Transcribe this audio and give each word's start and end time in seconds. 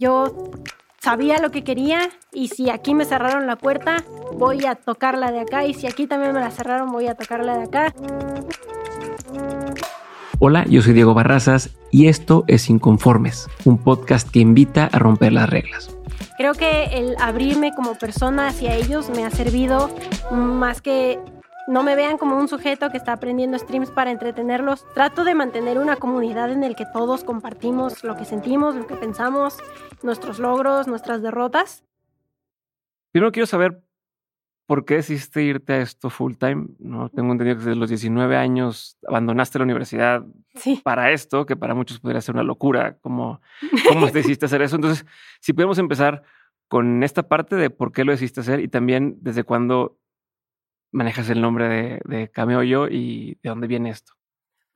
Yo 0.00 0.32
sabía 1.00 1.40
lo 1.40 1.50
que 1.50 1.64
quería 1.64 2.08
y 2.32 2.46
si 2.48 2.70
aquí 2.70 2.94
me 2.94 3.04
cerraron 3.04 3.48
la 3.48 3.56
puerta, 3.56 4.04
voy 4.36 4.64
a 4.64 4.76
tocarla 4.76 5.32
de 5.32 5.40
acá 5.40 5.64
y 5.66 5.74
si 5.74 5.88
aquí 5.88 6.06
también 6.06 6.34
me 6.34 6.38
la 6.38 6.52
cerraron, 6.52 6.92
voy 6.92 7.08
a 7.08 7.16
tocarla 7.16 7.58
de 7.58 7.64
acá. 7.64 7.92
Hola, 10.38 10.64
yo 10.66 10.82
soy 10.82 10.92
Diego 10.92 11.14
Barrazas 11.14 11.70
y 11.90 12.06
esto 12.06 12.44
es 12.46 12.70
Inconformes, 12.70 13.48
un 13.64 13.78
podcast 13.78 14.30
que 14.30 14.38
invita 14.38 14.84
a 14.84 15.00
romper 15.00 15.32
las 15.32 15.50
reglas. 15.50 15.90
Creo 16.36 16.54
que 16.54 16.84
el 16.92 17.16
abrirme 17.20 17.72
como 17.74 17.96
persona 17.96 18.46
hacia 18.46 18.76
ellos 18.76 19.10
me 19.10 19.24
ha 19.24 19.30
servido 19.30 19.90
más 20.30 20.80
que 20.80 21.18
no 21.68 21.82
me 21.82 21.94
vean 21.94 22.16
como 22.16 22.36
un 22.36 22.48
sujeto 22.48 22.88
que 22.90 22.96
está 22.96 23.12
aprendiendo 23.12 23.58
streams 23.58 23.90
para 23.90 24.10
entretenerlos. 24.10 24.86
Trato 24.94 25.22
de 25.22 25.34
mantener 25.34 25.78
una 25.78 25.96
comunidad 25.96 26.50
en 26.50 26.64
el 26.64 26.74
que 26.74 26.86
todos 26.86 27.24
compartimos 27.24 28.02
lo 28.04 28.16
que 28.16 28.24
sentimos, 28.24 28.74
lo 28.74 28.86
que 28.86 28.96
pensamos, 28.96 29.58
nuestros 30.02 30.38
logros, 30.38 30.88
nuestras 30.88 31.20
derrotas. 31.20 31.84
Primero 33.12 33.32
quiero 33.32 33.46
saber 33.46 33.82
por 34.64 34.86
qué 34.86 34.94
decidiste 34.94 35.42
irte 35.42 35.74
a 35.74 35.82
esto 35.82 36.08
full 36.08 36.36
time. 36.36 36.68
No 36.78 37.10
tengo 37.10 37.32
entendido 37.32 37.58
que 37.58 37.64
desde 37.64 37.78
los 37.78 37.90
19 37.90 38.34
años 38.34 38.96
abandonaste 39.06 39.58
la 39.58 39.64
universidad 39.64 40.24
para 40.82 41.12
esto, 41.12 41.44
que 41.44 41.56
para 41.56 41.74
muchos 41.74 42.00
podría 42.00 42.22
ser 42.22 42.34
una 42.34 42.44
locura. 42.44 42.96
¿Cómo, 43.02 43.42
cómo 43.86 44.06
decidiste 44.12 44.46
hacer 44.46 44.62
eso? 44.62 44.76
Entonces, 44.76 45.04
si 45.40 45.52
podemos 45.52 45.76
empezar 45.76 46.22
con 46.68 47.02
esta 47.02 47.28
parte 47.28 47.56
de 47.56 47.68
por 47.68 47.92
qué 47.92 48.04
lo 48.04 48.12
decidiste 48.12 48.40
hacer 48.40 48.60
y 48.60 48.68
también 48.68 49.18
desde 49.20 49.44
cuándo 49.44 49.97
manejas 50.90 51.28
el 51.30 51.40
nombre 51.40 51.68
de, 51.68 52.00
de 52.04 52.30
Cameollo 52.30 52.88
y 52.88 53.38
de 53.42 53.48
dónde 53.48 53.66
viene 53.66 53.90
esto? 53.90 54.18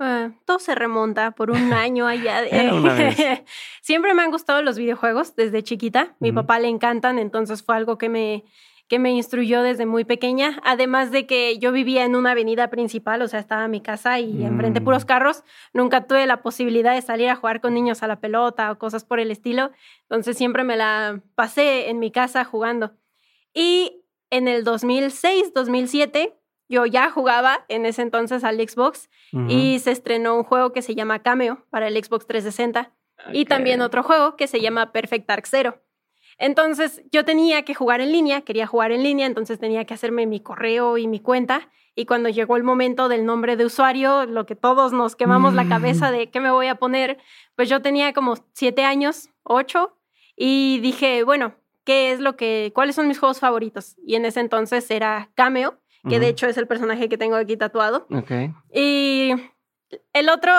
Ah, 0.05 0.33
todo 0.47 0.59
se 0.59 0.75
remonta 0.75 1.31
por 1.31 1.53
un 1.53 1.73
año 1.73 2.09
allá. 2.09 2.43
De... 2.43 3.45
Siempre 3.83 4.15
me 4.15 4.23
han 4.23 4.33
gustado 4.33 4.61
los 4.61 4.77
videojuegos 4.77 5.37
desde 5.37 5.63
chiquita. 5.63 6.17
Mi 6.19 6.33
papá 6.33 6.59
le 6.59 6.67
encantan, 6.67 7.21
entonces 7.21 7.63
fue 7.63 7.77
algo 7.77 7.99
que 7.99 8.09
me, 8.09 8.45
que 8.89 8.99
me 8.99 9.13
instruyó 9.13 9.63
desde 9.63 9.87
muy 9.87 10.05
pequeña. 10.05 10.61
Además 10.65 11.13
de 11.13 11.27
que 11.29 11.57
yo 11.61 11.71
vivía 11.71 12.05
en 12.05 12.17
una 12.17 12.33
avenida 12.33 12.69
principal, 12.69 13.23
o 13.23 13.29
sea, 13.29 13.39
estaba 13.39 13.69
mi 13.69 13.81
casa 13.81 14.19
y 14.19 14.45
enfrente 14.45 14.81
mm. 14.81 14.85
puros 14.85 15.05
carros. 15.05 15.45
Nunca 15.73 16.09
tuve 16.09 16.27
la 16.27 16.43
posibilidad 16.43 16.95
de 16.95 17.03
salir 17.03 17.29
a 17.29 17.37
jugar 17.37 17.61
con 17.61 17.73
niños 17.73 18.03
a 18.03 18.09
la 18.09 18.19
pelota 18.19 18.73
o 18.73 18.79
cosas 18.79 19.05
por 19.05 19.21
el 19.21 19.31
estilo. 19.31 19.71
Entonces 20.03 20.37
siempre 20.37 20.65
me 20.65 20.77
la 20.77 21.21
pasé 21.37 21.91
en 21.91 22.01
mi 22.01 22.11
casa 22.11 22.43
jugando. 22.43 22.91
Y 23.55 24.02
en 24.33 24.49
el 24.49 24.65
2006, 24.65 25.53
2007, 25.53 26.35
yo 26.69 26.87
ya 26.87 27.11
jugaba 27.11 27.67
en 27.69 27.85
ese 27.85 28.01
entonces 28.01 28.45
al 28.45 28.57
Xbox 28.57 29.11
y 29.47 29.79
se 29.79 29.91
estrenó 29.91 30.37
un 30.37 30.43
juego 30.43 30.73
que 30.73 30.81
se 30.81 30.95
llama 30.95 31.23
Cameo 31.23 31.67
para 31.69 31.89
el 31.89 32.03
Xbox 32.03 32.27
360 32.27 32.93
y 33.35 33.45
también 33.45 33.83
otro 33.83 34.03
juego 34.03 34.37
que 34.37 34.47
se 34.47 34.63
llama 34.63 34.91
Perfect 34.91 35.29
Dark 35.29 35.47
Zero. 35.47 35.83
Entonces 36.39 37.03
yo 37.13 37.27
tenía 37.27 37.63
que 37.67 37.75
jugar 37.75 38.01
en 38.01 38.11
línea, 38.11 38.41
quería 38.41 38.67
jugar 38.67 38.91
en 38.91 39.03
línea, 39.03 39.27
entonces 39.27 39.59
tenía 39.59 39.85
que 39.85 39.93
hacerme 39.93 40.27
mi 40.27 40.41
correo 40.41 40.97
y 40.97 41.07
mi 41.07 41.21
cuenta. 41.21 41.69
Y 41.95 42.07
cuando 42.07 42.31
llegó 42.31 42.57
el 42.57 42.63
momento 42.63 43.11
del 43.11 43.27
nombre 43.27 43.57
de 43.57 43.67
usuario, 43.67 44.25
lo 44.25 44.47
que 44.47 44.57
todos 44.57 44.95
nos 44.95 45.15
quemamos 45.15 45.53
la 45.53 45.69
cabeza 45.69 46.11
de 46.11 46.31
qué 46.31 46.41
me 46.41 46.51
voy 46.51 46.69
a 46.69 46.77
poner, 46.77 47.19
pues 47.55 47.69
yo 47.69 47.83
tenía 47.83 48.15
como 48.15 48.37
siete 48.55 48.83
años, 48.83 49.29
ocho, 49.43 49.99
y 50.35 50.81
dije, 50.81 51.23
bueno, 51.23 51.55
qué 51.85 52.13
es 52.13 52.21
lo 52.21 52.37
que, 52.37 52.73
cuáles 52.75 52.97
son 52.97 53.09
mis 53.09 53.19
juegos 53.19 53.41
favoritos. 53.41 53.97
Y 54.07 54.15
en 54.15 54.25
ese 54.25 54.41
entonces 54.41 54.91
era 54.91 55.31
Cameo, 55.35 55.79
que 56.09 56.19
de 56.19 56.29
hecho 56.29 56.47
es 56.47 56.57
el 56.57 56.67
personaje 56.67 57.09
que 57.09 57.17
tengo 57.17 57.37
aquí 57.37 57.57
tatuado. 57.57 58.07
Y 58.73 59.33
el 60.13 60.29
otro 60.29 60.53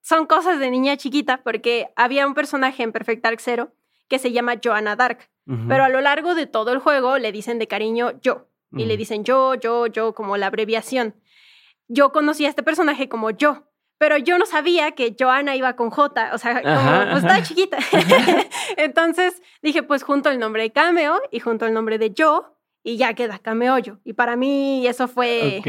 son 0.00 0.26
cosas 0.26 0.58
de 0.58 0.70
niña 0.70 0.96
chiquita, 0.96 1.42
porque 1.42 1.90
había 1.94 2.26
un 2.26 2.34
personaje 2.34 2.82
en 2.82 2.92
Perfect 2.92 3.22
Dark 3.22 3.40
Zero 3.40 3.72
que 4.08 4.18
se 4.18 4.32
llama 4.32 4.54
Joanna 4.62 4.96
Dark, 4.96 5.28
pero 5.68 5.84
a 5.84 5.88
lo 5.88 6.00
largo 6.00 6.34
de 6.34 6.46
todo 6.46 6.72
el 6.72 6.78
juego 6.78 7.18
le 7.18 7.30
dicen 7.30 7.58
de 7.58 7.68
cariño 7.68 8.12
yo, 8.20 8.48
y 8.72 8.86
le 8.86 8.96
dicen 8.96 9.24
yo, 9.24 9.54
yo, 9.54 9.86
yo, 9.86 10.14
como 10.14 10.36
la 10.36 10.46
abreviación. 10.46 11.14
Yo 11.88 12.12
conocí 12.12 12.44
a 12.44 12.48
este 12.50 12.62
personaje 12.62 13.08
como 13.08 13.30
yo, 13.30 13.67
pero 13.98 14.16
yo 14.16 14.38
no 14.38 14.46
sabía 14.46 14.92
que 14.92 15.14
Joana 15.18 15.56
iba 15.56 15.74
con 15.74 15.90
J, 15.90 16.30
o 16.32 16.38
sea, 16.38 16.62
como, 16.62 17.10
pues 17.10 17.24
estaba 17.24 17.42
chiquita. 17.42 17.78
Entonces 18.76 19.42
dije, 19.60 19.82
pues 19.82 20.04
junto 20.04 20.30
el 20.30 20.38
nombre 20.38 20.62
de 20.62 20.72
Cameo 20.72 21.20
y 21.30 21.40
junto 21.40 21.66
el 21.66 21.74
nombre 21.74 21.98
de 21.98 22.12
yo 22.12 22.56
y 22.82 22.96
ya 22.96 23.14
queda 23.14 23.38
Cameollo. 23.38 23.98
Y 24.04 24.12
para 24.12 24.36
mí 24.36 24.86
eso 24.86 25.08
fue... 25.08 25.60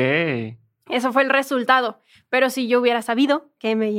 Eso 0.90 1.14
fue 1.14 1.24
el 1.24 1.30
resultado. 1.30 2.02
Pero 2.30 2.50
si 2.50 2.68
yo 2.68 2.80
hubiera 2.80 3.02
sabido 3.02 3.52
que 3.60 3.76
me 3.76 3.92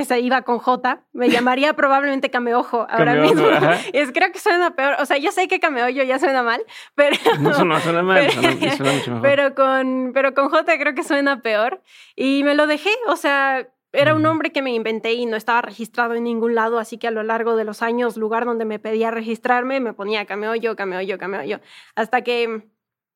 que 0.00 0.06
se 0.06 0.18
iba 0.18 0.40
con 0.42 0.58
J, 0.60 1.02
me 1.12 1.28
llamaría 1.30 1.74
probablemente 1.74 2.30
Cameojo 2.30 2.86
ahora 2.88 3.16
mismo. 3.16 3.46
Es, 3.92 4.12
creo 4.12 4.32
que 4.32 4.38
suena 4.38 4.74
peor. 4.74 4.96
O 4.98 5.04
sea, 5.04 5.18
yo 5.18 5.30
sé 5.30 5.46
que 5.46 5.60
Cameollo 5.60 6.02
ya 6.04 6.18
suena 6.18 6.42
mal, 6.42 6.64
pero. 6.94 7.16
No, 7.38 7.52
suena 7.80 8.02
mal, 8.02 8.16
pero, 8.20 8.32
suena, 8.32 8.92
mucho 8.92 9.10
mejor. 9.10 9.20
Pero 9.20 9.54
con, 9.54 10.12
pero 10.14 10.32
con 10.34 10.48
J 10.48 10.78
creo 10.78 10.94
que 10.94 11.04
suena 11.04 11.42
peor. 11.42 11.82
Y 12.16 12.42
me 12.44 12.54
lo 12.54 12.66
dejé. 12.66 12.90
O 13.08 13.16
sea, 13.16 13.68
era 13.92 14.14
un 14.14 14.22
nombre 14.22 14.52
que 14.52 14.62
me 14.62 14.72
inventé 14.72 15.12
y 15.12 15.26
no 15.26 15.36
estaba 15.36 15.60
registrado 15.60 16.14
en 16.14 16.24
ningún 16.24 16.54
lado, 16.54 16.78
así 16.78 16.96
que 16.96 17.08
a 17.08 17.10
lo 17.10 17.22
largo 17.22 17.56
de 17.56 17.64
los 17.64 17.82
años, 17.82 18.16
lugar 18.16 18.46
donde 18.46 18.64
me 18.64 18.78
pedía 18.78 19.10
registrarme, 19.10 19.80
me 19.80 19.92
ponía 19.92 20.24
Cameollo, 20.24 20.76
Cameollo, 20.76 21.18
Cameollo. 21.18 21.60
Hasta 21.94 22.22
que 22.22 22.62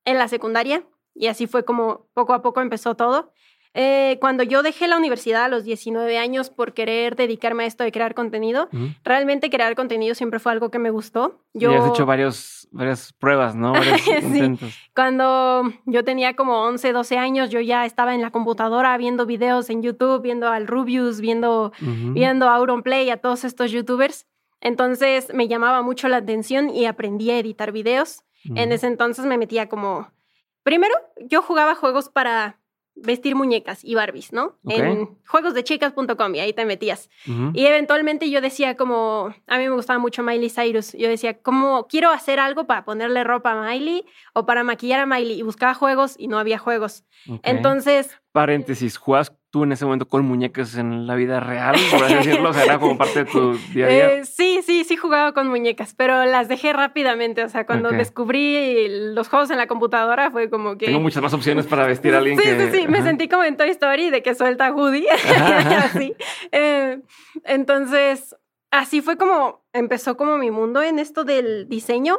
en 0.05 0.19
la 0.19 0.29
secundaria, 0.29 0.83
y 1.15 1.29
así 1.29 1.47
fue 1.47 1.65
como 1.65 2.09
poco 2.13 2.35
a 2.35 2.43
poco 2.43 2.61
empezó 2.61 2.95
todo. 2.95 3.33
Eh, 3.77 4.19
cuando 4.21 4.45
yo 4.45 4.63
dejé 4.63 4.87
la 4.87 4.97
universidad 4.97 5.45
a 5.45 5.49
los 5.49 5.65
19 5.65 6.17
años 6.17 6.49
por 6.49 6.75
querer 6.75 7.17
dedicarme 7.17 7.65
a 7.65 7.67
esto 7.67 7.83
de 7.83 7.91
crear 7.91 8.15
contenido, 8.15 8.69
realmente 9.03 9.51
crear 9.51 9.75
contenido 9.75 10.15
siempre 10.15 10.39
fue 10.39 10.53
algo 10.53 10.71
que 10.71 10.79
me 10.79 10.91
gustó. 10.91 11.41
Yo... 11.55 11.73
has 11.73 11.91
hecho 11.91 12.07
varios, 12.07 12.69
varias 12.71 13.13
pruebas, 13.15 13.57
¿no? 13.57 13.75
sí. 14.33 14.57
Cuando 14.95 15.73
yo 15.87 16.05
tenía 16.05 16.37
como 16.37 16.63
11, 16.63 16.93
12 16.93 17.19
años, 17.19 17.51
yo 17.51 17.59
ya 17.59 17.85
estaba 17.85 18.15
en 18.15 18.23
la 18.23 18.31
computadora 18.31 18.97
viendo 18.97 19.27
videos 19.27 19.69
en 19.71 19.83
YouTube, 19.83 20.23
viendo 20.23 20.49
al 20.49 20.69
Rubius, 20.69 21.21
viendo, 21.21 21.73
viendo 21.81 22.49
a 22.49 22.55
Auronplay, 22.55 23.11
a 23.11 23.17
todos 23.17 23.43
estos 23.43 23.73
youtubers. 23.73 24.29
Entonces 24.61 25.35
me 25.35 25.49
llamaba 25.49 25.83
mucho 25.83 26.09
la 26.09 26.19
atención 26.19 26.71
y 26.71 26.87
aprendí 26.87 27.33
a 27.33 27.39
editar 27.39 27.73
videos. 27.73 28.23
En 28.55 28.71
ese 28.71 28.87
entonces 28.87 29.25
me 29.25 29.37
metía 29.37 29.69
como... 29.69 30.13
Primero, 30.63 30.95
yo 31.29 31.43
jugaba 31.43 31.75
juegos 31.75 32.09
para 32.09 32.59
vestir 32.97 33.35
muñecas 33.35 33.85
y 33.85 33.95
Barbies, 33.95 34.33
¿no? 34.33 34.59
En 34.69 35.19
juegosdechicas.com 35.27 36.35
y 36.35 36.41
ahí 36.41 36.53
te 36.53 36.65
metías. 36.65 37.11
Y 37.53 37.67
eventualmente 37.67 38.31
yo 38.31 38.41
decía 38.41 38.77
como, 38.77 39.35
a 39.47 39.59
mí 39.59 39.65
me 39.65 39.75
gustaba 39.75 39.99
mucho 39.99 40.23
Miley 40.23 40.51
Cyrus, 40.51 40.93
yo 40.93 41.09
decía, 41.09 41.41
como 41.41 41.87
quiero 41.87 42.11
hacer 42.11 42.41
algo 42.41 42.67
para 42.67 42.85
ponerle 42.85 43.25
ropa 43.25 43.53
a 43.53 43.69
Miley 43.69 44.05
o 44.33 44.47
para 44.47 44.65
maquillar 44.65 45.01
a 45.01 45.07
Miley 45.07 45.39
y 45.39 45.43
buscaba 45.43 45.75
juegos 45.75 46.15
y 46.19 46.29
no 46.29 46.39
había 46.39 46.59
juegos. 46.59 47.05
Entonces... 47.43 48.19
Paréntesis, 48.33 48.97
¿juegas 48.97 49.33
tú 49.55 49.63
en 49.63 49.71
ese 49.71 49.85
momento 49.85 50.09
con 50.09 50.25
muñecas 50.25 50.75
en 50.75 51.07
la 51.07 51.15
vida 51.15 51.39
real, 51.39 51.77
por 51.93 52.03
así 52.03 52.15
decirlo? 52.15 52.51
O 52.51 52.53
sea, 52.53 52.65
era 52.65 52.81
como 52.81 52.99
parte 52.99 53.21
de 53.21 53.31
tu 53.31 53.53
día 53.73 53.87
a 53.87 53.89
día. 53.89 54.15
Eh, 54.15 54.25
sí, 54.25 54.63
sí, 54.67 54.83
sí 54.83 54.97
jugaba 54.97 55.31
con 55.31 55.47
muñecas, 55.47 55.95
pero 55.95 56.25
las 56.25 56.49
dejé 56.49 56.73
rápidamente. 56.73 57.45
O 57.45 57.49
sea, 57.49 57.65
cuando 57.65 57.91
descubrí 57.91 58.89
los 59.15 59.29
juegos 59.29 59.53
en 59.53 59.59
la 59.59 59.69
computadora 59.69 60.33
fue 60.33 60.51
como 60.51 60.77
que... 60.77 60.87
Tengo 60.87 60.99
muchas 60.99 61.23
más 61.23 61.33
opciones 61.35 61.67
para 61.67 61.87
vestir 61.87 62.17
a 62.17 62.19
alguien 62.19 62.37
sí, 62.37 62.49
Sí, 62.49 62.81
sí, 62.81 62.89
me 62.89 63.01
sentí 63.03 63.29
como 63.29 63.45
en 63.45 63.57
Toy 63.57 63.69
Story 63.69 64.11
de 64.11 64.25
que 64.25 64.35
suelta 64.35 64.67
a 64.67 64.73
Woody. 64.73 65.07
así. 65.85 66.17
Eh, 66.51 66.99
entonces, 67.45 68.35
así 68.73 69.03
fue 69.03 69.17
como 69.17 69.65
empezó 69.73 70.17
como 70.17 70.37
mi 70.37 70.51
mundo 70.51 70.83
en 70.83 70.99
esto 70.99 71.23
del 71.23 71.69
diseño 71.69 72.17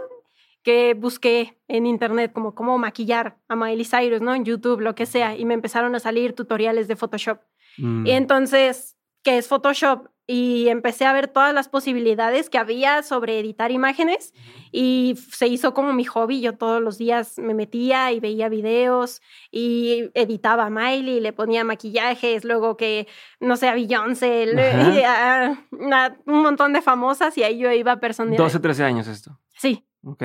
que 0.66 0.96
busqué 0.96 1.60
en 1.68 1.86
internet 1.86 2.34
como 2.34 2.56
cómo 2.56 2.80
maquillar 2.80 3.38
a 3.48 3.56
Miley 3.56 3.86
Cyrus, 3.86 4.20
¿no? 4.20 4.34
En 4.34 4.46
YouTube, 4.46 4.82
lo 4.82 4.96
que 4.96 5.06
sea, 5.06 5.38
y 5.38 5.46
me 5.46 5.54
empezaron 5.54 5.94
a 5.94 6.00
salir 6.00 6.34
tutoriales 6.34 6.88
de 6.88 6.96
Photoshop. 6.96 7.40
Y 7.78 7.84
mm. 7.84 8.08
entonces, 8.08 8.98
¿qué 9.22 9.38
es 9.38 9.48
Photoshop? 9.48 10.08
Y 10.26 10.70
empecé 10.70 11.06
a 11.06 11.14
ver 11.14 11.28
todas 11.28 11.54
las 11.54 11.70
posibilidades 11.70 12.50
que 12.50 12.58
había 12.58 13.04
sobre 13.04 13.40
editar 13.40 13.70
imágenes 13.70 14.34
y 14.72 15.14
se 15.30 15.46
hizo 15.46 15.76
como 15.76 15.94
mi 15.94 16.04
hobby. 16.04 16.42
Yo 16.42 16.58
todos 16.58 16.82
los 16.82 16.98
días 16.98 17.38
me 17.38 17.54
metía 17.54 18.12
y 18.12 18.20
veía 18.20 18.50
videos 18.50 19.22
y 19.52 20.10
editaba 20.16 20.66
a 20.66 20.70
Miley, 20.72 21.20
le 21.20 21.32
ponía 21.32 21.64
maquillajes, 21.64 22.44
luego 22.44 22.76
que, 22.76 23.08
no 23.40 23.56
sé, 23.56 23.68
a 23.68 23.76
Beyoncé, 23.76 24.48
un 26.26 26.42
montón 26.42 26.74
de 26.74 26.82
famosas 26.82 27.38
y 27.38 27.44
ahí 27.44 27.60
yo 27.60 27.72
iba 27.72 28.00
personalizando. 28.00 28.46
12, 28.46 28.60
13 28.60 28.84
años 28.84 29.08
esto. 29.08 29.40
Sí. 29.54 29.86
Ok. 30.04 30.24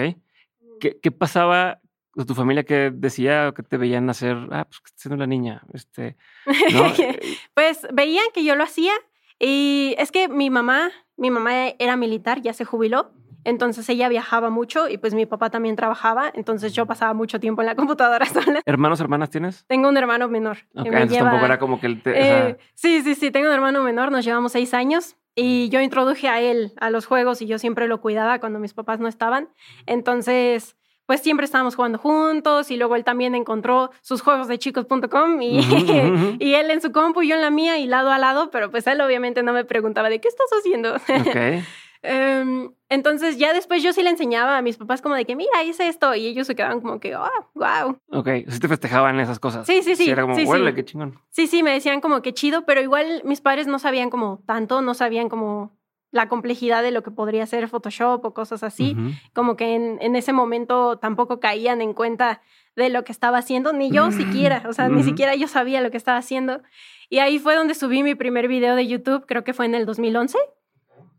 ¿Qué, 0.80 1.10
pasaba 1.12 1.80
con 2.10 2.26
tu 2.26 2.34
familia 2.34 2.64
que 2.64 2.90
decía 2.92 3.52
que 3.54 3.62
te 3.62 3.76
veían 3.76 4.10
hacer, 4.10 4.36
ah, 4.50 4.64
pues 4.64 4.80
que 4.80 4.90
siendo 4.96 5.16
la 5.16 5.26
niña? 5.26 5.62
Este, 5.72 6.16
pues 7.54 7.86
veían 7.92 8.24
que 8.34 8.44
yo 8.44 8.56
lo 8.56 8.64
hacía 8.64 8.92
y 9.38 9.94
es 9.98 10.10
que 10.10 10.28
mi 10.28 10.50
mamá, 10.50 10.90
mi 11.16 11.30
mamá 11.30 11.68
era 11.78 11.96
militar, 11.96 12.42
ya 12.42 12.52
se 12.52 12.64
jubiló. 12.64 13.12
Entonces 13.42 13.88
ella 13.88 14.08
viajaba 14.10 14.50
mucho 14.50 14.88
y 14.88 14.98
pues 14.98 15.14
mi 15.14 15.24
papá 15.24 15.48
también 15.48 15.74
trabajaba, 15.74 16.30
entonces 16.34 16.74
yo 16.74 16.84
pasaba 16.84 17.14
mucho 17.14 17.40
tiempo 17.40 17.62
en 17.62 17.66
la 17.66 17.74
computadora 17.74 18.26
sola. 18.26 18.60
¿Hermanos, 18.66 19.00
hermanas 19.00 19.30
tienes? 19.30 19.64
Tengo 19.66 19.88
un 19.88 19.96
hermano 19.96 20.28
menor. 20.28 20.58
entonces 20.74 21.18
tampoco 21.18 21.46
era 21.46 21.58
como 21.58 21.80
que 21.80 21.86
él 21.86 22.02
eh, 22.04 22.58
Sí, 22.74 23.00
sí, 23.02 23.14
sí, 23.14 23.30
tengo 23.30 23.46
un 23.48 23.54
hermano 23.54 23.82
menor, 23.82 24.12
nos 24.12 24.26
llevamos 24.26 24.52
seis 24.52 24.74
años 24.74 25.16
y 25.34 25.68
yo 25.68 25.80
introduje 25.80 26.28
a 26.28 26.40
él 26.40 26.72
a 26.78 26.90
los 26.90 27.06
juegos 27.06 27.42
y 27.42 27.46
yo 27.46 27.58
siempre 27.58 27.88
lo 27.88 28.00
cuidaba 28.00 28.40
cuando 28.40 28.58
mis 28.58 28.74
papás 28.74 29.00
no 29.00 29.08
estaban. 29.08 29.48
Entonces, 29.86 30.76
pues 31.06 31.20
siempre 31.22 31.44
estábamos 31.44 31.74
jugando 31.74 31.98
juntos 31.98 32.70
y 32.70 32.76
luego 32.76 32.94
él 32.94 33.02
también 33.02 33.34
encontró 33.34 33.90
sus 34.00 34.22
juegos 34.22 34.48
de 34.48 34.58
chicos.com 34.58 35.42
y, 35.42 35.58
y 36.38 36.54
él 36.54 36.70
en 36.70 36.80
su 36.80 36.92
compu 36.92 37.22
y 37.22 37.28
yo 37.28 37.34
en 37.34 37.40
la 37.40 37.50
mía 37.50 37.78
y 37.78 37.86
lado 37.86 38.12
a 38.12 38.18
lado, 38.18 38.50
pero 38.50 38.70
pues 38.70 38.86
él 38.86 39.00
obviamente 39.00 39.42
no 39.42 39.52
me 39.52 39.64
preguntaba 39.64 40.08
de 40.08 40.20
qué 40.20 40.28
estás 40.28 40.48
haciendo. 40.58 40.94
Okay. 40.96 41.64
Em, 42.02 42.73
entonces 42.88 43.37
ya 43.37 43.52
después 43.52 43.82
yo 43.82 43.93
sí 43.93 44.02
le 44.02 44.11
enseñaba 44.11 44.56
a 44.56 44.62
mis 44.62 44.76
papás 44.76 45.02
como 45.02 45.14
de 45.14 45.25
que, 45.25 45.37
mira, 45.37 45.62
hice 45.64 45.88
esto. 45.88 46.14
Y 46.14 46.26
ellos 46.26 46.47
se 46.47 46.55
quedaban 46.55 46.81
como 46.81 47.00
que, 47.00 47.14
oh, 47.17 47.29
wow. 47.55 47.99
Ok, 48.11 48.29
sí 48.49 48.61
te 48.61 48.69
festejaban 48.69 49.20
esas 49.20 49.38
cosas. 49.38 49.67
Sí, 49.67 49.82
sí, 49.82 49.97
sí. 49.97 50.05
sí 50.05 50.11
era 50.11 50.23
como, 50.23 50.35
sí, 50.35 50.44
huele, 50.44 50.75
qué 50.75 50.85
chingón. 50.85 51.19
Sí, 51.31 51.47
sí, 51.47 51.62
me 51.62 51.73
decían 51.73 52.00
como 52.00 52.23
que 52.23 52.32
chido, 52.32 52.64
pero 52.64 52.81
igual 52.81 53.23
mis 53.25 53.41
padres 53.41 53.67
no 53.67 53.79
sabían 53.79 54.11
como 54.11 54.43
tanto, 54.47 54.82
no 54.82 54.94
sabían 54.94 55.29
como 55.29 55.79
la 56.11 56.29
complejidad 56.29 56.82
de 56.82 56.91
lo 56.91 57.02
que 57.02 57.11
podría 57.11 57.47
ser 57.47 57.69
Photoshop 57.69 58.25
o 58.25 58.35
cosas 58.35 58.64
así. 58.64 58.97
Como 59.32 59.56
que 59.56 59.76
en, 59.76 59.99
en, 60.00 60.17
ese 60.17 60.32
momento 60.32 60.99
tampoco 60.99 61.38
caían 61.38 61.81
en 61.81 61.94
cuenta 61.94 62.43
de 62.75 62.88
lo 62.88 63.05
que 63.05 63.12
estaba 63.12 63.38
haciendo, 63.38 63.73
ni 63.73 63.91
yo 63.91 64.11
siquiera, 64.11 64.64
o 64.69 64.73
sea, 64.73 64.88
ni 64.88 65.05
siquiera 65.05 65.35
yo 65.35 65.47
sabía 65.47 65.81
lo 65.81 65.91
que 65.91 65.97
estaba 65.97 66.19
haciendo. 66.19 66.62
Y 67.08 67.19
ahí 67.19 67.38
fue 67.38 67.55
donde 67.55 67.75
subí 67.75 68.02
mi 68.02 68.14
primer 68.14 68.49
video 68.49 68.75
de 68.75 68.87
YouTube, 68.87 69.25
creo 69.26 69.44
que 69.44 69.52
fue 69.52 69.67
en 69.67 69.75
el 69.75 69.87
2011. 69.87 70.38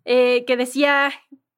Eh, 0.06 0.46
que 0.46 0.58
decía 0.58 1.12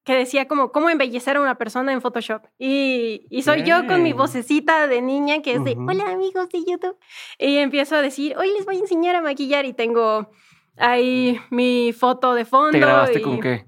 que 0.04 0.16
decía 0.16 0.48
como 0.48 0.72
cómo 0.72 0.90
embellecer 0.90 1.38
a 1.38 1.42
una 1.42 1.57
persona 1.57 1.94
en 1.94 2.01
Photoshop. 2.01 2.44
Y, 2.60 3.25
y 3.30 3.44
soy 3.44 3.63
yo 3.63 3.88
con 3.88 4.04
mi 4.04 4.12
vocecita 4.13 4.88
de 4.88 5.01
niña 5.01 5.42
que 5.42 5.54
es 5.54 5.63
de, 5.63 5.78
hola 5.78 6.12
amigos 6.12 6.50
de 6.50 6.60
YouTube. 6.60 6.98
Y 7.40 7.57
empiezo 7.57 7.95
a 7.95 8.01
decir, 8.01 8.36
hoy 8.38 8.51
les 8.51 8.66
voy 8.66 8.75
a 8.75 8.80
enseñar 8.80 9.16
a 9.16 9.22
maquillar 9.22 9.66
y 9.66 9.74
tengo 9.74 10.30
ahí 10.78 11.40
mi 11.51 11.94
foto 11.94 12.34
de 12.34 12.44
fondo. 12.44 12.72
¿Te 12.72 12.80
grabaste 12.80 13.22
con 13.22 13.40
qué? 13.40 13.66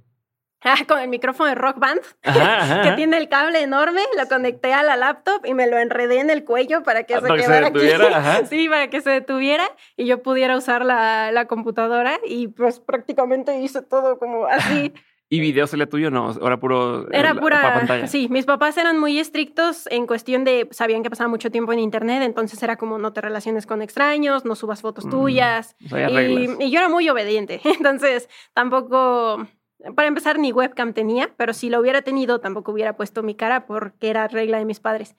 Ah, 0.67 0.77
con 0.87 0.99
el 0.99 1.09
micrófono 1.09 1.49
de 1.49 1.55
Rock 1.55 1.77
Band, 1.77 2.01
que 2.83 2.91
tiene 2.95 3.17
el 3.17 3.29
cable 3.29 3.61
enorme, 3.61 4.01
lo 4.17 4.27
conecté 4.27 4.73
a 4.73 4.81
la 4.81 4.95
laptop 4.95 5.45
y 5.45 5.53
me 5.53 5.67
lo 5.67 5.77
enredé 5.77 6.19
en 6.19 6.31
el 6.31 6.43
cuello 6.43 6.81
para 6.81 7.03
que 7.03 7.13
ah, 7.13 7.21
se 7.21 7.27
quedara 7.27 7.67
aquí. 7.67 7.79
Sí, 8.49 8.67
para 8.67 8.89
que 8.89 9.01
se 9.01 9.11
detuviera 9.11 9.63
y 9.95 10.07
yo 10.07 10.23
pudiera 10.23 10.57
usar 10.57 10.83
la, 10.83 11.31
la, 11.31 11.45
computadora 11.45 12.19
y 12.25 12.47
pues 12.47 12.79
prácticamente 12.79 13.59
hice 13.59 13.83
todo 13.83 14.17
como 14.17 14.47
así. 14.47 14.91
¿Y 15.27 15.39
video 15.39 15.65
sería 15.65 15.87
tuyo 15.87 16.11
no? 16.11 16.31
¿Era 16.45 16.59
puro 16.59 17.11
Era 17.11 17.33
pura 17.33 17.61
pantalla? 17.61 18.07
Sí, 18.07 18.27
mis 18.29 18.45
papás 18.45 18.77
eran 18.77 18.99
muy 18.99 19.19
estrictos 19.19 19.87
en 19.91 20.05
cuestión 20.05 20.43
de, 20.43 20.67
sabían 20.71 21.01
que 21.01 21.09
pasaba 21.09 21.27
mucho 21.27 21.49
tiempo 21.49 21.73
en 21.73 21.79
internet, 21.79 22.21
entonces 22.23 22.61
era 22.61 22.77
como 22.77 22.99
no 22.99 23.11
te 23.11 23.21
relaciones 23.21 23.65
con 23.65 23.81
extraños, 23.81 24.45
no 24.45 24.55
subas 24.55 24.81
fotos 24.81 25.05
mm, 25.05 25.09
tuyas. 25.09 25.75
y, 25.79 26.63
y, 26.63 26.71
yo 26.71 26.79
era 26.79 26.89
muy 26.89 27.09
obediente, 27.09 27.59
entonces 27.63 28.29
tampoco 28.53 29.47
para 29.95 30.07
empezar, 30.07 30.39
ni 30.39 30.51
webcam 30.51 30.93
tenía, 30.93 31.33
pero 31.37 31.53
si 31.53 31.69
lo 31.69 31.79
hubiera 31.79 32.01
tenido, 32.01 32.39
tampoco 32.39 32.71
hubiera 32.71 32.95
puesto 32.95 33.23
mi 33.23 33.35
cara 33.35 33.65
porque 33.65 34.09
era 34.09 34.27
regla 34.27 34.57
de 34.57 34.65
mis 34.65 34.79
padres. 34.79 35.15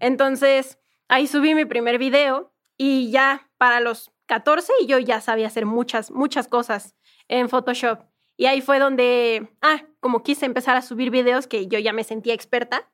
Entonces, 0.00 0.78
ahí 1.08 1.26
subí 1.26 1.54
mi 1.54 1.64
primer 1.64 1.98
video 1.98 2.52
y 2.76 3.10
ya 3.10 3.50
para 3.58 3.80
los 3.80 4.12
14 4.26 4.72
yo 4.86 4.98
ya 4.98 5.20
sabía 5.20 5.46
hacer 5.46 5.66
muchas, 5.66 6.10
muchas 6.10 6.48
cosas 6.48 6.96
en 7.28 7.48
Photoshop. 7.48 8.00
Y 8.36 8.46
ahí 8.46 8.60
fue 8.60 8.78
donde, 8.78 9.48
ah, 9.62 9.82
como 10.00 10.22
quise 10.22 10.46
empezar 10.46 10.76
a 10.76 10.82
subir 10.82 11.10
videos 11.10 11.46
que 11.46 11.66
yo 11.68 11.78
ya 11.78 11.92
me 11.92 12.04
sentía 12.04 12.34
experta, 12.34 12.90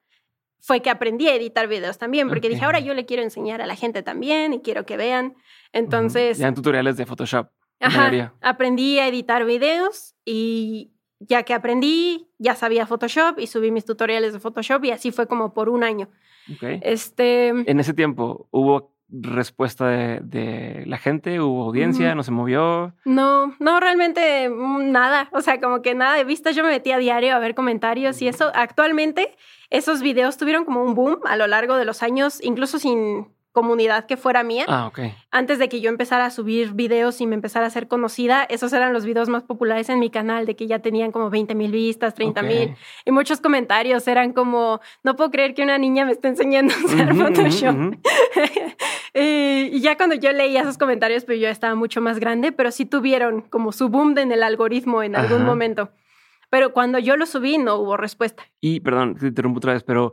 fue 0.60 0.80
que 0.80 0.90
aprendí 0.90 1.28
a 1.28 1.34
editar 1.34 1.66
videos 1.66 1.98
también, 1.98 2.28
porque 2.28 2.48
dije, 2.48 2.64
ahora 2.64 2.78
yo 2.78 2.94
le 2.94 3.04
quiero 3.04 3.24
enseñar 3.24 3.60
a 3.60 3.66
la 3.66 3.74
gente 3.74 4.04
también 4.04 4.52
y 4.54 4.60
quiero 4.60 4.86
que 4.86 4.96
vean. 4.96 5.34
Entonces... 5.72 6.38
Ya 6.38 6.46
en 6.46 6.54
tutoriales 6.54 6.96
de 6.96 7.04
Photoshop. 7.04 7.48
Ajá, 7.80 8.32
aprendí 8.40 9.00
a 9.00 9.08
editar 9.08 9.44
videos 9.44 10.14
y 10.24 10.92
ya 11.28 11.42
que 11.42 11.54
aprendí, 11.54 12.28
ya 12.38 12.54
sabía 12.54 12.86
Photoshop 12.86 13.38
y 13.38 13.46
subí 13.46 13.70
mis 13.70 13.84
tutoriales 13.84 14.32
de 14.32 14.40
Photoshop 14.40 14.84
y 14.84 14.90
así 14.90 15.10
fue 15.10 15.26
como 15.26 15.54
por 15.54 15.68
un 15.68 15.84
año. 15.84 16.08
Este, 16.60 17.48
en 17.48 17.80
ese 17.80 17.94
tiempo, 17.94 18.48
¿hubo 18.50 18.92
respuesta 19.08 19.88
de, 19.88 20.84
la 20.86 20.98
gente? 20.98 21.40
¿Hubo 21.40 21.64
audiencia? 21.64 22.14
¿No 22.14 22.22
se 22.22 22.30
movió? 22.30 22.94
No, 23.04 23.54
no, 23.60 23.78
realmente 23.78 24.50
nada. 24.50 25.28
O 25.32 25.40
sea, 25.40 25.60
como 25.60 25.82
que 25.82 25.94
nada 25.94 26.16
de 26.16 26.24
vistas. 26.24 26.56
Yo 26.56 26.64
me 26.64 26.70
metí 26.70 26.90
a 26.92 26.98
diario 26.98 27.34
a 27.34 27.38
ver 27.38 27.54
comentarios 27.54 28.20
y 28.22 28.28
eso. 28.28 28.50
Actualmente, 28.54 29.36
esos 29.70 30.02
videos 30.02 30.38
tuvieron 30.38 30.64
como 30.64 30.82
un 30.82 30.94
boom 30.94 31.18
a 31.24 31.36
lo 31.36 31.46
largo 31.46 31.76
de 31.76 31.84
los 31.84 32.02
años, 32.02 32.42
incluso 32.42 32.78
sin 32.78 33.28
comunidad 33.52 34.06
que 34.06 34.16
fuera 34.16 34.42
mía. 34.42 34.64
Ah, 34.68 34.86
ok. 34.86 35.00
Antes 35.30 35.58
de 35.58 35.68
que 35.68 35.80
yo 35.80 35.90
empezara 35.90 36.26
a 36.26 36.30
subir 36.30 36.72
videos 36.72 37.20
y 37.20 37.26
me 37.26 37.34
empezara 37.34 37.66
a 37.66 37.70
ser 37.70 37.86
conocida, 37.86 38.44
esos 38.44 38.72
eran 38.72 38.92
los 38.92 39.04
videos 39.04 39.28
más 39.28 39.42
populares 39.42 39.88
en 39.88 39.98
mi 39.98 40.10
canal, 40.10 40.46
de 40.46 40.56
que 40.56 40.66
ya 40.66 40.80
tenían 40.80 41.12
como 41.12 41.30
20 41.30 41.54
mil 41.54 41.70
vistas, 41.70 42.14
30 42.14 42.42
mil. 42.42 42.74
Y 43.04 43.10
muchos 43.10 43.40
comentarios 43.40 44.08
eran 44.08 44.32
como, 44.32 44.80
no 45.02 45.16
puedo 45.16 45.30
creer 45.30 45.54
que 45.54 45.62
una 45.62 45.78
niña 45.78 46.04
me 46.04 46.12
esté 46.12 46.28
enseñando 46.28 46.74
a 46.74 46.84
usar 46.84 47.14
Photoshop. 47.14 47.96
y 49.14 49.80
ya 49.80 49.96
cuando 49.96 50.14
yo 50.16 50.32
leía 50.32 50.62
esos 50.62 50.78
comentarios, 50.78 51.24
pues 51.24 51.40
yo 51.40 51.48
estaba 51.48 51.74
mucho 51.74 52.00
más 52.00 52.18
grande, 52.18 52.52
pero 52.52 52.70
sí 52.70 52.86
tuvieron 52.86 53.42
como 53.42 53.72
su 53.72 53.88
boom 53.88 54.16
en 54.18 54.32
el 54.32 54.42
algoritmo 54.42 55.02
en 55.02 55.16
algún 55.16 55.44
momento. 55.44 55.90
Pero 56.50 56.74
cuando 56.74 56.98
yo 56.98 57.16
lo 57.16 57.24
subí, 57.24 57.56
no 57.56 57.76
hubo 57.76 57.96
respuesta. 57.96 58.42
Y, 58.60 58.80
perdón, 58.80 59.16
te 59.16 59.28
interrumpo 59.28 59.58
otra 59.58 59.72
vez, 59.72 59.84
pero 59.84 60.12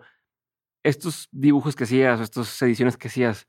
estos 0.83 1.27
dibujos 1.31 1.75
que 1.75 1.83
hacías 1.83 2.19
estas 2.19 2.61
ediciones 2.61 2.97
que 2.97 3.07
hacías, 3.07 3.47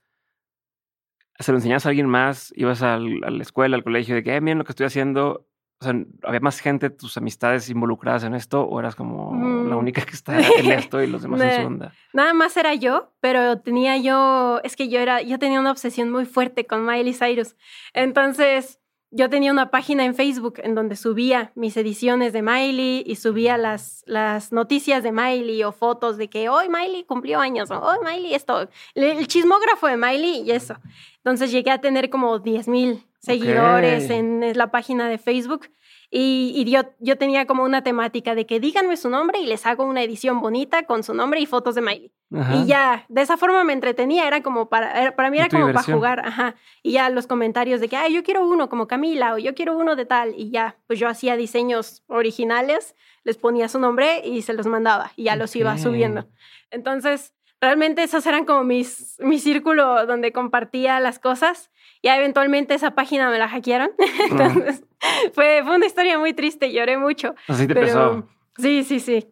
¿se 1.39 1.53
lo 1.53 1.59
enseñabas 1.59 1.87
a 1.87 1.91
alguien 1.91 2.09
más? 2.09 2.53
¿Ibas 2.57 2.83
a 2.83 2.99
la 2.99 3.43
escuela, 3.43 3.77
al 3.77 3.85
colegio, 3.85 4.15
de 4.15 4.23
que, 4.23 4.35
eh, 4.35 4.41
miren 4.41 4.59
lo 4.59 4.65
que 4.65 4.73
estoy 4.73 4.87
haciendo? 4.87 5.47
O 5.83 5.85
sea, 5.85 5.95
¿había 6.25 6.41
más 6.41 6.61
gente, 6.61 6.91
tus 6.91 7.17
amistades 7.17 7.71
involucradas 7.71 8.25
en 8.25 8.35
esto 8.35 8.63
o 8.63 8.79
eras 8.79 8.95
como 8.95 9.33
la 9.33 9.75
mm. 9.75 9.79
única 9.79 10.03
que 10.03 10.13
está 10.13 10.39
en 10.39 10.43
esto 10.73 11.03
y 11.03 11.07
los 11.07 11.23
demás 11.23 11.41
en 11.41 11.61
su 11.61 11.67
onda? 11.67 11.95
Nada 12.13 12.35
más 12.35 12.55
era 12.59 12.75
yo, 12.75 13.15
pero 13.21 13.61
tenía 13.61 13.97
yo, 13.97 14.61
es 14.63 14.77
que 14.77 14.91
yo 14.91 15.01
era, 15.01 15.23
yo 15.23 15.39
tenía 15.39 15.59
una 15.59 15.71
obsesión 15.71 16.11
muy 16.11 16.27
fuerte 16.27 16.67
con 16.67 16.85
Miley 16.85 17.15
Cyrus. 17.15 17.57
Entonces, 17.95 18.80
yo 19.11 19.29
tenía 19.29 19.51
una 19.51 19.71
página 19.71 20.05
en 20.05 20.15
Facebook 20.15 20.55
en 20.63 20.75
donde 20.75 20.95
subía 20.95 21.51
mis 21.55 21.77
ediciones 21.77 22.33
de 22.33 22.43
Miley 22.43 23.03
y 23.05 23.17
subía 23.17 23.59
las, 23.59 24.05
las 24.07 24.53
noticias 24.53 25.03
de 25.03 25.11
Miley 25.11 25.65
o 25.65 25.73
fotos 25.73 26.17
de 26.17 26.29
que 26.29 26.49
hoy 26.49 26.69
Miley 26.69 27.05
cumplió 27.05 27.41
años, 27.41 27.71
o 27.71 27.81
hoy 27.81 27.99
Miley 28.05 28.35
esto, 28.35 28.69
el 28.95 29.27
chismógrafo 29.27 29.89
de 29.89 29.97
Miley 29.97 30.43
y 30.43 30.53
eso. 30.53 30.77
Entonces 31.17 31.51
llegué 31.51 31.71
a 31.71 31.81
tener 31.81 32.09
como 32.09 32.39
10 32.39 32.69
mil 32.69 33.05
seguidores 33.19 34.09
en 34.11 34.57
la 34.57 34.71
página 34.71 35.09
de 35.09 35.19
Facebook 35.19 35.69
y, 36.13 36.65
yo, 36.65 36.83
yo, 36.99 37.17
tenía 37.17 37.47
como 37.47 37.63
una 37.63 37.83
temática 37.85 38.35
de 38.35 38.45
que 38.45 38.59
díganme 38.59 38.97
su 38.97 39.09
nombre 39.09 39.39
y 39.39 39.47
les 39.47 39.65
hago 39.65 39.85
una 39.85 40.03
edición 40.03 40.41
bonita 40.41 40.83
con 40.83 41.05
su 41.05 41.15
nombre 41.15 41.39
y 41.41 41.47
fotos 41.47 41.77
de 41.77 41.83
Miley. 41.83 42.13
Y 42.53 42.67
ya, 42.67 43.07
de 43.09 43.23
esa 43.23 43.37
forma 43.37 43.63
me 43.63 43.73
entretenía, 43.73 44.27
era 44.27 44.43
como 44.43 44.69
para, 44.69 45.15
para 45.15 45.31
mí 45.31 45.39
era 45.39 45.49
como 45.49 45.67
para 45.67 45.83
jugar, 45.83 46.21
ajá. 46.27 46.57
Y 46.83 46.93
ya 46.93 47.11
los 47.11 47.29
comentarios 47.29 47.81
de 47.81 47.89
que, 47.89 47.97
ay, 47.97 48.13
yo 48.13 48.25
quiero 48.25 48.45
uno 48.47 48.69
como 48.69 48.89
Camila 48.89 49.35
o 49.35 49.39
yo 49.39 49.55
quiero 49.55 49.77
uno 49.77 49.95
de 49.95 50.05
tal. 50.05 50.35
Y 50.37 50.51
ya, 50.51 50.77
pues 50.89 50.99
yo 50.99 51.09
hacía 51.09 51.37
diseños 51.37 52.03
originales, 52.09 52.97
les 53.23 53.37
ponía 53.37 53.69
su 53.69 53.79
nombre 53.79 54.23
y 54.25 54.43
se 54.43 54.53
los 54.53 54.67
mandaba 54.67 55.13
y 55.15 55.25
ya 55.25 55.37
los 55.37 55.55
iba 55.55 55.79
subiendo. 55.79 56.27
Entonces, 56.71 57.35
realmente 57.61 58.03
esos 58.03 58.27
eran 58.27 58.45
como 58.45 58.65
mis, 58.65 59.17
mi 59.21 59.39
círculo 59.39 60.07
donde 60.07 60.33
compartía 60.33 60.99
las 60.99 61.19
cosas. 61.19 61.71
Ya 62.03 62.17
eventualmente 62.17 62.75
esa 62.75 62.93
página 62.93 63.31
me 63.31 63.39
la 63.39 63.49
hackearon. 63.49 63.91
Entonces, 64.31 64.85
fue, 65.33 65.63
fue 65.65 65.77
una 65.77 65.87
historia 65.87 66.19
muy 66.19 66.33
triste, 66.33 66.73
lloré 66.73 66.97
mucho. 66.97 67.35
Así 67.49 67.67
te 67.67 67.75
pero, 67.75 68.29
Sí, 68.57 68.85
sí, 68.85 69.01
sí. 69.01 69.29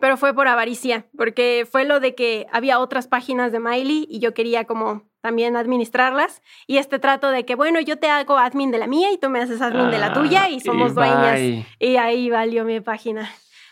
Pero 0.00 0.16
fue 0.16 0.32
por 0.34 0.46
avaricia, 0.46 1.06
porque 1.16 1.66
fue 1.70 1.84
lo 1.84 1.98
de 1.98 2.14
que 2.14 2.46
había 2.52 2.78
otras 2.78 3.08
páginas 3.08 3.50
de 3.50 3.58
Miley 3.58 4.06
y 4.08 4.20
yo 4.20 4.32
quería 4.32 4.64
como 4.64 5.08
también 5.20 5.56
administrarlas. 5.56 6.42
Y 6.66 6.76
este 6.78 6.98
trato 6.98 7.30
de 7.30 7.44
que, 7.44 7.56
bueno, 7.56 7.80
yo 7.80 7.98
te 7.98 8.08
hago 8.08 8.38
admin 8.38 8.70
de 8.70 8.78
la 8.78 8.86
mía 8.86 9.10
y 9.12 9.18
tú 9.18 9.28
me 9.28 9.40
haces 9.40 9.60
admin 9.60 9.90
de 9.90 9.98
la 9.98 10.12
tuya 10.12 10.48
y 10.48 10.56
ah, 10.56 10.60
somos 10.64 10.94
dueñas. 10.94 11.66
Y 11.80 11.96
ahí 11.96 12.30
valió 12.30 12.64
mi 12.64 12.80
página 12.80 13.28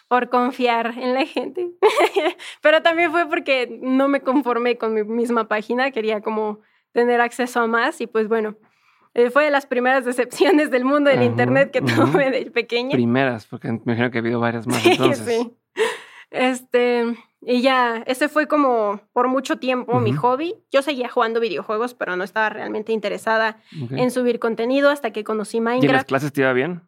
por 0.08 0.28
confiar 0.28 0.94
en 0.98 1.14
la 1.14 1.26
gente. 1.26 1.70
Pero 2.62 2.82
también 2.82 3.10
fue 3.10 3.26
porque 3.28 3.78
no 3.80 4.08
me 4.08 4.20
conformé 4.20 4.78
con 4.78 4.94
mi 4.94 5.04
misma 5.04 5.48
página, 5.48 5.90
quería 5.90 6.20
como 6.20 6.60
tener 6.96 7.20
acceso 7.20 7.60
a 7.60 7.66
más 7.66 8.00
y 8.00 8.06
pues 8.06 8.26
bueno, 8.26 8.56
eh, 9.12 9.28
fue 9.30 9.44
de 9.44 9.50
las 9.50 9.66
primeras 9.66 10.04
decepciones 10.06 10.70
del 10.70 10.86
mundo 10.86 11.10
del 11.10 11.22
Internet 11.22 11.70
que 11.70 11.82
tuve 11.82 12.30
de 12.30 12.50
pequeña. 12.50 12.92
Primeras, 12.92 13.46
porque 13.46 13.70
me 13.70 13.80
imagino 13.84 14.10
que 14.10 14.18
ha 14.18 14.20
habido 14.22 14.40
varias 14.40 14.66
más 14.66 14.84
entonces. 14.86 15.42
Sí. 15.42 15.52
Este, 16.30 17.04
y 17.42 17.60
ya, 17.60 18.02
ese 18.06 18.30
fue 18.30 18.48
como 18.48 19.00
por 19.12 19.28
mucho 19.28 19.58
tiempo 19.58 20.00
mi 20.00 20.12
hobby. 20.14 20.54
Yo 20.72 20.80
seguía 20.80 21.10
jugando 21.10 21.38
videojuegos, 21.38 21.92
pero 21.92 22.16
no 22.16 22.24
estaba 22.24 22.48
realmente 22.48 22.92
interesada 22.92 23.58
en 23.90 24.10
subir 24.10 24.38
contenido 24.38 24.90
hasta 24.90 25.12
que 25.12 25.22
conocí 25.22 25.60
Minecraft. 25.60 25.84
¿Y 25.84 25.86
en 25.88 25.92
las 25.92 26.04
clases 26.06 26.32
te 26.32 26.40
iba 26.40 26.52
bien? 26.54 26.80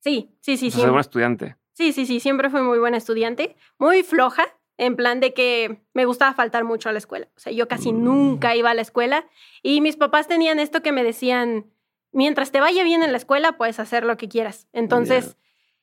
Sí, 0.00 0.36
sí, 0.40 0.58
sí, 0.58 0.70
sí. 0.70 0.80
Soy 0.80 1.00
estudiante. 1.00 1.56
Sí, 1.72 1.92
sí, 1.92 2.04
sí, 2.04 2.20
siempre 2.20 2.50
fui 2.50 2.60
muy 2.60 2.78
buena 2.78 2.98
estudiante, 2.98 3.56
muy 3.78 4.02
floja, 4.02 4.44
en 4.76 4.96
plan 4.96 5.20
de 5.20 5.34
que 5.34 5.80
me 5.92 6.04
gustaba 6.04 6.32
faltar 6.34 6.64
mucho 6.64 6.88
a 6.88 6.92
la 6.92 6.98
escuela. 6.98 7.28
O 7.36 7.40
sea, 7.40 7.52
yo 7.52 7.68
casi 7.68 7.92
mm. 7.92 8.04
nunca 8.04 8.56
iba 8.56 8.70
a 8.70 8.74
la 8.74 8.82
escuela 8.82 9.26
y 9.62 9.80
mis 9.80 9.96
papás 9.96 10.26
tenían 10.26 10.58
esto 10.58 10.82
que 10.82 10.92
me 10.92 11.04
decían, 11.04 11.66
mientras 12.12 12.50
te 12.50 12.60
vaya 12.60 12.84
bien 12.84 13.02
en 13.02 13.12
la 13.12 13.18
escuela, 13.18 13.52
puedes 13.52 13.78
hacer 13.78 14.04
lo 14.04 14.16
que 14.16 14.28
quieras. 14.28 14.68
Entonces, 14.72 15.36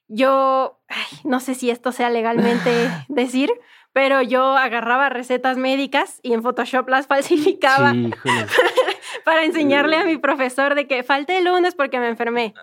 yo, 0.08 0.82
no 1.24 1.40
sé 1.40 1.56
si 1.56 1.70
esto 1.70 1.92
sea 1.92 2.10
legalmente 2.10 2.90
decir, 3.08 3.50
pero 3.94 4.22
yo 4.22 4.58
agarraba 4.58 5.10
recetas 5.10 5.58
médicas 5.58 6.20
y 6.22 6.34
en 6.34 6.44
Photoshop 6.44 6.88
las 6.90 7.08
falsificaba 7.08 7.94
para 9.26 9.44
enseñarle 9.44 9.98
a 9.98 10.06
mi 10.06 10.18
profesor 10.18 10.76
de 10.76 10.88
que 10.88 11.04
falté 11.04 11.38
el 11.38 11.46
lunes 11.46 11.76
porque 11.76 12.00
me 12.00 12.08
enfermé. 12.08 12.54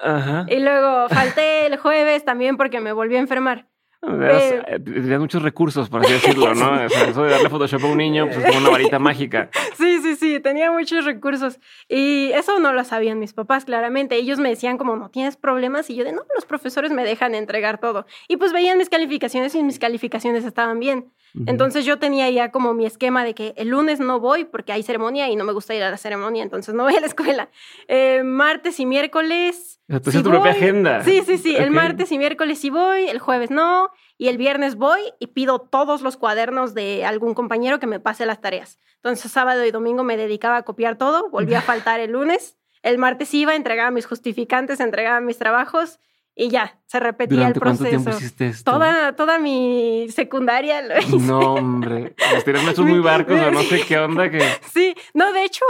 Y 0.49 0.61
luego 0.61 1.08
falté 1.08 1.66
el 1.66 1.76
jueves 1.78 2.25
también 2.25 2.56
porque 2.56 2.80
me 2.80 2.92
volví 2.92 3.16
a 3.16 3.20
enfermar. 3.20 3.66
Eh, 4.00 4.78
Tienes 4.85 5.19
muchos 5.19 5.43
recursos, 5.43 5.88
por 5.88 6.02
así 6.02 6.12
decirlo, 6.12 6.55
¿no? 6.55 6.81
eso 6.85 7.25
de 7.25 7.31
darle 7.31 7.49
Photoshop 7.49 7.85
a 7.85 7.87
un 7.88 7.99
niño, 7.99 8.28
pues 8.28 8.45
como 8.45 8.59
una 8.59 8.71
varita 8.71 8.99
mágica. 8.99 9.50
Sí, 9.78 10.00
sí, 10.02 10.17
sí, 10.17 10.40
tenía 10.40 10.73
muchos 10.73 11.05
recursos. 11.05 11.61
Y 11.88 12.33
eso 12.35 12.59
no 12.59 12.73
lo 12.73 12.83
sabían 12.83 13.21
mis 13.21 13.33
papás, 13.33 13.64
claramente. 13.64 14.17
Ellos 14.17 14.40
me 14.40 14.49
decían 14.49 14.76
como, 14.76 14.97
no 14.97 15.09
tienes 15.09 15.37
problemas. 15.37 15.88
Y 15.88 15.95
yo 15.95 16.05
de, 16.05 16.12
no, 16.12 16.23
los 16.35 16.47
profesores 16.47 16.90
me 16.90 17.05
dejan 17.05 17.35
entregar 17.37 17.78
todo. 17.78 18.05
Y 18.26 18.38
pues 18.38 18.52
veían 18.52 18.76
mis 18.76 18.88
calificaciones 18.88 19.55
y 19.55 19.62
mis 19.62 19.78
calificaciones 19.78 20.45
estaban 20.45 20.81
bien. 20.81 21.12
Entonces 21.47 21.85
yo 21.85 21.99
tenía 21.99 22.30
ya 22.30 22.50
como 22.50 22.75
mi 22.75 22.87
esquema 22.87 23.25
de 23.25 23.35
que 23.35 23.54
el 23.56 23.68
lunes 23.68 24.00
no 24.00 24.20
voy 24.20 24.44
porque 24.44 24.73
hay 24.73 24.82
ceremonia 24.82 25.28
y 25.28 25.37
no 25.37 25.44
me 25.44 25.52
gusta 25.52 25.75
ir 25.75 25.82
a 25.82 25.90
la 25.90 25.97
ceremonia, 25.97 26.42
entonces 26.42 26.75
no 26.75 26.85
voy 26.85 26.97
a 26.97 27.00
la 27.00 27.06
escuela. 27.06 27.50
Eh, 27.87 28.23
martes 28.25 28.80
y 28.80 28.87
miércoles. 28.87 29.80
Entonces 29.88 30.23
tu 30.23 30.30
propia 30.30 30.52
agenda. 30.52 31.02
Sí, 31.04 31.23
sí, 31.25 31.38
sí. 31.38 31.56
El 31.56 31.70
martes 31.70 32.12
y 32.12 32.18
miércoles 32.18 32.58
sí 32.58 32.70
voy, 32.70 33.08
el 33.08 33.18
jueves 33.18 33.50
no, 33.50 33.90
y 34.16 34.28
el 34.28 34.38
viernes 34.38 34.76
voy 34.76 35.00
y 35.18 35.28
pido 35.28 35.61
todos 35.61 36.02
los 36.02 36.16
cuadernos 36.16 36.75
de 36.75 37.04
algún 37.04 37.35
compañero 37.35 37.78
que 37.78 37.87
me 37.87 38.00
pase 38.00 38.26
las 38.26 38.40
tareas. 38.40 38.78
Entonces 38.97 39.30
sábado 39.30 39.64
y 39.64 39.70
domingo 39.70 40.04
me 40.04 40.16
dedicaba 40.16 40.56
a 40.56 40.62
copiar 40.62 40.97
todo, 40.97 41.30
volví 41.30 41.54
a 41.54 41.61
faltar 41.62 42.00
el 42.00 42.12
lunes. 42.12 42.56
El 42.82 42.99
martes 42.99 43.35
iba, 43.35 43.54
entregaba 43.54 43.90
mis 43.90 44.06
justificantes, 44.06 44.80
entregaba 44.80 45.20
mis 45.20 45.38
trabajos 45.38 45.99
y 46.40 46.50
ya, 46.50 46.78
se 46.87 47.00
repetía 47.00 47.49
el 47.49 47.54
proceso. 47.54 47.83
¿Cuánto 47.83 47.85
tiempo 47.85 48.11
hiciste 48.11 48.47
esto? 48.47 48.71
Toda, 48.71 49.16
toda 49.16 49.40
mi 49.40 50.07
secundaria 50.09 50.80
lo 50.83 50.97
hice. 50.97 51.18
No, 51.18 51.54
hombre. 51.54 52.14
Tiraron 52.45 52.75
son 52.76 52.87
muy 52.87 53.00
barcos 53.00 53.40
o 53.40 53.50
no 53.50 53.61
sé 53.62 53.83
qué 53.85 53.99
onda 53.99 54.30
que. 54.30 54.40
Sí, 54.73 54.95
no, 55.14 55.33
de 55.33 55.42
hecho, 55.42 55.64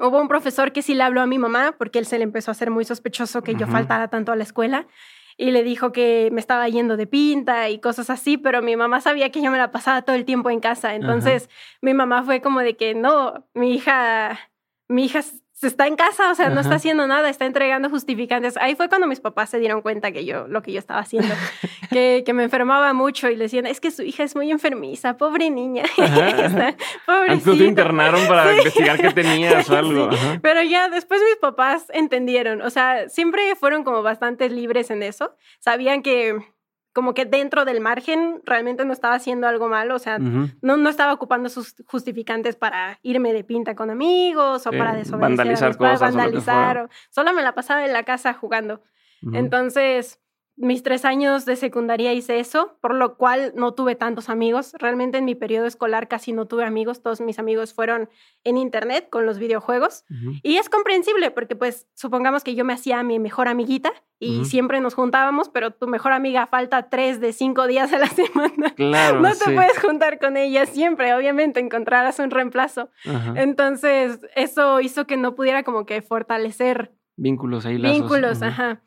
hubo 0.00 0.20
un 0.20 0.26
profesor 0.26 0.72
que 0.72 0.82
sí 0.82 0.94
le 0.94 1.04
habló 1.04 1.20
a 1.20 1.26
mi 1.26 1.38
mamá 1.38 1.76
porque 1.78 2.00
él 2.00 2.06
se 2.06 2.18
le 2.18 2.24
empezó 2.24 2.50
a 2.50 2.52
hacer 2.52 2.72
muy 2.72 2.84
sospechoso 2.84 3.42
que 3.42 3.54
yo 3.54 3.68
faltara 3.68 4.08
tanto 4.08 4.32
a 4.32 4.36
la 4.36 4.42
escuela 4.42 4.88
y 5.36 5.52
le 5.52 5.62
dijo 5.62 5.92
que 5.92 6.30
me 6.32 6.40
estaba 6.40 6.68
yendo 6.68 6.96
de 6.96 7.06
pinta 7.06 7.70
y 7.70 7.78
cosas 7.78 8.10
así, 8.10 8.38
pero 8.38 8.62
mi 8.62 8.74
mamá 8.74 9.00
sabía 9.00 9.30
que 9.30 9.40
yo 9.40 9.52
me 9.52 9.58
la 9.58 9.70
pasaba 9.70 10.02
todo 10.02 10.16
el 10.16 10.24
tiempo 10.24 10.50
en 10.50 10.58
casa. 10.58 10.96
Entonces, 10.96 11.48
mi 11.80 11.94
mamá 11.94 12.24
fue 12.24 12.40
como 12.40 12.58
de 12.58 12.76
que 12.76 12.96
no, 12.96 13.46
mi 13.54 13.72
hija, 13.72 14.36
mi 14.88 15.04
hija 15.04 15.22
está 15.66 15.86
en 15.86 15.96
casa, 15.96 16.30
o 16.30 16.34
sea, 16.34 16.48
no 16.48 16.60
está 16.60 16.76
haciendo 16.76 17.06
nada, 17.06 17.28
está 17.28 17.44
entregando 17.44 17.90
justificantes. 17.90 18.56
Ahí 18.56 18.74
fue 18.74 18.88
cuando 18.88 19.06
mis 19.06 19.20
papás 19.20 19.50
se 19.50 19.58
dieron 19.58 19.82
cuenta 19.82 20.10
que 20.12 20.24
yo, 20.24 20.48
lo 20.48 20.62
que 20.62 20.72
yo 20.72 20.78
estaba 20.78 21.00
haciendo, 21.00 21.34
que, 21.90 22.22
que, 22.24 22.32
me 22.32 22.44
enfermaba 22.44 22.92
mucho 22.92 23.28
y 23.28 23.36
le 23.36 23.44
decían, 23.44 23.66
es 23.66 23.80
que 23.80 23.90
su 23.90 24.02
hija 24.02 24.22
es 24.22 24.34
muy 24.34 24.50
enfermiza, 24.50 25.16
pobre 25.16 25.50
niña. 25.50 25.84
Pobrecita. 27.06 27.56
te 27.56 27.64
internaron 27.64 28.26
para 28.26 28.56
investigar 28.56 28.98
qué 29.00 29.10
tenías 29.10 29.68
o 29.68 29.76
algo. 29.76 30.10
Pero 30.40 30.62
ya 30.62 30.88
después 30.88 31.20
mis 31.20 31.36
papás 31.36 31.86
entendieron, 31.92 32.62
o 32.62 32.70
sea, 32.70 33.08
siempre 33.08 33.54
fueron 33.54 33.84
como 33.84 34.02
bastante 34.02 34.48
libres 34.48 34.90
en 34.90 35.02
eso. 35.02 35.34
Sabían 35.58 36.02
que 36.02 36.38
como 36.92 37.14
que 37.14 37.24
dentro 37.24 37.64
del 37.64 37.80
margen 37.80 38.40
realmente 38.44 38.84
no 38.84 38.92
estaba 38.92 39.14
haciendo 39.14 39.46
algo 39.46 39.68
malo, 39.68 39.94
o 39.94 39.98
sea, 39.98 40.18
no, 40.18 40.76
no 40.76 40.88
estaba 40.88 41.12
ocupando 41.12 41.48
sus 41.48 41.74
justificantes 41.86 42.56
para 42.56 42.98
irme 43.02 43.32
de 43.32 43.44
pinta 43.44 43.74
con 43.74 43.90
amigos 43.90 44.66
o 44.66 44.70
para 44.70 44.94
desobedecer, 44.94 45.36
vandalizar 45.36 45.76
cosas, 45.76 46.00
vandalizar, 46.00 46.78
o, 46.78 46.88
solo 47.10 47.32
me 47.32 47.42
la 47.42 47.54
pasaba 47.54 47.84
en 47.84 47.92
la 47.92 48.02
casa 48.02 48.34
jugando. 48.34 48.82
Entonces, 49.32 50.18
mis 50.60 50.82
tres 50.82 51.06
años 51.06 51.46
de 51.46 51.56
secundaria 51.56 52.12
hice 52.12 52.38
eso, 52.38 52.76
por 52.82 52.94
lo 52.94 53.16
cual 53.16 53.52
no 53.56 53.72
tuve 53.72 53.94
tantos 53.94 54.28
amigos. 54.28 54.74
Realmente 54.78 55.16
en 55.16 55.24
mi 55.24 55.34
periodo 55.34 55.64
escolar 55.64 56.06
casi 56.06 56.32
no 56.32 56.46
tuve 56.46 56.64
amigos. 56.64 57.02
Todos 57.02 57.22
mis 57.22 57.38
amigos 57.38 57.72
fueron 57.72 58.10
en 58.44 58.58
internet 58.58 59.08
con 59.10 59.24
los 59.24 59.38
videojuegos. 59.38 60.04
Y 60.42 60.56
es 60.56 60.68
comprensible 60.68 61.30
porque 61.30 61.56
pues 61.56 61.88
supongamos 61.94 62.44
que 62.44 62.54
yo 62.54 62.66
me 62.66 62.74
hacía 62.74 63.02
mi 63.02 63.18
mejor 63.18 63.48
amiguita 63.48 63.90
y 64.18 64.44
siempre 64.44 64.82
nos 64.82 64.94
juntábamos, 64.94 65.48
pero 65.48 65.70
tu 65.70 65.86
mejor 65.86 66.12
amiga 66.12 66.46
falta 66.46 66.90
tres 66.90 67.20
de 67.20 67.32
cinco 67.32 67.66
días 67.66 67.90
a 67.94 67.98
la 67.98 68.06
semana. 68.08 68.74
Claro, 68.74 69.20
no 69.20 69.34
te 69.34 69.54
puedes 69.54 69.78
juntar 69.78 70.18
con 70.18 70.36
ella 70.36 70.66
siempre. 70.66 71.14
Obviamente 71.14 71.58
encontrarás 71.60 72.18
un 72.18 72.30
reemplazo. 72.30 72.90
Entonces 73.34 74.20
eso 74.36 74.80
hizo 74.80 75.06
que 75.06 75.16
no 75.16 75.34
pudiera 75.34 75.62
como 75.62 75.86
que 75.86 76.02
fortalecer 76.02 76.92
vínculos 77.16 77.64
ahí. 77.64 77.78
Lazos. 77.78 77.98
Vínculos, 77.98 78.42
ajá. 78.42 78.82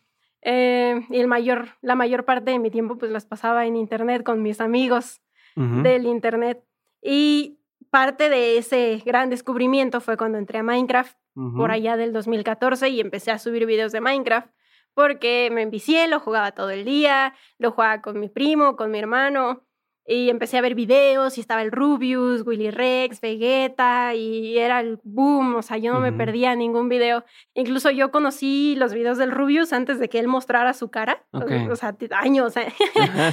Eh, 0.46 1.06
y 1.10 1.20
el 1.20 1.28
mayor, 1.28 1.70
la 1.82 1.96
mayor 1.96 2.26
parte 2.26 2.52
de 2.52 2.60
mi 2.60 2.70
tiempo 2.70 2.98
pues 2.98 3.12
las 3.12 3.26
pasaba 3.26 3.66
en 3.66 3.76
internet 3.76 4.24
con 4.24 4.42
mis 4.42 4.60
amigos 4.62 5.22
del 5.56 6.08
internet. 6.08 6.64
Y 7.02 7.60
parte 7.92 8.30
de 8.30 8.58
ese 8.58 9.02
gran 9.06 9.30
descubrimiento 9.30 10.02
fue 10.02 10.18
cuando 10.18 10.40
entré 10.40 10.60
a 10.60 10.64
Minecraft 10.64 11.16
por 11.56 11.72
allá 11.72 11.96
del 11.96 12.12
2014 12.14 12.90
y 12.90 13.00
empecé 13.00 13.32
a 13.32 13.40
subir 13.40 13.66
videos 13.66 13.92
de 13.92 14.02
Minecraft 14.02 14.50
porque 14.94 15.50
me 15.52 15.62
envicié, 15.62 16.08
lo 16.08 16.20
jugaba 16.20 16.52
todo 16.52 16.70
el 16.70 16.86
día, 16.86 17.34
lo 17.58 17.72
jugaba 17.72 18.02
con 18.02 18.20
mi 18.20 18.30
primo, 18.30 18.76
con 18.76 18.92
mi 18.92 19.00
hermano 19.00 19.64
y 20.06 20.30
empecé 20.30 20.58
a 20.58 20.62
ver 20.62 20.76
videos 20.76 21.38
y 21.38 21.42
estaba 21.42 21.62
el 21.62 21.72
Rubius, 21.72 22.46
Willy 22.46 22.72
Rex, 22.72 23.22
Vegeta 23.22 24.16
y 24.16 24.58
era 24.58 24.82
el 24.82 25.00
boom, 25.04 25.56
o 25.56 25.62
sea, 25.62 25.78
yo 25.78 25.94
no 25.94 26.00
me 26.00 26.12
perdía 26.12 26.56
ningún 26.56 26.90
video. 26.90 27.24
Incluso 27.54 27.90
yo 27.90 28.12
conocí 28.12 28.76
los 28.78 28.94
videos 28.94 29.18
del 29.18 29.32
Rubius 29.32 29.72
antes 29.72 30.00
de 30.00 30.10
que 30.10 30.20
él 30.20 30.28
mostrara 30.28 30.74
su 30.74 30.90
cara, 30.90 31.24
o, 31.32 31.76
sea, 31.76 31.96
años. 32.12 32.58
¿eh? 32.58 32.74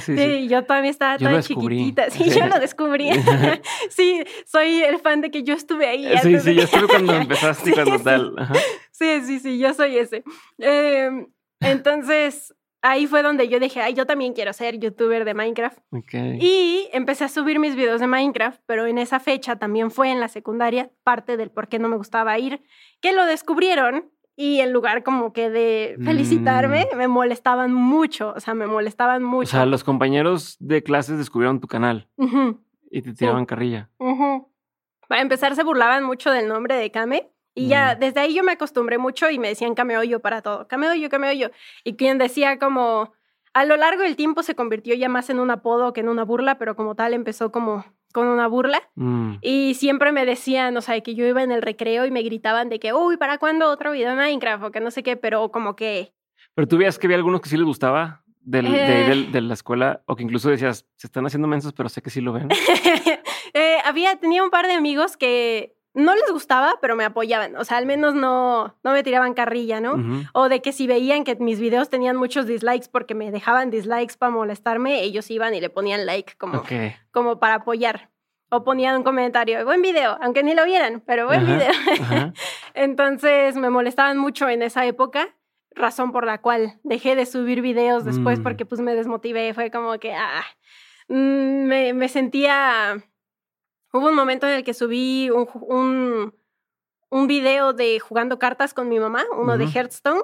sí, 0.01 0.47
yo 0.47 0.63
todavía 0.63 0.91
estaba 0.91 1.17
tan 1.17 1.41
chiquitita, 1.41 2.09
sí, 2.09 2.29
yo 2.29 2.45
lo 2.47 2.59
descubrí. 2.59 3.09
sí, 3.89 4.23
soy 4.45 4.83
el 4.83 4.99
fan 4.99 5.21
de 5.21 5.31
que 5.31 5.43
yo 5.43 5.53
estuve 5.53 5.87
ahí. 5.87 6.17
Sí, 6.21 6.39
sí, 6.39 6.55
yo 6.55 6.63
estuve 6.63 6.87
cuando 6.87 7.13
empezaste 7.13 7.71
y 7.71 7.73
cuando 7.73 7.99
tal. 7.99 8.35
Sí, 8.91 9.21
sí, 9.23 9.39
sí, 9.39 9.59
yo 9.59 9.73
soy 9.73 9.97
ese. 9.97 10.23
Em, 10.57 11.27
entonces, 11.59 12.53
ahí 12.81 13.07
fue 13.07 13.23
donde 13.23 13.47
yo 13.47 13.59
dije, 13.59 13.81
ay, 13.81 13.93
yo 13.93 14.05
también 14.05 14.33
quiero 14.33 14.53
ser 14.53 14.79
youtuber 14.79 15.25
de 15.25 15.33
Minecraft. 15.33 15.79
Y 16.39 16.89
empecé 16.93 17.25
a 17.25 17.29
subir 17.29 17.59
mis 17.59 17.75
videos 17.75 17.99
de 17.99 18.07
Minecraft, 18.07 18.61
pero 18.65 18.85
en 18.85 18.97
esa 18.97 19.19
fecha 19.19 19.55
también 19.57 19.91
fue 19.91 20.11
en 20.11 20.19
la 20.19 20.27
secundaria, 20.27 20.91
parte 21.03 21.37
del 21.37 21.51
por 21.51 21.67
qué 21.67 21.79
no 21.79 21.89
me 21.89 21.97
gustaba 21.97 22.37
ir, 22.39 22.61
que 22.99 23.13
lo 23.13 23.25
descubrieron 23.25 24.11
y 24.35 24.59
en 24.59 24.73
lugar 24.73 25.03
como 25.03 25.33
que 25.33 25.49
de 25.49 25.97
felicitarme, 26.03 26.87
mm. 26.91 26.97
me 26.97 27.07
molestaban 27.07 27.73
mucho, 27.73 28.33
o 28.35 28.39
sea, 28.39 28.53
me 28.53 28.65
molestaban 28.65 29.23
mucho. 29.23 29.49
O 29.49 29.51
sea, 29.51 29.65
los 29.65 29.83
compañeros 29.83 30.57
de 30.59 30.81
clases 30.81 31.17
descubrieron 31.17 31.59
tu 31.59 31.67
canal 31.67 32.07
y 32.89 33.01
te 33.01 33.13
tiraban 33.13 33.45
carrilla. 33.45 33.89
Para 35.07 35.21
empezar, 35.21 35.55
se 35.55 35.63
burlaban 35.63 36.03
mucho 36.03 36.31
del 36.31 36.47
nombre 36.47 36.75
de 36.75 36.89
Kame 36.89 37.29
y 37.53 37.67
ya, 37.67 37.95
mm. 37.95 37.99
desde 37.99 38.19
ahí 38.21 38.33
yo 38.33 38.43
me 38.43 38.53
acostumbré 38.53 38.97
mucho 38.97 39.29
y 39.29 39.39
me 39.39 39.49
decían 39.49 39.75
cameollo 39.75 40.19
para 40.19 40.41
todo, 40.41 40.67
cameollo, 40.67 41.09
cameollo. 41.09 41.51
Y 41.83 41.95
quien 41.95 42.17
decía 42.17 42.59
como, 42.59 43.13
a 43.53 43.65
lo 43.65 43.75
largo 43.77 44.03
del 44.03 44.15
tiempo 44.15 44.43
se 44.43 44.55
convirtió 44.55 44.95
ya 44.95 45.09
más 45.09 45.29
en 45.29 45.39
un 45.39 45.51
apodo 45.51 45.93
que 45.93 46.01
en 46.01 46.09
una 46.09 46.23
burla, 46.23 46.57
pero 46.57 46.75
como 46.75 46.95
tal 46.95 47.13
empezó 47.13 47.51
como 47.51 47.85
con 48.13 48.27
una 48.27 48.47
burla. 48.47 48.81
Mm. 48.95 49.35
Y 49.41 49.73
siempre 49.75 50.11
me 50.11 50.25
decían, 50.25 50.75
o 50.77 50.81
sea, 50.81 50.99
que 51.01 51.15
yo 51.15 51.25
iba 51.25 51.43
en 51.43 51.51
el 51.51 51.61
recreo 51.61 52.05
y 52.05 52.11
me 52.11 52.21
gritaban 52.21 52.69
de 52.69 52.79
que, 52.79 52.93
uy, 52.93 53.17
¿para 53.17 53.37
cuándo 53.37 53.69
otro 53.69 53.91
video 53.91 54.09
de 54.09 54.15
Minecraft? 54.15 54.63
O 54.65 54.71
que 54.71 54.79
no 54.79 54.91
sé 54.91 55.03
qué, 55.03 55.17
pero 55.17 55.51
como 55.51 55.75
que... 55.75 56.13
Pero 56.53 56.67
tú 56.67 56.77
veías 56.77 56.97
que 56.97 57.07
había 57.07 57.17
algunos 57.17 57.41
que 57.41 57.49
sí 57.49 57.57
les 57.57 57.65
gustaba 57.65 58.23
del, 58.41 58.71
de, 58.71 59.11
eh. 59.11 59.41
la 59.41 59.53
escuela, 59.53 60.01
o 60.05 60.15
que 60.15 60.23
incluso 60.23 60.49
decías, 60.49 60.85
se 60.95 61.07
están 61.07 61.25
haciendo 61.25 61.47
mensos, 61.47 61.73
pero 61.73 61.89
sé 61.89 62.01
que 62.01 62.09
sí 62.09 62.21
lo 62.21 62.33
ven. 62.33 62.49
eh, 63.53 63.77
había, 63.85 64.15
tenía 64.17 64.43
un 64.43 64.49
par 64.49 64.67
de 64.67 64.73
amigos 64.73 65.15
que 65.15 65.75
no 65.93 66.15
les 66.15 66.31
gustaba, 66.31 66.75
pero 66.81 66.95
me 66.95 67.03
apoyaban. 67.03 67.55
O 67.57 67.65
sea, 67.65 67.77
al 67.77 67.85
menos 67.85 68.15
no, 68.15 68.75
no 68.83 68.91
me 68.93 69.03
tiraban 69.03 69.33
carrilla, 69.33 69.81
¿no? 69.81 69.95
O 70.33 70.47
de 70.47 70.61
que 70.61 70.71
si 70.71 70.87
veían 70.87 71.23
que 71.23 71.35
mis 71.35 71.59
videos 71.59 71.89
tenían 71.89 72.15
muchos 72.15 72.45
dislikes 72.45 72.87
porque 72.89 73.13
me 73.13 73.31
dejaban 73.31 73.69
dislikes 73.69 74.15
para 74.17 74.31
molestarme, 74.31 75.01
ellos 75.03 75.29
iban 75.29 75.53
y 75.53 75.59
le 75.59 75.69
ponían 75.69 76.05
like 76.05 76.35
como, 76.37 76.63
como 77.11 77.39
para 77.39 77.55
apoyar. 77.55 78.09
O 78.53 78.65
ponían 78.65 78.97
un 78.97 79.03
comentario, 79.03 79.63
buen 79.63 79.81
video, 79.81 80.17
aunque 80.21 80.43
ni 80.43 80.53
lo 80.53 80.65
vieran, 80.65 81.01
pero 81.05 81.25
buen 81.25 81.45
video. 81.45 81.71
Entonces 82.73 83.55
me 83.55 83.69
molestaban 83.69 84.17
mucho 84.17 84.49
en 84.49 84.61
esa 84.61 84.85
época, 84.85 85.35
razón 85.73 86.11
por 86.11 86.25
la 86.25 86.41
cual 86.41 86.77
dejé 86.83 87.15
de 87.15 87.25
subir 87.25 87.61
videos 87.61 88.03
después 88.03 88.39
mm. 88.39 88.43
porque 88.43 88.65
pues 88.65 88.81
me 88.81 88.93
desmotivé. 88.93 89.53
Fue 89.53 89.71
como 89.71 89.97
que, 89.99 90.13
ah, 90.13 90.43
mm, 91.07 91.63
me, 91.63 91.93
me 91.93 92.09
sentía 92.09 93.01
Hubo 93.93 94.07
un 94.07 94.15
momento 94.15 94.47
en 94.47 94.53
el 94.53 94.63
que 94.63 94.73
subí 94.73 95.29
un, 95.29 96.33
un, 97.09 97.27
video 97.27 97.73
de 97.73 97.99
jugando 97.99 98.39
cartas 98.39 98.73
con 98.73 98.87
mi 98.89 98.99
mamá, 98.99 99.23
uno 99.37 99.57
de 99.57 99.65
Hearthstone. 99.65 100.21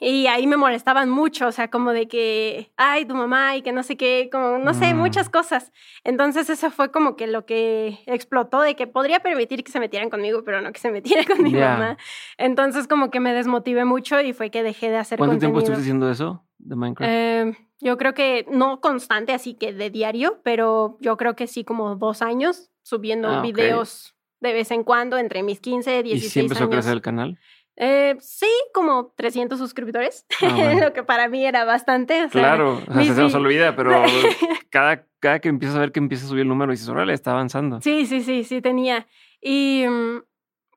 Y 0.00 0.26
ahí 0.26 0.46
me 0.46 0.56
molestaban 0.56 1.08
mucho, 1.08 1.46
o 1.46 1.52
sea, 1.52 1.68
como 1.70 1.92
de 1.92 2.08
que, 2.08 2.72
ay, 2.76 3.04
tu 3.06 3.14
mamá 3.14 3.56
y 3.56 3.62
que 3.62 3.72
no 3.72 3.82
sé 3.82 3.96
qué, 3.96 4.28
como, 4.30 4.58
no 4.58 4.74
sé, 4.74 4.92
mm. 4.92 4.98
muchas 4.98 5.28
cosas. 5.28 5.72
Entonces 6.02 6.50
eso 6.50 6.70
fue 6.70 6.90
como 6.90 7.16
que 7.16 7.26
lo 7.26 7.46
que 7.46 8.00
explotó 8.06 8.60
de 8.60 8.74
que 8.74 8.86
podría 8.86 9.20
permitir 9.20 9.62
que 9.62 9.70
se 9.70 9.80
metieran 9.80 10.10
conmigo, 10.10 10.42
pero 10.44 10.60
no 10.60 10.72
que 10.72 10.80
se 10.80 10.90
metiera 10.90 11.24
con 11.24 11.42
mi 11.42 11.54
mamá. 11.54 11.96
Entonces 12.38 12.88
como 12.88 13.10
que 13.10 13.20
me 13.20 13.32
desmotivé 13.32 13.84
mucho 13.84 14.20
y 14.20 14.32
fue 14.32 14.50
que 14.50 14.62
dejé 14.62 14.90
de 14.90 14.96
hacer 14.96 15.18
¿Cuánto 15.18 15.38
tiempo 15.38 15.58
estuviste 15.58 15.82
haciendo 15.82 16.10
eso 16.10 16.44
de 16.58 16.76
Minecraft? 16.76 17.12
Eh, 17.12 17.56
yo 17.84 17.98
creo 17.98 18.14
que 18.14 18.46
no 18.50 18.80
constante, 18.80 19.32
así 19.32 19.54
que 19.54 19.74
de 19.74 19.90
diario, 19.90 20.40
pero 20.42 20.96
yo 21.00 21.18
creo 21.18 21.36
que 21.36 21.46
sí 21.46 21.64
como 21.64 21.96
dos 21.96 22.22
años 22.22 22.70
subiendo 22.82 23.28
ah, 23.28 23.42
videos 23.42 24.16
de 24.40 24.54
vez 24.54 24.70
en 24.70 24.84
cuando 24.84 25.18
entre 25.18 25.42
mis 25.42 25.60
15 25.60 26.00
y 26.00 26.02
16 26.02 26.12
años. 26.12 26.24
¿Y 26.24 26.30
siempre 26.30 26.54
empezó 26.54 26.64
a 26.64 26.70
crecer 26.70 26.92
el 26.94 27.02
canal? 27.02 27.38
Eh, 27.76 28.16
sí, 28.20 28.50
como 28.72 29.12
300 29.16 29.58
suscriptores, 29.58 30.26
ah, 30.40 30.74
lo 30.80 30.94
que 30.94 31.02
para 31.02 31.28
mí 31.28 31.44
era 31.44 31.66
bastante. 31.66 32.28
claro, 32.30 32.80
se 32.86 33.14
nos 33.14 33.34
olvida, 33.34 33.76
pero 33.76 33.90
cada, 34.70 35.06
cada 35.20 35.40
que 35.40 35.50
empiezas 35.50 35.76
a 35.76 35.80
ver 35.80 35.92
que 35.92 36.00
empieza 36.00 36.24
a 36.24 36.28
subir 36.28 36.42
el 36.42 36.48
número 36.48 36.72
y 36.72 36.76
dices, 36.76 36.88
órale, 36.88 37.12
está 37.12 37.32
avanzando. 37.32 37.82
Sí, 37.82 38.06
sí, 38.06 38.22
sí, 38.22 38.44
sí 38.44 38.62
tenía. 38.62 39.06
Y 39.42 39.84
mm, 39.86 40.22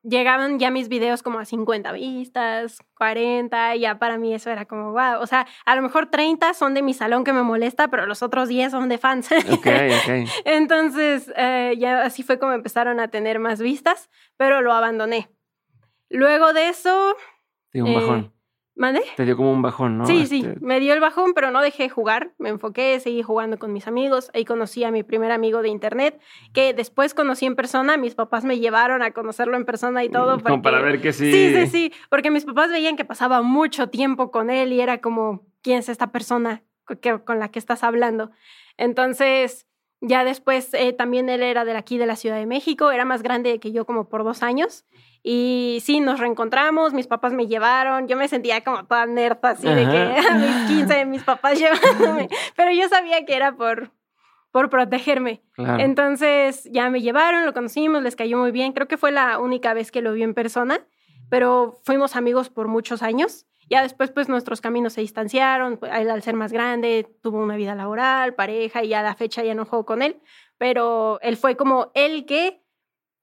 llegaban 0.02 0.58
ya 0.58 0.70
mis 0.70 0.88
videos 0.88 1.22
como 1.22 1.38
a 1.38 1.44
50 1.44 1.92
vistas, 1.92 2.78
40, 2.96 3.76
y 3.76 3.80
ya 3.80 3.98
para 3.98 4.18
mí 4.18 4.34
eso 4.34 4.50
era 4.50 4.64
como, 4.64 4.92
wow, 4.92 5.20
o 5.20 5.26
sea, 5.26 5.46
a 5.64 5.76
lo 5.76 5.82
mejor 5.82 6.06
30 6.06 6.54
son 6.54 6.74
de 6.74 6.82
mi 6.82 6.94
salón 6.94 7.24
que 7.24 7.32
me 7.32 7.42
molesta, 7.42 7.88
pero 7.88 8.06
los 8.06 8.22
otros 8.22 8.48
10 8.48 8.70
son 8.70 8.88
de 8.88 8.98
fans. 8.98 9.30
Ok, 9.50 9.66
ok. 9.66 10.28
Entonces, 10.44 11.32
eh, 11.36 11.74
ya 11.78 12.02
así 12.02 12.22
fue 12.22 12.38
como 12.38 12.52
empezaron 12.52 13.00
a 13.00 13.08
tener 13.08 13.38
más 13.38 13.60
vistas, 13.60 14.10
pero 14.36 14.60
lo 14.60 14.72
abandoné. 14.72 15.30
Luego 16.08 16.52
de 16.52 16.68
eso... 16.68 17.16
Un 17.74 17.94
bajón. 17.94 18.32
Eh, 18.32 18.37
¿Mande? 18.78 19.02
Te 19.16 19.24
dio 19.24 19.36
como 19.36 19.50
un 19.52 19.60
bajón, 19.60 19.98
¿no? 19.98 20.06
Sí, 20.06 20.24
sí, 20.26 20.44
este 20.46 20.64
me 20.64 20.78
dio 20.78 20.94
el 20.94 21.00
bajón, 21.00 21.34
pero 21.34 21.50
no 21.50 21.60
dejé 21.60 21.88
jugar, 21.88 22.32
me 22.38 22.48
enfoqué, 22.48 23.00
seguí 23.00 23.24
jugando 23.24 23.58
con 23.58 23.72
mis 23.72 23.88
amigos, 23.88 24.30
ahí 24.34 24.44
conocí 24.44 24.84
a 24.84 24.92
mi 24.92 25.02
primer 25.02 25.32
amigo 25.32 25.62
de 25.62 25.68
internet, 25.68 26.20
que 26.54 26.74
después 26.74 27.12
conocí 27.12 27.44
en 27.44 27.56
persona, 27.56 27.96
mis 27.96 28.14
papás 28.14 28.44
me 28.44 28.60
llevaron 28.60 29.02
a 29.02 29.10
conocerlo 29.10 29.56
en 29.56 29.64
persona 29.64 30.04
y 30.04 30.10
todo. 30.10 30.36
Mm, 30.36 30.40
como 30.42 30.62
para 30.62 30.80
ver 30.80 31.00
que 31.00 31.12
sí. 31.12 31.32
Sí, 31.32 31.54
sí, 31.54 31.66
sí, 31.66 31.92
porque 32.08 32.30
mis 32.30 32.44
papás 32.44 32.70
veían 32.70 32.96
que 32.96 33.04
pasaba 33.04 33.42
mucho 33.42 33.88
tiempo 33.88 34.30
con 34.30 34.48
él 34.48 34.72
y 34.72 34.80
era 34.80 35.00
como, 35.00 35.44
¿quién 35.60 35.78
es 35.78 35.88
esta 35.88 36.12
persona 36.12 36.62
con 37.24 37.40
la 37.40 37.48
que 37.50 37.58
estás 37.58 37.82
hablando? 37.82 38.30
Entonces, 38.76 39.66
ya 40.00 40.22
después 40.22 40.72
eh, 40.74 40.92
también 40.92 41.28
él 41.28 41.42
era 41.42 41.64
de 41.64 41.76
aquí, 41.76 41.98
de 41.98 42.06
la 42.06 42.14
Ciudad 42.14 42.36
de 42.36 42.46
México, 42.46 42.92
era 42.92 43.04
más 43.04 43.24
grande 43.24 43.58
que 43.58 43.72
yo 43.72 43.84
como 43.84 44.08
por 44.08 44.22
dos 44.22 44.44
años. 44.44 44.84
Y 45.30 45.80
sí, 45.82 46.00
nos 46.00 46.20
reencontramos, 46.20 46.94
mis 46.94 47.06
papás 47.06 47.34
me 47.34 47.46
llevaron, 47.46 48.08
yo 48.08 48.16
me 48.16 48.28
sentía 48.28 48.64
como 48.64 48.86
toda 48.86 49.04
nerd 49.04 49.36
así 49.42 49.68
de 49.68 49.86
que 49.86 49.98
a 50.30 50.34
mis 50.36 50.78
15 50.78 51.04
mis 51.04 51.22
papás 51.22 51.58
llevándome, 51.58 52.30
pero 52.56 52.72
yo 52.72 52.88
sabía 52.88 53.26
que 53.26 53.36
era 53.36 53.54
por, 53.54 53.90
por 54.52 54.70
protegerme. 54.70 55.42
Entonces 55.58 56.66
ya 56.72 56.88
me 56.88 57.02
llevaron, 57.02 57.44
lo 57.44 57.52
conocimos, 57.52 58.02
les 58.02 58.16
cayó 58.16 58.38
muy 58.38 58.52
bien, 58.52 58.72
creo 58.72 58.88
que 58.88 58.96
fue 58.96 59.12
la 59.12 59.38
única 59.38 59.74
vez 59.74 59.92
que 59.92 60.00
lo 60.00 60.14
vi 60.14 60.22
en 60.22 60.32
persona, 60.32 60.80
pero 61.28 61.78
fuimos 61.84 62.16
amigos 62.16 62.48
por 62.48 62.66
muchos 62.66 63.02
años. 63.02 63.44
Ya 63.68 63.82
después, 63.82 64.10
pues 64.10 64.30
nuestros 64.30 64.62
caminos 64.62 64.94
se 64.94 65.02
distanciaron. 65.02 65.76
Pues, 65.76 65.92
él, 65.94 66.10
al 66.10 66.22
ser 66.22 66.36
más 66.36 66.52
grande, 66.52 67.06
tuvo 67.22 67.36
una 67.36 67.56
vida 67.56 67.74
laboral, 67.74 68.34
pareja, 68.34 68.82
y 68.82 68.94
a 68.94 69.02
la 69.02 69.14
fecha 69.14 69.44
ya 69.44 69.54
no 69.54 69.66
juego 69.66 69.84
con 69.84 70.00
él. 70.00 70.22
Pero 70.56 71.20
él 71.20 71.36
fue 71.36 71.54
como 71.54 71.90
el 71.92 72.24
que 72.24 72.62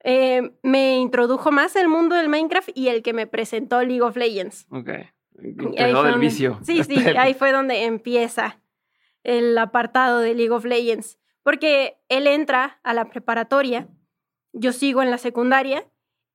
eh, 0.07 0.51
me 0.62 0.97
introdujo 0.97 1.51
más 1.51 1.75
el 1.75 1.88
mundo 1.88 2.15
del 2.15 2.29
Minecraft 2.29 2.69
y 2.75 2.89
el 2.89 3.01
que 3.01 3.12
me 3.12 3.25
presentó 3.25 3.81
League 3.81 4.03
of 4.03 4.15
Legends. 4.15 4.67
Ok. 4.69 4.89
Empezó 5.35 6.03
del 6.03 6.19
vicio. 6.19 6.59
Sí, 6.62 6.83
sí, 6.83 6.95
ahí 7.17 7.33
fue 7.33 7.51
donde 7.51 7.85
empieza 7.85 8.62
el 9.24 9.57
apartado 9.57 10.19
de 10.19 10.35
League 10.35 10.51
of 10.51 10.63
Legends. 10.63 11.17
Porque 11.41 11.97
él 12.07 12.27
entra 12.27 12.79
a 12.83 12.93
la 12.93 13.09
preparatoria, 13.09 13.88
yo 14.53 14.74
sigo 14.74 15.01
en 15.01 15.09
la 15.09 15.17
secundaria 15.17 15.88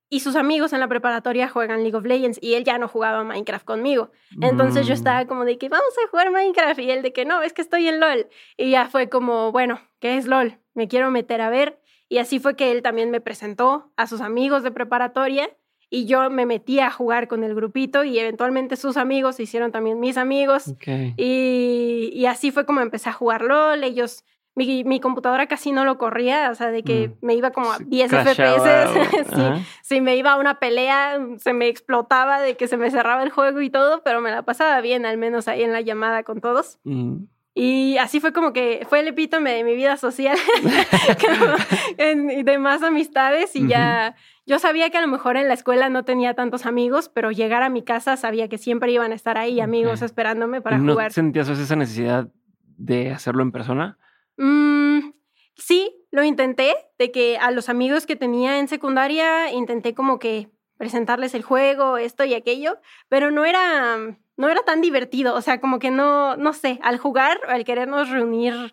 y 0.09 0.21
sus 0.21 0.35
amigos 0.35 0.73
en 0.73 0.81
la 0.81 0.89
preparatoria 0.89 1.49
juegan 1.49 1.83
League 1.85 1.97
of 1.97 2.05
Legends 2.05 2.41
y 2.43 2.55
él 2.55 2.65
ya 2.65 2.77
no 2.77 2.89
jugaba 2.89 3.23
Minecraft 3.23 3.65
conmigo. 3.65 4.11
Entonces 4.41 4.89
yo 4.89 4.95
mm. 4.95 4.99
estaba 4.99 5.27
como 5.27 5.45
de 5.45 5.59
que 5.59 5.69
vamos 5.69 5.95
a 6.05 6.11
jugar 6.11 6.33
Minecraft 6.33 6.81
y 6.81 6.91
él 6.91 7.03
de 7.03 7.13
que 7.13 7.25
no, 7.25 7.43
es 7.43 7.53
que 7.53 7.63
estoy 7.63 7.87
en 7.87 8.01
LOL. 8.01 8.27
Y 8.57 8.71
ya 8.73 8.89
fue 8.89 9.09
como, 9.09 9.53
bueno, 9.53 9.81
¿qué 10.01 10.17
es 10.17 10.27
LOL? 10.27 10.59
Me 10.75 10.89
quiero 10.89 11.13
meter 11.13 11.41
a 11.41 11.51
ver. 11.51 11.80
Y 12.11 12.19
así 12.19 12.41
fue 12.41 12.57
que 12.57 12.73
él 12.73 12.83
también 12.83 13.11
me 13.11 13.23
presentó 13.23 13.91
a 13.97 14.07
sus 14.07 14.21
amigos 14.21 14.63
de 14.63 14.71
preparatoria 14.71 15.49
y 15.89 16.05
yo 16.05 16.29
me 16.29 16.45
metí 16.45 16.81
a 16.81 16.91
jugar 16.91 17.29
con 17.29 17.45
el 17.45 17.55
grupito 17.55 18.05
y 18.05 18.19
eventualmente 18.19 18.77
sus 18.77 18.99
amigos 18.99 19.37
se 19.37 19.45
hicieron 19.45 19.73
también 19.73 19.99
mis 19.99 20.19
amigos. 20.19 20.75
Y, 21.17 22.11
y 22.13 22.27
así 22.27 22.51
fue 22.51 22.67
como 22.67 22.81
empecé 22.81 23.09
a 23.09 23.13
jugar 23.13 23.43
LOL. 23.43 23.83
Ellos 23.85 24.25
mi, 24.57 25.01
computadora 25.01 25.47
casi 25.47 25.73
no 25.73 25.85
lo 25.85 25.97
corría, 25.99 26.51
o 26.51 26.55
sea, 26.55 26.71
de 26.71 26.83
que 26.83 27.09
mm. 27.09 27.27
me 27.27 27.35
iba 27.35 27.51
como 27.51 27.73
a 27.73 27.79
10 27.79 28.11
FPS. 28.11 29.65
si 29.83 30.01
me 30.01 30.17
iba 30.17 30.33
a 30.33 30.37
una 30.37 30.59
pelea, 30.59 31.19
se 31.39 31.53
me 31.53 31.69
explotaba 31.69 32.41
de 32.41 32.57
que 32.57 32.67
se 32.67 32.77
me 32.77 32.91
cerraba 32.91 33.23
el 33.23 33.31
juego 33.31 33.61
y 33.61 33.71
todo, 33.71 34.03
pero 34.03 34.21
me 34.21 34.31
la 34.31 34.43
pasaba 34.43 34.81
bien, 34.81 35.07
al 35.07 35.17
menos 35.17 35.49
ahí 35.49 35.63
en 35.63 35.73
la 35.73 35.81
llamada 35.81 36.25
con 36.25 36.41
todos. 36.41 36.79
Mm. 36.85 37.25
Y 37.55 37.99
así 37.99 38.21
fue 38.21 38.33
como 38.33 38.53
que 38.53 38.87
fue 38.89 39.01
el 39.01 39.09
epítome 39.09 39.53
de 39.53 39.65
mi 39.65 39.75
vida 39.75 39.97
social, 39.97 40.39
de 41.99 42.59
más 42.59 42.83
amistades 42.83 43.57
y 43.57 43.67
ya 43.67 44.15
yo 44.47 44.59
sabía 44.59 44.91
que 44.91 44.99
a 44.99 45.01
lo 45.01 45.09
mejor 45.09 45.37
en 45.37 45.49
la 45.49 45.55
escuela 45.55 45.89
no 45.89 46.05
tenía 46.05 46.35
tantos 46.35 46.67
amigos, 46.67 47.09
pero 47.09 47.31
llegar 47.31 47.63
a 47.63 47.69
mi 47.69 47.83
casa 47.83 48.17
sabía 48.17 48.49
que 48.49 48.59
siempre 48.59 48.91
iban 48.91 49.13
a 49.13 49.15
estar 49.15 49.39
ahí 49.39 49.61
amigos 49.61 50.03
esperándome 50.03 50.61
para 50.61 50.79
¿No 50.79 50.93
jugar. 50.93 51.13
¿Sentías 51.13 51.49
esa 51.49 51.77
necesidad 51.77 52.29
de 52.77 53.11
hacerlo 53.13 53.43
en 53.43 53.53
persona? 53.53 53.99
Mm, 54.37 55.13
sí, 55.55 56.05
lo 56.11 56.25
intenté, 56.25 56.75
de 56.99 57.13
que 57.13 57.39
a 57.39 57.51
los 57.51 57.69
amigos 57.69 58.07
que 58.07 58.17
tenía 58.17 58.59
en 58.59 58.67
secundaria 58.69 59.53
intenté 59.53 59.95
como 59.95 60.19
que 60.19 60.49
presentarles 60.77 61.35
el 61.35 61.43
juego, 61.43 61.99
esto 61.99 62.25
y 62.25 62.35
aquello, 62.35 62.79
pero 63.09 63.31
no 63.31 63.45
era, 63.45 64.17
no 64.41 64.49
era 64.49 64.63
tan 64.63 64.81
divertido, 64.81 65.35
o 65.35 65.43
sea, 65.43 65.61
como 65.61 65.79
que 65.79 65.91
no, 65.91 66.35
no 66.37 66.55
sé, 66.55 66.81
al 66.83 66.97
jugar 66.97 67.39
o 67.47 67.51
al 67.51 67.67
querernos 67.67 68.09
reunir, 68.09 68.73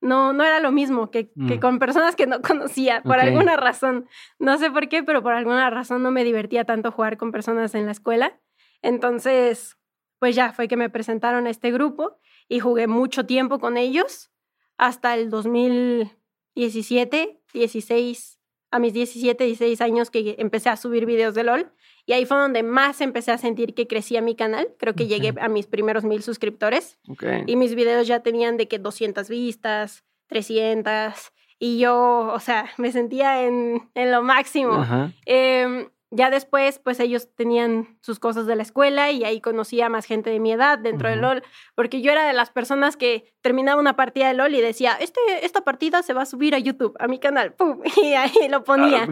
no, 0.00 0.32
no 0.32 0.44
era 0.44 0.60
lo 0.60 0.70
mismo 0.70 1.10
que, 1.10 1.32
que 1.48 1.56
mm. 1.56 1.60
con 1.60 1.80
personas 1.80 2.14
que 2.14 2.28
no 2.28 2.40
conocía, 2.46 3.02
por 3.02 3.18
alguna 3.18 3.56
razón. 3.56 4.06
No 4.38 4.58
sé 4.58 4.70
por 4.70 4.88
qué, 4.88 5.02
pero 5.02 5.20
por 5.20 5.32
alguna 5.32 5.68
razón 5.70 6.04
no 6.04 6.12
me 6.12 6.22
divertía 6.22 6.64
tanto 6.64 6.92
jugar 6.92 7.16
con 7.16 7.32
personas 7.32 7.74
en 7.74 7.86
la 7.86 7.92
escuela. 7.92 8.38
Entonces, 8.80 9.76
pues 10.20 10.36
ya 10.36 10.52
fue 10.52 10.68
que 10.68 10.76
me 10.76 10.88
presentaron 10.88 11.48
a 11.48 11.50
este 11.50 11.72
grupo 11.72 12.20
y 12.46 12.60
jugué 12.60 12.86
mucho 12.86 13.26
tiempo 13.26 13.58
con 13.58 13.76
ellos 13.76 14.30
hasta 14.76 15.14
el 15.14 15.30
2017, 15.30 17.42
16, 17.52 18.37
a 18.70 18.78
mis 18.78 18.92
17, 18.92 19.44
16 19.44 19.80
años 19.80 20.10
que 20.10 20.36
empecé 20.38 20.68
a 20.68 20.76
subir 20.76 21.06
videos 21.06 21.34
de 21.34 21.44
LOL. 21.44 21.72
Y 22.06 22.12
ahí 22.12 22.24
fue 22.24 22.38
donde 22.38 22.62
más 22.62 23.00
empecé 23.00 23.32
a 23.32 23.38
sentir 23.38 23.74
que 23.74 23.86
crecía 23.86 24.20
mi 24.20 24.34
canal. 24.34 24.68
Creo 24.78 24.94
que 24.94 25.06
llegué 25.06 25.34
a 25.40 25.48
mis 25.48 25.66
primeros 25.66 26.04
mil 26.04 26.22
suscriptores. 26.22 26.98
Y 27.46 27.56
mis 27.56 27.74
videos 27.74 28.06
ya 28.06 28.20
tenían 28.20 28.56
de 28.56 28.68
que 28.68 28.78
200 28.78 29.28
vistas, 29.28 30.04
300. 30.28 31.14
Y 31.58 31.78
yo, 31.78 32.30
o 32.32 32.40
sea, 32.40 32.70
me 32.76 32.92
sentía 32.92 33.44
en, 33.44 33.90
en 33.94 34.10
lo 34.10 34.22
máximo. 34.22 34.86
Eh, 35.26 35.88
ya 36.10 36.30
después, 36.30 36.78
pues 36.78 37.00
ellos 37.00 37.28
tenían 37.34 37.98
sus 38.00 38.18
cosas 38.18 38.46
de 38.46 38.56
la 38.56 38.62
escuela 38.62 39.10
y 39.10 39.24
ahí 39.24 39.40
conocía 39.40 39.86
a 39.86 39.88
más 39.90 40.06
gente 40.06 40.30
de 40.30 40.40
mi 40.40 40.52
edad 40.52 40.78
dentro 40.78 41.08
de 41.08 41.16
LOL, 41.16 41.42
porque 41.74 42.00
yo 42.00 42.10
era 42.10 42.26
de 42.26 42.32
las 42.32 42.50
personas 42.50 42.96
que 42.96 43.34
terminaba 43.42 43.80
una 43.80 43.94
partida 43.94 44.28
de 44.28 44.34
LOL 44.34 44.54
y 44.54 44.60
decía, 44.62 44.92
este, 45.00 45.20
esta 45.42 45.62
partida 45.62 46.02
se 46.02 46.14
va 46.14 46.22
a 46.22 46.26
subir 46.26 46.54
a 46.54 46.58
YouTube, 46.58 46.96
a 46.98 47.08
mi 47.08 47.18
canal, 47.18 47.52
¡pum! 47.52 47.82
Y 48.02 48.14
ahí 48.14 48.48
lo 48.48 48.64
ponía, 48.64 49.06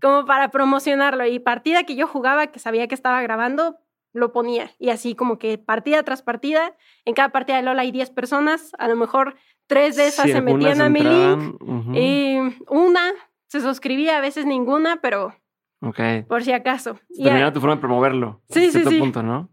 como 0.00 0.24
para 0.24 0.50
promocionarlo. 0.50 1.26
Y 1.26 1.38
partida 1.38 1.84
que 1.84 1.94
yo 1.94 2.08
jugaba, 2.08 2.48
que 2.48 2.58
sabía 2.58 2.88
que 2.88 2.94
estaba 2.94 3.22
grabando, 3.22 3.78
lo 4.12 4.32
ponía. 4.32 4.72
Y 4.78 4.90
así 4.90 5.14
como 5.14 5.38
que 5.38 5.58
partida 5.58 6.02
tras 6.02 6.22
partida, 6.22 6.76
en 7.04 7.14
cada 7.14 7.28
partida 7.28 7.56
de 7.56 7.62
LOL 7.62 7.78
hay 7.78 7.92
10 7.92 8.10
personas, 8.10 8.72
a 8.78 8.88
lo 8.88 8.96
mejor 8.96 9.36
tres 9.68 9.96
de 9.96 10.08
esas 10.08 10.26
se 10.26 10.40
metían 10.40 10.80
a 10.80 10.88
mi 10.88 11.00
link, 11.02 11.56
y 11.94 12.38
una 12.68 13.12
se 13.46 13.60
suscribía, 13.60 14.16
a 14.16 14.20
veces 14.20 14.44
ninguna, 14.44 15.00
pero 15.00 15.34
por 16.28 16.44
si 16.44 16.52
acaso. 16.52 16.98
Y 17.10 17.26
era 17.26 17.52
tu 17.52 17.60
forma 17.60 17.76
de 17.76 17.80
promoverlo. 17.80 18.40
Sí, 18.48 18.70
sí, 18.70 18.84
sí. 18.84 18.98
punto, 18.98 19.22
¿no? 19.22 19.50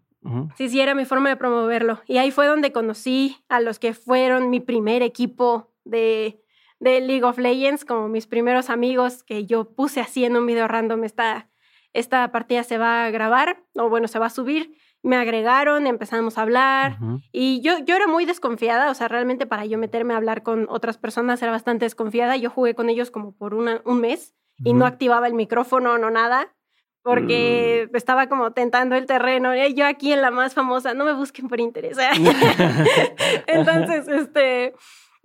Sí, 0.58 0.70
sí, 0.70 0.80
era 0.82 0.96
mi 0.96 1.06
forma 1.06 1.30
de 1.30 1.38
promoverlo. 1.38 2.02
Y 2.06 2.18
ahí 2.18 2.30
fue 2.30 2.46
donde 2.46 2.72
conocí 2.72 3.38
a 3.48 3.62
los 3.62 3.80
que 3.80 3.94
fueron 3.94 4.50
mi 4.50 4.60
primer 4.60 5.02
equipo 5.02 5.72
de, 5.86 6.44
de 6.80 7.02
League 7.02 7.24
of 7.24 7.38
Legends, 7.38 7.86
como 7.86 8.10
mis 8.10 8.28
primeros 8.28 8.70
amigos 8.70 9.24
que 9.24 9.46
yo 9.46 9.74
puse 9.74 10.02
así 10.02 10.26
en 10.26 10.36
un 10.36 10.46
video 10.46 10.68
random. 10.68 11.04
Esta, 11.04 11.50
esta 11.94 12.32
partida 12.32 12.63
se 12.63 12.78
va 12.78 13.06
a 13.06 13.12
grabar, 13.12 13.63
o 13.76 13.89
bueno, 13.89 14.08
se 14.08 14.20
va 14.20 14.28
a 14.28 14.32
subir. 14.32 14.76
Me 15.02 15.15
agregaron, 15.15 15.88
empezamos 15.88 16.38
a 16.38 16.42
hablar 16.42 16.98
y 17.32 17.62
yo, 17.62 17.80
yo 17.86 17.96
era 17.96 18.06
muy 18.06 18.26
desconfiada, 18.26 18.92
o 18.92 18.94
sea, 18.94 19.08
realmente 19.08 19.46
para 19.46 19.65
yo 19.65 19.78
meterme 19.78 20.13
a 20.13 20.18
hablar 20.18 20.44
con 20.44 20.68
otras 20.68 20.98
personas 20.98 21.42
era 21.42 21.54
bastante 21.54 21.86
desconfiada. 21.86 22.36
Yo 22.36 22.50
jugué 22.50 22.76
con 22.76 22.89
ellos 22.89 23.10
como 23.10 23.32
por 23.32 23.54
una, 23.54 23.82
un 23.86 24.02
mes 24.02 24.36
y 24.63 24.74
no 24.74 24.86
activaba 24.86 25.28
el 25.28 25.34
micrófono, 25.34 25.98
no 25.98 26.10
nada, 26.10 26.54
porque 27.02 27.89
mm. 27.91 27.95
estaba 27.95 28.28
como 28.28 28.52
tentando 28.52 28.95
el 28.95 29.06
terreno. 29.06 29.56
Y 29.56 29.74
yo 29.74 29.86
aquí 29.86 30.13
en 30.13 30.22
la 30.22 30.32
más 30.32 30.54
famosa, 30.54 30.93
no 30.93 31.06
me 31.06 31.13
busquen 31.13 31.48
por 31.48 31.60
interés. 31.60 31.98
Entonces, 33.48 34.08
este, 34.08 34.74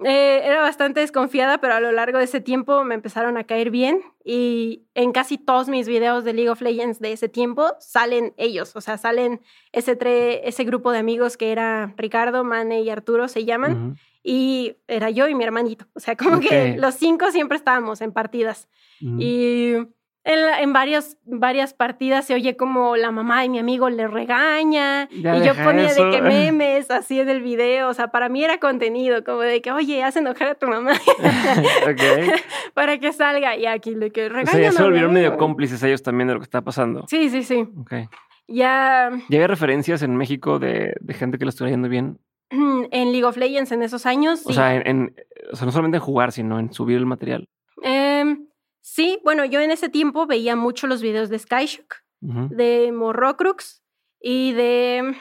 eh, 0.03 0.41
era 0.45 0.61
bastante 0.61 1.01
desconfiada, 1.01 1.59
pero 1.59 1.75
a 1.75 1.81
lo 1.81 1.93
largo 1.93 2.19
de 2.19 2.25
ese 2.25 2.41
tiempo 2.41 2.83
me 2.83 2.97
empezaron 2.97 3.37
a 3.37 3.45
caer 3.45 3.71
bien 3.71 4.01
y 4.25 4.89
en 4.95 5.13
casi 5.13 5.39
todos 5.39 5.69
mis 5.69 5.87
videos 5.87 6.25
de 6.25 6.33
League 6.33 6.51
of 6.51 6.61
Legends 6.63 6.99
de 6.99 7.13
ese 7.13 7.29
tiempo 7.29 7.71
salen 7.79 8.35
ellos, 8.37 8.75
o 8.75 8.81
sea, 8.81 8.99
salen 8.99 9.41
ese, 9.71 9.97
ese 10.49 10.65
grupo 10.65 10.91
de 10.91 10.99
amigos 10.99 11.37
que 11.37 11.53
era 11.53 11.95
Ricardo, 11.97 12.43
Mane 12.43 12.83
y 12.83 12.91
Arturo, 12.91 13.29
se 13.29 13.45
llaman, 13.45 13.97
y 14.27 14.79
era 14.89 15.11
yo 15.11 15.29
y 15.29 15.35
mi 15.35 15.45
hermanito, 15.45 15.87
o 15.95 16.01
sea, 16.01 16.17
como 16.17 16.41
que 16.41 16.77
los 16.79 16.95
cinco 16.95 17.31
siempre 17.31 17.59
estábamos 17.59 18.01
en 18.01 18.11
partidas. 18.11 18.69
Y 19.01 19.75
en, 20.25 20.73
varias, 20.73 21.19
varias 21.27 21.75
partidas 21.75 22.25
se 22.25 22.33
oye 22.33 22.57
como 22.57 22.97
la 22.97 23.11
mamá 23.11 23.43
de 23.43 23.51
mi 23.51 23.59
amigo 23.59 23.91
le 23.91 24.09
regaña 24.09 25.07
y 25.11 25.21
yo 25.21 25.55
ponía 25.63 25.93
de 25.93 26.11
que 26.11 26.23
memes 26.23 26.91
así 26.91 27.21
en 27.21 27.29
el 27.29 27.43
video, 27.43 27.91
o 27.91 27.95
sea, 27.95 28.09
para 28.09 28.31
mí 28.31 28.43
era 28.43 28.59
contenido, 28.59 29.23
como 29.23 29.41
de 29.41 29.61
que, 29.61 29.71
oye, 29.73 30.03
haz 30.03 30.17
enojar 30.17 30.49
a 30.49 30.55
tu 30.55 30.67
mamá 30.67 30.93
para 32.75 32.97
que 32.99 33.13
salga 33.13 33.57
y 33.57 33.67
aquí 33.67 33.95
le 33.95 34.11
que 34.11 34.31
regaña. 34.31 34.49
O 34.49 34.53
sea, 34.53 34.61
ya 34.63 34.73
se 34.73 34.83
volvieron 34.83 35.13
medio 35.13 35.37
cómplices 35.37 35.83
ellos 35.83 36.03
también 36.03 36.29
de 36.29 36.35
lo 36.35 36.41
que 36.41 36.45
está 36.45 36.63
pasando. 36.63 37.05
Sí, 37.09 37.29
sí, 37.29 37.43
sí. 37.43 37.69
Okay. 37.83 38.09
Ya... 38.49 39.11
¿Ya 39.29 39.41
hay 39.41 39.47
referencias 39.47 40.03
en 40.03 40.17
México 40.17 40.59
de, 40.59 40.95
gente 41.11 41.39
que 41.39 41.45
lo 41.45 41.51
estuviera 41.51 41.75
yendo 41.75 41.89
bien? 41.89 42.19
En 42.91 43.13
League 43.13 43.25
of 43.25 43.37
Legends 43.37 43.73
en 43.73 43.83
esos 43.83 44.07
años. 44.07 44.43
O, 44.47 44.53
sea, 44.53 44.75
en, 44.75 45.15
o 45.53 45.57
sea, 45.57 45.67
no 45.67 45.73
solamente 45.73 45.97
en 45.99 46.03
jugar, 46.03 46.33
sino 46.33 46.59
en 46.59 46.73
subir 46.73 46.97
el 46.97 47.07
material. 47.07 47.49
Eh, 47.83 48.37
Sí, 48.85 49.19
bueno, 49.25 49.47
yo 49.47 49.63
en 49.63 49.71
ese 49.71 49.89
tiempo 49.89 50.27
veía 50.27 50.57
mucho 50.57 50.87
los 50.87 51.01
videos 51.01 51.31
de 51.31 51.39
Skyshock, 51.39 52.03
de 52.21 52.93
Morrocrux 52.93 53.83
y 54.21 54.53
de 54.53 55.17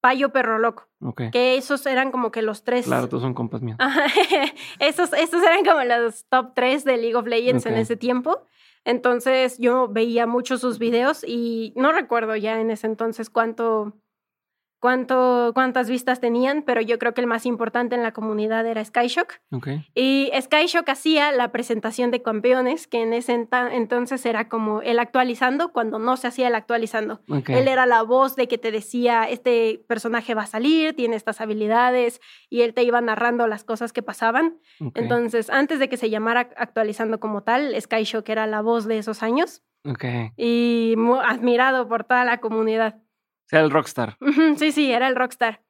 Payo 0.00 0.32
Perro 0.32 0.58
Loco. 0.58 0.88
Que 1.30 1.56
esos 1.56 1.86
eran 1.86 2.10
como 2.10 2.32
que 2.32 2.42
los 2.42 2.64
tres. 2.64 2.86
Claro, 2.86 3.08
todos 3.08 3.22
son 3.22 3.34
compas 3.34 3.62
míos. 3.62 3.78
esos, 4.80 5.12
esos 5.12 5.40
eran 5.44 5.64
como 5.64 5.84
los 5.84 6.26
top 6.28 6.54
tres 6.56 6.84
de 6.84 6.96
League 6.96 7.14
of 7.14 7.28
Legends 7.28 7.66
en 7.66 7.74
ese 7.74 7.96
tiempo. 7.96 8.42
Entonces 8.84 9.58
yo 9.58 9.86
veía 9.86 10.26
mucho 10.26 10.58
sus 10.58 10.80
videos 10.80 11.22
y 11.24 11.72
no 11.76 11.92
recuerdo 11.92 12.34
ya 12.34 12.60
en 12.60 12.72
ese 12.72 12.88
entonces 12.88 13.30
cuánto 13.30 13.94
cuánto, 14.82 15.52
cuántas 15.54 15.88
vistas 15.88 16.18
tenían, 16.18 16.62
pero 16.62 16.80
yo 16.80 16.98
creo 16.98 17.14
que 17.14 17.20
el 17.20 17.28
más 17.28 17.46
importante 17.46 17.94
en 17.94 18.02
la 18.02 18.10
comunidad 18.10 18.66
era 18.66 18.84
Skyshock. 18.84 19.34
Y 19.94 20.32
Skyshock 20.40 20.88
hacía 20.88 21.30
la 21.30 21.52
presentación 21.52 22.10
de 22.10 22.20
campeones, 22.20 22.88
que 22.88 23.00
en 23.00 23.12
ese 23.12 23.46
entonces 23.70 24.26
era 24.26 24.48
como 24.48 24.82
el 24.82 24.98
actualizando 24.98 25.72
cuando 25.72 26.00
no 26.00 26.16
se 26.16 26.26
hacía 26.26 26.48
el 26.48 26.56
actualizando. 26.56 27.20
Él 27.28 27.68
era 27.68 27.86
la 27.86 28.02
voz 28.02 28.34
de 28.34 28.48
que 28.48 28.58
te 28.58 28.72
decía, 28.72 29.22
este 29.22 29.84
personaje 29.86 30.34
va 30.34 30.42
a 30.42 30.46
salir, 30.46 30.96
tiene 30.96 31.14
estas 31.14 31.40
habilidades, 31.40 32.20
y 32.50 32.62
él 32.62 32.74
te 32.74 32.82
iba 32.82 33.00
narrando 33.00 33.46
las 33.46 33.62
cosas 33.62 33.92
que 33.92 34.02
pasaban. 34.02 34.58
Entonces, 34.94 35.48
antes 35.48 35.78
de 35.78 35.88
que 35.88 35.96
se 35.96 36.10
llamara 36.10 36.50
actualizando 36.56 37.20
como 37.20 37.44
tal, 37.44 37.80
Skyshock 37.80 38.28
era 38.28 38.48
la 38.48 38.60
voz 38.62 38.86
de 38.86 38.98
esos 38.98 39.22
años. 39.22 39.62
Y 40.36 40.96
admirado 41.22 41.86
por 41.86 42.02
toda 42.02 42.24
la 42.24 42.38
comunidad. 42.38 42.96
Era 43.52 43.62
el 43.62 43.70
rockstar. 43.70 44.16
Sí, 44.56 44.72
sí, 44.72 44.90
era 44.90 45.08
el 45.08 45.14
rockstar. 45.14 45.60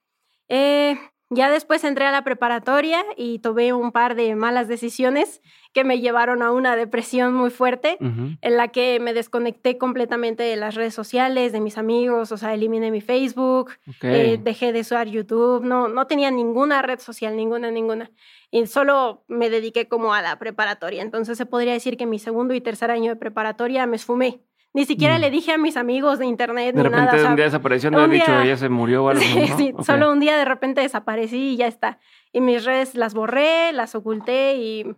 Eh, 0.49 0.97
ya 1.35 1.51
después 1.51 1.83
entré 1.85 2.05
a 2.05 2.13
la 2.13 2.25
preparatoria 2.25 3.03
y 3.17 3.39
tomé 3.39 3.73
un 3.73 3.91
par 3.91 4.15
de 4.15 4.35
malas 4.35 4.69
decisiones 4.69 5.41
que 5.73 5.83
me 5.83 5.99
llevaron 5.99 6.43
a 6.43 6.53
una 6.53 6.77
depresión 6.77 7.33
muy 7.33 7.49
fuerte, 7.49 7.97
en 7.99 8.57
la 8.59 8.69
que 8.69 9.01
me 9.01 9.15
desconecté 9.15 9.79
completamente 9.79 10.43
de 10.43 10.57
las 10.57 10.75
redes 10.75 10.93
sociales, 10.93 11.53
de 11.53 11.61
mis 11.61 11.79
amigos, 11.79 12.33
o 12.33 12.37
sea, 12.37 12.53
eliminé 12.53 12.91
mi 12.91 13.01
Facebook, 13.01 13.73
eh, 14.03 14.39
dejé 14.43 14.75
de 14.75 14.81
usar 14.81 15.09
YouTube, 15.09 15.65
no, 15.65 15.89
no 15.89 16.07
tenía 16.07 16.31
ninguna 16.31 16.83
red 16.83 16.99
social, 16.99 17.35
ninguna, 17.35 17.71
ninguna. 17.71 18.11
Y 18.51 18.67
solo 18.67 19.25
me 19.27 19.49
dediqué 19.49 19.89
como 19.89 20.13
a 20.13 20.21
la 20.21 20.39
preparatoria. 20.39 21.01
Entonces 21.01 21.39
se 21.39 21.47
podría 21.47 21.73
decir 21.73 21.97
que 21.97 22.05
mi 22.05 22.19
segundo 22.19 22.53
y 22.53 22.61
tercer 22.61 22.91
año 22.91 23.13
de 23.13 23.17
preparatoria 23.17 23.87
me 23.87 23.97
esfumé. 23.97 24.43
Ni 24.75 24.87
siquiera 24.87 25.19
mm. 25.19 25.21
le 25.21 25.31
dije 25.31 25.53
a 25.53 25.59
mis 25.59 25.77
amigos 25.77 26.19
de 26.19 26.27
internet. 26.27 26.75
De 26.75 26.83
repente 26.83 27.25
un 27.25 27.37
día 27.37 27.45
desapareció, 27.45 27.91
no 27.91 28.05
he 28.05 28.09
dicho, 28.09 28.41
ella 28.41 28.57
se 28.57 28.69
murió 28.69 29.05
o 29.05 29.09
algo. 29.11 29.23
Sí, 29.23 29.47
sí 29.57 29.75
solo 29.85 30.11
un 30.11 30.21
día 30.21 30.37
de 30.37 30.45
repente 30.45 30.81
desaparecí 30.81 31.53
y 31.53 31.57
ya 31.57 31.67
está. 31.67 31.99
Y 32.33 32.41
mis 32.41 32.65
redes 32.65 32.95
las 32.95 33.15
borré, 33.15 33.73
las 33.73 33.95
oculté 33.95 34.57
y... 34.57 34.97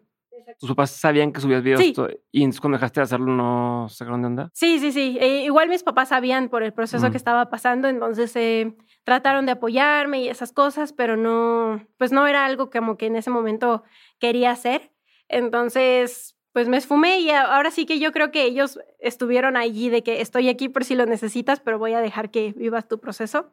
¿Tus 0.61 0.69
papás 0.69 0.91
sabían 0.91 1.33
que 1.33 1.41
subías 1.41 1.63
videos? 1.63 1.81
Sí. 1.81 1.95
¿Y 2.31 2.43
entonces 2.43 2.61
cuando 2.61 2.77
dejaste 2.77 3.01
de 3.01 3.05
hacerlo 3.05 3.35
no 3.35 3.89
sacaron 3.89 4.21
de 4.21 4.27
onda? 4.27 4.51
Sí, 4.53 4.79
sí, 4.79 4.93
sí. 4.93 5.17
E 5.21 5.45
igual 5.45 5.69
mis 5.69 5.83
papás 5.83 6.11
sabían 6.11 6.51
por 6.51 6.63
el 6.63 6.73
proceso 6.73 7.07
que 7.07 7.13
mm. 7.13 7.17
estaba 7.17 7.51
pasando, 7.51 7.89
entonces 7.89 8.37
eh, 8.37 8.77
trataron 9.05 9.47
de 9.47 9.53
apoyarme 9.53 10.21
y 10.21 10.29
esas 10.29 10.53
cosas, 10.53 10.93
pero 10.93 11.17
no, 11.17 11.85
pues 11.99 12.13
no 12.13 12.27
era 12.27 12.45
algo 12.45 12.69
como 12.69 12.97
que 12.97 13.07
en 13.07 13.17
ese 13.17 13.31
momento 13.31 13.85
quería 14.19 14.51
hacer. 14.51 14.93
Entonces, 15.29 16.34
pues 16.55 16.69
me 16.69 16.77
esfumé 16.77 17.19
y 17.19 17.31
ahora 17.31 17.73
sí 17.73 17.85
que 17.85 17.99
yo 17.99 18.13
creo 18.13 18.31
que 18.31 18.45
ellos 18.45 18.79
estuvieron 19.01 19.57
allí 19.57 19.89
de 19.89 20.05
que 20.05 20.21
estoy 20.21 20.49
aquí 20.49 20.69
por 20.69 20.85
si 20.85 20.95
lo 20.95 21.05
necesitas, 21.05 21.59
pero 21.59 21.81
voy 21.81 21.95
a 21.95 22.01
dejar 22.01 22.31
que 22.31 22.53
vivas 22.53 22.87
tu 22.87 23.01
proceso. 23.01 23.53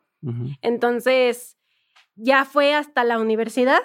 Entonces, 0.62 1.58
ya 2.14 2.46
fue 2.46 2.76
hasta 2.76 3.04
la 3.04 3.18
universidad, 3.18 3.80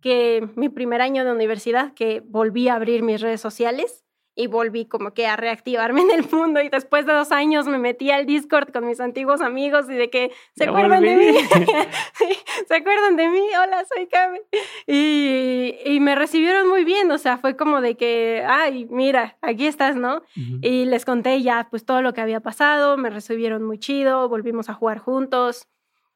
que 0.00 0.48
mi 0.56 0.68
primer 0.68 1.00
año 1.00 1.24
de 1.24 1.30
universidad, 1.30 1.94
que 1.94 2.20
volví 2.26 2.66
a 2.66 2.74
abrir 2.74 3.04
mis 3.04 3.20
redes 3.20 3.40
sociales 3.40 4.04
y 4.38 4.46
volví 4.46 4.84
como 4.86 5.12
que 5.14 5.26
a 5.26 5.36
reactivarme 5.36 6.00
en 6.02 6.12
el 6.12 6.30
mundo 6.30 6.60
y 6.60 6.68
después 6.68 7.04
de 7.04 7.12
dos 7.12 7.32
años 7.32 7.66
me 7.66 7.76
metí 7.76 8.10
al 8.10 8.24
Discord 8.24 8.72
con 8.72 8.86
mis 8.86 9.00
antiguos 9.00 9.40
amigos 9.40 9.90
y 9.90 9.94
de 9.94 10.10
que 10.10 10.30
se 10.56 10.64
acuerdan 10.64 11.02
de 11.02 11.16
mí, 11.16 11.38
se 12.68 12.74
acuerdan 12.74 13.16
de 13.16 13.28
mí, 13.28 13.42
hola, 13.60 13.84
soy 13.92 14.06
Kame. 14.06 14.40
Y, 14.86 15.74
y, 15.84 16.00
me 16.00 16.14
recibieron 16.14 16.68
muy 16.68 16.84
bien, 16.84 17.10
o 17.10 17.18
sea, 17.18 17.38
fue 17.38 17.56
como 17.56 17.80
de 17.80 17.96
que, 17.96 18.44
ay, 18.46 18.86
mira, 18.90 19.36
aquí 19.42 19.66
estás, 19.66 19.96
¿no? 19.96 20.22
Y 20.62 20.84
les 20.84 21.04
conté 21.04 21.42
ya 21.42 21.66
pues 21.68 21.84
todo 21.84 22.00
lo 22.00 22.14
que 22.14 22.20
había 22.20 22.40
pasado, 22.40 22.96
me 22.96 23.10
recibieron 23.10 23.64
muy 23.64 23.78
chido, 23.78 24.28
volvimos 24.28 24.70
a 24.70 24.74
jugar 24.74 24.98
juntos. 24.98 25.66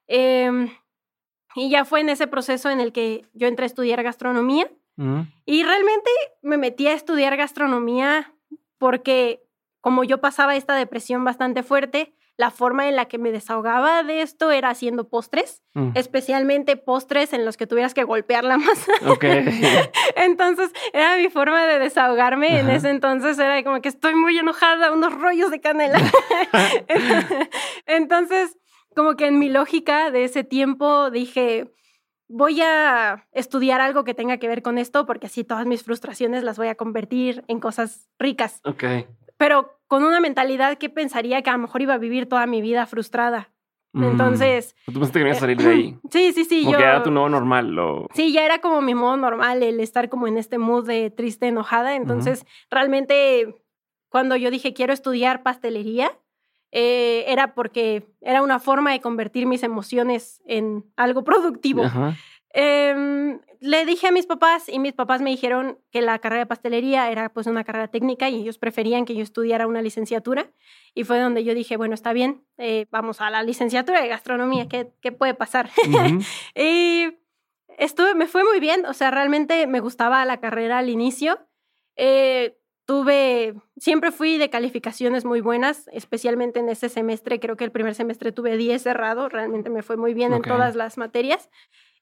Em, 0.06 0.70
y 1.56 1.70
ya 1.70 1.84
fue 1.84 2.00
en 2.00 2.08
ese 2.08 2.28
proceso 2.28 2.70
en 2.70 2.80
el 2.80 2.92
que 2.92 3.26
yo 3.34 3.48
entré 3.48 3.64
a 3.64 3.66
estudiar 3.66 4.02
gastronomía 4.02 4.70
y 5.46 5.62
realmente 5.64 6.10
me 6.42 6.58
metí 6.58 6.86
a 6.86 6.92
estudiar 6.92 7.36
gastronomía 7.36 8.34
porque 8.78 9.42
como 9.80 10.04
yo 10.04 10.20
pasaba 10.20 10.54
esta 10.54 10.74
depresión 10.74 11.24
bastante 11.24 11.62
fuerte, 11.62 12.14
la 12.36 12.50
forma 12.50 12.88
en 12.88 12.96
la 12.96 13.06
que 13.06 13.18
me 13.18 13.30
desahogaba 13.30 14.02
de 14.02 14.22
esto 14.22 14.50
era 14.50 14.70
haciendo 14.70 15.08
postres, 15.08 15.62
mm. 15.74 15.90
especialmente 15.94 16.76
postres 16.76 17.32
en 17.32 17.44
los 17.44 17.56
que 17.56 17.66
tuvieras 17.66 17.94
que 17.94 18.04
golpear 18.04 18.44
la 18.44 18.56
masa. 18.58 18.92
entonces, 20.16 20.70
era 20.92 21.16
mi 21.16 21.28
forma 21.28 21.66
de 21.66 21.78
desahogarme. 21.78 22.60
En 22.60 22.70
ese 22.70 22.90
entonces 22.90 23.38
era 23.38 23.62
como 23.62 23.80
que 23.82 23.88
estoy 23.88 24.14
muy 24.14 24.38
enojada, 24.38 24.92
unos 24.92 25.12
rollos 25.12 25.50
de 25.50 25.60
canela. 25.60 26.00
entonces, 27.86 28.58
como 28.94 29.16
que 29.16 29.26
en 29.26 29.38
mi 29.38 29.48
lógica 29.48 30.10
de 30.10 30.24
ese 30.24 30.42
tiempo 30.42 31.10
dije, 31.10 31.70
voy 32.32 32.62
a 32.62 33.26
estudiar 33.32 33.80
algo 33.80 34.04
que 34.04 34.14
tenga 34.14 34.38
que 34.38 34.48
ver 34.48 34.62
con 34.62 34.78
esto 34.78 35.04
porque 35.04 35.26
así 35.26 35.44
todas 35.44 35.66
mis 35.66 35.84
frustraciones 35.84 36.42
las 36.42 36.56
voy 36.56 36.68
a 36.68 36.74
convertir 36.74 37.44
en 37.46 37.60
cosas 37.60 38.08
ricas. 38.18 38.60
Ok. 38.64 38.84
Pero 39.36 39.78
con 39.86 40.02
una 40.02 40.20
mentalidad 40.20 40.78
que 40.78 40.88
pensaría 40.88 41.42
que 41.42 41.50
a 41.50 41.52
lo 41.52 41.58
mejor 41.58 41.82
iba 41.82 41.94
a 41.94 41.98
vivir 41.98 42.28
toda 42.28 42.46
mi 42.46 42.62
vida 42.62 42.86
frustrada. 42.86 43.50
Mm. 43.92 44.04
Entonces. 44.04 44.74
¿Tú 44.86 44.94
pensaste 44.94 45.18
que 45.18 45.24
ibas 45.26 45.36
a 45.36 45.40
salir 45.40 45.56
de 45.58 45.68
ahí? 45.68 45.98
Sí, 46.10 46.32
sí, 46.32 46.44
sí. 46.44 46.64
Como 46.64 46.78
que 46.78 46.82
era 46.82 47.02
tu 47.02 47.10
nuevo 47.10 47.28
normal. 47.28 47.76
Sí, 48.14 48.32
ya 48.32 48.44
era 48.44 48.60
como 48.60 48.80
mi 48.80 48.94
modo 48.94 49.18
normal, 49.18 49.62
el 49.62 49.80
estar 49.80 50.08
como 50.08 50.26
en 50.26 50.38
este 50.38 50.56
mood 50.56 50.86
de 50.86 51.10
triste, 51.10 51.48
enojada. 51.48 51.94
Entonces, 51.96 52.46
realmente, 52.70 53.54
cuando 54.08 54.36
yo 54.36 54.50
dije 54.50 54.72
quiero 54.72 54.94
estudiar 54.94 55.42
pastelería, 55.42 56.12
eh, 56.72 57.24
era 57.28 57.54
porque 57.54 58.08
era 58.22 58.42
una 58.42 58.58
forma 58.58 58.92
de 58.92 59.00
convertir 59.00 59.46
mis 59.46 59.62
emociones 59.62 60.40
en 60.46 60.84
algo 60.96 61.22
productivo. 61.22 61.84
Em, 62.54 63.40
le 63.60 63.86
dije 63.86 64.08
a 64.08 64.12
mis 64.12 64.26
papás 64.26 64.68
y 64.68 64.78
mis 64.78 64.92
papás 64.92 65.22
me 65.22 65.30
dijeron 65.30 65.78
que 65.90 66.02
la 66.02 66.18
carrera 66.18 66.40
de 66.40 66.46
pastelería 66.46 67.10
era 67.10 67.30
pues 67.30 67.46
una 67.46 67.64
carrera 67.64 67.88
técnica 67.88 68.28
y 68.28 68.40
ellos 68.40 68.58
preferían 68.58 69.04
que 69.04 69.14
yo 69.14 69.22
estudiara 69.22 69.66
una 69.66 69.80
licenciatura 69.80 70.50
y 70.94 71.04
fue 71.04 71.20
donde 71.20 71.44
yo 71.44 71.54
dije, 71.54 71.76
bueno, 71.76 71.94
está 71.94 72.12
bien, 72.12 72.44
eh, 72.58 72.86
vamos 72.90 73.20
a 73.20 73.30
la 73.30 73.42
licenciatura 73.42 74.02
de 74.02 74.08
gastronomía, 74.08 74.68
¿qué, 74.68 74.92
qué 75.00 75.12
puede 75.12 75.34
pasar? 75.34 75.70
y 76.54 77.06
estuve, 77.78 78.14
me 78.14 78.26
fue 78.26 78.44
muy 78.44 78.60
bien, 78.60 78.84
o 78.86 78.92
sea, 78.92 79.10
realmente 79.10 79.66
me 79.66 79.80
gustaba 79.80 80.24
la 80.24 80.40
carrera 80.40 80.78
al 80.78 80.90
inicio. 80.90 81.38
Eh, 81.96 82.58
tuve, 82.84 83.54
siempre 83.76 84.10
fui 84.10 84.38
de 84.38 84.50
calificaciones 84.50 85.24
muy 85.24 85.40
buenas, 85.40 85.88
especialmente 85.92 86.60
en 86.60 86.68
ese 86.68 86.88
semestre, 86.88 87.40
creo 87.40 87.56
que 87.56 87.64
el 87.64 87.72
primer 87.72 87.94
semestre 87.94 88.32
tuve 88.32 88.56
10 88.56 88.82
cerrado, 88.82 89.28
realmente 89.28 89.70
me 89.70 89.82
fue 89.82 89.96
muy 89.96 90.14
bien 90.14 90.32
en 90.32 90.42
todas 90.42 90.74
las 90.74 90.98
materias. 90.98 91.48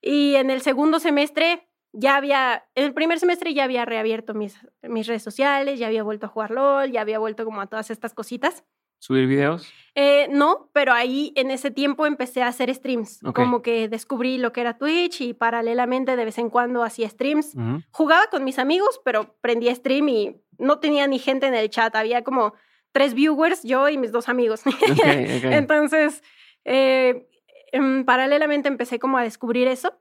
Y 0.00 0.36
en 0.36 0.50
el 0.50 0.62
segundo 0.62 0.98
semestre 0.98 1.68
ya 1.92 2.16
había, 2.16 2.64
en 2.74 2.84
el 2.84 2.94
primer 2.94 3.18
semestre 3.18 3.52
ya 3.52 3.64
había 3.64 3.84
reabierto 3.84 4.34
mis, 4.34 4.58
mis 4.82 5.06
redes 5.06 5.22
sociales, 5.22 5.78
ya 5.78 5.88
había 5.88 6.02
vuelto 6.02 6.26
a 6.26 6.30
jugar 6.30 6.50
LOL, 6.50 6.90
ya 6.90 7.00
había 7.00 7.18
vuelto 7.18 7.44
como 7.44 7.60
a 7.60 7.66
todas 7.66 7.90
estas 7.90 8.14
cositas. 8.14 8.64
¿Subir 9.00 9.26
videos? 9.26 9.66
Eh, 9.94 10.28
no, 10.30 10.70
pero 10.72 10.92
ahí 10.92 11.32
en 11.34 11.50
ese 11.50 11.70
tiempo 11.70 12.06
empecé 12.06 12.42
a 12.42 12.48
hacer 12.48 12.72
streams. 12.72 13.20
Como 13.34 13.62
que 13.62 13.88
descubrí 13.88 14.36
lo 14.36 14.52
que 14.52 14.60
era 14.60 14.76
Twitch 14.76 15.22
y 15.22 15.32
paralelamente 15.32 16.16
de 16.16 16.24
vez 16.24 16.38
en 16.38 16.50
cuando 16.50 16.84
hacía 16.84 17.08
streams. 17.08 17.54
Jugaba 17.90 18.26
con 18.30 18.44
mis 18.44 18.58
amigos, 18.58 19.00
pero 19.04 19.34
prendía 19.40 19.74
stream 19.74 20.08
y 20.10 20.40
no 20.58 20.78
tenía 20.80 21.06
ni 21.06 21.18
gente 21.18 21.46
en 21.46 21.54
el 21.54 21.70
chat. 21.70 21.96
Había 21.96 22.22
como 22.22 22.52
tres 22.92 23.14
viewers, 23.14 23.62
yo 23.62 23.88
y 23.88 23.96
mis 23.96 24.12
dos 24.12 24.28
amigos. 24.28 24.62
Entonces, 25.06 26.22
eh, 26.64 27.26
em, 27.72 28.04
paralelamente 28.04 28.68
empecé 28.68 28.98
como 28.98 29.16
a 29.16 29.22
descubrir 29.22 29.66
eso. 29.66 29.98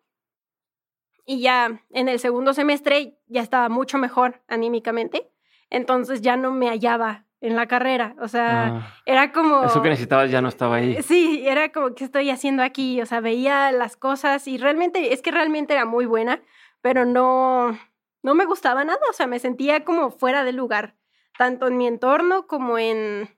Y 1.25 1.39
ya 1.39 1.85
en 1.91 2.09
el 2.09 2.19
segundo 2.19 2.53
semestre 2.53 3.17
ya 3.27 3.41
estaba 3.41 3.69
mucho 3.69 3.97
mejor 3.97 4.41
anímicamente. 4.47 5.31
Entonces 5.69 6.21
ya 6.21 6.35
no 6.35 6.51
me 6.51 6.67
hallaba 6.67 7.28
en 7.41 7.55
la 7.55 7.67
carrera. 7.67 8.15
O 8.19 8.27
sea, 8.27 8.67
ah. 8.67 9.01
era 9.05 9.31
como... 9.31 9.63
Eso 9.63 9.81
que 9.81 9.89
necesitabas 9.89 10.29
ya 10.29 10.41
no 10.41 10.49
estaba 10.49 10.77
ahí. 10.77 11.01
Sí, 11.03 11.43
era 11.45 11.71
como, 11.71 11.93
¿qué 11.95 12.03
estoy 12.03 12.29
haciendo 12.29 12.63
aquí? 12.63 13.01
O 13.01 13.05
sea, 13.05 13.21
veía 13.21 13.71
las 13.71 13.95
cosas 13.95 14.47
y 14.47 14.57
realmente, 14.57 15.13
es 15.13 15.21
que 15.21 15.31
realmente 15.31 15.73
era 15.73 15.85
muy 15.85 16.05
buena, 16.05 16.41
pero 16.81 17.05
no, 17.05 17.77
no 18.23 18.33
me 18.35 18.45
gustaba 18.45 18.83
nada. 18.83 18.99
O 19.09 19.13
sea, 19.13 19.27
me 19.27 19.39
sentía 19.39 19.85
como 19.85 20.11
fuera 20.11 20.43
de 20.43 20.53
lugar, 20.53 20.95
tanto 21.37 21.67
en 21.67 21.77
mi 21.77 21.87
entorno 21.87 22.47
como 22.47 22.77
en, 22.77 23.29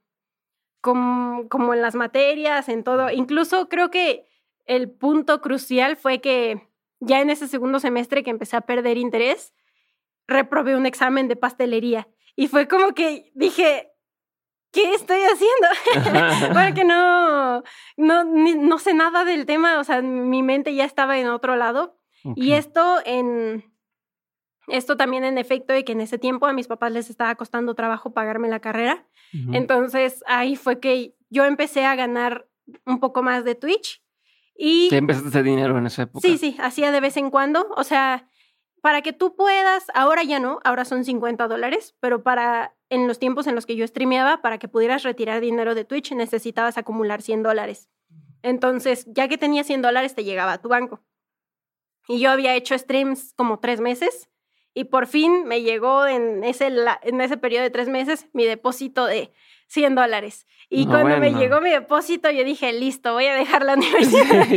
como, 0.81 1.47
como 1.49 1.73
en 1.73 1.81
las 1.81 1.95
materias, 1.95 2.69
en 2.69 2.83
todo. 2.83 3.11
Incluso 3.11 3.69
creo 3.69 3.91
que 3.91 4.25
el 4.65 4.89
punto 4.89 5.41
crucial 5.41 5.95
fue 5.95 6.21
que 6.21 6.67
ya 6.99 7.21
en 7.21 7.29
ese 7.29 7.47
segundo 7.47 7.79
semestre 7.79 8.23
que 8.23 8.29
empecé 8.29 8.57
a 8.57 8.61
perder 8.61 8.97
interés, 8.97 9.53
reprobé 10.27 10.75
un 10.75 10.85
examen 10.85 11.27
de 11.27 11.35
pastelería. 11.35 12.07
Y 12.35 12.47
fue 12.47 12.67
como 12.67 12.93
que 12.93 13.31
dije, 13.33 13.90
¿qué 14.71 14.93
estoy 14.93 15.19
haciendo? 15.21 16.53
Porque 16.53 16.84
no, 16.84 17.63
no, 17.97 18.23
no 18.23 18.79
sé 18.79 18.93
nada 18.93 19.25
del 19.25 19.45
tema, 19.45 19.79
o 19.79 19.84
sea, 19.84 20.01
mi 20.01 20.43
mente 20.43 20.73
ya 20.73 20.86
estaba 20.86 21.19
en 21.19 21.27
otro 21.27 21.55
lado. 21.55 21.97
Y 22.36 22.51
esto 22.51 22.99
en... 23.05 23.65
Esto 24.67 24.95
también 24.95 25.23
en 25.23 25.39
efecto 25.39 25.73
de 25.73 25.84
que 25.84 25.91
en 25.93 26.01
ese 26.01 26.19
tiempo 26.19 26.45
a 26.45 26.53
mis 26.53 26.67
papás 26.67 26.91
les 26.91 27.10
estaba 27.10 27.34
costando 27.36 27.73
trabajo 27.73 28.13
pagarme 28.13 28.47
la 28.47 28.60
carrera. 28.60 29.05
Entonces 29.51 30.23
ahí 30.27 30.55
fue 30.55 30.79
que 30.79 31.15
yo 31.29 31.45
empecé 31.45 31.84
a 31.84 31.95
ganar 31.95 32.47
un 32.86 32.99
poco 32.99 33.23
más 33.23 33.43
de 33.43 33.55
Twitch. 33.55 34.03
Y... 34.55 34.88
¿Te 34.89 34.97
empezaste 34.97 35.27
a 35.27 35.29
hacer 35.29 35.43
dinero 35.43 35.77
en 35.77 35.88
esa 35.88 36.03
época? 36.03 36.25
Sí, 36.25 36.38
sí, 36.38 36.55
hacía 36.60 36.91
de 36.91 36.99
vez 36.99 37.17
en 37.17 37.31
cuando. 37.31 37.67
O 37.75 37.84
sea, 37.84 38.29
para 38.81 39.01
que 39.01 39.13
tú 39.13 39.36
puedas, 39.36 39.86
ahora 39.95 40.23
ya 40.23 40.39
no, 40.39 40.60
ahora 40.63 40.86
son 40.86 41.03
50 41.05 41.47
dólares, 41.47 41.95
pero 41.99 42.21
para 42.21 42.75
en 42.91 43.08
los 43.08 43.17
tiempos 43.17 43.47
en 43.47 43.56
los 43.56 43.65
que 43.65 43.75
yo 43.75 43.88
streameaba, 43.88 44.41
para 44.41 44.60
que 44.60 44.67
pudieras 44.67 45.04
retirar 45.04 45.41
dinero 45.41 45.73
de 45.73 45.86
Twitch 45.86 46.12
necesitabas 46.12 46.77
acumular 46.77 47.21
100 47.21 47.41
dólares. 47.41 47.89
Entonces, 48.43 49.06
ya 49.08 49.27
que 49.27 49.38
tenía 49.38 49.63
100 49.63 49.82
dólares, 49.82 50.13
te 50.13 50.23
llegaba 50.23 50.54
a 50.54 50.62
tu 50.62 50.69
banco. 50.69 51.01
Y 52.08 52.19
yo 52.19 52.30
había 52.30 52.56
hecho 52.56 52.77
streams 52.77 53.34
como 53.36 53.60
tres 53.60 53.80
meses 53.80 54.31
y 54.73 54.86
por 54.86 55.07
fin 55.07 55.45
me 55.45 55.62
llegó 55.62 56.07
en 56.07 56.43
ese, 56.43 56.69
en 57.03 57.21
ese 57.21 57.38
periodo 57.38 57.63
de 57.63 57.69
tres 57.69 57.89
meses 57.89 58.27
mi 58.34 58.45
depósito 58.45 59.05
de 59.05 59.31
100 59.67 59.95
dólares. 59.95 60.47
Y 60.69 60.86
cuando 60.86 61.17
me 61.17 61.31
llegó 61.34 61.60
mi 61.60 61.69
depósito, 61.69 62.31
yo 62.31 62.45
dije, 62.45 62.71
listo, 62.71 63.13
voy 63.13 63.25
a 63.25 63.36
dejar 63.36 63.63
la 63.63 63.73
universidad. 63.77 64.47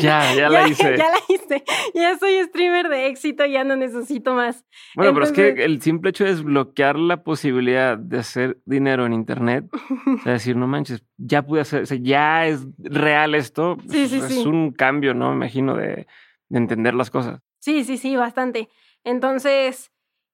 ya, 0.00 0.34
ya 0.34 0.48
la 0.50 0.68
hice. 0.68 0.96
Ya 0.96 1.08
la 1.10 1.18
hice. 1.28 1.64
Ya 1.94 2.18
soy 2.18 2.42
streamer 2.44 2.88
de 2.88 3.06
éxito, 3.06 3.46
ya 3.46 3.64
no 3.64 3.76
necesito 3.76 4.34
más. 4.34 4.64
Bueno, 4.94 5.12
pero 5.14 5.24
es 5.24 5.32
que 5.32 5.48
el 5.64 5.80
simple 5.80 6.10
hecho 6.10 6.24
de 6.24 6.30
desbloquear 6.30 6.98
la 6.98 7.22
posibilidad 7.22 7.96
de 7.96 8.18
hacer 8.18 8.58
dinero 8.66 9.06
en 9.06 9.14
Internet, 9.14 9.64
o 9.72 10.22
sea, 10.22 10.32
decir, 10.32 10.56
no 10.56 10.66
manches, 10.66 11.02
ya 11.16 11.42
pude 11.42 11.62
hacer, 11.62 11.82
o 11.82 11.86
sea, 11.86 11.98
ya 12.00 12.46
es 12.46 12.66
real 12.78 13.34
esto, 13.34 13.78
sí, 13.88 14.08
sí, 14.08 14.18
es 14.18 14.46
un 14.46 14.72
cambio, 14.72 15.14
¿no? 15.14 15.30
Me 15.30 15.36
imagino 15.36 15.76
de, 15.76 16.06
de 16.48 16.58
entender 16.58 16.94
las 16.94 17.10
cosas. 17.10 17.40
Sí, 17.60 17.84
sí, 17.84 17.96
sí, 17.96 18.16
bastante. 18.16 18.68
Entonces, 19.04 19.92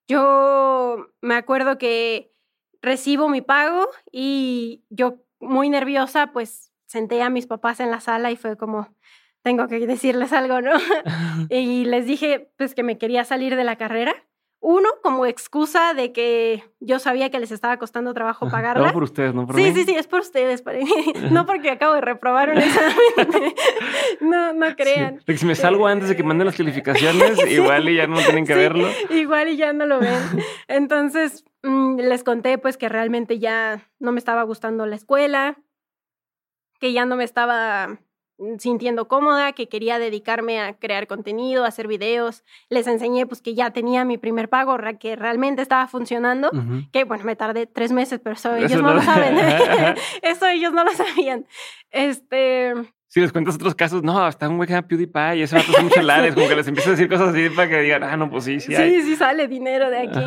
yo 0.08 1.06
me 1.20 1.34
acuerdo 1.34 1.78
que 1.78 2.32
recibo 2.82 3.28
mi 3.28 3.40
pago 3.40 3.88
y 4.12 4.84
yo 4.90 5.24
muy 5.40 5.70
nerviosa, 5.70 6.32
pues 6.32 6.72
senté 6.86 7.22
a 7.22 7.30
mis 7.30 7.46
papás 7.46 7.80
en 7.80 7.90
la 7.90 8.00
sala 8.00 8.30
y 8.30 8.36
fue 8.36 8.56
como, 8.56 8.94
tengo 9.42 9.68
que 9.68 9.86
decirles 9.86 10.32
algo, 10.32 10.60
¿no? 10.60 10.72
y 11.50 11.84
les 11.84 12.06
dije, 12.06 12.50
pues 12.56 12.74
que 12.74 12.82
me 12.82 12.98
quería 12.98 13.24
salir 13.24 13.56
de 13.56 13.64
la 13.64 13.76
carrera. 13.76 14.14
Uno, 14.66 14.88
como 15.02 15.26
excusa 15.26 15.92
de 15.92 16.10
que 16.10 16.64
yo 16.80 16.98
sabía 16.98 17.30
que 17.30 17.38
les 17.38 17.52
estaba 17.52 17.76
costando 17.76 18.14
trabajo 18.14 18.48
pagarla. 18.48 18.86
No 18.86 18.92
por 18.94 19.02
ustedes, 19.02 19.34
no 19.34 19.46
por 19.46 19.56
sí, 19.56 19.62
mí. 19.62 19.74
Sí, 19.74 19.84
sí, 19.84 19.94
es 19.94 20.06
por 20.06 20.20
ustedes, 20.20 20.62
para 20.62 20.78
mí. 20.78 20.86
no 21.30 21.44
porque 21.44 21.70
acabo 21.70 21.92
de 21.92 22.00
reprobar 22.00 22.48
un 22.48 22.56
examen. 22.56 22.96
no, 24.22 24.54
no 24.54 24.74
crean. 24.74 25.20
si 25.26 25.44
me 25.44 25.54
salgo 25.54 25.86
antes 25.86 26.08
de 26.08 26.16
que 26.16 26.22
manden 26.22 26.46
las 26.46 26.56
calificaciones, 26.56 27.46
igual 27.50 27.90
y 27.90 27.96
ya 27.96 28.06
no 28.06 28.16
tienen 28.16 28.46
que 28.46 28.54
verlo. 28.54 28.88
Igual 29.10 29.50
y 29.50 29.58
ya 29.58 29.74
no 29.74 29.84
lo 29.84 30.00
ven. 30.00 30.18
Entonces, 30.68 31.44
mm, 31.62 31.98
les 31.98 32.24
conté 32.24 32.56
pues 32.56 32.78
que 32.78 32.88
realmente 32.88 33.38
ya 33.38 33.86
no 33.98 34.12
me 34.12 34.18
estaba 34.18 34.44
gustando 34.44 34.86
la 34.86 34.96
escuela, 34.96 35.58
que 36.80 36.94
ya 36.94 37.04
no 37.04 37.16
me 37.16 37.24
estaba 37.24 37.98
sintiendo 38.58 39.08
cómoda, 39.08 39.52
que 39.52 39.68
quería 39.68 39.98
dedicarme 39.98 40.60
a 40.60 40.74
crear 40.74 41.06
contenido, 41.06 41.64
a 41.64 41.68
hacer 41.68 41.86
videos. 41.86 42.44
Les 42.68 42.86
enseñé 42.86 43.26
pues 43.26 43.40
que 43.40 43.54
ya 43.54 43.70
tenía 43.70 44.04
mi 44.04 44.18
primer 44.18 44.48
pago, 44.48 44.76
que 44.98 45.16
realmente 45.16 45.62
estaba 45.62 45.86
funcionando, 45.86 46.50
que 46.92 47.04
bueno, 47.04 47.24
me 47.24 47.36
tardé 47.36 47.66
tres 47.66 47.92
meses, 47.92 48.20
pero 48.22 48.34
eso 48.34 48.54
ellos 48.56 48.82
no, 48.82 48.94
lo 48.94 49.02
saben. 49.02 49.36
eso 50.22 50.46
ellos 50.46 50.72
no 50.72 50.84
lo 50.84 50.92
sabían. 50.92 51.46
Este... 51.90 52.74
Si 53.08 53.20
les 53.20 53.30
cuentas 53.30 53.54
otros 53.54 53.76
casos, 53.76 54.02
no, 54.02 54.26
está 54.26 54.48
un 54.48 54.56
güey 54.56 54.68
que 54.68 54.82
PewDiePie 54.82 55.36
y 55.36 55.42
ese 55.42 55.54
vato 55.54 55.72
son 55.72 55.88
chelares, 55.88 56.34
como 56.34 56.48
que 56.48 56.56
les 56.56 56.66
empiezo 56.66 56.90
a 56.90 56.92
decir 56.92 57.08
cosas 57.08 57.28
así 57.28 57.48
para 57.48 57.68
que 57.68 57.80
digan, 57.80 58.02
ah, 58.02 58.16
no, 58.16 58.28
pues 58.28 58.42
sí, 58.42 58.58
sí. 58.58 58.74
Sí, 58.74 59.02
sí 59.02 59.14
sale 59.14 59.46
dinero 59.46 59.88
de 59.88 59.98
aquí. 59.98 60.20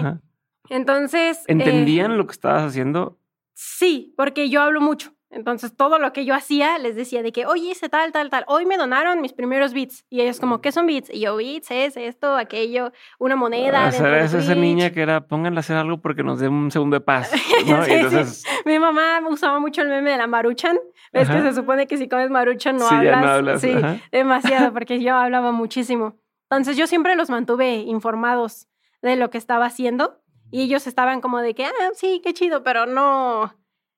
Entonces. 0.70 1.44
¿Entendían 1.48 2.14
eh, 2.14 2.16
lo 2.16 2.26
que 2.28 2.32
estabas 2.32 2.64
haciendo? 2.64 3.20
Sí, 3.54 4.14
porque 4.16 4.50
yo 4.50 4.62
hablo 4.62 4.80
mucho. 4.80 5.17
Entonces, 5.30 5.76
todo 5.76 6.00
lo 6.00 6.14
que 6.14 6.24
yo 6.24 6.34
hacía 6.34 6.78
les 6.78 6.96
decía 6.96 7.22
de 7.22 7.34
que, 7.34 7.46
oye, 7.46 7.72
hice 7.72 7.90
tal, 7.90 8.14
tal, 8.14 8.30
tal. 8.30 8.46
Hoy 8.48 8.66
me 8.66 8.78
donaron 8.78 9.20
mis 9.20 9.34
primeros 9.34 9.74
bits. 9.74 10.06
Y 10.10 10.22
ellos 10.22 10.40
como, 10.40 10.62
¿qué 10.62 10.72
son 10.72 10.86
bits? 10.86 11.10
Y 11.14 11.20
yo, 11.20 11.36
bits 11.36 11.70
es 11.72 11.98
esto, 11.98 12.38
aquello, 12.38 12.94
una 13.20 13.36
moneda. 13.36 13.88
O 13.88 13.92
sea, 13.92 14.20
es 14.20 14.34
esa 14.34 14.56
niña 14.56 14.92
que 14.92 15.02
era, 15.02 15.28
pónganle 15.28 15.60
a 15.60 15.62
hacer 15.62 15.76
algo 15.76 15.98
porque 16.00 16.24
nos 16.24 16.40
dé 16.40 16.48
un 16.48 16.72
segundo 16.72 16.96
de 16.96 17.02
paz. 17.02 17.32
¿no? 17.68 17.84
entonces... 17.84 18.46
Mi 18.66 18.80
mamá 18.80 19.20
usaba 19.30 19.60
mucho 19.60 19.82
el 19.82 19.90
meme 19.90 20.12
de 20.12 20.18
la 20.18 20.28
maruchan. 20.28 20.78
Es 21.12 21.30
que 21.30 21.42
se 21.42 21.54
supone 21.54 21.88
que 21.88 21.98
si 21.98 22.08
comes 22.08 22.30
maruchan 22.30 22.78
no 22.78 22.88
hablas. 22.88 23.22
no 23.22 23.30
hablas. 23.30 23.62
Sí, 23.62 23.74
demasiado, 24.12 24.72
porque 24.74 25.02
yo 25.02 25.16
hablaba 25.16 25.52
muchísimo. 25.52 26.16
Entonces, 26.50 26.78
yo 26.78 26.88
siempre 26.88 27.16
los 27.16 27.30
mantuve 27.30 27.76
informados 27.76 28.70
de 29.02 29.18
lo 29.18 29.30
que 29.30 29.38
estaba 29.38 29.66
haciendo. 29.66 30.22
Y 30.52 30.62
ellos 30.62 30.88
estaban 30.88 31.20
como 31.20 31.40
de 31.40 31.54
que, 31.54 31.66
ah, 31.66 31.72
sí, 31.94 32.22
qué 32.24 32.34
chido, 32.34 32.64
pero 32.64 32.86
no 32.86 33.54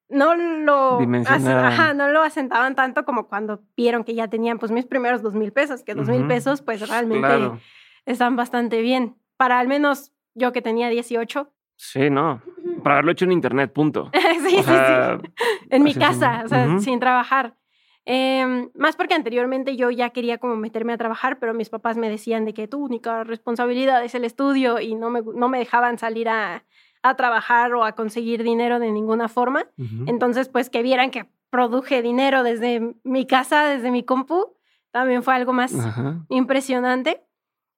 no 0.09 0.35
lo, 0.35 0.99
ajá, 1.27 1.93
no 1.93 2.09
lo 2.09 2.21
asentaban 2.21 2.75
tanto 2.75 3.05
como 3.05 3.27
cuando 3.27 3.61
vieron 3.77 4.03
que 4.03 4.15
ya 4.15 4.27
tenían 4.27 4.57
pues 4.57 4.71
mis 4.71 4.85
primeros 4.85 5.21
dos 5.21 5.35
mil 5.35 5.51
pesos, 5.51 5.83
que 5.83 5.93
dos 5.93 6.09
mil 6.09 6.25
pesos 6.27 6.61
pues 6.61 6.87
realmente 6.87 7.51
están 8.05 8.35
bastante 8.35 8.81
bien. 8.81 9.15
Para 9.37 9.59
al 9.59 9.67
menos 9.67 10.11
yo 10.33 10.51
que 10.51 10.61
tenía 10.61 10.89
18. 10.89 11.51
Sí, 11.75 12.09
no. 12.09 12.41
Para 12.83 12.95
haberlo 12.95 13.11
hecho 13.11 13.25
en 13.25 13.31
internet, 13.31 13.71
punto. 13.71 14.11
sí, 14.13 14.49
sí, 14.49 14.63
sí. 14.63 15.31
En 15.69 15.83
mi 15.83 15.93
casa, 15.93 16.41
o 16.43 16.47
sea, 16.47 16.79
sin 16.79 16.99
trabajar. 16.99 17.55
Em, 18.05 18.71
más 18.73 18.95
porque 18.95 19.13
anteriormente 19.13 19.75
yo 19.75 19.91
ya 19.91 20.09
quería 20.09 20.39
como 20.39 20.55
meterme 20.55 20.93
a 20.93 20.97
trabajar, 20.97 21.37
pero 21.39 21.53
mis 21.53 21.69
papás 21.69 21.95
me 21.95 22.09
decían 22.09 22.43
de 22.43 22.55
que 22.55 22.67
tu 22.67 22.83
única 22.83 23.23
responsabilidad 23.23 24.03
es 24.03 24.15
el 24.15 24.25
estudio 24.25 24.79
y 24.79 24.95
no 24.95 25.11
me, 25.11 25.21
no 25.21 25.47
me 25.47 25.59
dejaban 25.59 25.99
salir 25.99 26.27
a, 26.27 26.63
a 27.01 27.15
trabajar 27.15 27.73
o 27.73 27.83
a 27.83 27.93
conseguir 27.93 28.43
dinero 28.43 28.79
de 28.79 28.91
ninguna 28.91 29.27
forma. 29.27 29.67
Entonces, 30.07 30.49
pues 30.49 30.69
que 30.69 30.81
vieran 30.81 31.11
que 31.11 31.29
produje 31.49 32.01
dinero 32.01 32.43
desde 32.43 32.95
mi 33.03 33.25
casa, 33.25 33.65
desde 33.65 33.91
mi 33.91 34.03
compu, 34.03 34.55
también 34.91 35.23
fue 35.23 35.35
algo 35.35 35.53
más 35.53 35.73
impresionante. 36.29 37.23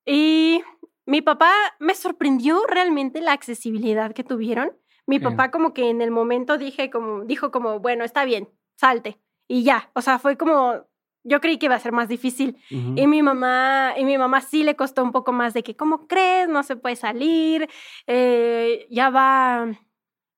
Y 0.06 0.62
mi 1.06 1.22
papá 1.22 1.52
me 1.80 1.94
sorprendió 1.94 2.66
realmente 2.68 3.22
la 3.22 3.34
accesibilidad 3.34 4.14
que 4.14 4.24
tuvieron. 4.24 4.72
Mi 5.08 5.20
papá 5.20 5.52
como 5.52 5.74
que 5.74 5.90
en 5.90 6.02
el 6.02 6.12
momento 6.12 6.58
dije 6.58 6.90
como, 6.90 7.26
dijo 7.26 7.52
como, 7.52 7.80
bueno, 7.80 8.04
está 8.04 8.24
bien, 8.24 8.50
salte. 8.78 9.20
Y 9.48 9.64
ya, 9.64 9.92
o 9.94 10.02
sea, 10.02 10.20
fue 10.20 10.38
como, 10.38 10.86
yo 11.24 11.42
creí 11.42 11.58
que 11.58 11.68
iba 11.68 11.76
a 11.76 11.80
ser 11.80 11.92
más 11.92 12.08
difícil. 12.08 12.58
Y 12.70 13.08
mi 13.08 13.22
mamá, 13.22 13.94
y 13.98 14.06
mi 14.06 14.18
mamá 14.18 14.42
sí 14.42 14.64
le 14.64 14.76
costó 14.76 15.04
un 15.04 15.12
poco 15.12 15.32
más 15.32 15.54
de 15.54 15.64
que, 15.64 15.76
¿cómo 15.76 16.08
crees? 16.08 16.50
No 16.50 16.64
se 16.64 16.76
puede 16.76 16.96
salir. 16.96 17.70
Eh, 18.08 18.88
ya 18.90 19.10
va. 19.10 19.68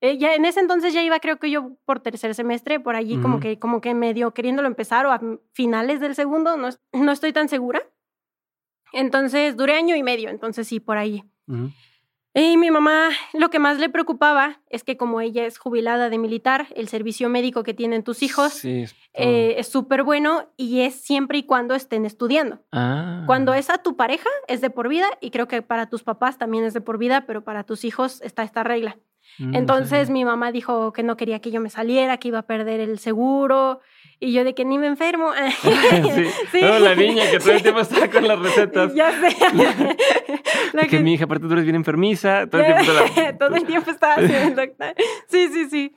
Eh, 0.01 0.17
ya 0.17 0.35
en 0.35 0.43
ese 0.43 0.59
entonces 0.59 0.93
ya 0.93 1.01
iba, 1.01 1.19
creo 1.21 1.39
que 1.39 1.49
yo 1.49 1.77
por 1.85 2.01
tercer 2.01 2.35
semestre, 2.35 2.79
por 2.81 2.97
allí, 2.97 3.17
como 3.21 3.39
que, 3.39 3.57
como 3.57 3.79
que 3.79 3.93
medio 3.93 4.33
queriéndolo 4.33 4.67
empezar, 4.67 5.05
o 5.05 5.11
a 5.13 5.21
finales 5.53 6.01
del 6.01 6.13
segundo, 6.13 6.57
no, 6.57 6.69
no 6.91 7.11
estoy 7.13 7.31
tan 7.31 7.47
segura. 7.47 7.81
Entonces 8.91 9.55
duré 9.55 9.75
año 9.75 9.95
y 9.95 10.03
medio, 10.03 10.29
entonces 10.29 10.67
sí, 10.67 10.81
por 10.81 10.97
ahí. 10.97 11.23
Y 12.35 12.57
mi 12.57 12.71
mamá 12.71 13.09
lo 13.33 13.49
que 13.49 13.59
más 13.59 13.77
le 13.77 13.89
preocupaba 13.89 14.59
es 14.69 14.83
que 14.83 14.97
como 14.97 15.21
ella 15.21 15.45
es 15.45 15.59
jubilada 15.59 16.09
de 16.09 16.17
militar, 16.17 16.67
el 16.75 16.87
servicio 16.87 17.29
médico 17.29 17.63
que 17.63 17.75
tienen 17.75 18.03
tus 18.03 18.23
hijos 18.23 18.65
eh, 18.65 18.89
es 19.13 19.67
súper 19.67 20.03
bueno 20.03 20.49
y 20.57 20.81
es 20.81 20.95
siempre 20.95 21.37
y 21.37 21.43
cuando 21.43 21.75
estén 21.75 22.05
estudiando. 22.05 22.59
Ah. 22.71 23.23
Cuando 23.27 23.53
es 23.53 23.69
a 23.69 23.77
tu 23.77 23.95
pareja 23.95 24.29
es 24.47 24.61
de 24.61 24.71
por 24.71 24.89
vida 24.89 25.07
y 25.21 25.29
creo 25.29 25.47
que 25.47 25.61
para 25.61 25.89
tus 25.89 26.03
papás 26.03 26.39
también 26.39 26.65
es 26.65 26.73
de 26.73 26.81
por 26.81 26.97
vida, 26.97 27.25
pero 27.27 27.43
para 27.43 27.63
tus 27.63 27.85
hijos 27.85 28.19
está 28.21 28.41
esta 28.43 28.63
regla. 28.63 28.97
Mm, 29.39 29.55
Entonces 29.55 30.09
mi 30.09 30.25
mamá 30.25 30.51
dijo 30.51 30.93
que 30.93 31.03
no 31.03 31.17
quería 31.17 31.39
que 31.39 31.51
yo 31.51 31.59
me 31.59 31.69
saliera, 31.69 32.17
que 32.17 32.27
iba 32.27 32.39
a 32.39 32.45
perder 32.45 32.79
el 32.79 32.99
seguro 32.99 33.81
y 34.19 34.31
yo 34.31 34.43
de 34.43 34.53
que 34.53 34.65
ni 34.65 34.77
me 34.77 34.87
enfermo. 34.87 35.31
sí. 36.51 36.61
la 36.61 36.95
niña 36.95 37.29
que 37.29 37.39
todo 37.39 37.51
el 37.51 37.61
tiempo 37.61 37.81
estaba 37.81 38.07
con 38.09 38.27
las 38.27 38.39
recetas. 38.39 38.93
Ya 38.93 39.11
sé. 39.11 40.87
que, 40.89 40.99
mi 40.99 41.13
hija, 41.13 41.25
aparte 41.25 41.47
tú 41.47 41.53
eres 41.53 41.65
bien 41.65 41.75
enfermiza. 41.75 42.47
Todo 42.47 42.61
el 42.61 42.85
tiempo, 42.85 43.37
todo 43.39 43.55
el 43.55 43.65
tiempo 43.65 43.91
estaba 43.91 44.15
haciendo 44.15 44.61
doctor. 44.61 44.95
Sí, 45.27 45.49
sí, 45.51 45.69
sí. 45.69 45.95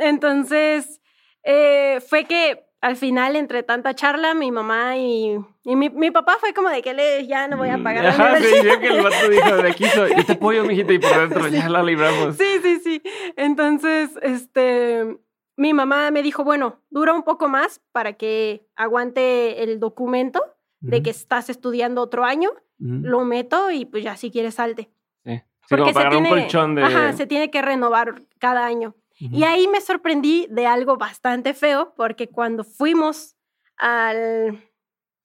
Entonces, 0.00 1.00
eh, 1.44 2.00
fue 2.06 2.24
que 2.24 2.67
al 2.80 2.96
final, 2.96 3.34
entre 3.36 3.62
tanta 3.62 3.94
charla, 3.94 4.34
mi 4.34 4.52
mamá 4.52 4.96
y, 4.96 5.36
y 5.64 5.76
mi, 5.76 5.90
mi, 5.90 6.10
papá 6.10 6.36
fue 6.38 6.54
como 6.54 6.68
de 6.68 6.80
que 6.80 6.94
le, 6.94 7.26
ya 7.26 7.48
no 7.48 7.56
voy 7.56 7.70
a 7.70 7.76
mm, 7.76 7.82
pagar 7.82 8.06
Ajá, 8.08 8.32
la 8.32 8.38
sí, 8.38 8.46
que 8.80 8.86
el 8.86 9.02
vato 9.02 9.28
dijo, 9.28 9.56
de 9.56 9.70
aquí 9.70 9.84
soy, 9.94 10.12
yo 10.16 10.24
te 10.24 10.32
apoyo, 10.32 10.64
mijita, 10.64 10.92
y 10.92 10.98
por 10.98 11.18
dentro 11.18 11.48
ya 11.48 11.68
la 11.68 11.82
libramos. 11.82 12.36
Sí, 12.36 12.60
sí, 12.62 12.80
sí. 12.82 13.02
Entonces, 13.36 14.10
este, 14.22 15.18
mi 15.56 15.74
mamá 15.74 16.10
me 16.12 16.22
dijo, 16.22 16.44
bueno, 16.44 16.80
dura 16.90 17.12
un 17.12 17.24
poco 17.24 17.48
más 17.48 17.80
para 17.90 18.12
que 18.12 18.66
aguante 18.76 19.64
el 19.64 19.80
documento 19.80 20.40
de 20.80 21.02
que 21.02 21.10
estás 21.10 21.50
estudiando 21.50 22.00
otro 22.00 22.24
año, 22.24 22.50
lo 22.78 23.24
meto 23.24 23.72
y 23.72 23.84
pues 23.84 24.04
ya 24.04 24.16
si 24.16 24.30
quieres 24.30 24.54
salte. 24.54 24.88
Sí, 25.24 25.42
Porque 25.68 25.92
se 25.92 26.08
tiene, 26.08 26.32
un 26.32 26.38
colchón 26.38 26.74
de... 26.76 26.84
Ajá, 26.84 27.12
se 27.12 27.26
tiene 27.26 27.50
que 27.50 27.60
renovar 27.60 28.22
cada 28.38 28.64
año. 28.64 28.94
Y 29.20 29.42
ahí 29.44 29.66
me 29.68 29.80
sorprendí 29.80 30.46
de 30.50 30.66
algo 30.66 30.96
bastante 30.96 31.54
feo, 31.54 31.94
porque 31.96 32.28
cuando 32.28 32.64
fuimos 32.64 33.36
al, 33.76 34.62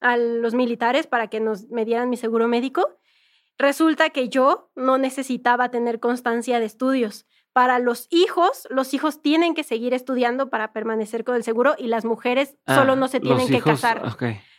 a 0.01 0.17
los 0.17 0.53
militares 0.53 1.07
para 1.07 1.27
que 1.27 1.39
nos 1.39 1.69
me 1.69 1.85
dieran 1.85 2.09
mi 2.09 2.17
seguro 2.17 2.47
médico, 2.47 2.99
resulta 3.57 4.09
que 4.09 4.29
yo 4.29 4.71
no 4.75 4.97
necesitaba 4.97 5.69
tener 5.69 5.99
constancia 5.99 6.59
de 6.59 6.65
estudios. 6.65 7.25
Para 7.53 7.77
los 7.77 8.07
hijos, 8.09 8.67
los 8.71 8.95
hijos 8.95 9.21
tienen 9.21 9.53
que 9.53 9.63
seguir 9.63 9.93
estudiando 9.93 10.49
para 10.49 10.73
permanecer 10.73 11.23
con 11.23 11.35
el 11.35 11.43
seguro 11.43 11.75
y 11.77 11.85
las 11.85 12.03
mujeres 12.03 12.57
solo 12.65 12.93
ah, 12.93 12.95
no 12.95 13.07
se 13.07 13.19
tienen 13.19 13.47
que 13.47 13.61
casar. 13.61 14.01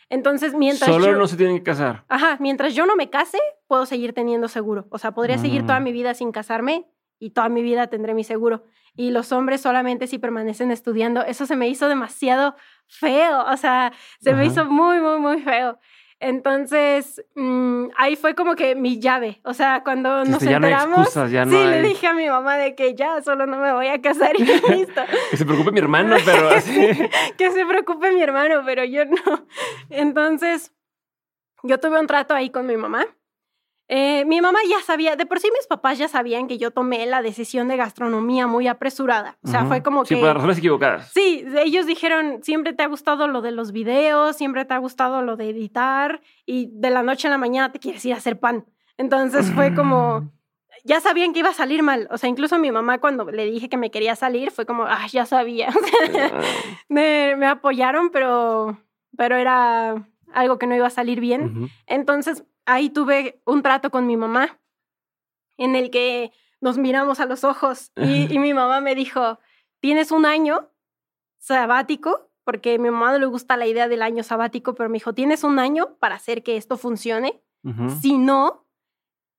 Entonces, 0.07 0.53
mientras 0.53 0.89
Solo 0.89 1.17
no 1.17 1.27
se 1.27 1.35
tienen 1.35 1.57
que 1.57 1.63
casar. 1.63 2.05
Ajá, 2.07 2.37
mientras 2.39 2.73
yo 2.73 2.85
no 2.85 2.95
me 2.95 3.09
case, 3.09 3.39
puedo 3.67 3.85
seguir 3.85 4.13
teniendo 4.13 4.47
seguro. 4.47 4.87
O 4.91 4.99
sea, 4.99 5.13
podría 5.13 5.37
seguir 5.37 5.63
toda 5.63 5.79
mm. 5.79 5.83
mi 5.83 5.91
vida 5.91 6.13
sin 6.13 6.31
casarme 6.31 6.87
y 7.19 7.31
toda 7.31 7.49
mi 7.49 7.61
vida 7.61 7.87
tendré 7.87 8.13
mi 8.13 8.23
seguro. 8.23 8.63
Y 8.95 9.11
los 9.11 9.31
hombres 9.31 9.61
solamente 9.61 10.07
si 10.07 10.19
permanecen 10.19 10.71
estudiando. 10.71 11.23
Eso 11.23 11.45
se 11.45 11.55
me 11.55 11.67
hizo 11.67 11.89
demasiado 11.89 12.55
feo. 12.87 13.45
O 13.51 13.57
sea, 13.57 13.91
se 14.21 14.33
me 14.33 14.45
hizo 14.45 14.65
muy, 14.65 14.99
muy, 14.99 15.19
muy 15.19 15.41
feo. 15.41 15.77
Entonces, 16.19 17.23
mm, 17.35 17.87
ahí 17.97 18.15
fue 18.15 18.35
como 18.35 18.55
que 18.55 18.73
mi 18.75 18.99
llave. 18.99 19.41
O 19.43 19.53
sea, 19.53 19.83
cuando 19.83 20.23
nos 20.23 20.41
enteramos, 20.41 21.09
sí, 21.09 21.19
le 21.29 21.81
dije 21.81 22.07
a 22.07 22.13
mi 22.13 22.27
mamá 22.27 22.55
de 22.55 22.73
que 22.73 22.95
ya 22.95 23.21
solo 23.21 23.45
no 23.45 23.57
me 23.57 23.73
voy 23.73 23.87
a 23.87 24.01
casar 24.01 24.31
y 24.39 24.45
listo. 24.45 25.01
que 25.31 25.37
se 25.37 25.45
preocupe 25.45 25.71
mi 25.71 25.79
hermano, 25.79 26.15
pero 26.23 26.49
así. 26.55 26.95
que 27.37 27.51
se 27.51 27.65
preocupe 27.65 28.13
mi 28.13 28.21
hermano, 28.21 28.61
pero 28.65 28.85
yo 28.85 29.03
no. 29.05 29.45
Entonces, 29.89 30.73
yo 31.63 31.79
tuve 31.81 31.99
un 31.99 32.07
trato 32.07 32.33
ahí 32.33 32.49
con 32.49 32.65
mi 32.65 32.77
mamá 32.77 33.05
eh, 33.87 34.25
mi 34.25 34.41
mamá 34.41 34.57
ya 34.67 34.81
sabía, 34.81 35.15
de 35.15 35.27
por 35.27 35.39
sí 35.39 35.49
mis 35.55 35.67
papás 35.67 35.99
ya 35.99 36.07
sabían 36.07 36.47
que 36.47 36.57
yo 36.57 36.71
tomé 36.71 37.05
la 37.05 37.21
decisión 37.21 37.67
de 37.67 37.77
gastronomía 37.77 38.47
muy 38.47 38.67
apresurada. 38.67 39.37
O 39.43 39.47
sea, 39.47 39.65
fue 39.65 39.83
como 39.83 40.03
que... 40.03 40.15
Sí, 40.15 40.21
por 40.21 40.33
razones 40.33 40.57
equivocadas. 40.57 41.11
Sí, 41.13 41.45
ellos 41.57 41.85
dijeron, 41.85 42.39
siempre 42.41 42.73
te 42.73 42.81
ha 42.81 42.87
gustado 42.87 43.27
lo 43.27 43.41
de 43.41 43.51
los 43.51 43.71
videos, 43.71 44.37
siempre 44.37 44.65
te 44.65 44.73
ha 44.73 44.79
gustado 44.79 45.21
lo 45.21 45.35
de 45.35 45.49
editar 45.49 46.21
y 46.47 46.69
de 46.71 46.89
la 46.89 47.03
noche 47.03 47.27
a 47.27 47.31
la 47.31 47.37
mañana 47.37 47.71
te 47.71 47.79
quieres 47.79 48.03
ir 48.05 48.13
a 48.13 48.17
hacer 48.17 48.39
pan. 48.39 48.65
Entonces 48.97 49.51
fue 49.51 49.73
como... 49.73 50.31
Ya 50.83 50.99
sabían 50.99 51.33
que 51.33 51.39
iba 51.39 51.49
a 51.49 51.53
salir 51.53 51.81
mal. 51.81 52.07
O 52.11 52.19
sea, 52.19 52.29
incluso 52.29 52.59
mi 52.59 52.71
mamá 52.71 52.99
cuando 52.99 53.25
le 53.31 53.45
dije 53.45 53.69
que 53.69 53.77
me 53.77 53.89
quería 53.89 54.15
salir 54.15 54.51
fue 54.51 54.67
como, 54.67 54.83
ah, 54.83 55.07
ya 55.11 55.25
sabía. 55.25 55.69
me, 56.89 57.35
me 57.35 57.47
apoyaron, 57.47 58.11
pero, 58.11 58.77
pero 59.17 59.35
era 59.35 60.07
algo 60.31 60.59
que 60.59 60.67
no 60.67 60.75
iba 60.75 60.85
a 60.85 60.91
salir 60.91 61.21
bien. 61.21 61.71
Entonces 61.87 62.43
ahí 62.65 62.89
tuve 62.89 63.41
un 63.45 63.61
trato 63.61 63.91
con 63.91 64.07
mi 64.07 64.17
mamá 64.17 64.59
en 65.57 65.75
el 65.75 65.89
que 65.89 66.31
nos 66.61 66.77
miramos 66.77 67.19
a 67.19 67.25
los 67.25 67.43
ojos 67.43 67.91
y, 67.95 68.27
mi 68.39 68.53
mamá 68.53 68.81
me 68.81 68.95
dijo, 68.95 69.39
tienes 69.79 70.11
un 70.11 70.25
año 70.25 70.71
sabático, 71.37 72.31
porque 72.43 72.75
a 72.75 72.77
mi 72.77 72.89
mamá 72.89 73.11
no 73.11 73.19
le 73.19 73.25
gusta 73.25 73.57
la 73.57 73.67
idea 73.67 73.87
del 73.87 74.01
año 74.01 74.23
sabático, 74.23 74.75
pero 74.75 74.89
me 74.89 74.95
dijo, 74.95 75.13
tienes 75.13 75.43
un 75.43 75.59
año 75.59 75.95
para 75.99 76.15
hacer 76.15 76.43
que 76.43 76.57
esto 76.57 76.77
funcione. 76.77 77.41
Si 77.99 78.19
no, 78.19 78.67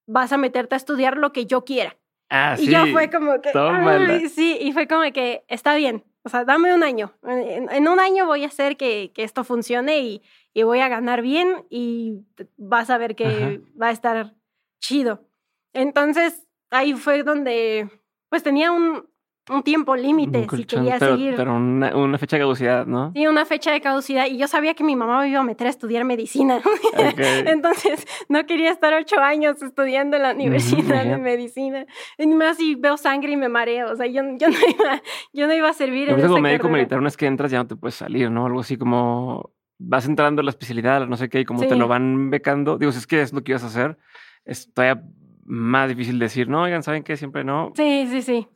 vas 0.08 0.32
a 0.32 0.36
meterte 0.36 0.74
a 0.74 0.78
estudiar 0.78 1.16
lo 1.16 1.32
que 1.32 1.46
yo 1.46 1.64
quiera. 1.64 1.96
Ah, 2.28 2.56
y 2.58 2.66
yo 2.66 2.86
fue 2.86 3.08
como 3.08 3.40
que, 3.40 4.28
sí, 4.28 4.58
y 4.60 4.72
fue 4.72 4.88
como 4.88 5.02
que, 5.12 5.44
está 5.46 5.76
bien, 5.76 6.04
o 6.24 6.28
sea, 6.28 6.44
dame 6.44 6.74
un 6.74 6.82
año. 6.82 7.14
En, 7.22 7.86
un 7.86 8.00
año 8.00 8.26
voy 8.26 8.42
a 8.42 8.48
hacer 8.48 8.76
que, 8.76 9.12
que 9.14 9.22
esto 9.22 9.44
funcione 9.44 10.00
y, 10.00 10.22
y 10.56 10.62
voy 10.62 10.80
a 10.80 10.88
ganar 10.88 11.20
bien 11.20 11.66
y 11.68 12.24
vas 12.56 12.88
a 12.88 12.96
ver 12.96 13.14
que 13.14 13.60
va 13.80 13.88
a 13.88 13.90
estar 13.90 14.36
chido. 14.80 15.28
Entonces, 15.74 16.48
ahí 16.70 16.94
fue 16.94 17.22
donde, 17.24 17.90
pues 18.30 18.42
tenía 18.42 18.72
un, 18.72 19.06
un 19.50 19.62
tiempo 19.62 19.96
límite 19.96 20.46
si 20.48 20.64
quería 20.64 20.98
seguir. 20.98 21.34
Pero 21.36 21.56
una, 21.56 22.16
fecha 22.16 22.36
de 22.36 22.40
caducidad, 22.40 22.86
¿no? 22.86 23.12
Sí, 23.14 23.26
una 23.26 23.44
fecha 23.44 23.70
de 23.70 23.82
caducidad. 23.82 24.28
Y 24.28 24.38
yo 24.38 24.48
sabía 24.48 24.72
que 24.72 24.82
mi 24.82 24.96
mamá 24.96 25.20
me 25.20 25.28
iba 25.28 25.40
a 25.40 25.42
meter 25.44 25.66
a 25.66 25.70
estudiar 25.70 26.06
medicina. 26.06 26.58
Entonces, 27.44 28.06
no 28.30 28.46
quería 28.46 28.70
estar 28.70 28.94
ocho 28.94 29.20
años 29.20 29.60
estudiando 29.60 30.16
en 30.16 30.22
la 30.22 30.32
universidad 30.32 31.04
de 31.04 31.18
medicina. 31.18 31.84
Y 32.16 32.28
más 32.28 32.56
si 32.56 32.76
veo 32.76 32.96
sangre 32.96 33.32
y 33.32 33.36
me 33.36 33.50
mareo. 33.50 33.92
O 33.92 33.96
sea, 33.96 34.06
yo, 34.06 34.22
yo, 34.38 34.48
no, 34.48 34.56
iba, 34.56 35.02
yo 35.34 35.46
no 35.48 35.52
iba 35.52 35.68
a 35.68 35.74
servir 35.74 36.08
en 36.08 36.18
esa 36.18 36.28
como 36.28 36.40
médico 36.40 36.70
militar, 36.70 36.98
una 36.98 37.08
vez 37.08 37.18
que 37.18 37.26
entras 37.26 37.50
ya 37.50 37.58
no 37.58 37.66
te 37.66 37.76
puedes 37.76 37.96
salir, 37.96 38.30
¿no? 38.30 38.46
Algo 38.46 38.60
así 38.60 38.78
como 38.78 39.50
vas 39.78 40.06
entrando 40.06 40.40
a 40.40 40.44
la 40.44 40.50
especialidad, 40.50 41.06
no 41.06 41.16
sé 41.16 41.28
qué, 41.28 41.40
y 41.40 41.44
como 41.44 41.66
te 41.66 41.76
lo 41.76 41.88
van 41.88 42.30
becando, 42.30 42.78
digo, 42.78 42.92
si 42.92 42.98
es 42.98 43.06
que 43.06 43.20
es 43.22 43.32
lo 43.32 43.42
que 43.42 43.52
ibas 43.52 43.64
a 43.64 43.68
hacer, 43.68 43.98
es 44.44 44.72
todavía 44.72 45.02
más 45.44 45.88
difícil 45.88 46.18
decir, 46.18 46.48
no, 46.48 46.62
oigan, 46.62 46.82
¿saben 46.82 47.02
qué? 47.02 47.16
Siempre 47.16 47.44
no. 47.44 47.72
Sí, 47.76 48.06
sí, 48.10 48.22
sí. 48.22 48.48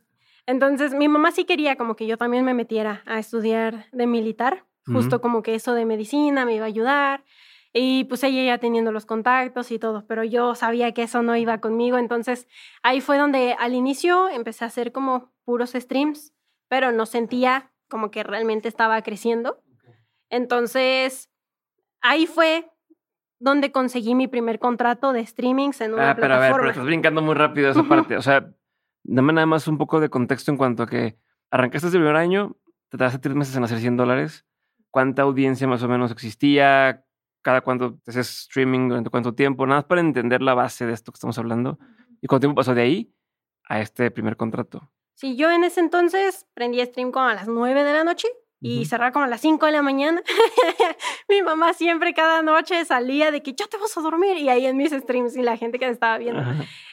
Entonces, 0.46 0.94
mi 0.94 1.08
mamá 1.08 1.30
sí 1.30 1.44
quería 1.44 1.76
como 1.76 1.94
que 1.94 2.06
yo 2.06 2.16
también 2.16 2.44
me 2.44 2.54
metiera 2.54 3.02
a 3.06 3.18
estudiar 3.18 3.86
de 3.92 4.06
militar, 4.06 4.64
justo 4.86 5.20
como 5.20 5.42
que 5.42 5.54
eso 5.54 5.74
de 5.74 5.84
medicina 5.84 6.44
me 6.44 6.56
iba 6.56 6.64
a 6.64 6.68
ayudar. 6.68 7.24
Y 7.72 8.04
pues 8.04 8.24
ella 8.24 8.42
ya 8.42 8.58
teniendo 8.58 8.90
los 8.90 9.06
contactos 9.06 9.70
y 9.70 9.78
todo, 9.78 10.04
pero 10.08 10.24
yo 10.24 10.56
sabía 10.56 10.92
que 10.92 11.04
eso 11.04 11.22
no 11.22 11.36
iba 11.36 11.58
conmigo, 11.58 11.98
entonces 11.98 12.48
ahí 12.82 13.00
fue 13.00 13.16
donde 13.16 13.54
al 13.56 13.74
inicio 13.74 14.28
empecé 14.28 14.64
a 14.64 14.68
hacer 14.68 14.90
como 14.90 15.32
puros 15.44 15.70
streams, 15.70 16.34
pero 16.68 16.90
no 16.90 17.06
sentía 17.06 17.70
como 17.88 18.10
que 18.10 18.24
realmente 18.24 18.66
estaba 18.66 19.00
creciendo. 19.02 19.62
Entonces, 20.30 21.28
ahí 22.00 22.26
fue 22.26 22.70
donde 23.40 23.72
conseguí 23.72 24.14
mi 24.14 24.28
primer 24.28 24.58
contrato 24.58 25.12
de 25.12 25.26
streamings 25.26 25.80
en 25.80 25.94
una 25.94 26.10
ah, 26.10 26.14
pero 26.14 26.34
a 26.34 26.38
ver, 26.38 26.52
pero 26.52 26.70
estás 26.70 26.84
brincando 26.84 27.22
muy 27.22 27.34
rápido 27.34 27.70
esa 27.70 27.82
parte. 27.82 28.16
O 28.16 28.22
sea, 28.22 28.52
dame 29.02 29.32
nada 29.32 29.46
más 29.46 29.66
un 29.66 29.78
poco 29.78 29.98
de 30.00 30.10
contexto 30.10 30.50
en 30.50 30.58
cuanto 30.58 30.82
a 30.84 30.86
que 30.86 31.18
arrancaste 31.50 31.88
el 31.88 31.92
primer 31.92 32.16
año, 32.16 32.56
te 32.90 32.98
tardaste 32.98 33.18
tres 33.18 33.34
meses 33.34 33.56
en 33.56 33.64
hacer 33.64 33.78
100 33.78 33.96
dólares. 33.96 34.46
¿Cuánta 34.90 35.22
audiencia 35.22 35.66
más 35.66 35.82
o 35.82 35.88
menos 35.88 36.10
existía? 36.10 37.04
¿Cada 37.42 37.62
cuánto 37.62 37.98
te 38.04 38.10
haces 38.10 38.42
streaming? 38.42 38.88
¿Durante 38.88 39.08
cuánto 39.08 39.34
tiempo? 39.34 39.66
Nada 39.66 39.80
más 39.80 39.84
para 39.86 40.00
entender 40.00 40.42
la 40.42 40.54
base 40.54 40.84
de 40.84 40.92
esto 40.92 41.10
que 41.10 41.16
estamos 41.16 41.38
hablando. 41.38 41.78
¿Y 42.20 42.26
cuánto 42.26 42.40
tiempo 42.40 42.56
pasó 42.56 42.74
de 42.74 42.82
ahí 42.82 43.14
a 43.68 43.80
este 43.80 44.10
primer 44.10 44.36
contrato? 44.36 44.92
Sí, 45.14 45.36
yo 45.36 45.50
en 45.50 45.64
ese 45.64 45.80
entonces 45.80 46.46
prendí 46.54 46.84
stream 46.84 47.12
como 47.12 47.26
a 47.26 47.34
las 47.34 47.48
9 47.48 47.84
de 47.84 47.92
la 47.92 48.04
noche 48.04 48.28
y 48.60 48.84
cerrar 48.84 49.12
como 49.12 49.24
a 49.24 49.28
las 49.28 49.40
5 49.40 49.64
de 49.66 49.72
la 49.72 49.82
mañana. 49.82 50.22
Mi 51.28 51.42
mamá 51.42 51.72
siempre 51.72 52.12
cada 52.12 52.42
noche 52.42 52.84
salía 52.84 53.30
de 53.30 53.42
que 53.42 53.54
ya 53.54 53.66
te 53.66 53.78
vas 53.78 53.96
a 53.96 54.00
dormir 54.00 54.36
y 54.36 54.48
ahí 54.48 54.66
en 54.66 54.76
mis 54.76 54.92
streams 54.92 55.36
y 55.36 55.42
la 55.42 55.56
gente 55.56 55.78
que 55.78 55.88
estaba 55.88 56.18
viendo. 56.18 56.42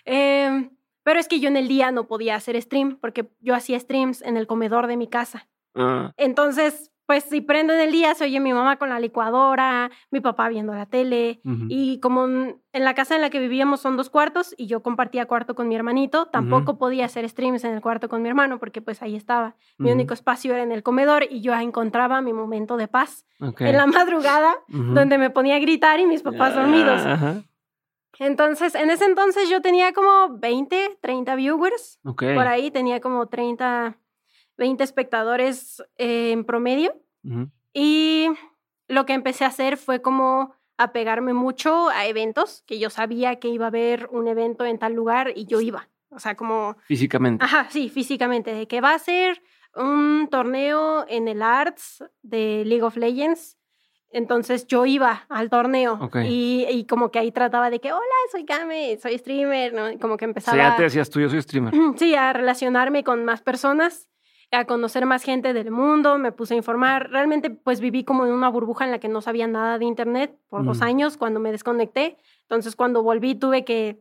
Em, 0.06 0.70
pero 1.04 1.20
es 1.20 1.28
que 1.28 1.40
yo 1.40 1.50
en 1.50 1.58
el 1.58 1.68
día 1.68 1.92
no 1.92 2.08
podía 2.08 2.36
hacer 2.36 2.62
stream 2.62 2.98
porque 3.00 3.30
yo 3.40 3.54
hacía 3.54 3.80
streams 3.80 4.22
en 4.22 4.38
el 4.38 4.48
comedor 4.48 4.88
de 4.88 4.98
mi 4.98 5.08
casa. 5.08 5.48
Ah. 5.76 6.14
Entonces, 6.18 6.92
pues 7.08 7.24
si 7.24 7.40
prendo 7.42 7.74
en 7.74 7.80
el 7.80 7.92
día, 7.92 8.14
se 8.14 8.26
oye 8.26 8.40
mi 8.42 8.54
mamá 8.54 8.76
con 8.76 8.90
la 8.90 9.00
licuadora, 9.00 9.90
mi 10.12 10.20
papá 10.20 10.50
viendo 10.50 10.74
la 10.76 10.86
tele. 10.86 11.40
Y 11.70 12.00
como 12.02 12.26
en 12.26 12.60
la 12.74 12.94
casa 12.94 13.16
en 13.16 13.22
la 13.22 13.30
que 13.30 13.40
vivíamos 13.40 13.80
son 13.80 13.96
dos 13.96 14.10
cuartos 14.10 14.54
y 14.58 14.68
yo 14.68 14.84
compartía 14.84 15.26
cuarto 15.26 15.56
con 15.56 15.70
mi 15.70 15.76
hermanito, 15.76 16.28
tampoco 16.28 16.78
podía 16.78 17.06
hacer 17.06 17.28
streams 17.28 17.64
en 17.64 17.74
el 17.74 17.82
cuarto 17.82 18.10
con 18.10 18.22
mi 18.22 18.28
hermano 18.28 18.60
porque 18.60 18.82
pues 18.82 19.02
ahí 19.02 19.16
estaba. 19.16 19.56
Mi 19.78 19.90
único 19.94 20.14
espacio 20.14 20.54
era 20.54 20.64
en 20.64 20.72
el 20.74 20.84
comedor 20.84 21.26
y 21.30 21.40
yo 21.42 21.54
encontraba 21.56 22.22
mi 22.22 22.34
momento 22.34 22.76
de 22.76 22.88
paz 22.90 23.26
en 23.40 23.78
la 23.78 23.88
madrugada 23.88 24.54
donde 24.68 25.18
me 25.18 25.30
ponía 25.30 25.56
a 25.56 25.60
gritar 25.60 26.00
y 26.02 26.06
mis 26.06 26.22
papás 26.22 26.56
dormidos. 26.56 27.02
Entonces, 28.20 28.74
en 28.76 28.90
ese 28.90 29.06
entonces 29.06 29.48
yo 29.50 29.62
tenía 29.62 29.94
como 29.94 30.38
20, 30.40 30.98
30 31.02 31.36
viewers. 31.36 32.00
Por 32.36 32.48
ahí 32.48 32.70
tenía 32.72 33.00
como 33.00 33.28
30, 33.28 33.96
20 34.58 34.84
espectadores 34.84 35.84
eh, 35.98 36.32
en 36.32 36.44
promedio. 36.44 36.96
Y 37.74 38.28
lo 38.88 39.06
que 39.06 39.14
empecé 39.14 39.44
a 39.44 39.50
hacer 39.50 39.78
fue 39.78 40.02
como 40.02 40.54
apegarme 40.78 41.34
mucho 41.34 41.90
a 41.90 42.06
eventos, 42.06 42.64
que 42.66 42.80
yo 42.80 42.90
sabía 42.90 43.40
que 43.40 43.50
iba 43.50 43.66
a 43.66 43.68
haber 43.68 44.08
un 44.12 44.28
evento 44.28 44.66
en 44.66 44.78
tal 44.78 44.94
lugar 44.94 45.34
y 45.36 45.46
yo 45.46 45.60
iba. 45.60 45.90
O 46.10 46.20
sea, 46.20 46.36
como... 46.36 46.78
Físicamente. 46.86 47.44
Ajá, 47.44 47.68
sí, 47.70 47.90
físicamente. 47.90 48.54
De 48.54 48.68
que 48.68 48.80
va 48.80 48.94
a 48.94 49.00
ser 49.00 49.42
un 49.76 50.28
torneo 50.32 51.06
en 51.10 51.28
el 51.28 51.42
Arts 51.42 52.04
de 52.22 52.64
League 52.66 52.84
of 52.84 52.96
Legends. 52.96 53.58
Entonces 54.10 54.66
yo 54.68 54.86
iba 54.86 55.26
al 55.28 55.50
torneo 55.50 56.10
y, 56.24 56.66
y, 56.70 56.86
como 56.86 57.12
que 57.12 57.20
ahí 57.20 57.32
trataba 57.34 57.70
de 57.70 57.82
que, 57.82 57.92
hola, 57.92 58.02
soy 58.32 58.46
Kame, 58.46 58.98
soy 59.02 59.18
streamer, 59.18 59.74
¿no? 59.74 60.00
Como 60.00 60.16
que 60.16 60.24
empezaba... 60.24 60.56
Sí, 60.56 60.64
ya 60.64 60.78
te 60.78 60.84
decías 60.84 61.10
tú, 61.10 61.20
yo 61.20 61.30
soy 61.30 61.42
streamer. 61.42 61.74
Sí, 61.98 62.16
a 62.16 62.32
relacionarme 62.32 63.04
con 63.04 63.26
más 63.26 63.42
personas, 63.42 64.08
a 64.52 64.66
conocer 64.66 65.06
más 65.06 65.24
gente 65.24 65.54
del 65.54 65.72
mundo, 65.72 66.18
me 66.18 66.32
puse 66.32 66.54
a 66.54 66.58
informar. 66.58 67.10
Realmente 67.10 67.50
pues 67.50 67.82
viví 67.82 68.04
como 68.04 68.26
en 68.26 68.32
una 68.34 68.50
burbuja 68.50 68.86
en 68.86 68.92
la 68.92 69.00
que 69.00 69.10
no 69.10 69.22
sabía 69.22 69.48
nada 69.48 69.78
de 69.78 69.86
internet 69.86 70.38
por 70.50 70.64
dos 70.64 70.80
mm. 70.80 70.84
años 70.84 71.18
cuando 71.18 71.40
me 71.40 71.52
desconecté. 71.52 72.18
Entonces 72.44 72.76
cuando 72.76 73.04
volví 73.04 73.36
tuve 73.36 73.66
que 73.66 74.00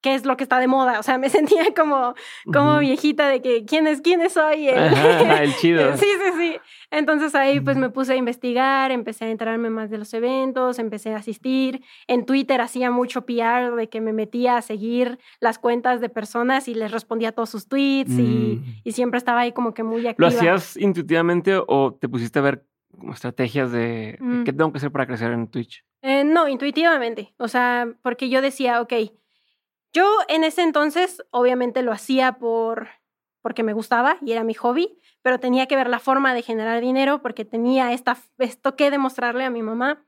qué 0.00 0.14
es 0.14 0.24
lo 0.24 0.36
que 0.36 0.44
está 0.44 0.58
de 0.58 0.66
moda. 0.66 0.98
O 0.98 1.02
sea, 1.02 1.18
me 1.18 1.28
sentía 1.30 1.74
como, 1.74 2.14
como 2.52 2.78
viejita 2.78 3.28
de 3.28 3.42
que 3.42 3.64
quién 3.64 3.86
es, 3.86 4.00
quién 4.00 4.28
soy. 4.30 4.68
El, 4.68 4.94
el 5.42 5.56
chido. 5.56 5.96
sí, 5.96 6.06
sí, 6.06 6.32
sí. 6.38 6.56
Entonces 6.90 7.34
ahí 7.34 7.60
pues 7.60 7.76
me 7.76 7.90
puse 7.90 8.12
a 8.12 8.16
investigar, 8.16 8.90
empecé 8.90 9.24
a 9.24 9.30
enterarme 9.30 9.70
más 9.70 9.90
de 9.90 9.98
los 9.98 10.12
eventos, 10.14 10.78
empecé 10.78 11.12
a 11.12 11.18
asistir. 11.18 11.82
En 12.06 12.24
Twitter 12.24 12.60
hacía 12.60 12.90
mucho 12.90 13.26
PR 13.26 13.74
de 13.74 13.88
que 13.88 14.00
me 14.00 14.12
metía 14.12 14.56
a 14.56 14.62
seguir 14.62 15.18
las 15.40 15.58
cuentas 15.58 16.00
de 16.00 16.08
personas 16.08 16.68
y 16.68 16.74
les 16.74 16.92
respondía 16.92 17.30
a 17.30 17.32
todos 17.32 17.50
sus 17.50 17.68
tweets 17.68 18.12
y, 18.12 18.62
mm. 18.62 18.80
y, 18.84 18.92
siempre 18.92 19.18
estaba 19.18 19.40
ahí 19.40 19.52
como 19.52 19.74
que 19.74 19.82
muy 19.82 20.06
activa. 20.06 20.30
¿Lo 20.30 20.36
hacías 20.36 20.76
intuitivamente 20.76 21.60
o 21.66 21.94
te 21.94 22.08
pusiste 22.08 22.38
a 22.38 22.42
ver 22.42 22.64
estrategias 23.12 23.72
de 23.72 24.16
mm. 24.20 24.44
qué 24.44 24.52
tengo 24.52 24.72
que 24.72 24.78
hacer 24.78 24.90
para 24.90 25.06
crecer 25.06 25.32
en 25.32 25.48
Twitch? 25.48 25.84
Eh, 26.02 26.24
no, 26.24 26.48
intuitivamente. 26.48 27.34
O 27.38 27.48
sea, 27.48 27.88
porque 28.02 28.28
yo 28.28 28.40
decía, 28.40 28.80
ok, 28.80 28.92
yo 29.96 30.18
en 30.28 30.44
ese 30.44 30.60
entonces 30.60 31.24
obviamente 31.30 31.80
lo 31.80 31.90
hacía 31.90 32.32
por 32.32 32.88
porque 33.40 33.62
me 33.62 33.72
gustaba 33.72 34.18
y 34.20 34.32
era 34.32 34.42
mi 34.42 34.54
hobby, 34.54 34.98
pero 35.22 35.40
tenía 35.40 35.66
que 35.66 35.76
ver 35.76 35.88
la 35.88 36.00
forma 36.00 36.34
de 36.34 36.42
generar 36.42 36.80
dinero 36.82 37.22
porque 37.22 37.44
tenía 37.44 37.92
esta, 37.92 38.18
esto 38.38 38.76
que 38.76 38.90
demostrarle 38.90 39.44
a 39.44 39.50
mi 39.50 39.62
mamá. 39.62 40.04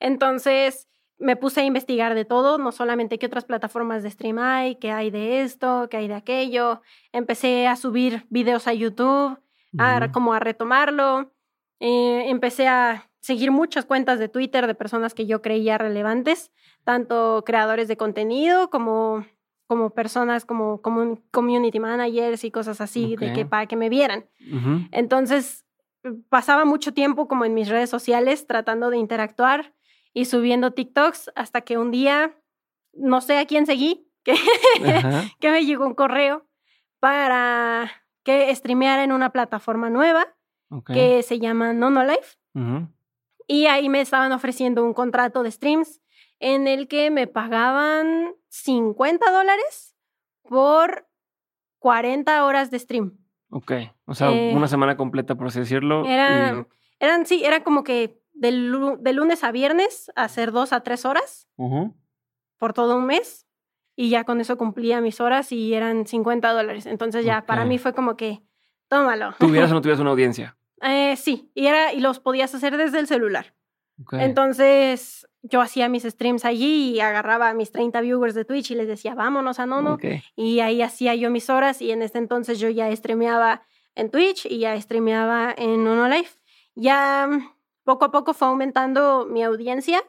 Entonces 0.00 0.88
me 1.16 1.36
puse 1.36 1.60
a 1.60 1.64
investigar 1.64 2.14
de 2.14 2.24
todo, 2.24 2.58
no 2.58 2.70
solamente 2.70 3.18
qué 3.18 3.26
otras 3.26 3.44
plataformas 3.44 4.02
de 4.02 4.10
stream 4.10 4.38
hay, 4.40 4.74
qué 4.74 4.90
hay 4.90 5.10
de 5.10 5.42
esto, 5.42 5.88
qué 5.88 5.98
hay 5.98 6.08
de 6.08 6.14
aquello. 6.14 6.82
Empecé 7.12 7.66
a 7.66 7.76
subir 7.76 8.26
videos 8.28 8.66
a 8.66 8.74
YouTube, 8.74 9.38
a, 9.78 10.10
como 10.12 10.34
a 10.34 10.40
retomarlo. 10.40 11.32
Eh, 11.78 12.24
empecé 12.28 12.68
a 12.68 13.08
seguir 13.20 13.52
muchas 13.52 13.84
cuentas 13.84 14.18
de 14.18 14.28
Twitter 14.28 14.66
de 14.66 14.74
personas 14.74 15.14
que 15.14 15.26
yo 15.26 15.40
creía 15.40 15.78
relevantes, 15.78 16.50
tanto 16.90 17.44
creadores 17.46 17.86
de 17.86 17.96
contenido 17.96 18.68
como, 18.68 19.24
como 19.68 19.90
personas 19.90 20.44
como, 20.44 20.82
como 20.82 21.20
community 21.30 21.78
managers 21.78 22.42
y 22.42 22.50
cosas 22.50 22.80
así, 22.80 23.14
de 23.14 23.32
que, 23.32 23.46
para 23.46 23.66
que 23.66 23.76
me 23.76 23.88
vieran. 23.88 24.28
Entonces, 24.90 25.64
pasaba 26.28 26.64
mucho 26.64 26.92
tiempo 26.92 27.28
como 27.28 27.44
en 27.44 27.54
mis 27.54 27.68
redes 27.68 27.88
sociales 27.88 28.48
tratando 28.48 28.90
de 28.90 28.96
interactuar 28.96 29.72
y 30.12 30.24
subiendo 30.24 30.72
TikToks 30.72 31.30
hasta 31.36 31.60
que 31.60 31.78
un 31.78 31.92
día, 31.92 32.36
no 32.92 33.20
sé 33.20 33.38
a 33.38 33.46
quién 33.46 33.66
seguí, 33.66 34.08
que, 34.24 34.34
que 35.38 35.50
me 35.52 35.64
llegó 35.64 35.86
un 35.86 35.94
correo 35.94 36.44
para 36.98 37.88
que 38.24 38.52
streameara 38.52 39.04
en 39.04 39.12
una 39.12 39.30
plataforma 39.30 39.90
nueva 39.90 40.26
que 40.86 41.22
se 41.22 41.38
llama 41.38 41.72
Nonolife. 41.72 42.36
Y 43.46 43.66
ahí 43.66 43.88
me 43.88 44.00
estaban 44.00 44.32
ofreciendo 44.32 44.84
un 44.84 44.92
contrato 44.92 45.44
de 45.44 45.52
streams 45.52 46.00
en 46.40 46.66
el 46.66 46.88
que 46.88 47.10
me 47.10 47.26
pagaban 47.26 48.34
50 48.48 49.30
dólares 49.30 49.94
por 50.42 51.06
40 51.78 52.44
horas 52.44 52.70
de 52.70 52.78
stream. 52.78 53.18
Ok, 53.50 53.72
o 54.06 54.14
sea, 54.14 54.32
eh, 54.32 54.52
una 54.54 54.68
semana 54.68 54.96
completa, 54.96 55.34
por 55.34 55.48
así 55.48 55.60
decirlo. 55.60 56.04
Eran, 56.06 56.66
eran 56.98 57.26
sí, 57.26 57.44
era 57.44 57.62
como 57.62 57.84
que 57.84 58.20
de, 58.32 58.52
lunes 58.52 59.44
a 59.44 59.52
viernes 59.52 60.10
hacer 60.16 60.52
dos 60.52 60.72
a 60.72 60.80
tres 60.80 61.04
horas 61.04 61.48
por 62.58 62.72
todo 62.72 62.96
un 62.96 63.06
mes 63.06 63.46
y 63.96 64.08
ya 64.08 64.24
con 64.24 64.40
eso 64.40 64.56
cumplía 64.56 65.00
mis 65.00 65.20
horas 65.20 65.52
y 65.52 65.74
eran 65.74 66.06
50 66.06 66.52
dólares. 66.52 66.86
Entonces 66.86 67.24
ya 67.24 67.44
para 67.44 67.64
mí 67.64 67.78
fue 67.78 67.92
como 67.92 68.16
que, 68.16 68.42
tómalo. 68.88 69.34
¿Tuvieras 69.38 69.70
o 69.70 69.74
no 69.74 69.80
tuvieras 69.82 70.00
una 70.00 70.10
audiencia? 70.10 70.56
Eh, 70.80 71.16
sí, 71.16 71.50
y, 71.54 71.66
era, 71.66 71.92
y 71.92 72.00
los 72.00 72.20
podías 72.20 72.54
hacer 72.54 72.76
desde 72.76 72.98
el 72.98 73.06
celular. 73.06 73.54
Entonces 74.12 75.28
yo 75.42 75.60
hacía 75.60 75.88
mis 75.88 76.04
streams 76.04 76.44
allí 76.44 76.90
y 76.90 77.00
agarraba 77.00 77.48
a 77.48 77.54
mis 77.54 77.72
30 77.72 78.00
viewers 78.00 78.34
de 78.34 78.44
Twitch 78.44 78.70
y 78.70 78.74
les 78.74 78.88
decía, 78.88 79.14
vámonos 79.14 79.58
a 79.58 79.66
Nono. 79.66 79.98
Y 80.36 80.60
ahí 80.60 80.82
hacía 80.82 81.14
yo 81.14 81.30
mis 81.30 81.50
horas 81.50 81.80
y 81.80 81.90
en 81.90 82.02
este 82.02 82.18
entonces 82.18 82.58
yo 82.58 82.68
ya 82.68 82.94
streameaba 82.94 83.62
en 83.94 84.10
Twitch 84.10 84.46
y 84.46 84.58
ya 84.58 84.80
streameaba 84.80 85.54
en 85.56 85.84
Nono 85.84 86.08
Life. 86.08 86.38
Ya 86.74 87.28
poco 87.84 88.04
a 88.04 88.10
poco 88.10 88.34
fue 88.34 88.48
aumentando 88.48 89.26
mi 89.26 89.42
audiencia 89.42 90.02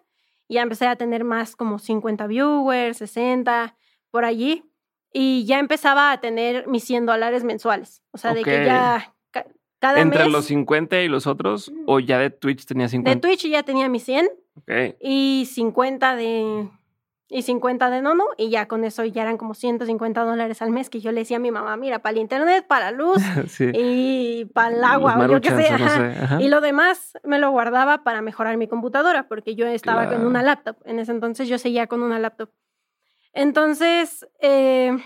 y 0.47 0.55
ya 0.55 0.61
empecé 0.61 0.87
a 0.87 0.95
tener 0.95 1.23
más 1.23 1.55
como 1.55 1.79
50 1.79 2.27
viewers, 2.27 2.97
60 2.97 3.75
por 4.09 4.25
allí. 4.25 4.65
Y 5.13 5.45
ya 5.45 5.59
empezaba 5.59 6.11
a 6.11 6.21
tener 6.21 6.67
mis 6.67 6.85
100 6.85 7.05
dólares 7.05 7.43
mensuales. 7.43 8.01
O 8.11 8.17
sea, 8.17 8.33
de 8.33 8.43
que 8.43 8.65
ya 8.65 9.13
¿Entre 9.81 10.29
los 10.29 10.45
50 10.45 11.01
y 11.01 11.07
los 11.07 11.27
otros? 11.27 11.71
¿O 11.87 11.99
ya 11.99 12.19
de 12.19 12.29
Twitch 12.29 12.65
tenía 12.65 12.87
50? 12.87 13.15
De 13.15 13.21
Twitch 13.21 13.49
ya 13.49 13.63
tenía 13.63 13.89
mis 13.89 14.03
100. 14.03 14.29
Y 14.99 15.47
50 15.51 16.15
de... 16.15 16.69
Y 17.33 17.43
50 17.43 17.89
de 17.89 18.01
nono, 18.01 18.25
y 18.37 18.49
ya 18.49 18.67
con 18.67 18.83
eso 18.83 19.05
ya 19.05 19.21
eran 19.21 19.37
como 19.37 19.53
150 19.53 20.21
dólares 20.25 20.61
al 20.61 20.69
mes 20.69 20.89
que 20.89 20.99
yo 20.99 21.13
le 21.13 21.21
decía 21.21 21.37
a 21.37 21.39
mi 21.39 21.49
mamá, 21.49 21.77
mira, 21.77 21.99
para 21.99 22.11
el 22.11 22.17
internet, 22.17 22.65
para 22.67 22.91
la 22.91 22.97
luz 22.97 23.21
y 23.73 24.43
para 24.53 24.75
el 24.75 24.83
agua, 24.83 25.17
o 25.17 25.27
yo 25.31 25.39
qué 25.39 25.51
sé. 25.51 25.69
Y 26.41 26.49
lo 26.49 26.59
demás 26.59 27.13
me 27.23 27.39
lo 27.39 27.49
guardaba 27.49 28.03
para 28.03 28.21
mejorar 28.21 28.57
mi 28.57 28.67
computadora, 28.67 29.29
porque 29.29 29.55
yo 29.55 29.65
estaba 29.65 30.09
con 30.09 30.25
una 30.25 30.43
laptop. 30.43 30.75
En 30.83 30.99
ese 30.99 31.13
entonces 31.13 31.47
yo 31.47 31.57
seguía 31.57 31.87
con 31.87 32.03
una 32.03 32.19
laptop. 32.19 32.49
Entonces, 33.31 34.27
eh, 34.41 34.97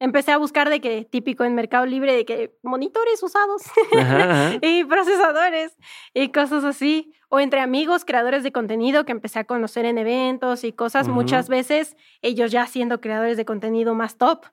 empecé 0.00 0.32
a 0.32 0.38
buscar 0.38 0.68
de 0.68 0.80
que 0.80 1.04
típico 1.04 1.44
en 1.44 1.54
Mercado 1.54 1.86
Libre 1.86 2.14
de 2.14 2.24
que 2.24 2.56
monitores 2.62 3.22
usados 3.22 3.62
y 4.62 4.84
procesadores 4.84 5.76
y 6.14 6.28
cosas 6.28 6.64
así 6.64 7.12
o 7.30 7.40
entre 7.40 7.60
amigos 7.60 8.04
creadores 8.04 8.42
de 8.42 8.52
contenido 8.52 9.04
que 9.04 9.12
empecé 9.12 9.40
a 9.40 9.44
conocer 9.44 9.84
en 9.84 9.98
eventos 9.98 10.64
y 10.64 10.72
cosas 10.72 11.08
muchas 11.08 11.48
veces 11.48 11.96
ellos 12.22 12.50
ya 12.50 12.66
siendo 12.66 13.00
creadores 13.00 13.36
de 13.36 13.44
contenido 13.44 13.94
más 13.94 14.16
top 14.16 14.46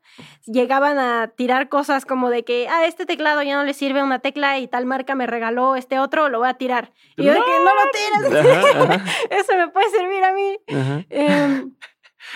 llegaban 0.46 0.98
a 0.98 1.30
tirar 1.36 1.70
cosas 1.70 2.06
como 2.06 2.30
de 2.30 2.44
que 2.44 2.68
ah 2.70 2.86
este 2.86 3.06
teclado 3.06 3.42
ya 3.44 3.56
no 3.56 3.64
le 3.64 3.74
sirve 3.74 4.04
una 4.04 4.20
tecla 4.20 4.60
y 4.60 4.68
tal 4.68 4.86
marca 4.86 5.16
me 5.16 5.28
regaló 5.28 5.76
este 5.76 6.00
otro 6.00 6.28
lo 6.28 6.40
voy 6.40 6.50
a 6.50 6.56
tirar 6.56 6.92
y 7.16 7.24
yo 7.24 7.34
de 7.34 7.40
que 7.40 7.60
no 7.64 7.72
lo 7.76 7.92
tires 7.92 9.02
eso 9.30 9.56
me 9.56 9.70
puede 9.70 9.90
servir 9.92 10.24
a 10.24 10.34
mí 10.34 10.58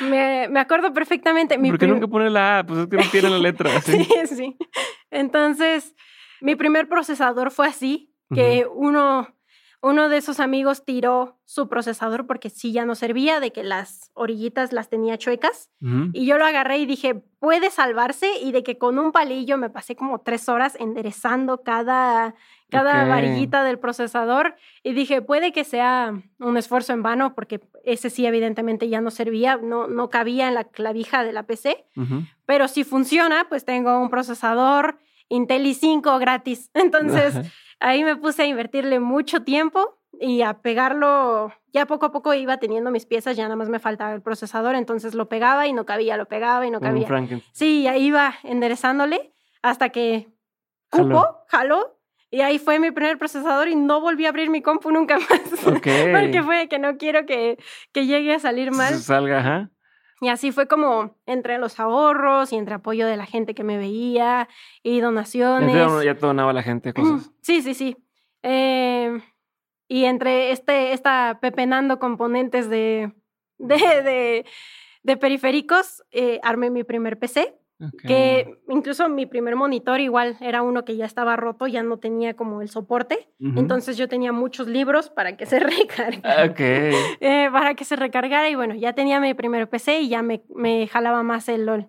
me, 0.02 0.48
me 0.50 0.60
acuerdo 0.60 0.94
perfectamente. 0.94 1.58
Mi 1.58 1.70
¿Por 1.70 1.80
qué 1.80 1.88
nunca 1.88 2.08
pone 2.08 2.30
la 2.30 2.60
A? 2.60 2.66
Pues 2.66 2.80
es 2.80 2.88
que 2.88 2.98
no 2.98 3.04
tiene 3.12 3.30
la 3.30 3.40
letra. 3.40 3.70
¿sí? 3.82 4.08
sí, 4.28 4.58
Entonces, 5.12 5.96
mi 6.42 6.56
primer 6.56 6.88
procesador 6.88 7.52
fue 7.52 7.68
así, 7.68 8.14
que 8.34 8.68
uno, 8.72 9.28
uno 9.82 10.08
de 10.08 10.18
esos 10.18 10.40
amigos 10.40 10.86
tiró 10.86 11.40
su 11.46 11.68
procesador 11.68 12.28
porque 12.28 12.52
sí 12.52 12.72
ya 12.72 12.86
no 12.86 12.94
servía, 12.94 13.40
de 13.40 13.52
que 13.52 13.64
las 13.64 14.12
orillitas 14.14 14.72
las 14.72 14.90
tenía 14.90 15.18
chuecas. 15.18 15.72
Y 16.14 16.28
yo 16.28 16.38
lo 16.38 16.46
agarré 16.46 16.78
y 16.78 16.86
dije, 16.86 17.16
puede 17.40 17.72
salvarse. 17.72 18.40
Y 18.40 18.52
de 18.52 18.62
que 18.62 18.78
con 18.78 19.00
un 19.00 19.12
palillo 19.12 19.58
me 19.58 19.70
pasé 19.72 19.96
como 19.96 20.22
tres 20.22 20.48
horas 20.48 20.78
enderezando 20.80 21.64
cada 21.64 22.36
cada 22.70 23.06
varillita 23.06 23.64
del 23.64 23.80
procesador 23.80 24.56
y 24.84 24.94
dije, 24.94 25.22
puede 25.22 25.52
que 25.52 25.64
sea 25.64 26.14
un 26.40 26.58
esfuerzo 26.58 26.94
en 26.94 27.04
vano 27.04 27.34
porque 27.34 27.60
ese 27.84 28.10
sí 28.10 28.26
evidentemente 28.26 28.90
ya 28.90 29.02
no 29.02 29.12
servía, 29.12 29.58
no, 29.58 29.88
no 29.88 30.10
cabía 30.10 30.48
en 30.48 30.54
la 30.54 30.66
clavija 30.66 31.24
de 31.24 31.34
la 31.34 31.44
PC, 31.44 31.86
pero 32.46 32.68
si 32.68 32.84
funciona, 32.84 33.48
pues 33.50 33.66
tengo 33.66 34.00
un 34.00 34.10
procesador 34.10 35.00
Intel 35.30 35.66
i5 35.66 36.20
gratis. 36.20 36.72
Entonces 36.74 37.52
ahí 37.80 38.04
me 38.04 38.16
puse 38.16 38.44
a 38.44 38.46
invertirle 38.46 39.00
mucho 39.00 39.44
tiempo 39.44 40.00
y 40.20 40.42
a 40.42 40.56
pegarlo, 40.56 41.54
ya 41.72 41.86
poco 41.86 42.08
a 42.08 42.12
poco 42.12 42.34
iba 42.34 42.58
teniendo 42.58 42.92
mis 42.92 43.06
piezas, 43.06 43.38
ya 43.38 43.44
nada 43.44 43.56
más 43.56 43.70
me 43.70 43.80
faltaba 43.80 44.14
el 44.14 44.22
procesador, 44.22 44.76
entonces 44.76 45.14
lo 45.14 45.30
pegaba 45.30 45.68
y 45.68 45.74
no 45.74 45.86
cabía, 45.86 46.18
lo 46.18 46.26
pegaba 46.26 46.66
y 46.66 46.72
no 46.72 46.80
cabía. 46.82 47.08
Sí, 47.54 47.88
ahí 47.88 48.08
iba 48.08 48.34
enderezándole 48.44 49.34
hasta 49.62 49.90
que 49.90 50.30
cupo, 50.90 51.26
jaló 51.48 51.99
y 52.32 52.42
ahí 52.42 52.60
fue 52.60 52.80
mi 52.80 52.92
primer 52.92 53.18
procesador 53.18 53.68
y 53.68 53.76
no 53.76 54.02
volví 54.02 54.26
a 54.26 54.30
abrir 54.30 54.50
mi 54.50 54.62
compu 54.62 54.92
nunca 54.92 55.18
más. 55.30 55.64
Porque 55.64 56.42
fue 56.44 56.68
que 56.68 56.80
no 56.80 56.98
quiero 56.98 57.26
que, 57.26 57.58
que 57.92 58.06
llegue 58.06 58.36
a 58.36 58.40
salir 58.40 58.72
mal. 58.72 58.96
Salga, 58.96 59.40
ajá. 59.40 59.72
Y 60.22 60.28
así 60.28 60.52
fue 60.52 60.68
como 60.68 61.16
entre 61.26 61.58
los 61.58 61.80
ahorros 61.80 62.52
y 62.52 62.58
entre 62.58 62.76
apoyo 62.76 63.08
de 63.08 63.16
la 63.16 63.26
gente 63.26 63.56
que 63.56 63.64
me 63.64 63.78
veía 63.78 64.50
y 64.84 65.00
donaciones. 65.00 65.74
Ya 66.04 66.14
donaba 66.14 66.52
la 66.52 66.62
gente 66.62 66.94
cosas. 66.94 67.32
Sí, 67.42 67.62
sí, 67.62 67.74
sí. 67.74 67.96
Eh, 68.44 69.22
y 69.88 70.06
entre 70.06 70.52
este, 70.52 70.94
esta 70.94 71.40
pepenando 71.42 72.00
componentes 72.00 72.70
de, 72.70 73.14
de, 73.58 74.46
de, 75.04 75.18
periféricos, 75.18 76.04
eh, 76.12 76.40
armé 76.44 76.70
mi 76.70 76.84
primer 76.84 77.18
PC. 77.18 77.58
Que 78.04 78.60
incluso 78.68 79.08
mi 79.08 79.26
primer 79.26 79.56
monitor 79.56 80.02
igual 80.02 80.36
era 80.42 80.62
uno 80.62 80.84
que 80.84 80.98
ya 80.98 81.06
estaba 81.06 81.38
roto, 81.38 81.66
ya 81.66 81.82
no 81.82 81.98
tenía 81.98 82.34
como 82.34 82.62
el 82.62 82.70
soporte. 82.70 83.30
Entonces 83.40 83.96
yo 83.96 84.10
tenía 84.10 84.34
muchos 84.34 84.68
libros 84.68 85.10
para 85.10 85.38
que 85.38 85.46
se 85.46 85.60
recargara. 85.60 86.54
Eh, 86.58 87.50
para 87.52 87.76
que 87.76 87.86
se 87.86 87.96
recargara 87.96 88.50
y 88.50 88.56
bueno, 88.56 88.76
ya 88.76 88.94
tenía 88.94 89.20
mi 89.22 89.34
primer 89.34 89.70
PC 89.70 90.02
y 90.02 90.10
ya 90.10 90.22
me, 90.22 90.44
me, 90.54 90.88
jalaba 90.88 91.24
más 91.24 91.48
el 91.48 91.66
LOL. 91.66 91.88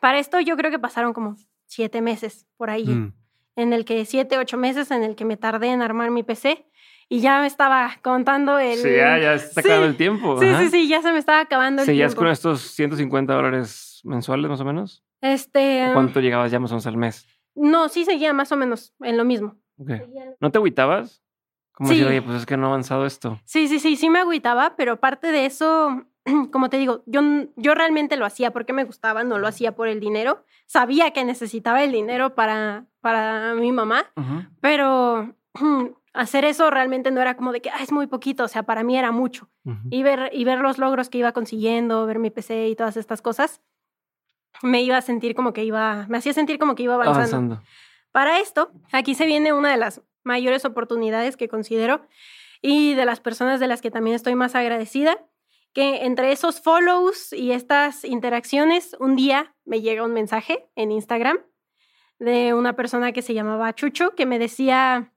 Para 0.00 0.18
esto 0.18 0.38
yo 0.40 0.56
creo 0.56 0.70
que 0.70 0.78
pasaron 0.78 1.14
como 1.14 1.36
siete 1.64 2.02
meses 2.02 2.46
por 2.58 2.68
ahí. 2.68 2.86
Mm. 2.86 3.14
En 3.56 3.72
el 3.72 3.84
que 3.86 4.04
siete, 4.04 4.36
ocho 4.36 4.58
meses 4.58 4.90
en 4.90 5.02
el 5.02 5.14
que 5.16 5.24
me 5.24 5.38
tardé 5.38 5.68
en 5.68 5.80
armar 5.80 6.10
mi 6.10 6.24
PC 6.24 6.66
y 7.08 7.20
ya 7.20 7.40
me 7.40 7.46
estaba 7.46 7.96
contando 8.02 8.58
el... 8.58 8.76
Sí, 8.78 8.90
ya, 8.96 9.18
ya 9.18 9.38
se 9.38 9.46
está 9.46 9.60
acabando 9.60 9.86
el 9.86 9.96
tiempo. 9.96 10.40
Sí, 10.40 10.46
sí, 10.58 10.68
sí, 10.70 10.88
ya 10.88 11.00
se 11.00 11.12
me 11.12 11.18
estaba 11.18 11.40
acabando 11.40 11.82
el 11.82 11.86
tiempo. 11.86 11.96
¿Seguías 11.96 12.14
con 12.14 12.28
estos 12.28 12.60
150 12.60 13.32
dólares 13.32 13.93
mensuales 14.04 14.48
más 14.48 14.60
o 14.60 14.64
menos? 14.64 15.04
Este... 15.20 15.90
¿Cuánto 15.92 16.20
llegabas 16.20 16.50
ya 16.50 16.60
más 16.60 16.70
o 16.70 16.74
menos 16.74 16.86
al 16.86 16.96
mes? 16.96 17.26
No, 17.54 17.88
sí 17.88 18.04
seguía 18.04 18.32
más 18.32 18.52
o 18.52 18.56
menos 18.56 18.94
en 19.00 19.16
lo 19.16 19.24
mismo. 19.24 19.56
¿No 20.40 20.50
te 20.50 20.58
agüitabas? 20.58 21.22
Como 21.72 21.90
decir, 21.90 22.06
oye, 22.06 22.22
pues 22.22 22.36
es 22.36 22.46
que 22.46 22.56
no 22.56 22.66
ha 22.66 22.68
avanzado 22.68 23.04
esto. 23.04 23.40
Sí, 23.44 23.66
sí, 23.66 23.80
sí, 23.80 23.96
sí 23.96 24.08
me 24.08 24.20
agüitaba, 24.20 24.76
pero 24.76 25.00
parte 25.00 25.32
de 25.32 25.46
eso, 25.46 26.04
como 26.52 26.70
te 26.70 26.78
digo, 26.78 27.02
yo, 27.06 27.20
yo 27.56 27.74
realmente 27.74 28.16
lo 28.16 28.26
hacía 28.26 28.52
porque 28.52 28.72
me 28.72 28.84
gustaba, 28.84 29.24
no 29.24 29.38
lo 29.38 29.48
hacía 29.48 29.74
por 29.74 29.88
el 29.88 29.98
dinero. 29.98 30.44
Sabía 30.66 31.10
que 31.10 31.24
necesitaba 31.24 31.82
el 31.82 31.90
dinero 31.90 32.36
para, 32.36 32.86
para 33.00 33.54
mi 33.54 33.72
mamá, 33.72 34.12
pero 34.60 35.34
hacer 36.12 36.44
eso 36.44 36.70
realmente 36.70 37.10
no 37.10 37.20
era 37.20 37.36
como 37.36 37.50
de 37.50 37.60
que 37.60 37.70
es 37.80 37.90
muy 37.90 38.06
poquito, 38.06 38.44
o 38.44 38.48
sea, 38.48 38.62
para 38.62 38.84
mí 38.84 38.96
era 38.96 39.10
mucho. 39.10 39.50
y, 39.90 40.04
ver, 40.04 40.30
y 40.32 40.44
ver 40.44 40.60
los 40.60 40.78
logros 40.78 41.08
que 41.08 41.18
iba 41.18 41.32
consiguiendo, 41.32 42.06
ver 42.06 42.20
mi 42.20 42.30
PC 42.30 42.68
y 42.68 42.76
todas 42.76 42.96
estas 42.96 43.20
cosas, 43.20 43.60
me 44.62 44.82
iba 44.82 44.96
a 44.96 45.02
sentir 45.02 45.34
como 45.34 45.52
que 45.52 45.64
iba, 45.64 46.06
me 46.08 46.18
hacía 46.18 46.32
sentir 46.32 46.58
como 46.58 46.74
que 46.74 46.84
iba 46.84 46.94
avanzando. 46.94 47.62
Para 48.12 48.40
esto, 48.40 48.70
aquí 48.92 49.14
se 49.14 49.26
viene 49.26 49.52
una 49.52 49.70
de 49.70 49.76
las 49.76 50.02
mayores 50.22 50.64
oportunidades 50.64 51.36
que 51.36 51.48
considero 51.48 52.06
y 52.62 52.94
de 52.94 53.04
las 53.04 53.20
personas 53.20 53.60
de 53.60 53.66
las 53.66 53.82
que 53.82 53.90
también 53.90 54.16
estoy 54.16 54.34
más 54.34 54.54
agradecida, 54.54 55.18
que 55.72 56.04
entre 56.04 56.32
esos 56.32 56.60
follows 56.60 57.32
y 57.32 57.52
estas 57.52 58.04
interacciones, 58.04 58.96
un 59.00 59.16
día 59.16 59.54
me 59.64 59.80
llega 59.80 60.04
un 60.04 60.12
mensaje 60.12 60.68
en 60.76 60.92
Instagram 60.92 61.38
de 62.18 62.54
una 62.54 62.76
persona 62.76 63.12
que 63.12 63.22
se 63.22 63.34
llamaba 63.34 63.74
Chucho, 63.74 64.14
que 64.14 64.24
me 64.24 64.38
decía, 64.38 65.12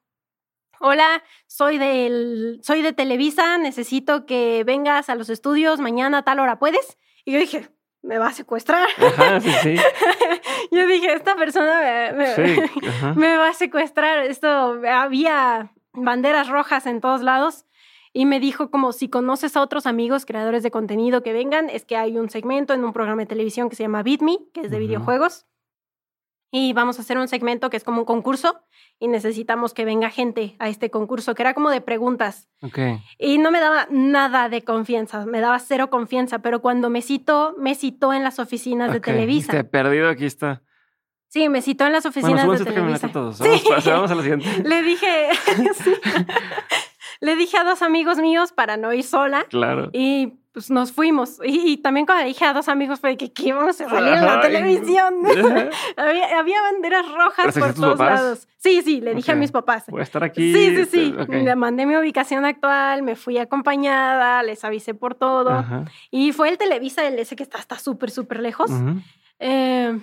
hola, 0.80 1.24
soy, 1.46 1.78
del, 1.78 2.60
soy 2.64 2.82
de 2.82 2.94
Televisa, 2.94 3.58
necesito 3.58 4.26
que 4.26 4.64
vengas 4.66 5.10
a 5.10 5.16
los 5.16 5.30
estudios 5.30 5.80
mañana 5.80 6.20
a 6.20 6.24
tal 6.24 6.40
hora, 6.40 6.60
¿puedes? 6.60 6.98
Y 7.24 7.34
yo 7.34 7.40
dije, 7.40 7.70
me 8.02 8.20
va 8.20 8.28
a 8.28 8.34
secuestrar. 8.34 8.88
Ajá, 8.98 9.40
sí, 9.42 9.52
sí. 9.62 9.76
yo 10.72 10.88
dije, 10.88 11.14
esta 11.14 11.36
persona 11.36 11.82
me, 13.16 13.38
va 13.38 13.50
a 13.50 13.54
secuestrar. 13.54 14.20
Esto, 14.26 14.48
había 14.90 15.72
banderas 15.94 16.48
rojas 16.50 16.86
en 16.86 17.02
todos 17.02 17.22
lados. 17.22 17.66
Y 18.14 18.26
me 18.26 18.40
dijo 18.40 18.72
como 18.72 18.94
si 18.94 19.10
conoces 19.10 19.56
a 19.56 19.62
otros 19.62 19.86
amigos 19.86 20.26
creadores 20.26 20.64
de 20.64 20.72
contenido 20.72 21.22
que 21.22 21.34
vengan, 21.34 21.70
es 21.70 21.86
que 21.86 21.98
hay 21.98 22.18
un 22.18 22.30
segmento 22.30 22.74
en 22.74 22.84
un 22.84 22.94
programa 22.94 23.22
de 23.22 23.28
televisión 23.28 23.70
que 23.70 23.76
se 23.76 23.84
llama 23.84 24.02
Beat 24.02 24.22
Me, 24.22 24.38
que 24.54 24.62
es 24.62 24.72
de 24.72 24.80
videojuegos 24.80 25.46
y 26.52 26.74
vamos 26.74 26.98
a 26.98 27.02
hacer 27.02 27.18
un 27.18 27.28
segmento 27.28 27.70
que 27.70 27.78
es 27.78 27.84
como 27.84 28.00
un 28.00 28.06
concurso 28.06 28.62
y 29.00 29.08
necesitamos 29.08 29.74
que 29.74 29.86
venga 29.86 30.10
gente 30.10 30.56
a 30.60 30.70
este 30.70 30.90
concurso, 30.90 31.36
que 31.36 31.44
era 31.44 31.54
como 31.54 31.70
de 31.70 31.82
preguntas. 31.82 32.50
Okay. 32.62 33.00
Y 33.20 33.38
no 33.38 33.52
me 33.52 33.60
daba 33.60 33.88
nada 33.92 34.50
de 34.50 34.64
confianza, 34.64 35.26
me 35.26 35.40
daba 35.40 35.60
cero 35.60 35.90
confianza, 35.90 36.40
pero 36.40 36.62
cuando 36.62 36.90
me 36.90 37.02
citó, 37.02 37.56
me 37.58 37.76
citó 37.76 38.14
en 38.14 38.24
las 38.24 38.40
oficinas 38.40 38.92
de 38.92 39.00
Televisa. 39.00 39.52
Te 39.52 39.64
perdido, 39.64 40.10
aquí 40.10 40.26
está. 40.26 40.64
Sí, 41.30 41.50
me 41.50 41.62
citó 41.62 41.86
en 41.86 41.92
las 41.92 42.06
oficinas 42.06 42.48
de 42.60 42.66
Televisa. 42.66 43.10
Todos. 43.10 43.40
Vamos, 43.40 43.86
vamos 43.86 44.12
a 44.12 44.16
la 44.16 44.22
siguiente. 44.22 44.64
Le 44.64 44.82
dije, 44.82 45.30
le 47.20 47.36
dije 47.36 47.58
a 47.58 47.64
dos 47.64 47.82
amigos 47.82 48.18
míos 48.18 48.54
para 48.54 48.78
no 48.78 48.94
ir 48.94 49.04
sola. 49.04 49.46
Claro. 49.50 49.90
Y 49.92 50.40
pues 50.58 50.72
nos 50.72 50.92
fuimos. 50.92 51.40
Y, 51.44 51.78
también 51.78 52.08
cuando 52.08 52.26
dije 52.26 52.44
a 52.44 52.52
dos 52.52 52.68
amigos 52.68 53.00
fue 53.00 53.16
que, 53.16 53.32
¿qué 53.32 53.54
vamos 53.54 53.80
a 53.80 53.88
salir 53.88 54.12
en 54.16 54.26
la 54.26 54.42
televisión? 54.42 55.14
había, 55.98 56.62
banderas 56.64 57.06
rojas 57.12 57.56
por 57.56 57.76
todos 57.76 58.00
lados. 58.00 58.48
Sí, 58.58 58.82
sí, 58.82 59.00
le 59.00 59.14
dije 59.14 59.34
a 59.34 59.36
mis 59.36 59.52
papás. 59.52 59.84
Voy 59.88 60.00
a 60.00 60.04
estar 60.04 60.24
aquí. 60.24 60.52
Sí, 60.52 60.76
sí, 60.78 60.86
sí. 60.86 61.16
Le 61.30 61.56
mandé 61.56 61.86
mi 61.86 61.96
ubicación 61.96 62.44
actual, 62.44 63.04
me 63.04 63.16
fui 63.16 63.38
acompañada, 63.38 64.42
les 64.42 64.66
avisé 64.66 64.96
por 64.96 65.14
todo. 65.14 65.64
Y 66.10 66.32
fue 66.32 66.50
el 66.50 66.58
Televisa, 66.58 67.08
el 67.08 67.20
ese 67.20 67.36
que 67.36 67.44
está 67.44 67.78
súper, 67.78 68.10
súper 68.10 68.40
lejos. 68.40 68.72
eh, 69.38 69.96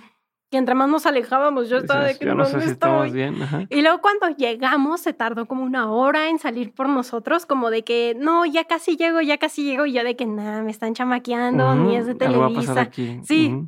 y 0.55 0.57
entre 0.57 0.73
más 0.73 0.87
nos 0.87 1.05
alejábamos, 1.05 1.67
yo 1.67 1.79
estaba 1.79 2.05
de 2.05 2.17
que 2.17 2.23
no, 2.27 2.45
sé 2.45 2.61
si 2.61 2.69
estamos 2.69 3.11
bien. 3.11 3.35
Y 3.69 3.81
luego 3.81 3.99
cuando 3.99 4.29
llegamos, 4.29 5.01
se 5.01 5.11
tardó 5.11 5.47
como 5.47 5.65
una 5.65 5.91
hora 5.91 6.29
en 6.29 6.39
salir 6.39 6.71
por 6.71 6.87
nosotros, 6.87 7.45
como 7.45 7.69
de 7.69 7.83
que 7.83 8.15
no, 8.17 8.45
ya 8.45 8.63
casi 8.63 8.95
llego, 8.95 9.19
ya 9.19 9.37
casi 9.37 9.65
llego, 9.65 9.85
y 9.85 9.91
yo 9.91 10.05
de 10.05 10.15
que 10.15 10.25
nada, 10.25 10.61
me 10.61 10.71
están 10.71 10.93
chamaqueando, 10.93 11.75
ni 11.75 11.97
es 11.97 12.05
de 12.05 12.15
Televisa. 12.15 12.89
Sí. 13.23 13.67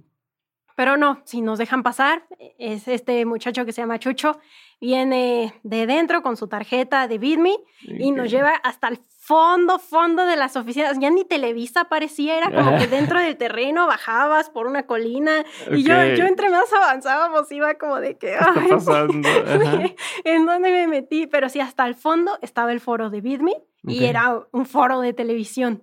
Pero 0.78 0.96
no, 0.96 1.20
si 1.26 1.42
nos 1.42 1.60
dejan 1.60 1.84
pasar, 1.84 2.24
es 2.58 2.88
este 2.88 3.26
muchacho 3.26 3.66
que 3.66 3.74
se 3.74 3.82
llama 3.82 4.00
Chucho, 4.00 4.40
viene 4.80 5.60
de 5.64 5.88
dentro 5.88 6.22
con 6.22 6.38
su 6.38 6.48
tarjeta 6.48 7.10
de 7.10 7.18
BitMe 7.18 7.58
y 7.82 8.12
nos 8.12 8.32
lleva 8.32 8.54
hasta 8.64 8.88
el 8.88 9.00
fondo, 9.28 9.78
fondo 9.78 10.26
de 10.26 10.38
las 10.38 10.56
oficinas. 10.56 10.98
Ya 11.00 11.10
ni 11.10 11.26
Televisa 11.26 11.90
parecía, 11.90 12.38
era 12.38 12.50
como 12.50 12.78
que 12.78 12.88
dentro 12.88 13.20
del 13.20 13.36
terreno 13.36 13.86
bajabas 13.86 14.50
por 14.50 14.68
una 14.68 14.84
colina. 14.84 15.44
Y 15.70 15.84
yo, 15.84 15.94
yo 16.16 16.26
entre 16.26 16.50
más 16.50 16.72
avanzábamos 16.72 17.52
iba 17.52 17.74
como 17.74 18.00
de 18.00 18.18
que... 18.18 18.28
¿Qué 18.28 18.60
está 18.60 18.70
pasando? 18.70 19.28
¿En 20.24 20.46
dónde 20.46 20.72
me 20.72 20.88
metí? 20.88 21.28
Pero 21.28 21.50
sí, 21.50 21.60
hasta 21.60 21.86
el 21.86 21.96
fondo 21.96 22.40
estaba 22.42 22.72
el 22.72 22.80
foro 22.80 23.10
de 23.10 23.20
BitMe 23.20 23.62
y 23.84 24.06
era 24.06 24.48
un 24.52 24.66
foro 24.66 25.02
de 25.02 25.12
televisión. 25.12 25.82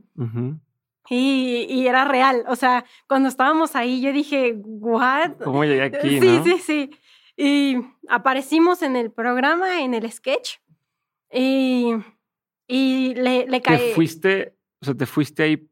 Y, 1.11 1.67
y, 1.69 1.87
era 1.87 2.07
real, 2.07 2.45
o 2.49 2.57
sea, 2.57 2.87
cuando 3.07 3.29
estábamos 3.29 3.77
ahí 3.77 4.01
yo 4.01 4.11
dije, 4.11 4.55
¿what? 4.65 5.33
¿Cómo 5.45 5.65
llegué 5.65 5.83
aquí? 5.95 6.19
Sí, 6.19 6.41
sí, 6.45 6.59
sí. 6.61 6.91
Y 7.37 7.77
aparecimos 8.09 8.81
en 8.81 8.97
el 8.97 9.11
programa, 9.11 9.83
en 9.83 9.93
el 9.93 10.11
sketch, 10.11 10.61
y 11.31 11.93
y 12.67 13.15
le, 13.15 13.47
le 13.47 13.63
cae. 13.63 13.79
Te 13.79 13.95
fuiste, 13.95 14.57
o 14.81 14.85
sea, 14.85 14.95
te 14.95 15.07
fuiste 15.07 15.43
ahí 15.43 15.69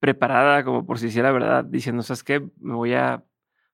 preparada 0.00 0.64
como 0.64 0.86
por 0.86 0.98
si 0.98 1.06
hiciera 1.06 1.32
verdad, 1.32 1.64
diciendo, 1.64 2.02
¿sabes 2.02 2.22
qué? 2.22 2.40
Me 2.60 2.74
voy 2.74 2.94
a, 2.94 3.24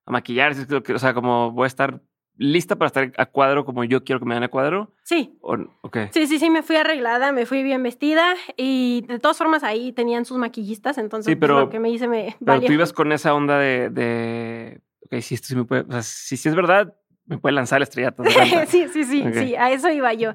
a 0.05 0.11
maquillar, 0.11 0.53
o 0.53 0.99
sea, 0.99 1.13
como 1.13 1.51
voy 1.51 1.65
a 1.65 1.67
estar 1.67 2.01
lista 2.37 2.75
para 2.75 2.87
estar 2.87 3.11
a 3.17 3.25
cuadro 3.27 3.65
como 3.65 3.83
yo 3.83 4.03
quiero 4.03 4.19
que 4.19 4.25
me 4.25 4.33
den 4.33 4.43
a 4.43 4.49
cuadro. 4.49 4.93
Sí. 5.03 5.37
okay. 5.41 6.09
Sí, 6.11 6.27
sí, 6.27 6.39
sí, 6.39 6.49
me 6.49 6.63
fui 6.63 6.75
arreglada, 6.75 7.31
me 7.31 7.45
fui 7.45 7.63
bien 7.63 7.81
vestida 7.83 8.35
y 8.57 9.05
de 9.07 9.19
todas 9.19 9.37
formas 9.37 9.63
ahí 9.63 9.91
tenían 9.93 10.25
sus 10.25 10.37
maquillistas, 10.37 10.97
entonces 10.97 11.31
sí, 11.31 11.35
pues, 11.35 11.47
pero, 11.47 11.61
lo 11.61 11.69
que 11.69 11.79
me 11.79 11.89
hice 11.89 12.07
me 12.07 12.35
Pero 12.45 12.61
tú 12.61 12.73
ibas 12.73 12.93
con 12.93 13.11
esa 13.11 13.33
onda 13.33 13.57
de, 13.57 13.89
de 13.89 14.81
ok, 15.01 15.21
si 15.21 15.35
esto 15.35 15.47
sí 15.47 15.55
me 15.55 15.65
puede, 15.65 15.83
o 15.83 15.91
sea, 15.91 16.01
si, 16.01 16.37
si 16.37 16.49
es 16.49 16.55
verdad, 16.55 16.93
me 17.25 17.37
puede 17.37 17.53
lanzar 17.53 17.77
el 17.77 17.83
estrellato. 17.83 18.23
sí, 18.67 18.87
sí, 18.91 19.03
sí, 19.03 19.23
sí, 19.33 19.55
a 19.55 19.71
eso 19.71 19.89
iba 19.89 20.13
yo. 20.13 20.33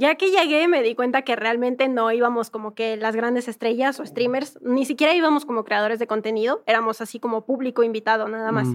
Ya 0.00 0.14
que 0.14 0.30
llegué 0.30 0.66
me 0.66 0.82
di 0.82 0.94
cuenta 0.94 1.20
que 1.22 1.36
realmente 1.36 1.86
no 1.86 2.10
íbamos 2.10 2.48
como 2.48 2.74
que 2.74 2.96
las 2.96 3.14
grandes 3.14 3.48
estrellas 3.48 4.00
o 4.00 4.06
streamers, 4.06 4.58
ni 4.62 4.86
siquiera 4.86 5.12
íbamos 5.12 5.44
como 5.44 5.62
creadores 5.62 5.98
de 5.98 6.06
contenido, 6.06 6.62
éramos 6.66 7.02
así 7.02 7.20
como 7.20 7.44
público 7.44 7.82
invitado 7.82 8.26
nada 8.26 8.50
más. 8.50 8.66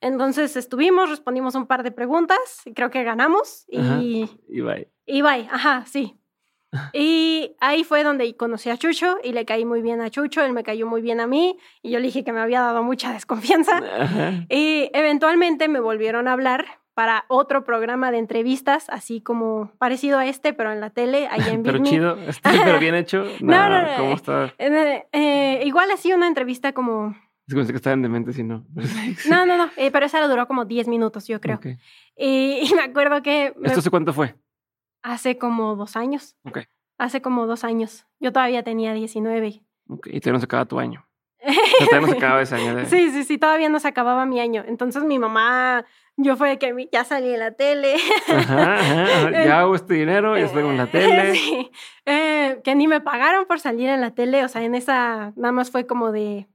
Entonces 0.00 0.54
estuvimos, 0.54 1.10
respondimos 1.10 1.56
un 1.56 1.66
par 1.66 1.82
de 1.82 1.90
preguntas 1.90 2.38
y 2.64 2.72
creo 2.72 2.88
que 2.88 3.02
ganamos 3.02 3.64
y... 3.68 4.30
y 4.48 4.60
bye. 4.60 4.88
Y 5.06 5.22
bye, 5.22 5.48
ajá, 5.50 5.84
sí. 5.86 6.16
Y 6.92 7.56
ahí 7.58 7.82
fue 7.82 8.04
donde 8.04 8.36
conocí 8.36 8.70
a 8.70 8.76
Chucho 8.76 9.16
y 9.24 9.32
le 9.32 9.44
caí 9.44 9.64
muy 9.64 9.82
bien 9.82 10.00
a 10.00 10.08
Chucho, 10.08 10.40
él 10.44 10.52
me 10.52 10.62
cayó 10.62 10.86
muy 10.86 11.02
bien 11.02 11.18
a 11.18 11.26
mí 11.26 11.58
y 11.82 11.90
yo 11.90 11.98
le 11.98 12.06
dije 12.06 12.22
que 12.22 12.32
me 12.32 12.38
había 12.38 12.60
dado 12.60 12.84
mucha 12.84 13.12
desconfianza. 13.12 13.82
Y 14.48 14.88
eventualmente 14.94 15.66
me 15.66 15.80
volvieron 15.80 16.28
a 16.28 16.32
hablar 16.32 16.79
para 17.00 17.24
otro 17.28 17.64
programa 17.64 18.10
de 18.10 18.18
entrevistas, 18.18 18.90
así 18.90 19.22
como 19.22 19.72
parecido 19.78 20.18
a 20.18 20.26
este, 20.26 20.52
pero 20.52 20.70
en 20.70 20.80
la 20.80 20.90
tele, 20.90 21.28
ahí 21.28 21.40
en 21.48 21.62
Pero 21.62 21.82
chido, 21.82 22.18
pero 22.42 22.78
bien 22.78 22.94
hecho. 22.94 23.24
no, 23.40 23.70
no, 23.70 23.80
no. 23.80 23.96
¿Cómo 23.96 24.12
está? 24.12 24.52
Eh, 24.58 25.06
eh, 25.10 25.62
igual 25.64 25.90
así 25.92 26.12
una 26.12 26.28
entrevista 26.28 26.74
como... 26.74 27.16
Es 27.48 27.54
como 27.54 27.64
si 27.64 27.72
estaban 27.72 28.02
mente, 28.02 28.34
si 28.34 28.42
no. 28.42 28.66
no, 29.30 29.46
no, 29.46 29.56
no, 29.56 29.70
eh, 29.78 29.90
pero 29.90 30.04
esa 30.04 30.20
duró 30.28 30.46
como 30.46 30.66
10 30.66 30.88
minutos, 30.88 31.26
yo 31.26 31.40
creo. 31.40 31.58
Y, 32.18 32.70
me 32.76 32.82
acuerdo 32.82 33.22
que... 33.22 33.54
¿Esto 33.64 33.78
hace 33.78 33.88
cuánto 33.88 34.12
fue? 34.12 34.34
Hace 35.02 35.38
como 35.38 35.76
dos 35.76 35.96
años. 35.96 36.36
Ok. 36.44 36.58
Hace 36.98 37.22
como 37.22 37.46
dos 37.46 37.64
años. 37.64 38.04
Yo 38.20 38.30
todavía 38.30 38.62
tenía 38.62 38.92
19. 38.92 39.62
Ok, 39.88 40.08
y 40.12 40.20
te 40.20 40.32
no 40.32 40.38
se 40.38 40.44
acaba 40.44 40.66
tu 40.66 40.78
año. 40.78 41.08
Todavía 41.40 42.00
no 42.00 42.06
se 42.06 42.12
acababa 42.16 42.42
ese 42.42 42.54
año. 42.54 42.86
Sí, 42.86 43.10
sí, 43.10 43.24
sí, 43.24 43.38
todavía 43.38 43.68
no 43.68 43.80
se 43.80 43.88
acababa 43.88 44.26
mi 44.26 44.40
año. 44.40 44.64
Entonces 44.66 45.02
mi 45.04 45.18
mamá, 45.18 45.84
yo 46.16 46.36
fue 46.36 46.58
que 46.58 46.88
ya 46.92 47.04
salí 47.04 47.32
en 47.32 47.40
la 47.40 47.52
tele. 47.52 47.96
Ajá, 48.28 49.30
Ya 49.30 49.60
hago 49.60 49.74
este 49.74 49.94
dinero, 49.94 50.36
ya 50.36 50.44
estoy 50.44 50.64
en 50.64 50.76
la 50.76 50.86
tele. 50.86 51.34
Sí. 51.34 51.70
Eh, 52.06 52.60
que 52.64 52.74
ni 52.74 52.88
me 52.88 53.00
pagaron 53.00 53.46
por 53.46 53.60
salir 53.60 53.88
en 53.88 54.00
la 54.00 54.10
tele, 54.12 54.44
o 54.44 54.48
sea, 54.48 54.62
en 54.62 54.74
esa 54.74 55.32
nada 55.36 55.52
más 55.52 55.70
fue 55.70 55.86
como 55.86 56.12
de, 56.12 56.48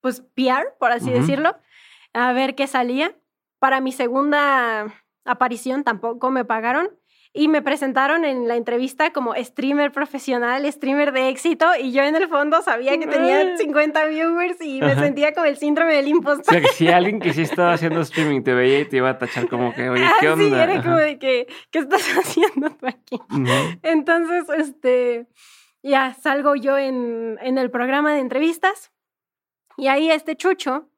pues, 0.00 0.20
PR, 0.34 0.74
por 0.78 0.92
así 0.92 1.10
decirlo, 1.10 1.56
a 2.12 2.32
ver 2.32 2.54
qué 2.54 2.66
salía. 2.66 3.16
Para 3.58 3.80
mi 3.80 3.90
segunda 3.90 4.86
aparición 5.24 5.82
tampoco 5.82 6.30
me 6.30 6.44
pagaron 6.44 6.90
y 7.32 7.48
me 7.48 7.62
presentaron 7.62 8.24
en 8.24 8.48
la 8.48 8.56
entrevista 8.56 9.12
como 9.12 9.34
streamer 9.34 9.92
profesional, 9.92 10.70
streamer 10.72 11.12
de 11.12 11.28
éxito, 11.28 11.66
y 11.80 11.92
yo 11.92 12.02
en 12.02 12.16
el 12.16 12.28
fondo 12.28 12.62
sabía 12.62 12.98
que 12.98 13.06
tenía 13.06 13.56
50 13.56 14.06
viewers 14.06 14.60
y 14.60 14.80
me 14.80 14.94
sentía 14.94 15.32
como 15.32 15.46
el 15.46 15.56
síndrome 15.56 15.94
del 15.94 16.08
impostor. 16.08 16.56
O 16.56 16.58
sea, 16.58 16.60
que 16.60 16.68
si 16.68 16.88
alguien 16.88 17.20
que 17.20 17.32
sí 17.32 17.42
estaba 17.42 17.72
haciendo 17.72 18.00
streaming 18.00 18.42
te 18.42 18.54
veía 18.54 18.80
y 18.80 18.84
te 18.86 18.96
iba 18.96 19.10
a 19.10 19.18
tachar 19.18 19.48
como 19.48 19.74
que, 19.74 19.88
oye, 19.88 20.04
¿qué 20.20 20.28
onda? 20.28 20.44
Sí, 20.44 20.72
era 20.72 20.82
como 20.82 20.96
de 20.96 21.18
que, 21.18 21.46
¿qué 21.70 21.78
estás 21.78 22.02
haciendo 22.18 22.70
tú 22.70 22.86
aquí? 22.86 23.20
Entonces, 23.82 24.44
este, 24.56 25.26
ya 25.82 26.14
salgo 26.14 26.54
yo 26.56 26.78
en, 26.78 27.38
en 27.40 27.58
el 27.58 27.70
programa 27.70 28.12
de 28.12 28.20
entrevistas 28.20 28.90
y 29.76 29.86
ahí 29.86 30.10
este 30.10 30.36
Chucho 30.36 30.88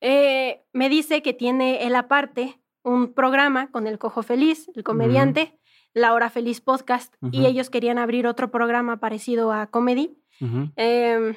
eh, 0.00 0.62
me 0.72 0.88
dice 0.88 1.22
que 1.22 1.34
tiene 1.34 1.86
él 1.86 1.96
aparte 1.96 2.60
un 2.84 3.12
programa 3.12 3.70
con 3.70 3.86
el 3.86 3.98
Cojo 3.98 4.22
Feliz, 4.22 4.70
el 4.74 4.84
comediante, 4.84 5.58
La 5.98 6.14
Hora 6.14 6.30
Feliz 6.30 6.60
Podcast, 6.60 7.14
y 7.32 7.46
ellos 7.46 7.70
querían 7.70 7.98
abrir 7.98 8.26
otro 8.26 8.50
programa 8.50 8.98
parecido 9.00 9.52
a 9.52 9.66
Comedy, 9.66 10.16
em, 10.76 11.34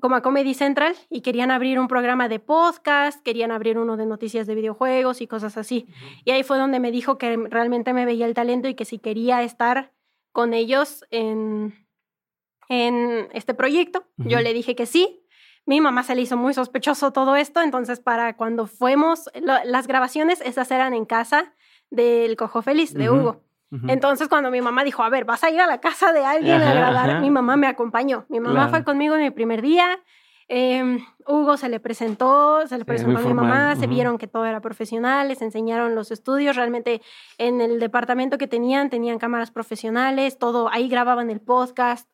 como 0.00 0.14
a 0.14 0.22
Comedy 0.22 0.54
Central, 0.54 0.94
y 1.10 1.22
querían 1.22 1.50
abrir 1.50 1.78
un 1.80 1.88
programa 1.88 2.28
de 2.28 2.38
podcast, 2.38 3.22
querían 3.24 3.50
abrir 3.50 3.78
uno 3.78 3.96
de 3.96 4.06
noticias 4.06 4.46
de 4.46 4.54
videojuegos 4.54 5.20
y 5.20 5.26
cosas 5.26 5.56
así. 5.56 5.88
Y 6.24 6.30
ahí 6.30 6.42
fue 6.44 6.56
donde 6.58 6.78
me 6.78 6.92
dijo 6.92 7.18
que 7.18 7.36
realmente 7.36 7.92
me 7.92 8.04
veía 8.04 8.26
el 8.26 8.34
talento 8.34 8.68
y 8.68 8.74
que 8.74 8.84
si 8.84 8.98
quería 8.98 9.42
estar 9.42 9.92
con 10.32 10.54
ellos 10.54 11.04
en, 11.10 11.74
en 12.68 13.28
este 13.32 13.54
proyecto, 13.54 14.06
yo 14.18 14.40
le 14.40 14.54
dije 14.54 14.76
que 14.76 14.86
sí. 14.86 15.24
Mi 15.66 15.80
mamá 15.80 16.02
se 16.02 16.14
le 16.14 16.22
hizo 16.22 16.36
muy 16.36 16.54
sospechoso 16.54 17.12
todo 17.12 17.36
esto, 17.36 17.60
entonces 17.60 18.00
para 18.00 18.36
cuando 18.36 18.66
fuimos, 18.66 19.28
las 19.42 19.86
grabaciones 19.86 20.40
esas 20.42 20.70
eran 20.70 20.94
en 20.94 21.04
casa 21.04 21.54
del 21.90 22.36
Cojo 22.36 22.62
Feliz, 22.62 22.94
de 22.94 23.10
Hugo. 23.10 23.42
Entonces 23.86 24.28
cuando 24.28 24.50
mi 24.50 24.62
mamá 24.62 24.82
dijo, 24.82 25.02
a 25.02 25.10
ver, 25.10 25.24
vas 25.24 25.44
a 25.44 25.50
ir 25.50 25.60
a 25.60 25.66
la 25.66 25.78
casa 25.78 26.12
de 26.12 26.24
alguien 26.24 26.62
a 26.62 26.72
grabar, 26.72 27.20
mi 27.20 27.30
mamá 27.30 27.56
me 27.56 27.66
acompañó. 27.66 28.24
Mi 28.28 28.40
mamá 28.40 28.68
fue 28.68 28.84
conmigo 28.84 29.14
en 29.14 29.22
mi 29.22 29.30
primer 29.30 29.62
día. 29.62 29.98
Em, 30.50 31.04
Hugo 31.26 31.58
se 31.58 31.68
le 31.68 31.78
presentó, 31.78 32.66
se 32.66 32.78
le 32.78 32.86
presentó 32.86 33.18
a 33.18 33.20
mi 33.20 33.34
mamá, 33.34 33.76
se 33.76 33.86
vieron 33.86 34.16
que 34.16 34.26
todo 34.26 34.46
era 34.46 34.62
profesional, 34.62 35.28
les 35.28 35.42
enseñaron 35.42 35.94
los 35.94 36.10
estudios, 36.10 36.56
realmente 36.56 37.02
en 37.36 37.60
el 37.60 37.78
departamento 37.78 38.38
que 38.38 38.46
tenían 38.46 38.88
tenían 38.88 39.18
cámaras 39.18 39.50
profesionales, 39.50 40.38
todo, 40.38 40.70
ahí 40.70 40.88
grababan 40.88 41.28
el 41.28 41.40
podcast. 41.40 42.08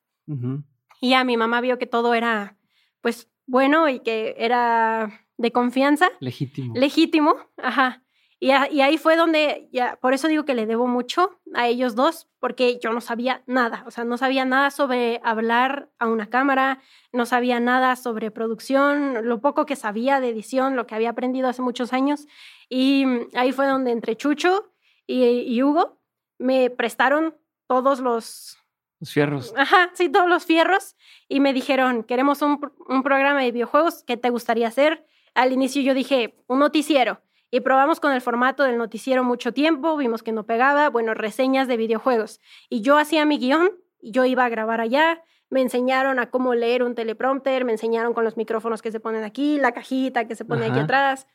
Y 1.00 1.10
ya 1.10 1.22
mi 1.22 1.36
mamá 1.36 1.60
vio 1.60 1.78
que 1.78 1.86
todo 1.86 2.14
era, 2.14 2.56
pues, 3.00 3.30
bueno 3.46 3.88
y 3.88 4.00
que 4.00 4.34
era 4.38 5.26
de 5.36 5.52
confianza. 5.52 6.08
Legítimo. 6.18 6.74
Legítimo, 6.74 7.36
ajá. 7.56 8.03
Y, 8.44 8.80
ahí 8.80 8.98
fue 8.98 9.16
donde, 9.16 9.68
ya, 9.72 9.96
por 9.96 10.12
eso 10.12 10.28
digo 10.28 10.44
que 10.44 10.54
le 10.54 10.66
debo 10.66 10.86
mucho 10.86 11.38
a 11.54 11.66
ellos 11.66 11.94
dos, 11.94 12.28
porque 12.40 12.78
yo 12.78 12.92
no 12.92 13.00
sabía 13.00 13.42
nada, 13.46 13.84
o 13.86 13.90
sea, 13.90 14.04
no 14.04 14.18
sabía 14.18 14.44
nada 14.44 14.70
sobre 14.70 15.20
hablar 15.24 15.88
a 15.98 16.08
una 16.08 16.28
cámara, 16.28 16.80
no 17.12 17.24
sabía 17.24 17.58
nada 17.58 17.96
sobre 17.96 18.30
producción, 18.30 19.26
lo 19.26 19.40
poco 19.40 19.64
que 19.64 19.76
sabía 19.76 20.20
de 20.20 20.28
edición, 20.28 20.76
lo 20.76 20.86
que 20.86 20.94
había 20.94 21.10
aprendido 21.10 21.48
hace 21.48 21.62
muchos 21.62 21.92
años. 21.92 22.26
Y 22.68 23.06
ahí 23.34 23.52
fue 23.52 23.66
donde 23.66 23.92
entre 23.92 24.16
Chucho 24.16 24.72
y 25.06 25.62
Hugo 25.62 25.98
me 26.38 26.70
prestaron 26.70 27.34
todos 27.66 28.00
los, 28.00 28.58
los 29.00 29.12
fierros. 29.12 29.52
Ajá, 29.56 29.90
sí, 29.94 30.08
todos 30.08 30.28
los 30.28 30.44
fierros. 30.44 30.96
Y 31.28 31.40
me 31.40 31.52
dijeron, 31.52 32.04
queremos 32.04 32.42
un, 32.42 32.58
programa 33.02 33.40
de 33.40 33.52
videojuegos, 33.52 34.02
¿qué 34.06 34.16
te 34.16 34.30
gustaría 34.30 34.68
hacer? 34.68 35.06
Al 35.34 35.52
inicio 35.52 35.82
yo 35.82 35.94
dije, 35.94 36.34
un 36.46 36.60
noticiero. 36.60 37.20
Y 37.54 37.60
probamos 37.60 38.00
con 38.00 38.10
el 38.10 38.20
formato 38.20 38.64
del 38.64 38.78
noticiero 38.78 39.22
mucho 39.22 39.52
tiempo, 39.52 39.96
vimos 39.96 40.24
que 40.24 40.32
no 40.32 40.44
pegaba, 40.44 40.90
bueno, 40.90 41.14
reseñas 41.14 41.68
de 41.68 41.76
videojuegos. 41.76 42.40
Y 42.68 42.80
yo 42.80 42.98
hacía 42.98 43.24
mi 43.26 43.38
guion, 43.38 43.70
yo 44.02 44.24
iba 44.24 44.44
a 44.44 44.48
grabar 44.48 44.80
allá, 44.80 45.22
me 45.50 45.60
enseñaron 45.60 46.18
a 46.18 46.30
cómo 46.30 46.56
leer 46.56 46.82
un 46.82 46.96
teleprompter, 46.96 47.64
me 47.64 47.70
enseñaron 47.70 48.12
con 48.12 48.24
los 48.24 48.36
micrófonos 48.36 48.82
que 48.82 48.90
se 48.90 48.98
ponen 48.98 49.22
aquí, 49.22 49.58
la 49.58 49.70
cajita 49.70 50.26
que 50.26 50.34
se 50.34 50.44
pone 50.44 50.66
aquí 50.66 50.80
atrás, 50.80 51.28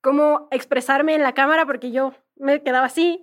cómo 0.00 0.48
expresarme 0.50 1.14
en 1.14 1.22
la 1.22 1.34
cámara, 1.34 1.66
porque 1.66 1.92
yo 1.92 2.14
me 2.34 2.60
quedaba 2.64 2.86
así. 2.86 3.20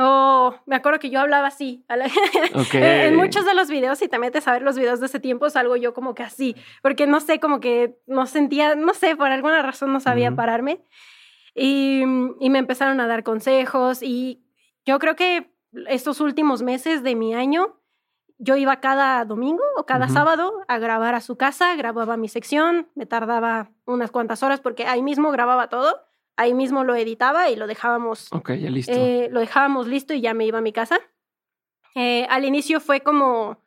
Oh, 0.00 0.54
me 0.64 0.76
acuerdo 0.76 1.00
que 1.00 1.10
yo 1.10 1.20
hablaba 1.20 1.48
así. 1.48 1.84
en 2.72 3.16
muchos 3.16 3.44
de 3.44 3.54
los 3.54 3.68
videos, 3.68 3.98
si 3.98 4.06
te 4.06 4.20
metes 4.20 4.46
a 4.46 4.52
ver 4.52 4.62
los 4.62 4.78
videos 4.78 5.00
de 5.00 5.06
ese 5.06 5.18
tiempo, 5.18 5.50
salgo 5.50 5.74
yo 5.74 5.92
como 5.92 6.14
que 6.14 6.22
así, 6.22 6.54
porque 6.82 7.08
no 7.08 7.18
sé, 7.18 7.40
como 7.40 7.58
que 7.58 7.98
no 8.06 8.26
sentía, 8.26 8.76
no 8.76 8.94
sé, 8.94 9.16
por 9.16 9.32
alguna 9.32 9.60
razón 9.60 9.92
no 9.92 9.98
sabía 9.98 10.30
pararme. 10.30 10.84
Y, 11.52 12.04
y, 12.38 12.50
me 12.50 12.60
empezaron 12.60 13.00
a 13.00 13.08
dar 13.08 13.24
consejos 13.24 14.00
y 14.00 14.44
yo 14.86 15.00
creo 15.00 15.16
que 15.16 15.52
estos 15.88 16.20
últimos 16.20 16.62
meses 16.62 17.02
de 17.02 17.16
mi 17.16 17.34
año, 17.34 17.80
yo 18.38 18.54
iba 18.54 18.78
cada 18.78 19.24
domingo 19.24 19.64
o 19.76 19.84
cada 19.84 20.08
sábado 20.08 20.52
a 20.68 20.78
grabar 20.78 21.16
a 21.16 21.20
su 21.20 21.36
casa, 21.36 21.74
grababa 21.74 22.16
mi 22.16 22.28
sección, 22.28 22.88
me 22.94 23.06
tardaba 23.06 23.72
unas 23.84 24.12
cuantas 24.12 24.44
horas 24.44 24.60
porque 24.60 24.86
ahí 24.86 25.02
mismo 25.02 25.32
grababa 25.32 25.68
todo 25.68 26.07
ahí 26.38 26.54
mismo 26.54 26.84
lo 26.84 26.94
editaba 26.94 27.50
y 27.50 27.56
lo 27.56 27.66
dejábamos. 27.66 28.32
Ok, 28.32 28.52
ya 28.52 28.70
listo. 28.70 28.92
Eh, 28.92 29.28
lo 29.30 29.40
dejábamos 29.40 29.86
listo 29.86 30.14
y 30.14 30.20
ya 30.20 30.32
me 30.32 30.46
iba 30.46 30.58
a 30.58 30.62
mi 30.62 30.72
casa. 30.72 31.00
Eh, 31.94 32.26
al 32.30 32.44
inicio 32.44 32.80
fue 32.80 33.00
como 33.00 33.58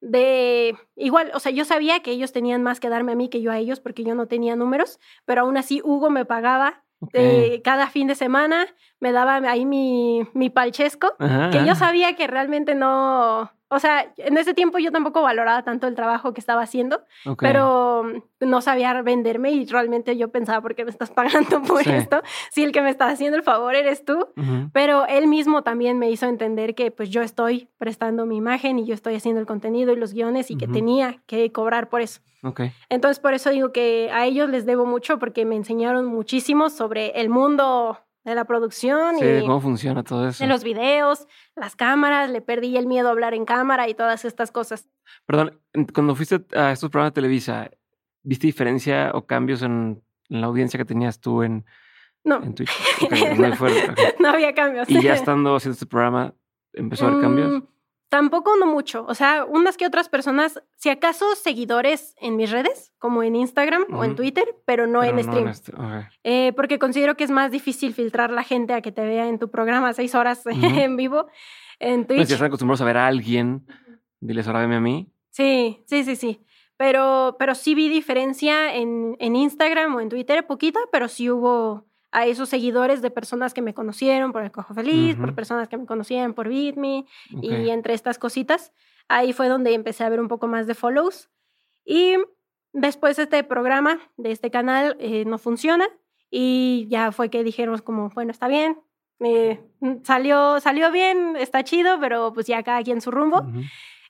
de 0.00 0.76
igual, 0.96 1.30
o 1.34 1.40
sea, 1.40 1.52
yo 1.52 1.64
sabía 1.64 2.00
que 2.00 2.12
ellos 2.12 2.32
tenían 2.32 2.62
más 2.62 2.80
que 2.80 2.88
darme 2.88 3.12
a 3.12 3.16
mí 3.16 3.28
que 3.28 3.42
yo 3.42 3.50
a 3.50 3.58
ellos 3.58 3.80
porque 3.80 4.04
yo 4.04 4.14
no 4.14 4.28
tenía 4.28 4.56
números, 4.56 4.98
pero 5.26 5.42
aún 5.42 5.58
así 5.58 5.82
Hugo 5.84 6.08
me 6.08 6.24
pagaba 6.24 6.84
eh, 7.12 7.60
cada 7.64 7.88
fin 7.88 8.06
de 8.06 8.14
semana, 8.14 8.66
me 9.00 9.12
daba 9.12 9.36
ahí 9.50 9.66
mi, 9.66 10.26
mi 10.32 10.48
palchesco, 10.50 11.16
que 11.18 11.64
yo 11.66 11.74
sabía 11.74 12.14
que 12.14 12.28
realmente 12.28 12.74
no, 12.74 13.50
o 13.70 13.78
sea, 13.78 14.12
en 14.16 14.36
ese 14.36 14.52
tiempo 14.52 14.78
yo 14.78 14.90
tampoco 14.90 15.22
valoraba 15.22 15.62
tanto 15.62 15.86
el 15.86 15.94
trabajo 15.94 16.34
que 16.34 16.40
estaba 16.40 16.62
haciendo, 16.62 17.04
pero 17.38 18.04
no 18.40 18.60
sabía 18.60 19.00
venderme 19.02 19.52
y 19.52 19.64
realmente 19.66 20.16
yo 20.16 20.28
pensaba, 20.28 20.60
¿por 20.60 20.74
qué 20.74 20.84
me 20.84 20.90
estás 20.90 21.10
pagando 21.10 21.62
por 21.62 21.86
esto? 21.86 22.22
Si 22.50 22.64
el 22.64 22.72
que 22.72 22.82
me 22.82 22.90
está 22.90 23.08
haciendo 23.08 23.36
el 23.36 23.44
favor 23.44 23.76
eres 23.76 24.04
tú, 24.04 24.28
pero 24.72 25.06
él 25.06 25.28
mismo 25.28 25.62
también 25.62 25.98
me 25.98 26.10
hizo 26.10 26.26
entender 26.26 26.74
que 26.74 26.90
pues 26.90 27.10
yo 27.10 27.22
estoy 27.22 27.68
prestando 27.78 28.26
mi 28.26 28.36
imagen 28.36 28.78
y 28.80 28.86
yo 28.86 28.94
estoy 28.94 29.14
haciendo 29.14 29.40
el 29.40 29.46
contenido 29.46 29.92
y 29.92 29.96
los 29.96 30.12
guiones 30.14 30.50
y 30.50 30.56
que 30.56 30.66
tenía 30.66 31.22
que 31.26 31.52
cobrar 31.52 31.88
por 31.88 32.00
eso. 32.00 32.20
Entonces, 32.88 33.20
por 33.20 33.34
eso 33.34 33.50
digo 33.50 33.70
que 33.70 34.10
a 34.12 34.24
ellos 34.26 34.48
les 34.48 34.66
debo 34.66 34.86
mucho 34.86 35.18
porque 35.18 35.44
me 35.44 35.56
enseñaron 35.56 36.06
muchísimo 36.06 36.70
sobre 36.70 37.20
el 37.20 37.28
mundo 37.28 37.98
de 38.24 38.34
la 38.34 38.44
producción 38.44 39.16
y 39.18 39.40
cómo 39.40 39.60
funciona 39.60 40.02
todo 40.02 40.28
eso. 40.28 40.44
De 40.44 40.48
los 40.48 40.62
videos, 40.62 41.26
las 41.56 41.76
cámaras, 41.76 42.30
le 42.30 42.40
perdí 42.40 42.76
el 42.76 42.86
miedo 42.86 43.08
a 43.08 43.12
hablar 43.12 43.34
en 43.34 43.44
cámara 43.44 43.88
y 43.88 43.94
todas 43.94 44.24
estas 44.24 44.52
cosas. 44.52 44.88
Perdón, 45.26 45.60
cuando 45.94 46.14
fuiste 46.14 46.44
a 46.54 46.72
estos 46.72 46.90
programas 46.90 47.12
de 47.12 47.14
Televisa, 47.14 47.70
¿viste 48.22 48.46
diferencia 48.46 49.10
o 49.14 49.26
cambios 49.26 49.62
en, 49.62 50.02
la 50.28 50.46
audiencia 50.46 50.78
que 50.78 50.84
tenías 50.84 51.20
tú 51.20 51.42
en, 51.42 51.64
no. 52.22 52.42
en 52.42 52.54
Twitch? 52.54 52.70
no, 54.20 54.28
había 54.28 54.54
cambios. 54.54 54.88
Y 54.88 55.02
ya 55.02 55.14
estando 55.14 55.56
haciendo 55.56 55.74
este 55.74 55.86
programa, 55.86 56.34
¿empezó 56.72 57.06
a 57.06 57.08
haber 57.08 57.22
cambios? 57.22 57.52
Mm, 57.52 57.62
Tampoco 58.10 58.56
no 58.56 58.66
mucho, 58.66 59.04
o 59.06 59.14
sea, 59.14 59.44
unas 59.44 59.76
que 59.76 59.86
otras 59.86 60.08
personas, 60.08 60.60
si 60.74 60.88
acaso 60.88 61.36
seguidores 61.36 62.16
en 62.20 62.34
mis 62.34 62.50
redes, 62.50 62.92
como 62.98 63.22
en 63.22 63.36
Instagram 63.36 63.84
o 63.94 64.02
en 64.02 64.16
Twitter, 64.16 64.56
pero 64.64 64.88
no 64.88 65.04
en 65.04 65.22
stream. 65.22 65.46
Este, 65.46 65.72
eh, 66.24 66.52
porque 66.56 66.80
considero 66.80 67.16
que 67.16 67.22
es 67.22 67.30
más 67.30 67.52
difícil 67.52 67.94
filtrar 67.94 68.32
la 68.32 68.42
gente 68.42 68.74
a 68.74 68.80
que 68.80 68.90
te 68.90 69.02
vea 69.02 69.28
en 69.28 69.38
tu 69.38 69.48
programa 69.48 69.92
seis 69.92 70.16
horas 70.16 70.42
en 70.46 70.96
vivo 70.96 71.28
en 71.78 72.04
Twitch. 72.04 72.26
si 72.26 72.32
están 72.32 72.48
acostumbrados 72.48 72.80
a 72.80 72.84
ver 72.84 72.96
a 72.96 73.06
alguien, 73.06 73.64
diles 74.18 74.48
ahora 74.48 74.62
veme 74.62 74.74
a 74.74 74.80
mí. 74.80 75.12
Sí, 75.30 75.84
sí, 75.86 76.02
sí, 76.02 76.16
sí. 76.16 76.44
Pero, 76.76 77.36
pero 77.38 77.54
sí 77.54 77.76
vi 77.76 77.88
diferencia 77.88 78.74
en, 78.74 79.14
en 79.20 79.36
Instagram 79.36 79.94
o 79.94 80.00
en 80.00 80.08
Twitter, 80.08 80.48
poquita, 80.48 80.80
pero 80.90 81.06
sí 81.06 81.30
hubo 81.30 81.86
a 82.12 82.26
esos 82.26 82.48
seguidores 82.48 83.02
de 83.02 83.10
personas 83.10 83.54
que 83.54 83.62
me 83.62 83.74
conocieron 83.74 84.32
por 84.32 84.42
el 84.42 84.50
Cojo 84.50 84.74
Feliz, 84.74 85.16
por 85.16 85.34
personas 85.34 85.68
que 85.68 85.76
me 85.76 85.86
conocían 85.86 86.34
por 86.34 86.48
BitMe 86.48 87.06
y 87.42 87.70
entre 87.70 87.94
estas 87.94 88.18
cositas. 88.18 88.72
Ahí 89.08 89.32
fue 89.32 89.48
donde 89.48 89.74
empecé 89.74 90.04
a 90.04 90.08
ver 90.08 90.20
un 90.20 90.28
poco 90.28 90.46
más 90.46 90.66
de 90.66 90.74
follows. 90.74 91.30
Y 91.84 92.16
después 92.72 93.18
este 93.18 93.44
programa 93.44 94.00
de 94.16 94.32
este 94.32 94.50
canal 94.50 94.96
eh, 95.00 95.24
no 95.24 95.38
funciona 95.38 95.86
y 96.30 96.86
ya 96.88 97.12
fue 97.12 97.30
que 97.30 97.44
dijimos 97.44 97.82
como, 97.82 98.10
bueno, 98.10 98.30
está 98.30 98.48
bien, 98.48 98.78
eh, 99.20 99.60
salió, 100.04 100.60
salió 100.60 100.90
bien, 100.90 101.36
está 101.36 101.64
chido, 101.64 101.98
pero 102.00 102.32
pues 102.32 102.46
ya 102.46 102.62
cada 102.62 102.82
quien 102.82 103.00
su 103.00 103.10
rumbo. 103.10 103.44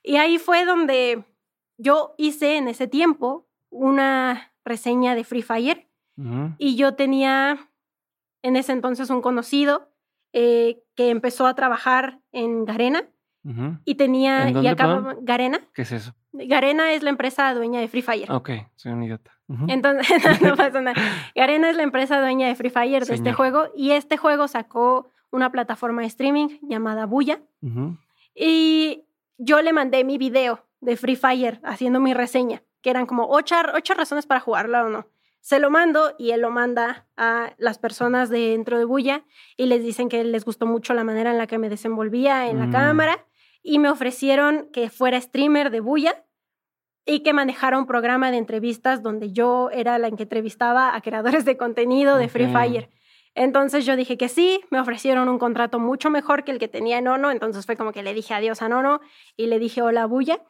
Y 0.03 0.17
ahí 0.17 0.37
fue 0.37 0.65
donde 0.65 1.23
yo 1.77 2.15
hice 2.17 2.57
en 2.57 2.67
ese 2.67 2.87
tiempo 2.87 3.47
una 3.69 4.53
reseña 4.63 5.15
de 5.15 5.23
Free 5.23 5.41
Fire 5.41 5.87
y 6.59 6.75
yo 6.75 6.93
tenía 6.93 7.70
en 8.41 8.55
ese 8.55 8.71
entonces 8.71 9.09
un 9.09 9.21
conocido 9.21 9.89
eh, 10.33 10.81
que 10.95 11.09
empezó 11.09 11.45
a 11.45 11.55
trabajar 11.55 12.19
en 12.31 12.65
Garena 12.65 13.03
y 13.85 13.95
tenía 13.95 14.49
y 14.51 14.67
acababa 14.67 15.15
Garena. 15.21 15.61
¿Qué 15.73 15.81
es 15.81 15.91
eso? 15.91 16.13
Garena 16.31 16.93
es 16.93 17.03
la 17.03 17.09
empresa 17.09 17.53
dueña 17.53 17.79
de 17.79 17.87
Free 17.87 18.03
Fire. 18.03 18.31
Ok, 18.31 18.51
soy 18.75 18.91
un 18.91 19.03
idiota. 19.03 19.31
Entonces, 19.67 20.07
no, 20.41 20.55
pasa 20.55 20.79
nada. 20.81 21.01
Garena 21.35 21.69
es 21.69 21.75
la 21.75 21.83
empresa 21.83 22.21
dueña 22.21 22.47
de 22.47 22.55
Free 22.55 22.69
Fire 22.69 23.05
de 23.05 23.15
este 23.15 23.33
juego 23.33 23.69
y 23.75 23.91
este 23.91 24.17
juego 24.17 24.47
sacó 24.47 25.09
una 25.31 25.51
plataforma 25.51 26.01
de 26.01 26.07
streaming 26.07 26.59
llamada 26.61 27.05
Buya. 27.05 27.41
Y 28.35 29.05
yo 29.37 29.61
le 29.61 29.73
mandé 29.73 30.03
mi 30.03 30.17
video 30.17 30.65
de 30.79 30.95
Free 30.95 31.15
Fire 31.15 31.59
haciendo 31.63 31.99
mi 31.99 32.13
reseña, 32.13 32.61
que 32.81 32.89
eran 32.89 33.05
como 33.05 33.27
ocho, 33.27 33.55
ocho 33.73 33.93
razones 33.93 34.25
para 34.25 34.39
jugarla 34.39 34.85
o 34.85 34.89
no. 34.89 35.07
Se 35.41 35.59
lo 35.59 35.69
mando 35.69 36.13
y 36.17 36.31
él 36.31 36.41
lo 36.41 36.51
manda 36.51 37.07
a 37.17 37.53
las 37.57 37.79
personas 37.79 38.29
dentro 38.29 38.77
de 38.77 38.85
Buya 38.85 39.25
y 39.57 39.65
les 39.65 39.83
dicen 39.83 40.07
que 40.07 40.23
les 40.23 40.45
gustó 40.45 40.65
mucho 40.65 40.93
la 40.93 41.03
manera 41.03 41.31
en 41.31 41.37
la 41.37 41.47
que 41.47 41.57
me 41.57 41.69
desenvolvía 41.69 42.47
en 42.47 42.59
la 42.59 42.67
mm. 42.67 42.71
cámara 42.71 43.25
y 43.63 43.79
me 43.79 43.89
ofrecieron 43.89 44.69
que 44.71 44.89
fuera 44.89 45.19
streamer 45.19 45.71
de 45.71 45.79
Buya 45.79 46.25
y 47.05 47.21
que 47.21 47.33
manejara 47.33 47.77
un 47.77 47.87
programa 47.87 48.31
de 48.31 48.37
entrevistas 48.37 49.01
donde 49.01 49.31
yo 49.31 49.69
era 49.71 49.97
la 49.97 50.11
que 50.11 50.23
entrevistaba 50.23 50.95
a 50.95 51.01
creadores 51.01 51.45
de 51.45 51.57
contenido 51.57 52.17
de 52.17 52.29
Free 52.29 52.51
Fire. 52.51 52.89
Entonces 53.33 53.85
yo 53.85 53.95
dije 53.95 54.17
que 54.17 54.27
sí, 54.27 54.61
me 54.69 54.79
ofrecieron 54.79 55.29
un 55.29 55.39
contrato 55.39 55.79
mucho 55.79 56.09
mejor 56.09 56.43
que 56.43 56.51
el 56.51 56.59
que 56.59 56.67
tenía 56.67 56.97
en 56.97 57.07
Ono, 57.07 57.31
entonces 57.31 57.65
fue 57.65 57.77
como 57.77 57.93
que 57.93 58.03
le 58.03 58.13
dije 58.13 58.33
adiós 58.33 58.61
a 58.61 58.69
Nono 58.69 58.99
y 59.37 59.47
le 59.47 59.57
dije 59.59 59.81
hola 59.81 60.05
Buya. 60.05 60.41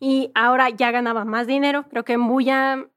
Y 0.00 0.32
ahora 0.34 0.68
ya 0.70 0.90
ganaba 0.90 1.24
más 1.24 1.46
dinero, 1.46 1.84
creo 1.88 2.04
que 2.04 2.14
en 2.14 2.26
Buya 2.26 2.88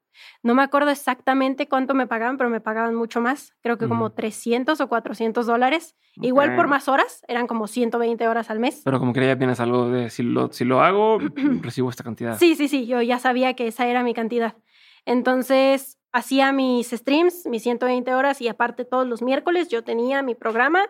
no 0.42 0.54
me 0.54 0.62
acuerdo 0.62 0.90
exactamente 0.90 1.68
cuánto 1.68 1.94
me 1.94 2.06
pagaban, 2.06 2.36
pero 2.36 2.50
me 2.50 2.60
pagaban 2.60 2.94
mucho 2.94 3.20
más, 3.20 3.54
creo 3.62 3.78
que 3.78 3.88
como 3.88 4.10
300 4.10 4.80
o 4.80 4.88
400 4.88 5.46
dólares. 5.46 5.96
Igual 6.20 6.56
por 6.56 6.66
más 6.66 6.88
horas, 6.88 7.24
eran 7.28 7.46
como 7.46 7.68
120 7.68 8.26
horas 8.26 8.50
al 8.50 8.58
mes. 8.58 8.82
Pero 8.84 8.98
como 8.98 9.12
que 9.12 9.24
ya 9.24 9.38
tienes 9.38 9.60
algo 9.60 9.88
de 9.88 10.10
si 10.10 10.22
lo, 10.24 10.52
si 10.52 10.64
lo 10.64 10.82
hago, 10.82 11.18
recibo 11.62 11.90
esta 11.90 12.02
cantidad. 12.02 12.36
Sí, 12.38 12.56
sí, 12.56 12.68
sí, 12.68 12.86
yo 12.86 13.00
ya 13.02 13.18
sabía 13.18 13.54
que 13.54 13.68
esa 13.68 13.86
era 13.86 14.02
mi 14.02 14.14
cantidad. 14.14 14.56
Entonces, 15.04 15.98
hacía 16.12 16.52
mis 16.52 16.88
streams, 16.90 17.46
mis 17.46 17.62
120 17.62 18.14
horas 18.14 18.40
y 18.40 18.48
aparte 18.48 18.84
todos 18.84 19.06
los 19.06 19.22
miércoles 19.22 19.68
yo 19.68 19.84
tenía 19.84 20.22
mi 20.22 20.34
programa 20.34 20.86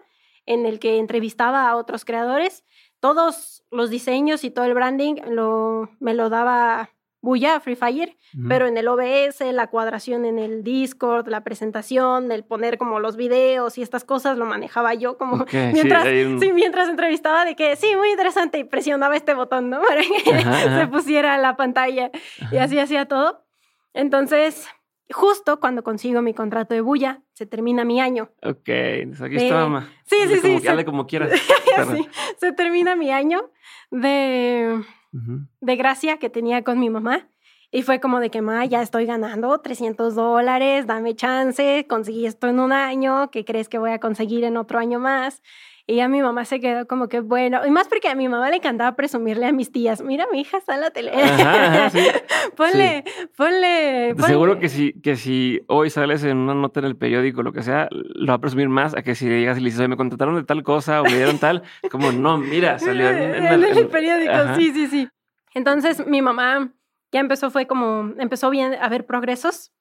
en 0.46 0.64
el 0.64 0.78
que 0.78 0.98
entrevistaba 0.98 1.68
a 1.68 1.76
otros 1.76 2.04
creadores. 2.04 2.64
Todos 3.00 3.64
los 3.70 3.90
diseños 3.90 4.44
y 4.44 4.50
todo 4.50 4.64
el 4.64 4.74
branding 4.74 5.16
lo, 5.28 5.90
me 6.00 6.14
lo 6.14 6.30
daba 6.30 6.90
Buya, 7.28 7.60
Free 7.60 7.76
Fire, 7.76 8.16
pero 8.48 8.66
en 8.66 8.78
el 8.78 8.88
OBS, 8.88 9.42
la 9.52 9.66
cuadración 9.66 10.24
en 10.24 10.38
el 10.38 10.64
Discord, 10.64 11.28
la 11.28 11.44
presentación, 11.44 12.32
el 12.32 12.42
poner 12.42 12.78
como 12.78 13.00
los 13.00 13.18
videos 13.18 13.76
y 13.76 13.82
estas 13.82 14.02
cosas 14.04 14.38
lo 14.38 14.46
manejaba 14.46 14.94
yo 14.94 15.18
como 15.18 15.44
mientras, 15.52 16.04
sí, 16.04 16.52
mientras 16.54 16.88
entrevistaba 16.88 17.44
de 17.44 17.54
que 17.54 17.76
sí, 17.76 17.94
muy 17.96 18.08
interesante 18.08 18.58
y 18.58 18.64
presionaba 18.64 19.14
este 19.14 19.34
botón, 19.34 19.68
¿no? 19.68 19.82
Para 19.88 20.00
que 20.00 20.80
se 20.80 20.86
pusiera 20.86 21.36
la 21.36 21.54
pantalla 21.54 22.10
y 22.50 22.56
así 22.56 22.78
hacía 22.78 23.04
todo. 23.04 23.44
Entonces, 23.92 24.66
justo 25.10 25.60
cuando 25.60 25.84
consigo 25.84 26.22
mi 26.22 26.32
contrato 26.32 26.72
de 26.72 26.80
bulla, 26.80 27.20
se 27.34 27.44
termina 27.44 27.84
mi 27.84 28.00
año. 28.00 28.30
Ok, 28.42 28.70
aquí 29.20 29.36
está 29.36 29.54
mamá. 29.56 29.92
Sí, 30.06 30.16
sí, 30.28 30.38
sí. 30.40 30.60
Dale 30.60 30.86
como 30.86 31.06
quieras. 31.06 31.30
sí, 31.94 32.08
se 32.38 32.52
termina 32.52 32.96
mi 32.96 33.12
año 33.12 33.50
de, 33.90 34.82
de 35.12 35.76
gracia 35.76 36.18
que 36.18 36.30
tenía 36.30 36.62
con 36.64 36.78
mi 36.78 36.90
mamá. 36.90 37.28
Y 37.70 37.82
fue 37.82 38.00
como 38.00 38.18
de 38.20 38.30
que, 38.30 38.40
ma, 38.40 38.64
ya 38.64 38.80
estoy 38.80 39.04
ganando 39.04 39.58
300 39.58 40.14
dólares, 40.14 40.86
dame 40.86 41.14
chance, 41.14 41.86
conseguí 41.86 42.24
esto 42.24 42.46
en 42.48 42.60
un 42.60 42.72
año, 42.72 43.30
¿qué 43.30 43.44
crees 43.44 43.68
que 43.68 43.76
voy 43.76 43.90
a 43.90 43.98
conseguir 43.98 44.44
en 44.44 44.56
otro 44.56 44.78
año 44.78 44.98
más? 44.98 45.42
Y 45.90 45.96
ya 45.96 46.06
mi 46.06 46.20
mamá 46.20 46.44
se 46.44 46.60
quedó 46.60 46.86
como 46.86 47.08
que 47.08 47.20
bueno, 47.20 47.66
y 47.66 47.70
más 47.70 47.88
porque 47.88 48.08
a 48.08 48.14
mi 48.14 48.28
mamá 48.28 48.50
le 48.50 48.56
encantaba 48.56 48.94
presumirle 48.94 49.46
a 49.46 49.52
mis 49.52 49.72
tías, 49.72 50.02
mira, 50.02 50.26
mi 50.30 50.42
hija 50.42 50.58
está 50.58 50.74
en 50.74 50.82
la 50.82 50.90
tele. 50.90 51.12
ponle, 52.56 53.04
ponle, 53.34 54.14
Seguro 54.26 54.58
que 54.58 54.68
si, 54.68 54.92
que 55.00 55.16
si 55.16 55.62
hoy 55.66 55.88
sales 55.88 56.24
en 56.24 56.36
una 56.36 56.52
nota 56.52 56.80
en 56.80 56.86
el 56.86 56.94
periódico, 56.94 57.42
lo 57.42 57.54
que 57.54 57.62
sea, 57.62 57.88
lo 57.90 58.26
va 58.26 58.34
a 58.34 58.38
presumir 58.38 58.68
más 58.68 58.94
a 58.94 59.02
que 59.02 59.14
si 59.14 59.28
llegas 59.28 59.56
y 59.56 59.62
le 59.62 59.70
dices, 59.70 59.88
me 59.88 59.96
contrataron 59.96 60.36
de 60.36 60.44
tal 60.44 60.62
cosa 60.62 61.00
o 61.00 61.04
me 61.04 61.16
dieron 61.16 61.38
tal, 61.38 61.62
como 61.90 62.12
no, 62.12 62.36
mira, 62.36 62.78
salió 62.78 63.08
en, 63.08 63.46
el, 63.46 63.88
periódico, 63.88 64.56
sí, 64.56 64.72
sí, 64.74 64.88
sí. 64.88 65.08
Entonces 65.54 66.06
mi 66.06 66.20
mamá 66.20 66.70
ya 67.12 67.20
empezó, 67.20 67.50
fue 67.50 67.66
como, 67.66 68.12
empezó 68.18 68.50
bien 68.50 68.74
a 68.78 68.90
ver 68.90 69.06
progresos 69.06 69.72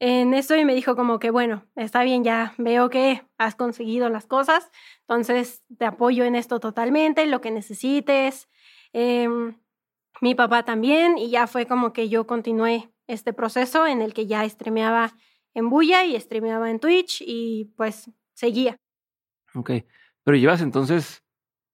en 0.00 0.34
eso 0.34 0.56
y 0.56 0.64
me 0.64 0.74
dijo 0.74 0.94
como 0.94 1.18
que, 1.18 1.30
bueno, 1.30 1.64
está 1.74 2.04
bien, 2.04 2.22
ya 2.22 2.54
veo 2.56 2.88
que 2.88 3.22
has 3.36 3.54
conseguido 3.54 4.08
las 4.08 4.26
cosas, 4.26 4.70
entonces 5.00 5.64
te 5.76 5.84
apoyo 5.84 6.24
en 6.24 6.36
esto 6.36 6.60
totalmente, 6.60 7.26
lo 7.26 7.40
que 7.40 7.50
necesites. 7.50 8.48
Em, 8.92 9.58
mi 10.20 10.34
papá 10.34 10.64
también 10.64 11.18
y 11.18 11.30
ya 11.30 11.46
fue 11.46 11.66
como 11.66 11.92
que 11.92 12.08
yo 12.08 12.26
continué 12.26 12.90
este 13.06 13.32
proceso 13.32 13.86
en 13.86 14.02
el 14.02 14.14
que 14.14 14.26
ya 14.26 14.48
streameaba 14.48 15.14
en 15.54 15.70
Buya 15.70 16.04
y 16.04 16.18
streameaba 16.20 16.70
en 16.70 16.78
Twitch 16.78 17.22
y 17.26 17.72
pues 17.76 18.10
seguía. 18.34 18.76
Ok, 19.54 19.70
pero 20.22 20.36
llevas 20.36 20.60
entonces 20.60 21.24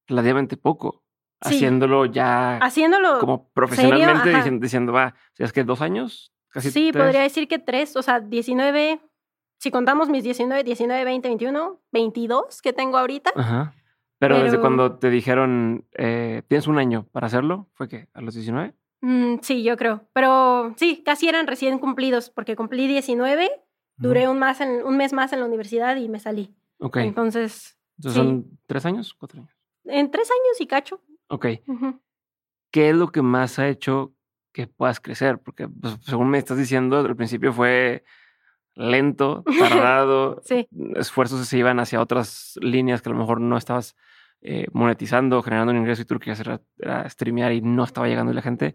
relativamente 0.07 0.57
poco 0.57 1.05
haciéndolo 1.41 2.07
ya 2.07 2.57
haciéndolo 2.59 3.19
como 3.19 3.51
profesionalmente 3.51 4.31
diciendo, 4.31 4.63
diciendo, 4.63 4.93
va, 4.93 5.15
es 5.37 5.53
que 5.53 5.65
dos 5.65 5.81
años, 5.81 6.34
sí, 6.61 6.93
podría 6.93 7.23
decir 7.23 7.49
que 7.49 7.59
tres, 7.59 7.97
o 7.97 8.03
sea, 8.03 8.21
19, 8.21 9.01
si 9.59 9.71
contamos 9.71 10.09
mis 10.09 10.25
19, 10.25 10.65
19, 10.65 11.05
20, 11.05 11.29
21, 11.29 11.81
22 11.93 12.63
que 12.63 12.73
tengo 12.73 12.99
ahorita. 12.99 13.33
Ajá. 13.35 13.75
Pero, 14.19 14.43
desde 14.43 14.59
cuando 14.59 14.97
te 14.97 15.11
dijeron, 15.11 15.87
eh, 15.99 16.43
tienes 16.49 16.67
un 16.67 16.79
año 16.79 17.07
para 17.13 17.27
hacerlo, 17.27 17.69
¿fue 17.75 17.89
que 17.89 18.09
¿A 18.15 18.23
los 18.23 18.35
19? 18.35 18.75
Mm, 19.03 19.37
sí, 19.43 19.63
yo 19.63 19.77
creo. 19.77 20.09
Pero 20.15 20.73
sí, 20.77 21.03
casi 21.05 21.29
eran 21.29 21.47
recién 21.47 21.79
cumplidos, 21.79 22.31
porque 22.31 22.57
cumplí 22.57 22.87
19, 22.87 23.51
duré 23.97 24.29
un, 24.29 24.39
más 24.39 24.61
en, 24.63 24.83
un 24.85 24.97
mes 24.97 25.13
más 25.13 25.33
en 25.33 25.41
la 25.41 25.47
universidad 25.47 25.97
y 25.97 26.09
me 26.09 26.21
salí. 26.21 26.55
Ok. 26.79 26.99
Entonces. 26.99 27.79
¿Son 27.99 28.59
tres 28.67 28.87
años? 28.87 29.15
¿Cuatro 29.15 29.41
años? 29.41 29.55
En 29.85 30.11
tres 30.11 30.31
años 30.31 30.61
y 30.61 30.67
cacho. 30.67 31.01
Ok. 31.29 31.47
¿Qué 32.71 32.91
es 32.91 32.97
lo 32.97 33.13
que 33.13 33.23
más 33.23 33.59
ha 33.59 33.69
hecho 33.69 34.15
que 34.55 34.69
puedas 34.69 35.01
crecer, 35.01 35.39
porque 35.39 35.69
pues, 35.69 35.99
según 36.03 36.31
me 36.31 36.39
estás 36.39 36.57
diciendo, 36.57 36.99
al 37.01 37.17
principio 37.17 37.53
fue 37.53 38.05
lento, 38.75 39.43
tardado, 39.59 40.41
sí. 40.45 40.69
esfuerzos 40.95 41.41
que 41.41 41.47
se 41.47 41.59
iban 41.59 41.81
hacia 41.81 42.01
otras 42.01 42.57
líneas 42.63 43.03
que 43.03 43.11
a 43.11 43.13
lo 43.13 43.19
mejor 43.19 43.41
no 43.41 43.59
estabas 43.59 43.97
eh, 44.41 44.67
monetizando, 44.73 45.43
generando 45.43 45.73
un 45.73 45.79
ingreso 45.79 46.03
y 46.03 46.05
tú 46.05 46.15
lo 46.15 46.21
que 46.21 46.31
hacer 46.31 46.61
era, 46.79 47.09
streamear 47.11 47.53
y 47.53 47.61
no 47.61 47.85
estaba 47.85 48.07
llegando 48.07 48.33
la 48.33 48.43
gente. 48.43 48.75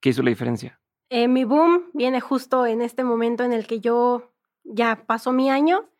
¿Qué 0.00 0.10
hizo 0.10 0.22
la 0.22 0.30
diferencia? 0.30 0.80
Eh, 1.10 1.26
mi 1.26 1.44
boom 1.44 1.90
viene 1.92 2.20
justo 2.20 2.64
en 2.64 2.80
este 2.80 3.02
momento 3.02 3.42
en 3.42 3.52
el 3.52 3.66
que 3.66 3.80
yo 3.80 4.32
ya 4.62 5.04
pasó 5.06 5.32
mi 5.32 5.50
año 5.50 5.90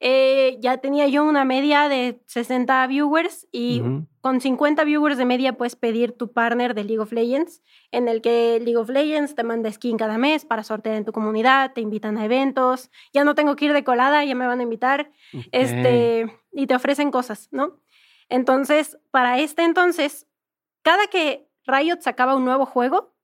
eh, 0.00 0.58
ya 0.60 0.78
tenía 0.78 1.08
yo 1.08 1.24
una 1.24 1.44
media 1.44 1.88
de 1.88 2.22
60 2.26 2.86
viewers 2.86 3.48
y 3.50 3.82
con 4.20 4.40
50 4.40 4.84
viewers 4.84 5.18
de 5.18 5.24
media 5.24 5.56
puedes 5.56 5.74
pedir 5.74 6.12
tu 6.12 6.32
partner 6.32 6.74
de 6.74 6.84
League 6.84 7.00
of 7.00 7.12
Legends, 7.12 7.62
en 7.90 8.08
el 8.08 8.22
que 8.22 8.60
League 8.60 8.76
of 8.76 8.88
Legends 8.90 9.34
te 9.34 9.42
manda 9.42 9.72
skin 9.72 9.96
cada 9.96 10.16
mes 10.16 10.44
para 10.44 10.62
sortear 10.62 10.96
en 10.96 11.04
tu 11.04 11.12
comunidad, 11.12 11.72
te 11.72 11.80
invitan 11.80 12.16
a 12.16 12.24
eventos, 12.24 12.90
ya 13.12 13.24
no 13.24 13.34
tengo 13.34 13.56
que 13.56 13.66
ir 13.66 13.72
de 13.72 13.82
colada, 13.82 14.24
ya 14.24 14.34
me 14.34 14.46
van 14.46 14.60
a 14.60 14.62
invitar, 14.62 15.10
este, 15.50 16.32
y 16.52 16.66
te 16.66 16.74
ofrecen 16.74 17.10
cosas, 17.10 17.48
¿no? 17.50 17.80
Entonces, 18.28 18.98
para 19.10 19.38
este 19.38 19.64
entonces, 19.64 20.26
cada 20.82 21.06
que 21.08 21.48
Riot 21.66 22.00
sacaba 22.00 22.36
un 22.36 22.44
nuevo 22.44 22.66
juego, 22.66 23.14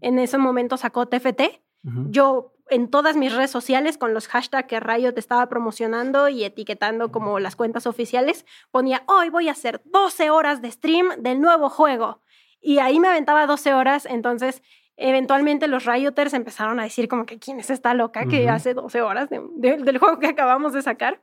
en 0.00 0.18
ese 0.18 0.36
momento 0.36 0.76
sacó 0.76 1.06
TFT, 1.06 1.62
yo 2.10 2.53
en 2.70 2.88
todas 2.88 3.16
mis 3.16 3.32
redes 3.34 3.50
sociales 3.50 3.98
con 3.98 4.14
los 4.14 4.28
hashtags 4.28 4.68
que 4.68 4.80
Riot 4.80 5.14
estaba 5.16 5.48
promocionando 5.48 6.28
y 6.28 6.44
etiquetando 6.44 7.12
como 7.12 7.38
las 7.38 7.56
cuentas 7.56 7.86
oficiales, 7.86 8.46
ponía, 8.70 9.02
hoy 9.06 9.28
voy 9.28 9.48
a 9.48 9.52
hacer 9.52 9.82
12 9.84 10.30
horas 10.30 10.62
de 10.62 10.70
stream 10.70 11.08
del 11.18 11.40
nuevo 11.40 11.68
juego. 11.68 12.20
Y 12.60 12.78
ahí 12.78 12.98
me 13.00 13.08
aventaba 13.08 13.46
12 13.46 13.74
horas, 13.74 14.06
entonces 14.06 14.62
eventualmente 14.96 15.68
los 15.68 15.84
Rioters 15.84 16.32
empezaron 16.32 16.80
a 16.80 16.84
decir 16.84 17.08
como 17.08 17.26
que 17.26 17.38
quién 17.38 17.60
es 17.60 17.68
esta 17.68 17.94
loca 17.94 18.26
que 18.26 18.48
hace 18.48 18.74
12 18.74 19.02
horas 19.02 19.28
del 19.28 19.98
juego 19.98 20.18
que 20.18 20.28
acabamos 20.28 20.72
de 20.72 20.82
sacar. 20.82 21.22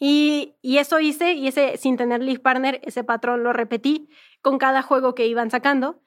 y, 0.00 0.56
y, 0.60 0.78
eso 0.78 1.00
hice, 1.00 1.32
y 1.32 1.48
ese 1.48 1.78
sin 1.78 1.96
tener 1.96 2.22
League 2.22 2.40
Partner, 2.40 2.80
ese 2.82 3.02
patrón 3.02 3.42
lo 3.42 3.52
repetí 3.54 4.10
con 4.42 4.58
cada 4.58 4.82
juego 4.82 5.14
que 5.14 5.26
iban 5.26 5.50
sacando. 5.50 6.02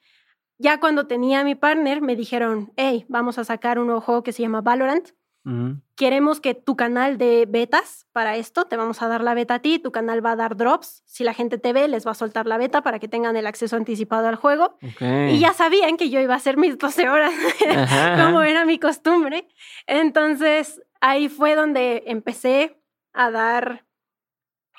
Ya 0.57 0.79
cuando 0.79 1.07
tenía 1.07 1.41
a 1.41 1.43
mi 1.43 1.55
partner, 1.55 2.01
me 2.01 2.15
dijeron, 2.15 2.71
hey, 2.77 3.05
vamos 3.09 3.37
a 3.37 3.43
sacar 3.43 3.77
un 3.79 3.87
nuevo 3.87 4.01
juego 4.01 4.23
que 4.23 4.31
se 4.31 4.41
llama 4.41 4.61
Valorant. 4.61 5.09
queremos 5.95 6.39
que 6.39 6.55
tu 6.55 6.75
canal 6.75 7.19
de 7.19 7.45
betas 7.47 8.07
para 8.11 8.35
esto, 8.35 8.65
te 8.65 8.77
vamos 8.77 9.03
a 9.03 9.07
dar 9.07 9.21
la 9.21 9.35
beta 9.35 9.55
a 9.55 9.59
ti, 9.59 9.77
tu 9.77 9.91
canal 9.91 10.25
va 10.25 10.31
a 10.31 10.35
dar 10.35 10.57
drops, 10.57 11.03
si 11.05 11.23
la 11.23 11.35
gente 11.35 11.59
te 11.59 11.71
ve, 11.71 11.87
les 11.87 12.05
va 12.07 12.11
a 12.11 12.15
soltar 12.15 12.47
la 12.47 12.57
beta 12.57 12.81
para 12.81 12.97
que 12.97 13.07
tengan 13.07 13.35
el 13.37 13.45
acceso 13.45 13.75
anticipado 13.75 14.27
al 14.27 14.37
juego. 14.37 14.77
Y 14.99 15.37
ya 15.39 15.53
sabían 15.53 15.97
que 15.97 16.09
yo 16.09 16.19
iba 16.19 16.33
a 16.33 16.37
hacer 16.37 16.57
mis 16.57 16.79
12 16.79 17.09
horas, 17.09 17.33
como 18.25 18.41
era 18.41 18.65
mi 18.65 18.79
costumbre. 18.79 19.47
Entonces, 19.85 20.81
ahí 20.99 21.29
fue 21.29 21.55
donde 21.55 22.03
empecé 22.07 22.81
a 23.13 23.29
dar 23.29 23.85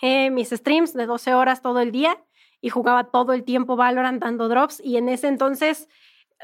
eh, 0.02 0.30
mis 0.30 0.50
streams 0.50 0.94
de 0.94 1.06
12 1.06 1.34
horas 1.34 1.62
todo 1.62 1.80
el 1.80 1.92
día 1.92 2.18
y 2.66 2.68
jugaba 2.68 3.04
todo 3.12 3.32
el 3.32 3.44
tiempo 3.44 3.76
Valorant 3.76 4.20
dando 4.20 4.48
drops 4.48 4.80
y 4.82 4.96
en 4.96 5.08
ese 5.08 5.28
entonces 5.28 5.88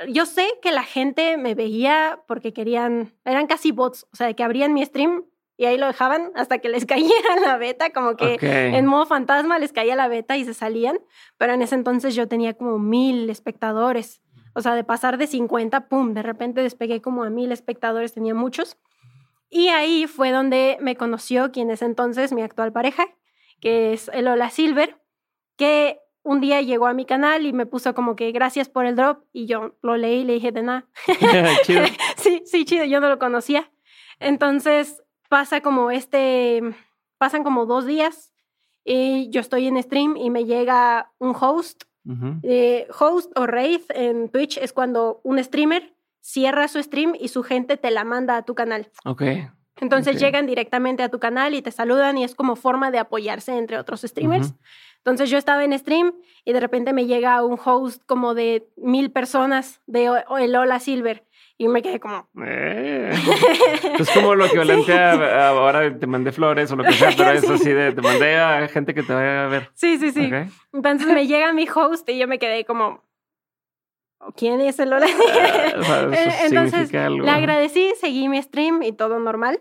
yo 0.08 0.24
sé 0.24 0.46
que 0.62 0.70
la 0.70 0.84
gente 0.84 1.36
me 1.36 1.56
veía 1.56 2.20
porque 2.28 2.52
querían, 2.52 3.12
eran 3.24 3.48
casi 3.48 3.72
bots, 3.72 4.06
o 4.12 4.14
sea, 4.14 4.32
que 4.32 4.44
abrían 4.44 4.72
mi 4.72 4.84
stream 4.84 5.24
y 5.56 5.64
ahí 5.64 5.78
lo 5.78 5.88
dejaban 5.88 6.30
hasta 6.36 6.58
que 6.58 6.68
les 6.68 6.86
caía 6.86 7.10
la 7.44 7.56
beta, 7.56 7.90
como 7.90 8.14
que 8.14 8.38
en 8.40 8.86
modo 8.86 9.04
fantasma 9.04 9.58
les 9.58 9.72
caía 9.72 9.96
la 9.96 10.06
beta 10.06 10.36
y 10.36 10.44
se 10.44 10.54
salían, 10.54 11.00
pero 11.38 11.54
en 11.54 11.62
ese 11.62 11.74
entonces 11.74 12.14
yo 12.14 12.28
tenía 12.28 12.54
como 12.54 12.78
mil 12.78 13.28
espectadores, 13.28 14.22
o 14.54 14.60
sea, 14.60 14.76
de 14.76 14.84
pasar 14.84 15.18
de 15.18 15.26
50, 15.26 15.88
pum, 15.88 16.14
de 16.14 16.22
repente 16.22 16.62
despegué 16.62 17.02
como 17.02 17.24
a 17.24 17.30
mil 17.30 17.50
espectadores, 17.50 18.14
tenía 18.14 18.34
muchos. 18.34 18.76
Y 19.50 19.70
ahí 19.70 20.06
fue 20.06 20.30
donde 20.30 20.78
me 20.80 20.94
conoció 20.94 21.50
quien 21.50 21.68
es 21.72 21.82
entonces 21.82 22.32
mi 22.32 22.42
actual 22.42 22.72
pareja, 22.72 23.06
que 23.60 23.92
es 23.92 24.08
Lola 24.14 24.50
Silver, 24.50 25.02
que 25.56 26.01
un 26.22 26.40
día 26.40 26.60
llegó 26.60 26.86
a 26.86 26.94
mi 26.94 27.04
canal 27.04 27.46
y 27.46 27.52
me 27.52 27.66
puso 27.66 27.94
como 27.94 28.16
que 28.16 28.30
gracias 28.32 28.68
por 28.68 28.86
el 28.86 28.96
drop 28.96 29.24
y 29.32 29.46
yo 29.46 29.76
lo 29.82 29.96
leí 29.96 30.20
y 30.20 30.24
le 30.24 30.34
dije 30.34 30.52
de 30.52 30.62
nada. 30.62 30.86
sí, 32.16 32.42
sí, 32.44 32.64
chido, 32.64 32.84
yo 32.84 33.00
no 33.00 33.08
lo 33.08 33.18
conocía. 33.18 33.70
Entonces 34.20 35.02
pasa 35.28 35.60
como 35.60 35.90
este, 35.90 36.62
pasan 37.18 37.42
como 37.42 37.66
dos 37.66 37.86
días 37.86 38.32
y 38.84 39.30
yo 39.30 39.40
estoy 39.40 39.66
en 39.66 39.82
stream 39.82 40.16
y 40.16 40.30
me 40.30 40.44
llega 40.44 41.12
un 41.18 41.34
host. 41.38 41.84
Eh, 42.42 42.88
host 42.98 43.30
o 43.38 43.46
raid 43.46 43.82
en 43.90 44.28
Twitch 44.28 44.58
es 44.58 44.72
cuando 44.72 45.20
un 45.22 45.42
streamer 45.42 45.94
cierra 46.20 46.66
su 46.66 46.82
stream 46.82 47.14
y 47.18 47.28
su 47.28 47.44
gente 47.44 47.76
te 47.76 47.92
la 47.92 48.02
manda 48.02 48.36
a 48.36 48.44
tu 48.44 48.56
canal. 48.56 48.90
Ok. 49.04 49.22
Entonces 49.80 50.20
llegan 50.20 50.46
directamente 50.46 51.02
a 51.02 51.08
tu 51.08 51.18
canal 51.18 51.54
y 51.54 51.62
te 51.62 51.70
saludan 51.70 52.18
y 52.18 52.24
es 52.24 52.34
como 52.34 52.56
forma 52.56 52.90
de 52.90 52.98
apoyarse 52.98 53.56
entre 53.56 53.78
otros 53.78 54.02
streamers. 54.02 54.54
Entonces 55.04 55.30
yo 55.30 55.38
estaba 55.38 55.64
en 55.64 55.76
stream 55.76 56.14
y 56.44 56.52
de 56.52 56.60
repente 56.60 56.92
me 56.92 57.06
llega 57.06 57.44
un 57.44 57.58
host 57.62 58.02
como 58.06 58.34
de 58.34 58.68
mil 58.76 59.10
personas 59.10 59.80
de 59.86 60.08
el 60.38 60.54
Hola 60.54 60.78
Silver 60.78 61.26
y 61.58 61.66
me 61.66 61.82
quedé 61.82 61.98
como... 61.98 62.28
Eh. 62.44 63.10
es 63.98 64.10
como 64.10 64.36
lo 64.36 64.46
equivalente 64.46 64.92
a, 64.94 65.48
ahora 65.48 65.98
te 65.98 66.06
mandé 66.06 66.30
flores 66.30 66.70
o 66.70 66.76
lo 66.76 66.84
que 66.84 66.92
sea, 66.92 67.10
pero 67.16 67.58
sí, 67.58 67.70
de, 67.70 67.92
te 67.92 68.00
mandé 68.00 68.36
a 68.36 68.68
gente 68.68 68.94
que 68.94 69.02
te 69.02 69.12
vaya 69.12 69.46
a 69.46 69.48
ver. 69.48 69.70
Sí, 69.74 69.98
sí, 69.98 70.12
sí. 70.12 70.30
Entonces 70.72 71.08
me 71.08 71.26
llega 71.26 71.52
mi 71.52 71.66
host 71.68 72.08
y 72.08 72.18
yo 72.18 72.28
me 72.28 72.38
quedé 72.38 72.64
como... 72.64 73.02
¿Quién 74.36 74.60
es 74.60 74.78
el? 74.78 74.92
Ah, 74.92 75.00
Entonces 76.44 76.92
le 76.92 77.28
agradecí, 77.28 77.92
seguí 78.00 78.28
mi 78.28 78.40
stream 78.40 78.84
y 78.84 78.92
todo 78.92 79.18
normal. 79.18 79.60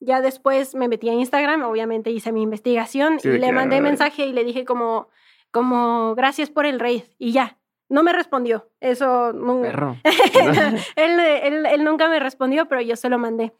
Ya 0.00 0.20
después 0.20 0.74
me 0.74 0.88
metí 0.88 1.08
a 1.08 1.12
Instagram, 1.12 1.62
obviamente 1.62 2.10
hice 2.10 2.32
mi 2.32 2.42
investigación 2.42 3.18
y 3.22 3.28
le 3.28 3.52
mandé 3.52 3.80
mensaje 3.80 4.26
y 4.26 4.32
le 4.32 4.44
dije 4.44 4.64
como, 4.64 5.08
como, 5.50 6.14
gracias 6.14 6.50
por 6.50 6.66
el 6.66 6.80
raid 6.80 7.02
y 7.18 7.32
ya. 7.32 7.58
No 7.88 8.02
me 8.02 8.12
respondió, 8.12 8.70
eso 8.80 9.32
nunca. 9.32 10.00
él, 10.96 11.20
él, 11.20 11.66
él 11.66 11.84
nunca 11.84 12.08
me 12.08 12.20
respondió, 12.20 12.66
pero 12.68 12.80
yo 12.80 12.96
se 12.96 13.08
lo 13.08 13.18
mandé. 13.18 13.52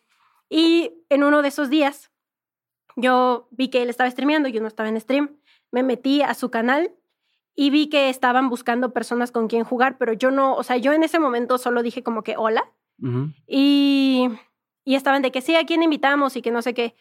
Y 0.48 1.04
en 1.08 1.24
uno 1.24 1.42
de 1.42 1.48
esos 1.48 1.68
días, 1.68 2.10
yo 2.96 3.48
vi 3.50 3.68
que 3.68 3.82
él 3.82 3.90
estaba 3.90 4.10
streameando, 4.10 4.48
yo 4.48 4.60
no 4.60 4.68
estaba 4.68 4.88
en 4.88 5.00
stream, 5.00 5.36
me 5.70 5.82
metí 5.82 6.22
a 6.22 6.34
su 6.34 6.50
canal 6.50 6.92
y 7.54 7.70
vi 7.70 7.88
que 7.88 8.08
estaban 8.08 8.48
buscando 8.48 8.92
personas 8.92 9.32
con 9.32 9.48
quien 9.48 9.64
jugar, 9.64 9.98
pero 9.98 10.12
yo 10.12 10.30
no, 10.30 10.54
o 10.54 10.62
sea, 10.62 10.76
yo 10.76 10.92
en 10.92 11.02
ese 11.02 11.18
momento 11.18 11.58
solo 11.58 11.82
dije 11.82 12.02
como 12.02 12.22
que 12.22 12.36
hola. 12.36 12.70
Y 13.46 14.28
y 14.84 14.94
estaban 14.94 15.22
de 15.22 15.30
que 15.30 15.40
sí, 15.40 15.56
¿a 15.56 15.64
quién 15.64 15.82
invitamos? 15.82 16.36
Y 16.36 16.42
que 16.42 16.50
no 16.50 16.62
sé 16.62 16.74
qué. 16.74 16.94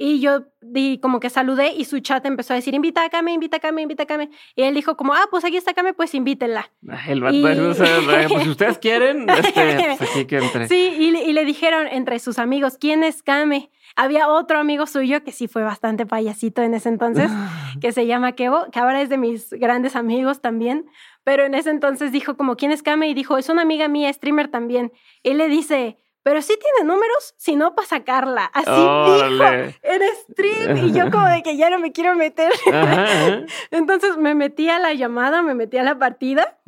Y 0.00 0.20
yo 0.20 0.44
di 0.60 1.00
como 1.00 1.18
que 1.18 1.28
saludé 1.28 1.74
y 1.76 1.84
su 1.84 1.98
chat 1.98 2.24
empezó 2.24 2.52
a 2.52 2.56
decir, 2.56 2.72
invita 2.72 3.02
a 3.02 3.10
Kame, 3.10 3.32
invita 3.32 3.56
a 3.56 3.60
Kame, 3.60 3.82
invita 3.82 4.04
a 4.04 4.06
Kame. 4.06 4.30
Y 4.54 4.62
él 4.62 4.72
dijo 4.72 4.96
como, 4.96 5.12
ah, 5.12 5.26
pues 5.28 5.44
aquí 5.44 5.56
está 5.56 5.74
Kame, 5.74 5.92
pues 5.92 6.14
invítenla. 6.14 6.70
El 7.08 7.18
y... 7.32 7.42
pues 7.42 8.42
si 8.44 8.48
ustedes 8.48 8.78
quieren, 8.78 9.28
este, 9.44 9.96
pues 9.98 10.10
aquí 10.10 10.24
que 10.26 10.38
entre. 10.38 10.68
Sí, 10.68 10.94
y, 10.96 11.16
y, 11.16 11.32
le 11.32 11.44
dijeron 11.44 11.88
entre 11.88 12.20
sus 12.20 12.38
amigos, 12.38 12.78
¿quién 12.78 13.02
es 13.02 13.24
Kame? 13.24 13.72
Había 13.96 14.28
otro 14.28 14.60
amigo 14.60 14.86
suyo 14.86 15.24
que 15.24 15.32
sí 15.32 15.48
fue 15.48 15.64
bastante 15.64 16.06
payasito 16.06 16.62
en 16.62 16.74
ese 16.74 16.90
entonces, 16.90 17.32
que 17.80 17.90
se 17.90 18.06
llama 18.06 18.32
Kevo, 18.36 18.70
que 18.70 18.78
ahora 18.78 19.02
es 19.02 19.08
de 19.08 19.18
mis 19.18 19.50
grandes 19.50 19.96
amigos 19.96 20.40
también, 20.40 20.86
pero 21.24 21.44
en 21.44 21.54
ese 21.54 21.70
entonces 21.70 22.12
dijo 22.12 22.36
como, 22.36 22.54
¿quién 22.54 22.70
es 22.70 22.84
Kame? 22.84 23.08
Y 23.08 23.14
dijo, 23.14 23.36
es 23.36 23.48
una 23.48 23.62
amiga 23.62 23.88
mía, 23.88 24.12
streamer 24.12 24.46
también. 24.46 24.92
Él 25.24 25.38
le 25.38 25.48
dice 25.48 25.98
pero 26.28 26.42
sí 26.42 26.58
tiene 26.60 26.86
números, 26.86 27.32
si 27.38 27.56
no, 27.56 27.74
para 27.74 27.88
sacarla. 27.88 28.44
Así 28.52 28.70
dijo 28.70 29.44
en 29.82 30.02
stream 30.28 30.76
y 30.76 30.92
yo 30.92 31.10
como 31.10 31.26
de 31.26 31.42
que 31.42 31.56
ya 31.56 31.70
no 31.70 31.78
me 31.78 31.90
quiero 31.90 32.14
meter. 32.16 32.52
Entonces 33.70 34.18
me 34.18 34.34
metí 34.34 34.68
a 34.68 34.78
la 34.78 34.92
llamada, 34.92 35.40
me 35.40 35.54
metí 35.54 35.78
a 35.78 35.82
la 35.82 35.98
partida. 35.98 36.58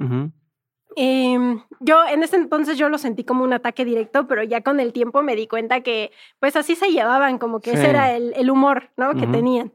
y 0.96 1.34
em, 1.34 1.62
yo 1.78 2.06
en 2.06 2.22
ese 2.22 2.36
entonces 2.36 2.78
yo 2.78 2.88
lo 2.88 2.96
sentí 2.96 3.22
como 3.22 3.44
un 3.44 3.52
ataque 3.52 3.84
directo, 3.84 4.26
pero 4.26 4.42
ya 4.42 4.62
con 4.62 4.80
el 4.80 4.94
tiempo 4.94 5.20
me 5.20 5.36
di 5.36 5.46
cuenta 5.46 5.82
que 5.82 6.10
pues 6.38 6.56
así 6.56 6.74
se 6.74 6.90
llevaban, 6.90 7.36
como 7.36 7.60
que 7.60 7.72
ese 7.72 7.90
era 7.90 8.16
el, 8.16 8.32
el 8.36 8.50
humor, 8.50 8.88
¿no? 8.96 9.12
Que 9.12 9.26
tenían. 9.26 9.74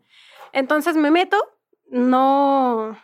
Entonces 0.52 0.96
me 0.96 1.12
meto, 1.12 1.38
no, 1.92 2.98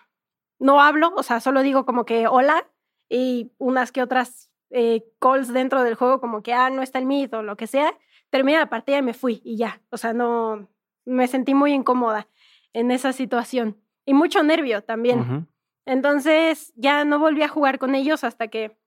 no 0.58 0.82
hablo, 0.82 1.14
o 1.16 1.22
sea, 1.22 1.42
solo 1.42 1.62
digo 1.62 1.86
como 1.86 2.06
que 2.06 2.26
hola 2.26 2.66
y 3.08 3.52
unas 3.60 3.92
que 3.92 4.02
otras 4.02 4.51
eh, 4.72 5.04
calls 5.20 5.52
dentro 5.54 5.84
del 5.84 5.96
juego 5.96 6.20
como 6.20 6.42
que, 6.42 6.54
ah, 6.54 6.70
no 6.70 6.82
está 6.82 7.00
el 7.00 7.06
mito 7.06 7.40
o 7.40 7.44
lo 7.44 7.58
que 7.58 7.68
sea, 7.68 7.94
terminé 8.30 8.58
la 8.58 8.70
partida 8.70 8.98
y 8.98 9.02
me 9.02 9.14
fui 9.14 9.42
y 9.44 9.58
ya. 9.58 9.82
O 9.90 9.98
sea, 9.98 10.14
no, 10.14 10.70
me 11.06 11.28
sentí 11.28 11.54
muy 11.54 11.74
incómoda 11.74 12.28
en 12.74 12.92
esa 12.92 13.14
situación 13.14 13.78
y 14.06 14.14
mucho 14.14 14.44
nervio 14.44 14.84
también. 14.84 15.48
Entonces 15.86 16.74
ya 16.76 17.06
no 17.06 17.20
volví 17.20 17.44
a 17.44 17.48
jugar 17.48 17.80
con 17.80 17.96
ellos 17.96 18.24
hasta 18.24 18.48
que 18.48 18.78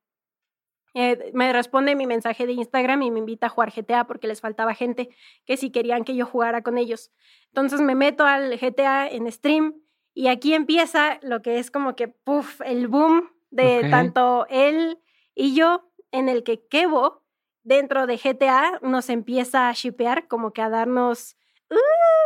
eh, 0.95 1.33
me 1.35 1.53
responde 1.53 1.97
mi 1.97 2.07
mensaje 2.07 2.47
de 2.47 2.53
Instagram 2.53 3.03
y 3.03 3.11
me 3.11 3.19
invita 3.19 3.47
a 3.47 3.51
jugar 3.51 3.73
GTA 3.75 4.07
porque 4.07 4.29
les 4.29 4.41
faltaba 4.41 4.75
gente 4.75 5.09
que 5.45 5.57
si 5.57 5.71
querían 5.71 6.05
que 6.05 6.15
yo 6.15 6.25
jugara 6.25 6.63
con 6.63 6.79
ellos. 6.79 7.11
Entonces 7.49 7.81
me 7.81 7.95
meto 7.95 8.25
al 8.25 8.57
GTA 8.59 9.09
en 9.09 9.31
stream 9.31 9.75
y 10.15 10.29
aquí 10.29 10.55
empieza 10.55 11.19
lo 11.23 11.43
que 11.43 11.59
es 11.59 11.73
como 11.73 11.97
que, 11.97 12.07
puff, 12.09 12.61
el 12.65 12.87
boom 12.87 13.29
de 13.51 13.89
tanto 13.91 14.47
él 14.49 14.99
y 15.35 15.55
yo, 15.55 15.91
en 16.13 16.29
el 16.29 16.45
que 16.45 16.67
Kevo, 16.67 17.23
dentro 17.63 18.07
de 18.07 18.17
GTA, 18.17 18.79
nos 18.83 19.09
empieza 19.09 19.69
a 19.69 19.73
shipear, 19.73 20.29
como 20.29 20.53
que 20.53 20.63
a 20.63 20.69
darnos... 20.69 21.37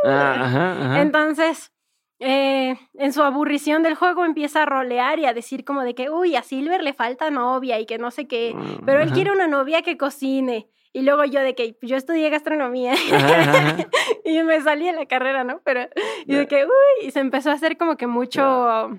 Ah, 0.05 0.93
¡uh! 0.95 1.01
Entonces, 1.01 1.73
eh, 2.21 2.77
en 2.95 3.13
su 3.13 3.23
aburrición 3.23 3.85
del 3.85 3.95
juego 3.95 4.25
empieza 4.25 4.63
a 4.65 4.67
rolear 4.67 5.21
y 5.21 5.27
a 5.27 5.35
decir 5.35 5.65
como 5.65 5.83
de 5.83 5.95
que, 5.95 6.11
uy, 6.11 6.35
a 6.35 6.43
Silver 6.43 6.83
le 6.83 6.93
falta 6.93 7.31
novia 7.31 7.79
y 7.79 7.87
que 7.87 7.99
no 7.99 8.11
sé 8.11 8.27
qué, 8.27 8.55
mm, 8.55 8.85
pero 8.85 9.01
él 9.01 9.13
quiere 9.13 9.31
una 9.31 9.47
novia 9.47 9.83
que 9.83 9.97
cocine. 9.97 10.69
Y 10.93 11.03
luego 11.03 11.25
yo 11.25 11.41
de 11.41 11.55
que 11.55 11.77
yo 11.83 11.97
estudié 11.97 12.29
gastronomía 12.29 12.95
y 14.25 14.43
me 14.43 14.61
salí 14.63 14.89
en 14.89 14.97
la 14.97 15.07
carrera, 15.07 15.45
¿no? 15.45 15.61
Pero, 15.63 15.89
y 16.27 16.35
de 16.35 16.49
que, 16.49 16.65
uy, 16.65 17.07
y 17.07 17.11
se 17.13 17.21
empezó 17.21 17.51
a 17.51 17.55
hacer 17.55 17.77
como 17.77 17.97
que 17.97 18.07
mucho, 18.07 18.99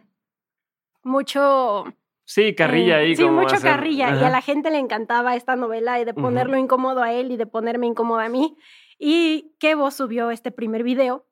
mucho 1.04 1.86
Sí, 2.30 2.54
carrilla 2.54 2.98
ahí. 2.98 3.16
sí, 3.16 3.26
mucho 3.26 3.56
carrilla. 3.60 4.16
Y 4.16 4.24
a 4.24 4.30
la 4.30 4.42
gente 4.44 4.70
le 4.70 4.78
encantaba 4.78 5.36
esta 5.36 5.56
novela 5.56 6.00
y 6.00 6.06
de 6.06 6.14
ponerlo 6.14 6.58
incómodo 6.60 7.02
a 7.02 7.12
él 7.12 7.32
y 7.32 7.38
de 7.38 7.48
ponerme 7.48 7.88
incómodo 7.88 8.20
a 8.20 8.30
mí. 8.30 8.56
Y 9.00 9.56
Kevo 9.60 9.90
subió 9.90 10.30
este 10.30 10.52
primer 10.52 10.84
video 10.84 11.26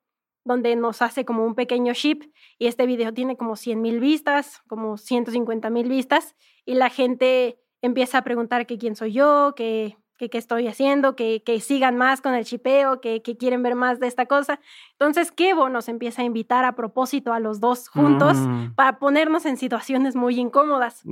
donde 0.44 0.76
nos 0.76 1.04
hace 1.04 1.24
como 1.24 1.46
un 1.46 1.54
pequeño 1.54 1.94
ship 1.94 2.22
y 2.58 2.66
este 2.66 2.88
video 2.88 3.14
tiene 3.14 3.38
como 3.38 3.56
100 3.56 3.80
mil 3.80 4.00
vistas, 4.00 4.64
como 4.68 4.98
150 4.98 5.70
mil 5.70 5.88
vistas 5.88 6.36
y 6.66 6.74
la 6.74 6.90
gente 6.90 7.60
empieza 7.84 8.18
a 8.18 8.24
preguntar 8.24 8.66
que 8.66 8.80
quién 8.80 8.96
soy 8.96 9.14
yo, 9.14 9.54
que 9.56 9.98
que 10.18 10.30
qué 10.30 10.38
estoy 10.38 10.68
haciendo, 10.68 11.16
que, 11.16 11.44
que, 11.44 11.60
sigan 11.60 11.96
más 11.98 12.22
con 12.22 12.34
el 12.34 12.44
chipeo, 12.44 13.02
que, 13.02 13.22
que, 13.22 13.38
quieren 13.38 13.64
ver 13.64 13.76
más 13.76 14.00
de 14.00 14.08
esta 14.08 14.26
cosa. 14.26 14.60
Entonces, 14.94 15.32
Kevo 15.32 15.70
nos 15.70 15.88
empieza 15.90 16.24
a 16.24 16.26
invitar 16.26 16.66
a 16.66 16.76
propósito 16.76 17.34
a 17.34 17.40
los 17.40 17.60
dos 17.60 17.88
juntos 17.88 18.38
mm. 18.38 18.74
para 18.76 19.00
ponernos 19.00 19.46
en 19.46 19.58
situaciones 19.58 20.16
muy 20.16 20.40
incómodas. 20.40 21.04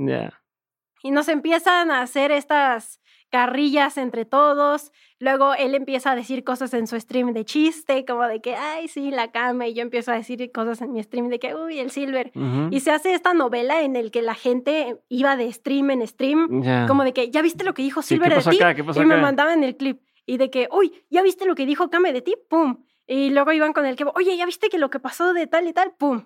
Y 1.02 1.10
nos 1.10 1.28
empiezan 1.28 1.90
a 1.90 2.02
hacer 2.02 2.32
estas 2.32 3.00
carrillas 3.30 3.96
entre 3.98 4.24
todos. 4.24 4.92
Luego 5.18 5.54
él 5.54 5.74
empieza 5.74 6.12
a 6.12 6.16
decir 6.16 6.44
cosas 6.44 6.74
en 6.74 6.86
su 6.86 6.98
stream 7.00 7.32
de 7.32 7.44
chiste, 7.44 8.04
como 8.04 8.24
de 8.24 8.40
que, 8.40 8.54
ay, 8.54 8.88
sí, 8.88 9.10
la 9.10 9.30
cama. 9.30 9.66
Y 9.66 9.74
yo 9.74 9.82
empiezo 9.82 10.12
a 10.12 10.14
decir 10.16 10.50
cosas 10.52 10.82
en 10.82 10.92
mi 10.92 11.02
stream 11.02 11.28
de 11.28 11.38
que, 11.38 11.54
uy, 11.54 11.78
el 11.78 11.90
silver. 11.90 12.32
Y 12.70 12.80
se 12.80 12.90
hace 12.90 13.14
esta 13.14 13.34
novela 13.34 13.82
en 13.82 13.96
el 13.96 14.10
que 14.10 14.22
la 14.22 14.34
gente 14.34 14.98
iba 15.08 15.36
de 15.36 15.52
stream 15.52 15.90
en 15.90 16.06
stream, 16.06 16.62
como 16.86 17.04
de 17.04 17.12
que, 17.12 17.30
¿ya 17.30 17.42
viste 17.42 17.64
lo 17.64 17.74
que 17.74 17.82
dijo 17.82 18.02
Silver 18.02 18.34
de 18.34 18.50
ti? 18.50 18.58
y 19.00 19.04
me 19.04 19.16
mandaban 19.16 19.62
el 19.64 19.76
clip. 19.76 20.00
y 20.26 20.38
de 20.38 20.50
que, 20.50 20.68
uy, 20.72 20.92
¿ya 21.08 21.22
viste 21.22 21.46
lo 21.46 21.54
que 21.54 21.66
dijo 21.66 21.88
Kame 21.88 22.12
de 22.12 22.20
ti? 22.20 22.34
¡Pum! 22.48 22.84
Y 23.06 23.30
luego 23.30 23.52
iban 23.52 23.72
con 23.72 23.86
el 23.86 23.94
que, 23.96 24.04
oye, 24.14 24.36
¿ya 24.36 24.44
viste 24.44 24.68
que 24.68 24.78
lo 24.78 24.90
que 24.90 24.98
pasó 24.98 25.32
de 25.32 25.46
tal 25.46 25.68
y 25.68 25.72
tal? 25.72 25.94
¡Pum! 25.96 26.24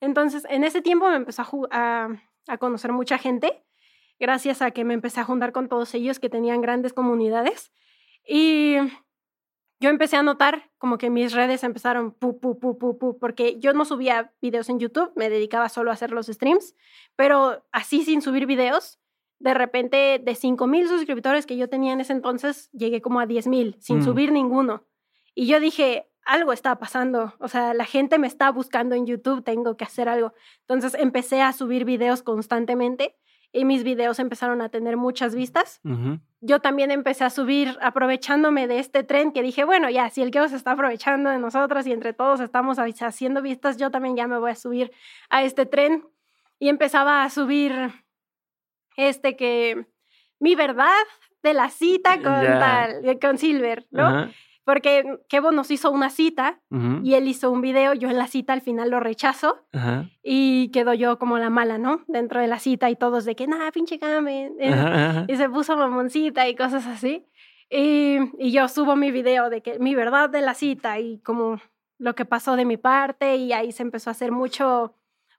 Entonces, 0.00 0.46
en 0.48 0.64
ese 0.64 0.82
tiempo 0.82 1.08
me 1.08 1.16
empezó 1.16 1.42
a, 1.70 2.08
a, 2.46 2.58
conocer 2.58 2.92
mucha 2.92 3.18
gente, 3.18 3.64
gracias 4.18 4.62
a 4.62 4.70
que 4.70 4.84
me 4.84 4.94
empecé 4.94 5.20
a 5.20 5.24
juntar 5.24 5.52
con 5.52 5.68
todos 5.68 5.94
ellos 5.94 6.18
que 6.18 6.28
tenían 6.28 6.60
grandes 6.60 6.92
comunidades. 6.92 7.72
Y 8.26 8.76
yo 9.80 9.90
empecé 9.90 10.16
a 10.16 10.22
notar 10.22 10.70
como 10.78 10.98
que 10.98 11.10
mis 11.10 11.32
redes 11.32 11.62
empezaron 11.62 12.12
pu, 12.12 12.40
pu, 12.40 12.58
pu, 12.58 12.78
pu, 12.78 12.98
pu, 12.98 13.18
porque 13.18 13.58
yo 13.60 13.72
no 13.72 13.84
subía 13.84 14.32
videos 14.42 14.68
en 14.68 14.80
YouTube, 14.80 15.12
me 15.14 15.30
dedicaba 15.30 15.68
solo 15.68 15.90
a 15.90 15.94
hacer 15.94 16.10
los 16.10 16.26
streams, 16.26 16.74
pero 17.16 17.64
así 17.72 18.04
sin 18.04 18.20
subir 18.22 18.46
videos, 18.46 18.98
de 19.38 19.54
repente 19.54 20.20
de 20.22 20.34
5 20.34 20.66
mil 20.66 20.88
suscriptores 20.88 21.46
que 21.46 21.56
yo 21.56 21.68
tenía 21.68 21.92
en 21.92 22.00
ese 22.00 22.12
entonces, 22.12 22.70
llegué 22.72 23.00
como 23.00 23.20
a 23.20 23.26
10 23.26 23.46
mil 23.46 23.76
sin 23.78 23.98
mm. 23.98 24.04
subir 24.04 24.32
ninguno. 24.32 24.84
Y 25.34 25.46
yo 25.46 25.60
dije, 25.60 26.08
algo 26.24 26.52
está 26.52 26.76
pasando, 26.80 27.34
o 27.38 27.46
sea, 27.46 27.72
la 27.72 27.84
gente 27.84 28.18
me 28.18 28.26
está 28.26 28.50
buscando 28.50 28.96
en 28.96 29.06
YouTube, 29.06 29.44
tengo 29.44 29.76
que 29.76 29.84
hacer 29.84 30.08
algo. 30.08 30.34
Entonces 30.62 30.94
empecé 31.00 31.40
a 31.40 31.52
subir 31.52 31.84
videos 31.84 32.22
constantemente 32.22 33.16
y 33.52 33.64
mis 33.64 33.82
videos 33.82 34.18
empezaron 34.18 34.60
a 34.60 34.68
tener 34.68 34.96
muchas 34.96 35.34
vistas. 35.34 35.80
Yo 36.40 36.60
también 36.60 36.90
empecé 36.90 37.24
a 37.24 37.30
subir 37.30 37.76
aprovechándome 37.80 38.68
de 38.68 38.78
este 38.78 39.02
tren 39.02 39.32
que 39.32 39.42
dije, 39.42 39.64
bueno, 39.64 39.90
ya, 39.90 40.10
si 40.10 40.22
el 40.22 40.30
que 40.30 40.48
se 40.48 40.56
está 40.56 40.72
aprovechando 40.72 41.30
de 41.30 41.38
nosotros 41.38 41.86
y 41.86 41.92
entre 41.92 42.12
todos 42.12 42.40
estamos 42.40 42.78
haciendo 42.78 43.42
vistas, 43.42 43.76
yo 43.76 43.90
también 43.90 44.16
ya 44.16 44.26
me 44.26 44.38
voy 44.38 44.52
a 44.52 44.54
subir 44.54 44.92
a 45.30 45.42
este 45.42 45.66
tren. 45.66 46.04
Y 46.60 46.68
empezaba 46.68 47.22
a 47.22 47.30
subir 47.30 47.72
este 48.96 49.36
que 49.36 49.86
mi 50.40 50.54
verdad 50.54 50.92
de 51.42 51.54
la 51.54 51.70
cita 51.70 52.16
con 52.16 52.44
tal, 52.44 53.18
con 53.20 53.38
Silver, 53.38 53.86
¿no? 53.90 54.28
Porque 54.68 55.18
Kevo 55.30 55.50
nos 55.50 55.70
hizo 55.70 55.90
una 55.90 56.10
cita 56.10 56.60
y 57.02 57.14
él 57.14 57.26
hizo 57.26 57.50
un 57.50 57.62
video, 57.62 57.94
yo 57.94 58.10
en 58.10 58.18
la 58.18 58.26
cita 58.26 58.52
al 58.52 58.60
final 58.60 58.90
lo 58.90 59.00
rechazo 59.00 59.64
y 60.22 60.70
quedo 60.72 60.92
yo 60.92 61.18
como 61.18 61.38
la 61.38 61.48
mala, 61.48 61.78
¿no? 61.78 62.02
Dentro 62.06 62.38
de 62.38 62.48
la 62.48 62.58
cita 62.58 62.90
y 62.90 62.94
todos 62.94 63.24
de 63.24 63.34
que, 63.34 63.46
nada, 63.46 63.72
pinche 63.72 63.98
Kame. 63.98 64.52
Y 65.26 65.36
se 65.36 65.48
puso 65.48 65.74
mamoncita 65.74 66.46
y 66.50 66.54
cosas 66.54 66.86
así. 66.86 67.24
Y, 67.70 68.18
y, 68.38 68.52
yo 68.52 68.68
subo 68.68 68.94
mi 68.94 69.10
video 69.10 69.48
de 69.48 69.62
que 69.62 69.78
mi 69.78 69.94
verdad 69.94 70.28
de 70.28 70.42
la 70.42 70.52
cita 70.52 70.98
y 70.98 71.18
como 71.20 71.62
lo 71.96 72.14
que 72.14 72.26
pasó 72.26 72.54
de 72.54 72.66
mi 72.66 72.76
parte 72.76 73.36
y 73.36 73.54
ahí 73.54 73.72
se 73.72 73.82
empezó 73.82 74.10
a 74.10 74.12
hacer 74.12 74.32
mucho, 74.32 74.94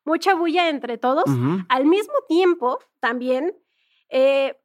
mucha 0.05 0.33
bulla 0.33 0.69
entre 0.69 0.97
todos. 0.97 1.25
Al 1.69 1.85
mismo 1.85 2.15
tiempo, 2.27 2.79
también 2.99 3.55
eh, 4.09 4.57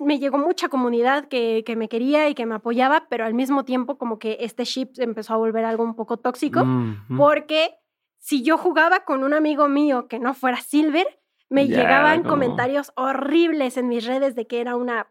me 0.00 0.18
llegó 0.18 0.38
mucha 0.38 0.68
comunidad 0.68 1.26
que, 1.26 1.62
que, 1.64 1.76
me 1.76 1.88
quería 1.88 2.28
y 2.28 2.34
que 2.34 2.46
me 2.46 2.54
apoyaba, 2.54 3.06
pero 3.08 3.24
al 3.24 3.34
mismo 3.34 3.64
tiempo 3.64 3.98
como 3.98 4.18
que 4.18 4.38
este 4.40 4.64
ship 4.64 4.90
empezó 4.98 5.34
a 5.34 5.36
volver 5.36 5.64
algo 5.64 5.84
un 5.84 5.94
poco 5.94 6.16
tóxico, 6.16 6.64
porque 7.16 7.74
si 8.18 8.42
yo 8.42 8.56
jugaba 8.56 9.04
con 9.04 9.24
un 9.24 9.34
amigo 9.34 9.68
mío 9.68 10.06
que 10.08 10.18
no 10.18 10.34
fuera 10.34 10.58
Silver, 10.58 11.06
me 11.48 11.66
llegaban 11.66 12.22
comentarios 12.22 12.92
horribles 12.96 13.76
en 13.76 13.88
mis 13.88 14.06
redes 14.06 14.34
de 14.34 14.46
que 14.46 14.60
era 14.60 14.76
una 14.76 15.08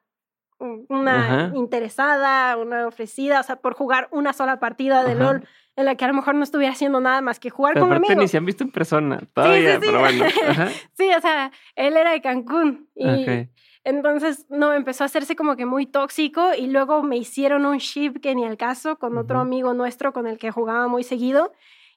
una 0.62 1.52
interesada, 1.56 2.56
una 2.58 2.88
ofrecida, 2.88 3.39
o 3.39 3.44
sea, 3.44 3.56
por 3.58 3.74
jugar 3.74 4.08
una 4.12 4.32
sola 4.32 4.60
partida 4.60 5.04
de 5.04 5.16
LOL 5.16 5.48
en 5.76 5.86
la 5.86 5.96
que 5.96 6.06
a 6.06 6.08
lo 6.08 6.14
mejor 6.14 6.36
no 6.36 6.44
estuviera 6.44 6.74
haciendo 6.74 7.00
nada 7.00 7.22
más 7.22 7.39
que 7.39 7.50
jugar 7.50 7.74
con 7.74 7.84
un 7.84 7.94
amigo. 7.94 8.14
ni 8.16 8.28
se 8.28 8.38
han 8.38 8.46
visto 8.46 8.64
en 8.64 8.72
persona 8.72 9.22
todavía, 9.34 9.76
sí, 9.76 9.80
sí, 9.80 9.82
sí. 9.82 9.88
pero 9.88 10.00
bueno. 10.00 10.26
sí, 10.94 11.10
o 11.18 11.22
sea, 11.22 11.52
él 11.76 11.98
era 11.98 12.12
de 12.12 12.22
Cancún 12.22 12.89
y 12.96 13.48
entonces, 13.84 14.46
no, 14.50 14.74
empezó 14.74 15.04
a 15.04 15.06
hacerse 15.06 15.36
como 15.36 15.56
que 15.56 15.66
muy 15.66 15.86
tóxico 15.86 16.54
y 16.54 16.68
luego 16.68 17.02
me 17.02 17.18
hicieron 17.18 17.66
un 17.66 17.78
ship 17.78 18.20
que 18.22 18.36
ni 18.36 18.46
al 18.46 18.58
caso 18.58 18.98
con 18.98 19.18
otro 19.18 19.40
amigo 19.40 19.74
nuestro 19.74 20.14
con 20.14 20.28
el 20.28 20.38
que 20.38 20.52
jugaba 20.52 20.88
muy 20.88 21.04
seguido 21.04 21.52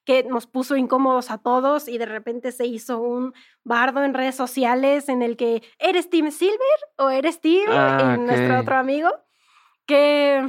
que 0.04 0.22
nos 0.22 0.46
puso 0.46 0.76
incómodos 0.76 1.30
a 1.30 1.38
todos 1.38 1.88
y 1.88 1.98
de 1.98 2.06
repente 2.06 2.52
se 2.52 2.66
hizo 2.66 3.00
un 3.00 3.32
bardo 3.64 4.04
en 4.04 4.14
redes 4.14 4.34
sociales 4.34 5.08
en 5.08 5.22
el 5.22 5.36
que 5.36 5.62
eres 5.78 6.10
Team 6.10 6.30
Silver 6.30 6.58
o 6.98 7.10
eres 7.10 7.40
Team 7.40 7.70
ah, 7.70 8.16
nuestro 8.18 8.60
otro 8.60 8.76
amigo 8.76 9.10
que 9.86 10.46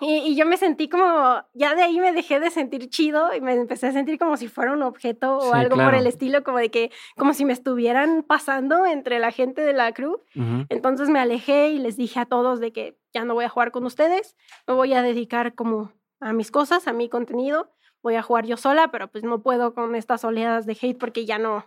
y, 0.00 0.34
yo 0.34 0.46
me 0.46 0.56
sentí 0.56 0.88
como, 0.88 1.44
ya 1.54 1.74
de 1.74 1.82
ahí 1.82 2.00
me 2.00 2.12
dejé 2.12 2.40
de 2.40 2.50
sentir 2.50 2.88
chido 2.88 3.34
y 3.34 3.40
me 3.40 3.54
empecé 3.54 3.88
a 3.88 3.92
sentir 3.92 4.18
como 4.18 4.36
si 4.36 4.48
fuera 4.48 4.72
un 4.72 4.82
objeto 4.82 5.38
o 5.38 5.54
algo 5.54 5.76
por 5.76 5.94
el 5.94 6.06
estilo, 6.06 6.42
como 6.42 6.58
de 6.58 6.70
que, 6.70 6.90
como 7.16 7.34
si 7.34 7.44
me 7.44 7.52
estuvieran 7.52 8.22
pasando 8.22 8.86
entre 8.86 9.18
la 9.18 9.30
gente 9.30 9.62
de 9.62 9.72
la 9.72 9.92
crew. 9.92 10.20
Entonces 10.68 11.08
me 11.08 11.18
alejé 11.18 11.70
y 11.70 11.78
les 11.78 11.96
dije 11.96 12.20
a 12.20 12.26
todos 12.26 12.60
de 12.60 12.72
que 12.72 12.98
ya 13.12 13.24
no 13.24 13.34
voy 13.34 13.44
a 13.44 13.48
jugar 13.48 13.72
con 13.72 13.84
ustedes, 13.84 14.36
me 14.66 14.74
voy 14.74 14.92
a 14.94 15.02
dedicar 15.02 15.54
como 15.54 15.92
a 16.20 16.32
mis 16.32 16.50
cosas, 16.50 16.86
a 16.86 16.92
mi 16.92 17.08
contenido, 17.08 17.70
voy 18.02 18.14
a 18.14 18.22
jugar 18.22 18.46
yo 18.46 18.56
sola, 18.56 18.90
pero 18.90 19.08
pues 19.08 19.24
no 19.24 19.42
puedo 19.42 19.74
con 19.74 19.94
estas 19.94 20.24
oleadas 20.24 20.66
de 20.66 20.76
hate 20.80 20.98
porque 20.98 21.26
ya 21.26 21.38
no, 21.38 21.66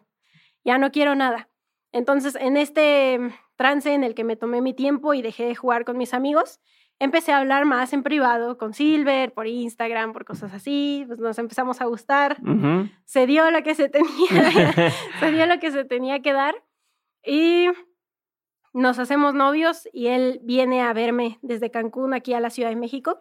ya 0.64 0.78
no 0.78 0.92
quiero 0.92 1.16
nada. 1.16 1.50
Entonces, 1.92 2.36
en 2.36 2.58
este 2.58 3.20
trance 3.56 3.94
en 3.94 4.04
el 4.04 4.16
que 4.16 4.24
me 4.24 4.36
tomé 4.36 4.62
mi 4.62 4.74
tiempo 4.74 5.14
y 5.14 5.22
dejé 5.22 5.46
de 5.46 5.56
jugar 5.56 5.86
con 5.86 5.98
mis 5.98 6.14
amigos, 6.14 6.60
empecé 7.00 7.32
a 7.32 7.40
hablar 7.40 7.66
más 7.66 7.94
en 7.94 8.04
privado 8.04 8.58
con 8.58 8.74
Silver, 8.74 9.34
por 9.34 9.48
Instagram, 9.48 10.14
por 10.14 10.26
cosas 10.26 10.54
así, 10.54 11.04
pues 11.08 11.20
nos 11.20 11.38
empezamos 11.40 11.82
a 11.82 11.86
gustar, 11.86 12.38
se 13.06 13.28
dio 13.28 13.50
lo 13.52 13.64
que 13.64 13.76
se 13.76 13.90
tenía, 13.90 14.10
se 15.20 15.32
dio 15.32 15.46
lo 15.46 15.60
que 15.60 15.72
se 15.72 15.84
tenía 15.86 16.22
que 16.22 16.34
dar 16.34 16.56
y 17.26 17.68
nos 18.74 19.00
hacemos 19.00 19.34
novios 19.34 19.88
y 19.94 20.08
él 20.08 20.40
viene 20.44 20.82
a 20.82 20.94
verme 20.94 21.40
desde 21.42 21.70
Cancún 21.72 22.14
aquí 22.14 22.34
a 22.34 22.40
la 22.40 22.50
Ciudad 22.50 22.70
de 22.70 22.76
México. 22.76 23.18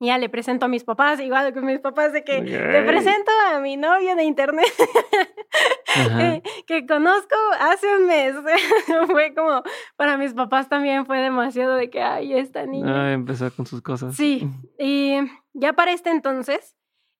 Ya 0.00 0.18
le 0.18 0.28
presento 0.28 0.66
a 0.66 0.68
mis 0.68 0.84
papás, 0.84 1.20
igual 1.20 1.52
que 1.54 1.60
mis 1.60 1.78
papás, 1.78 2.12
de 2.12 2.24
que 2.24 2.42
te 2.42 2.82
presento 2.82 3.30
a 3.52 3.60
mi 3.60 3.76
novio 3.76 4.16
de 4.16 4.24
internet 4.24 4.66
eh, 5.96 6.42
que 6.66 6.86
conozco 6.86 7.36
hace 7.60 7.86
un 7.96 8.06
mes. 8.06 8.34
fue 9.06 9.34
como, 9.34 9.62
para 9.96 10.16
mis 10.16 10.34
papás 10.34 10.68
también 10.68 11.06
fue 11.06 11.18
demasiado 11.18 11.76
de 11.76 11.90
que, 11.90 12.02
ay, 12.02 12.34
esta 12.34 12.66
niña. 12.66 13.06
Ah, 13.06 13.12
empezó 13.12 13.50
con 13.52 13.66
sus 13.66 13.82
cosas. 13.82 14.14
Sí, 14.16 14.48
y 14.78 15.16
ya 15.52 15.72
para 15.72 15.92
este 15.92 16.10
entonces, 16.10 16.76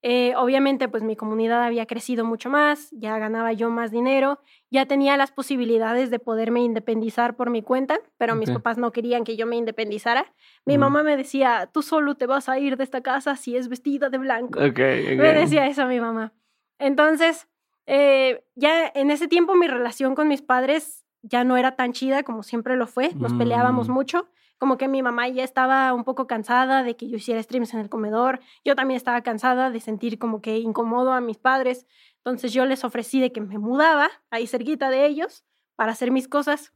eh, 0.07 0.35
obviamente, 0.37 0.87
pues 0.87 1.03
mi 1.03 1.17
comunidad 1.17 1.63
había 1.63 1.87
crecido 1.87 2.27
mucho 2.27 2.51
más, 2.51 2.91
ya 2.91 3.17
ganaba 3.17 3.55
yo 3.55 3.71
más 3.71 3.91
dinero, 3.91 4.39
ya 4.71 4.85
tenía 4.85 5.17
las 5.17 5.33
posibilidades 5.33 6.11
de 6.11 6.19
poderme 6.19 6.61
independizar 6.61 7.37
por 7.37 7.49
mi 7.49 7.63
cuenta, 7.63 7.99
pero 8.19 8.35
mis 8.35 8.51
papás 8.51 8.77
no 8.77 8.93
querían 8.93 9.25
que 9.25 9.37
yo 9.39 9.47
me 9.47 9.57
independizara. 9.57 10.27
Mi 10.67 10.77
mamá 10.77 11.03
me 11.05 11.17
decía, 11.17 11.71
tú 11.73 11.81
solo 11.81 12.17
te 12.17 12.27
vas 12.27 12.51
a 12.51 12.59
ir 12.59 12.77
de 12.77 12.85
esta 12.85 13.01
casa 13.01 13.35
si 13.37 13.57
es 13.57 13.69
vestida 13.69 14.11
de 14.11 14.19
blanco. 14.19 14.61
Me 14.61 15.33
decía 15.33 15.67
eso 15.69 15.87
mi 15.87 16.01
mamá. 16.01 16.35
Entonces, 16.79 17.49
eh, 17.87 18.45
ya 18.55 18.91
en 18.95 19.11
ese 19.11 19.29
tiempo 19.29 19.55
mi 19.55 19.69
relación 19.69 20.15
con 20.15 20.29
mis 20.29 20.43
padres 20.43 21.05
ya 21.23 21.45
no 21.45 21.57
era 21.57 21.77
tan 21.77 21.93
chida 21.93 22.23
como 22.23 22.43
siempre 22.43 22.77
lo 22.77 22.87
fue, 22.87 23.13
nos 23.15 23.33
peleábamos 23.33 23.89
mm. 23.89 23.93
mucho 23.93 24.29
como 24.59 24.79
que 24.79 24.89
mi 24.89 25.03
mamá 25.03 25.29
ya 25.29 25.45
estaba 25.45 25.93
un 25.93 26.05
poco 26.05 26.27
cansada 26.27 26.83
de 26.83 26.97
que 26.97 27.09
yo 27.09 27.17
hiciera 27.17 27.43
streams 27.43 27.75
en 27.75 27.81
el 27.81 27.89
comedor, 27.89 28.41
yo 28.65 28.75
también 28.75 28.97
estaba 28.97 29.23
cansada 29.23 29.71
de 29.71 29.81
sentir 29.81 30.19
como 30.19 30.41
que 30.41 30.59
incómodo 30.59 31.13
a 31.13 31.21
mis 31.21 31.39
padres, 31.39 31.87
entonces 32.19 32.53
yo 32.53 32.65
les 32.65 32.85
ofrecí 32.85 33.21
de 33.21 33.33
que 33.33 33.41
me 33.41 33.59
mudaba 33.59 34.09
ahí 34.31 34.47
cerquita 34.47 34.91
de 34.91 35.07
ellos 35.07 35.45
para 35.77 35.93
hacer 35.93 36.11
mis 36.11 36.29
cosas, 36.29 36.73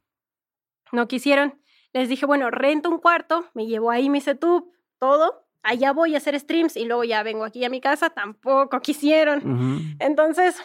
no 0.92 1.09
quisieron, 1.09 1.62
les 1.92 2.09
dije, 2.09 2.26
bueno, 2.26 2.50
rento 2.50 2.90
un 2.90 2.98
cuarto, 2.98 3.46
me 3.54 3.66
llevo 3.66 3.90
ahí 3.90 4.11
mi 4.11 4.20
setup, 4.20 4.70
todo, 4.98 5.46
allá 5.62 5.92
voy 5.92 6.14
a 6.14 6.18
hacer 6.18 6.38
streams 6.38 6.76
y 6.76 6.84
luego 6.84 7.04
ya 7.04 7.22
vengo 7.22 7.44
aquí 7.44 7.64
a 7.64 7.70
mi 7.70 7.80
casa, 7.80 8.11
tampoco 8.11 8.80
quisieron, 8.80 9.96
entonces 9.98 10.62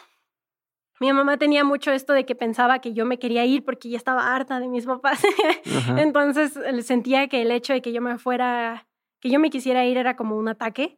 mi 1.03 1.11
mamá 1.11 1.35
tenía 1.35 1.65
mucho 1.65 1.91
esto 1.91 2.13
de 2.13 2.25
que 2.25 2.33
pensaba 2.33 2.79
que 2.79 2.93
yo 2.93 3.05
me 3.05 3.19
quería 3.19 3.43
ir 3.45 3.65
porque 3.65 3.89
ya 3.89 3.97
estaba 3.97 4.33
harta 4.33 4.61
de 4.61 4.69
mis 4.69 4.85
papás. 4.85 5.21
Entonces 5.97 6.57
sentía 6.85 7.27
que 7.27 7.41
el 7.41 7.51
hecho 7.51 7.73
de 7.73 7.81
que 7.81 7.91
yo 7.91 8.01
me 8.01 8.17
fuera, 8.17 8.87
que 9.19 9.29
yo 9.29 9.37
me 9.37 9.49
quisiera 9.49 9.85
ir 9.85 9.97
era 9.97 10.15
como 10.15 10.37
un 10.37 10.47
ataque, 10.47 10.97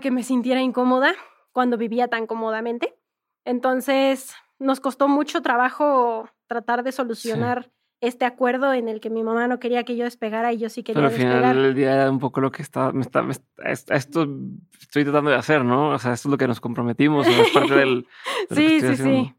que 0.00 0.10
me 0.10 0.22
sintiera 0.22 0.62
incómoda 0.62 1.12
cuando 1.52 1.76
vivía 1.76 2.08
tan 2.08 2.26
cómodamente. 2.26 2.96
Entonces 3.44 4.34
nos 4.58 4.80
costó 4.80 5.08
mucho 5.08 5.42
trabajo 5.42 6.30
tratar 6.46 6.82
de 6.82 6.92
solucionar 6.92 7.70
este 8.00 8.24
acuerdo 8.24 8.72
en 8.72 8.88
el 8.88 9.00
que 9.00 9.10
mi 9.10 9.22
mamá 9.22 9.46
no 9.46 9.60
quería 9.60 9.84
que 9.84 9.96
yo 9.96 10.04
despegara 10.04 10.52
y 10.52 10.58
yo 10.58 10.70
sí 10.70 10.82
quería 10.82 11.02
Pero 11.02 11.14
al 11.14 11.20
final 11.20 11.62
del 11.62 11.74
día 11.74 11.94
era 11.94 12.10
un 12.10 12.18
poco 12.18 12.40
lo 12.40 12.50
que 12.50 12.62
estaba, 12.62 12.92
me 12.92 13.02
está, 13.02 13.26
esto 13.66 14.26
estoy 14.80 15.04
tratando 15.04 15.30
de 15.30 15.36
hacer, 15.36 15.64
¿no? 15.64 15.90
O 15.90 15.98
sea, 15.98 16.14
esto 16.14 16.28
es 16.28 16.30
lo 16.30 16.38
que 16.38 16.48
nos 16.48 16.60
comprometimos, 16.60 17.26
es 17.26 17.50
parte 17.54 17.74
del... 17.74 18.06
sí, 18.50 18.80
sí, 18.80 18.96
sí. 18.96 19.34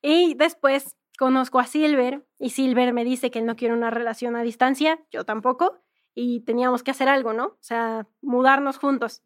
Y 0.00 0.34
después 0.34 0.96
conozco 1.18 1.58
a 1.58 1.64
Silver 1.64 2.24
y 2.38 2.50
Silver 2.50 2.92
me 2.94 3.04
dice 3.04 3.30
que 3.30 3.40
él 3.40 3.46
no 3.46 3.56
quiere 3.56 3.74
una 3.74 3.90
relación 3.90 4.36
a 4.36 4.42
distancia, 4.42 5.00
yo 5.10 5.24
tampoco, 5.24 5.82
y 6.14 6.40
teníamos 6.40 6.82
que 6.82 6.92
hacer 6.92 7.08
algo, 7.08 7.34
¿no? 7.34 7.44
O 7.44 7.58
sea, 7.60 8.06
mudarnos 8.22 8.78
juntos. 8.78 9.22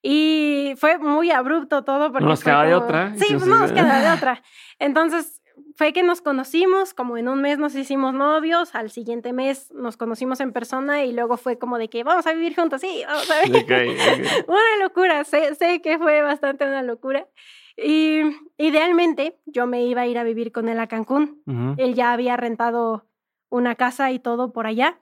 Y 0.00 0.74
fue 0.76 0.98
muy 0.98 1.30
abrupto 1.30 1.82
todo 1.84 2.10
porque... 2.10 2.24
No 2.24 2.30
nos 2.30 2.44
quedaba 2.44 2.64
de 2.64 2.74
otra. 2.74 3.14
Sí, 3.16 3.34
no 3.34 3.46
nos 3.46 3.72
quedaba 3.72 4.00
de 4.00 4.10
otra. 4.10 4.42
Entonces 4.78 5.40
fue 5.76 5.92
que 5.92 6.02
nos 6.02 6.20
conocimos, 6.20 6.94
como 6.94 7.16
en 7.16 7.28
un 7.28 7.40
mes 7.40 7.58
nos 7.58 7.74
hicimos 7.74 8.14
novios, 8.14 8.74
al 8.74 8.90
siguiente 8.90 9.32
mes 9.32 9.72
nos 9.72 9.96
conocimos 9.96 10.40
en 10.40 10.52
persona 10.52 11.04
y 11.04 11.12
luego 11.12 11.36
fue 11.36 11.58
como 11.58 11.78
de 11.78 11.88
que 11.88 12.04
vamos 12.04 12.26
a 12.26 12.32
vivir 12.32 12.54
juntos, 12.54 12.80
sí, 12.80 13.02
vamos 13.06 13.30
a 13.30 13.42
vivir. 13.42 13.64
una 14.46 14.82
locura, 14.82 15.24
sé, 15.24 15.54
sé, 15.54 15.80
que 15.80 15.98
fue 15.98 16.22
bastante 16.22 16.64
una 16.64 16.82
locura. 16.82 17.26
Y 17.76 18.20
idealmente 18.56 19.38
yo 19.46 19.66
me 19.66 19.84
iba 19.84 20.02
a 20.02 20.06
ir 20.06 20.18
a 20.18 20.24
vivir 20.24 20.52
con 20.52 20.68
él 20.68 20.78
a 20.78 20.86
Cancún. 20.86 21.42
Él 21.76 21.94
ya 21.94 22.12
había 22.12 22.36
rentado 22.36 23.06
una 23.48 23.74
casa 23.74 24.12
y 24.12 24.18
todo 24.18 24.52
por 24.52 24.66
allá. 24.66 25.00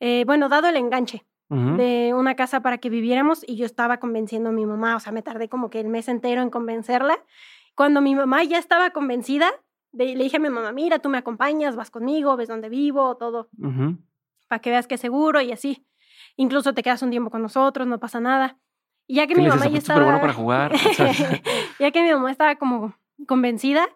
Eh, 0.00 0.24
bueno, 0.26 0.48
dado 0.48 0.68
el 0.68 0.76
enganche 0.76 1.24
de 1.50 2.12
una 2.14 2.34
casa 2.34 2.60
para 2.60 2.76
que 2.76 2.90
viviéramos 2.90 3.42
y 3.46 3.56
yo 3.56 3.64
estaba 3.64 3.98
convenciendo 3.98 4.50
a 4.50 4.52
mi 4.52 4.66
mamá, 4.66 4.96
o 4.96 5.00
sea, 5.00 5.12
me 5.12 5.22
tardé 5.22 5.48
como 5.48 5.70
que 5.70 5.80
el 5.80 5.88
mes 5.88 6.08
entero 6.08 6.42
en 6.42 6.50
convencerla. 6.50 7.18
Cuando 7.74 8.02
mi 8.02 8.14
mamá 8.14 8.44
ya 8.44 8.58
estaba 8.58 8.90
convencida, 8.90 9.50
le 9.92 10.14
dije 10.16 10.36
a 10.36 10.40
mi 10.40 10.50
mamá, 10.50 10.72
mira, 10.72 10.98
tú 10.98 11.08
me 11.08 11.18
acompañas, 11.18 11.76
vas 11.76 11.90
conmigo, 11.90 12.36
ves 12.36 12.48
dónde 12.48 12.68
vivo, 12.68 13.16
todo, 13.16 13.48
para 14.48 14.60
que 14.60 14.70
veas 14.70 14.86
que 14.86 14.96
es 14.96 15.00
seguro 15.00 15.40
y 15.40 15.52
así. 15.52 15.86
Incluso 16.36 16.74
te 16.74 16.82
quedas 16.82 17.02
un 17.02 17.10
tiempo 17.10 17.30
con 17.30 17.42
nosotros, 17.42 17.86
no 17.86 17.98
pasa 17.98 18.20
nada. 18.20 18.58
Y 19.06 19.16
ya 19.16 19.26
que 19.26 19.34
mi 19.34 19.46
mamá 19.46 19.66
ya 19.68 19.78
estaba... 19.78 20.02
bueno 20.02 20.20
para 20.20 20.34
jugar. 20.34 20.72
ya 21.80 21.90
que 21.90 22.02
mi 22.02 22.12
mamá 22.12 22.30
estaba 22.30 22.56
como 22.56 22.94
convencida, 23.26 23.88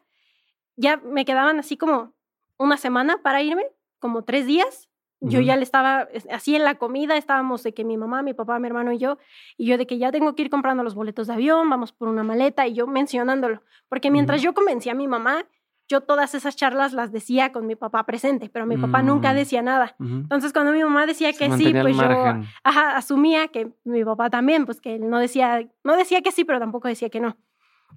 ya 0.77 0.97
me 0.97 1.25
quedaban 1.25 1.59
así 1.59 1.77
como 1.77 2.15
una 2.57 2.77
semana 2.77 3.19
para 3.23 3.43
irme, 3.43 3.65
como 3.99 4.25
tres 4.25 4.47
días. 4.47 4.89
Yo 5.25 5.39
ya 5.39 5.55
le 5.57 5.63
estaba, 5.63 6.09
así 6.33 6.57
en 6.57 6.65
la 6.65 6.75
comida 6.79 7.17
estábamos 7.17 7.63
de 7.63 7.73
que 7.73 7.85
mi 7.85 7.97
mamá, 7.97 8.23
mi 8.23 8.35
papá, 8.35 8.59
mi 8.59 8.67
hermano 8.67 8.91
y 8.91 8.99
yo, 8.99 9.19
y 9.57 9.67
yo 9.67 9.79
de 9.79 9.87
que 9.87 9.97
ya 9.99 10.11
tengo 10.11 10.35
que 10.35 10.43
ir 10.43 10.51
comprando 10.51 10.83
los 10.83 10.97
boletos 10.97 11.29
de 11.29 11.35
avión, 11.35 11.71
vamos 11.71 11.93
por 11.93 12.09
una 12.09 12.25
maleta, 12.25 12.67
y 12.67 12.75
yo 12.75 12.89
mencionándolo. 12.89 13.63
Porque 13.89 14.11
mientras 14.11 14.43
yo 14.43 14.53
convencía 14.53 14.93
a 14.93 14.95
mi 14.97 15.07
mamá, 15.07 15.47
yo 15.93 16.01
todas 16.01 16.35
esas 16.35 16.57
charlas 16.57 16.95
las 16.95 17.13
decía 17.13 17.53
con 17.53 17.67
mi 17.67 17.77
papá 17.77 18.05
presente, 18.07 18.49
pero 18.49 18.65
mi 18.65 18.79
papá 18.79 19.03
nunca 19.03 19.33
mm. 19.33 19.37
decía 19.37 19.63
nada. 19.63 19.95
Entonces, 20.01 20.53
cuando 20.55 20.73
mi 20.73 20.83
mamá 20.83 21.05
decía 21.05 21.33
que 21.35 21.51
sí, 21.53 21.73
pues 21.73 21.97
yo 21.97 22.41
asumía 22.65 23.49
que 23.49 23.73
mi 23.85 24.03
papá 24.03 24.31
también, 24.31 24.65
pues 24.65 24.81
que 24.81 24.95
él 24.95 25.11
no 25.11 25.19
decía, 25.19 25.69
no 25.85 25.97
decía 25.97 26.23
que 26.23 26.33
sí, 26.33 26.45
pero 26.45 26.59
tampoco 26.59 26.89
decía 26.89 27.11
que 27.11 27.21
no. 27.21 27.37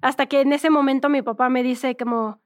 Hasta 0.02 0.26
que 0.26 0.42
en 0.42 0.52
ese 0.52 0.68
momento 0.68 1.08
mi 1.08 1.22
papá 1.22 1.48
me 1.48 1.62
dice 1.62 1.96
como, 1.96 2.42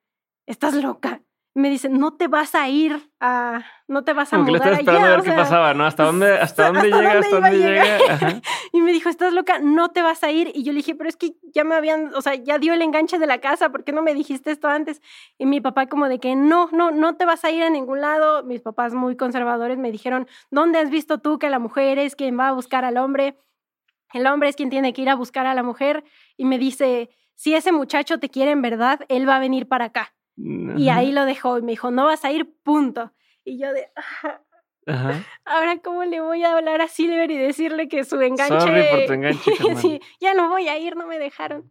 estás 0.47 0.75
loca 0.75 1.21
me 1.55 1.69
dice, 1.69 1.89
no 1.89 2.13
te 2.13 2.29
vas 2.29 2.55
a 2.55 2.69
ir 2.69 3.11
a, 3.19 3.65
no 3.89 4.05
te 4.05 4.13
vas 4.13 4.33
a 4.33 4.37
Como 4.37 4.51
mudar 4.51 4.63
que 4.63 4.71
le 4.71 4.77
esperando 4.77 5.07
a 5.07 5.11
ver 5.17 5.23
qué 5.23 5.33
pasaba, 5.33 5.75
¿no? 5.75 5.85
¿Hasta 5.85 6.05
dónde, 6.07 6.33
hasta 6.39 6.67
dónde 6.71 6.91
llega, 6.91 7.19
hasta 7.19 7.41
dónde 7.41 7.59
llega? 7.59 7.99
y 8.73 8.81
me 8.81 8.93
dijo, 8.93 9.09
estás 9.09 9.33
loca, 9.33 9.59
no 9.59 9.89
te 9.89 10.03
vas 10.03 10.23
a 10.23 10.31
ir. 10.31 10.53
Y 10.55 10.63
yo 10.63 10.73
le 10.73 10.79
dije, 10.79 10.95
pero 10.95 11.09
es 11.09 11.17
que 11.17 11.35
ya 11.53 11.65
me 11.65 11.75
habían, 11.75 12.15
o 12.15 12.23
sea, 12.23 12.37
ya 12.37 12.59
dio 12.59 12.73
el 12.73 12.83
enganche 12.83 13.19
de 13.19 13.27
la 13.27 13.39
casa, 13.39 13.71
¿por 13.71 13.83
qué 13.83 13.93
no 13.93 14.03
me 14.03 14.15
dijiste 14.15 14.53
esto 14.53 14.69
antes? 14.69 15.03
Y 15.39 15.47
mi 15.47 15.61
papá 15.61 15.87
como 15.87 16.09
de 16.09 16.21
que 16.21 16.37
no, 16.37 16.69
no, 16.73 16.93
no 16.93 17.17
te 17.17 17.25
vas 17.25 17.45
a 17.45 17.51
ir 17.51 17.65
a 17.65 17.71
ningún 17.71 18.01
lado. 18.01 18.45
Mis 18.45 18.61
papás 18.61 18.95
muy 18.95 19.17
conservadores 19.17 19.77
me 19.77 19.91
dijeron, 19.91 20.29
¿dónde 20.51 20.79
has 20.79 20.91
visto 20.91 21.19
tú 21.19 21.41
que 21.41 21.51
la 21.51 21.59
mujer 21.59 21.99
es 21.99 22.15
quien 22.15 22.39
va 22.39 22.49
a 22.49 22.53
buscar 22.53 22.85
al 22.85 22.97
hombre? 22.97 23.37
El 24.13 24.27
hombre 24.27 24.49
es 24.49 24.57
quien 24.57 24.71
tiene 24.71 24.93
que 24.93 25.03
ir 25.03 25.11
a 25.11 25.17
buscar 25.17 25.47
a 25.47 25.55
la 25.55 25.65
mujer. 25.65 26.05
Y 26.37 26.45
me 26.45 26.59
dice, 26.59 27.11
si 27.35 27.55
ese 27.55 27.73
muchacho 27.73 28.19
te 28.21 28.29
quiere 28.29 28.53
en 28.53 28.63
verdad, 28.63 29.01
él 29.09 29.29
va 29.29 29.37
a 29.37 29.41
venir 29.41 29.67
para 29.67 29.87
acá. 29.87 30.15
Y 30.77 30.89
ahí 30.89 31.13
lo 31.13 31.25
dejó 31.25 31.59
y 31.59 31.63
me 31.63 31.73
dijo, 31.73 31.91
no 31.91 32.07
vas 32.07 32.25
a 32.25 32.33
ir, 32.33 32.51
punto. 32.63 33.13
Y 33.45 33.59
yo 33.59 33.73
de, 33.73 33.91
Ajá. 33.95 34.43
ahora 35.45 35.79
cómo 35.79 36.05
le 36.05 36.21
voy 36.21 36.45
a 36.45 36.57
hablar 36.57 36.81
a 36.81 36.89
Silver 36.89 37.31
y 37.31 37.37
decirle 37.37 37.89
que 37.89 38.05
su 38.05 38.21
enganche... 38.21 38.61
Sorry 38.61 38.85
por 38.91 39.07
tu 39.07 39.13
enganche, 39.13 39.53
sí, 39.77 40.01
ya 40.21 40.35
no 40.35 40.49
voy 40.49 40.69
a 40.69 40.79
ir, 40.79 40.97
no 40.97 41.07
me 41.07 41.19
dejaron. 41.19 41.71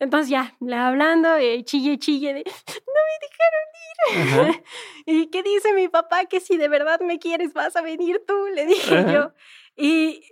Entonces 0.00 0.30
ya, 0.30 0.56
le 0.60 0.76
hablando, 0.76 1.40
y 1.40 1.64
chille, 1.64 1.98
chille, 1.98 2.32
de, 2.32 2.44
no 2.44 3.00
me 3.08 4.14
dejaron 4.14 4.54
ir. 4.54 4.64
¿Y 5.06 5.26
qué 5.26 5.42
dice 5.42 5.72
mi 5.72 5.88
papá? 5.88 6.26
Que 6.26 6.40
si 6.40 6.56
de 6.56 6.68
verdad 6.68 7.00
me 7.00 7.18
quieres, 7.18 7.52
vas 7.52 7.74
a 7.74 7.82
venir 7.82 8.22
tú, 8.26 8.34
le 8.54 8.66
dije 8.66 9.04
yo. 9.12 9.32
Y 9.76 10.22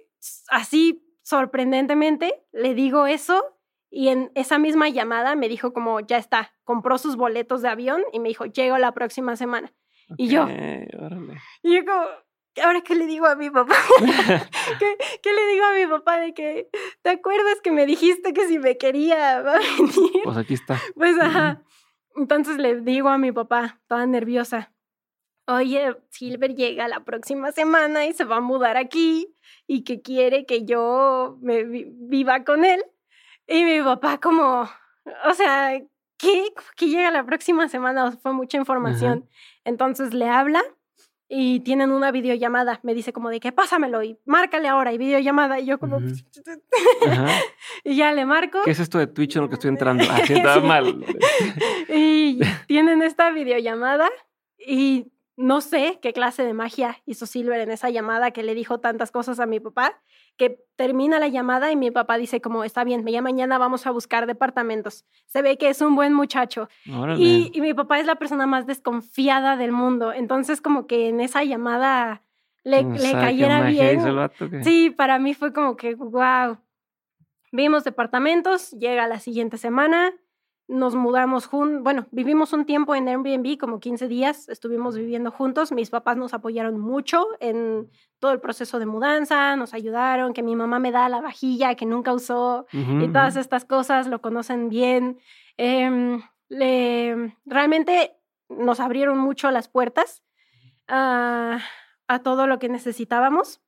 así, 0.48 1.04
sorprendentemente, 1.22 2.44
le 2.52 2.74
digo 2.74 3.06
eso 3.06 3.55
y 3.90 4.08
en 4.08 4.30
esa 4.34 4.58
misma 4.58 4.88
llamada 4.88 5.36
me 5.36 5.48
dijo 5.48 5.72
como, 5.72 6.00
ya 6.00 6.18
está, 6.18 6.52
compró 6.64 6.98
sus 6.98 7.16
boletos 7.16 7.62
de 7.62 7.68
avión 7.68 8.02
y 8.12 8.20
me 8.20 8.28
dijo, 8.28 8.46
llego 8.46 8.78
la 8.78 8.92
próxima 8.92 9.36
semana. 9.36 9.72
y 10.16 10.28
yo, 10.28 10.46
y 11.62 11.74
yo 11.74 11.84
como, 11.84 12.04
¿ahora 12.62 12.80
qué 12.82 12.94
le 12.94 13.06
digo 13.06 13.26
a 13.26 13.36
mi 13.36 13.50
papá? 13.50 13.74
¿Qué, 15.22 15.32
le 15.32 15.46
digo 15.52 15.64
a 15.64 15.74
mi 15.74 15.86
papá 15.86 16.18
de 16.18 16.34
que, 16.34 16.68
¿te 17.02 17.10
acuerdas 17.10 17.60
que 17.62 17.70
me 17.70 17.86
dijiste 17.86 18.32
que 18.32 18.46
si 18.46 18.58
me 18.58 18.76
quería 18.76 19.42
va 19.42 19.56
a 19.56 19.58
venir? 19.58 20.22
Pues 20.24 20.36
aquí 20.36 20.54
está. 20.54 20.80
Pues 20.94 21.18
ajá. 21.18 21.62
Entonces 22.16 22.56
le 22.56 22.80
digo 22.80 23.08
a 23.08 23.18
mi 23.18 23.30
papá, 23.30 23.80
toda 23.88 24.06
nerviosa, 24.06 24.72
oye, 25.46 25.96
Silver 26.10 26.54
llega 26.54 26.88
la 26.88 27.04
próxima 27.04 27.52
semana 27.52 28.06
y 28.06 28.12
se 28.12 28.24
va 28.24 28.36
a 28.36 28.40
mudar 28.40 28.76
aquí 28.76 29.34
y 29.66 29.84
que 29.84 30.00
quiere 30.00 30.46
que 30.46 30.64
yo 30.64 31.38
me 31.40 31.62
viva 31.64 32.44
con 32.44 32.64
él. 32.64 32.82
Y 33.48 33.64
mi 33.64 33.80
papá 33.82 34.18
como, 34.18 34.68
o 35.24 35.34
sea, 35.34 35.80
¿qué? 36.18 36.52
Que 36.76 36.88
llega 36.88 37.10
la 37.10 37.24
próxima 37.24 37.68
semana, 37.68 38.12
fue 38.12 38.32
mucha 38.32 38.56
información. 38.56 39.28
Entonces 39.64 40.14
le 40.14 40.28
habla 40.28 40.62
y 41.28 41.60
tienen 41.60 41.90
una 41.90 42.10
videollamada. 42.10 42.80
Me 42.82 42.94
dice 42.94 43.12
como 43.12 43.30
de 43.30 43.40
que 43.40 43.52
pásamelo 43.52 44.02
y 44.02 44.18
márcale 44.24 44.68
ahora 44.68 44.92
y 44.92 44.98
videollamada. 44.98 45.58
Y 45.58 45.66
yo 45.66 45.78
como... 45.78 46.00
y 47.84 47.96
ya 47.96 48.12
le 48.12 48.24
marco. 48.24 48.60
¿Qué 48.64 48.70
es 48.70 48.80
esto 48.80 48.98
de 48.98 49.06
Twitch 49.06 49.36
en 49.36 49.42
lo 49.42 49.48
que 49.48 49.54
estoy 49.54 49.68
entrando? 49.68 50.04
Así 50.10 50.34
ah, 50.44 50.60
mal. 50.60 51.04
y 51.88 52.40
tienen 52.66 53.02
esta 53.02 53.30
videollamada 53.30 54.08
y 54.58 55.12
no 55.36 55.60
sé 55.60 55.98
qué 56.00 56.12
clase 56.12 56.44
de 56.44 56.54
magia 56.54 57.02
hizo 57.06 57.26
Silver 57.26 57.60
en 57.60 57.70
esa 57.70 57.90
llamada 57.90 58.30
que 58.30 58.42
le 58.42 58.54
dijo 58.54 58.80
tantas 58.80 59.10
cosas 59.10 59.38
a 59.38 59.46
mi 59.46 59.60
papá, 59.60 60.00
que 60.36 60.64
termina 60.76 61.18
la 61.18 61.28
llamada 61.28 61.70
y 61.72 61.76
mi 61.76 61.90
papá 61.90 62.18
dice 62.18 62.40
como, 62.40 62.62
está 62.62 62.84
bien, 62.84 63.04
ya 63.06 63.22
mañana 63.22 63.58
vamos 63.58 63.86
a 63.86 63.90
buscar 63.90 64.26
departamentos. 64.26 65.04
Se 65.26 65.42
ve 65.42 65.56
que 65.56 65.70
es 65.70 65.80
un 65.80 65.96
buen 65.96 66.12
muchacho. 66.12 66.68
Y, 67.16 67.52
mi 67.60 67.74
papá 67.74 67.98
es 67.98 68.06
la 68.06 68.16
persona 68.16 68.46
más 68.46 68.66
desconfiada 68.66 69.56
del 69.56 69.72
mundo. 69.72 70.12
Entonces 70.12 70.60
como 70.60 70.86
que 70.86 71.08
en 71.08 71.20
esa 71.20 71.44
llamada 71.44 72.22
le, 72.62 72.82
le 72.82 73.12
cayera 73.12 73.62
bien. 73.62 74.00
Sí, 74.62 74.90
para 74.90 75.18
mí 75.18 75.34
fue 75.34 75.52
como 75.52 75.76
que, 75.76 75.94
wow. 75.94 76.58
Vimos 77.52 77.84
departamentos, 77.84 78.72
llega 78.72 79.06
la 79.06 79.18
siguiente 79.18 79.56
semana, 79.56 80.12
nos 80.68 80.96
mudamos 80.96 81.46
juntos, 81.46 81.82
bueno, 81.82 82.06
vivimos 82.10 82.52
un 82.52 82.64
tiempo 82.64 82.94
en 82.94 83.06
Airbnb, 83.08 83.56
como 83.58 83.78
15 83.78 84.08
días, 84.08 84.48
estuvimos 84.48 84.96
viviendo 84.96 85.30
juntos, 85.30 85.70
mis 85.70 85.90
papás 85.90 86.16
nos 86.16 86.34
apoyaron 86.34 86.80
mucho 86.80 87.24
en 87.38 87.88
todo 88.18 88.32
el 88.32 88.40
proceso 88.40 88.78
de 88.80 88.86
mudanza, 88.86 89.54
nos 89.54 89.74
ayudaron, 89.74 90.32
que 90.32 90.42
mi 90.42 90.56
mamá 90.56 90.78
me 90.80 90.90
da 90.90 91.08
la 91.08 91.20
vajilla 91.20 91.76
que 91.76 91.86
nunca 91.86 92.12
usó 92.12 92.66
y 92.72 93.06
todas 93.08 93.36
estas 93.36 93.64
cosas, 93.64 94.08
lo 94.08 94.20
conocen 94.20 94.68
bien. 94.68 95.18
Em, 95.56 96.22
le, 96.48 97.36
realmente 97.44 98.16
nos 98.48 98.80
abrieron 98.80 99.18
mucho 99.18 99.50
las 99.50 99.68
puertas 99.68 100.24
a, 100.88 101.60
a 102.08 102.18
todo 102.20 102.46
lo 102.46 102.58
que 102.58 102.68
necesitábamos. 102.68 103.60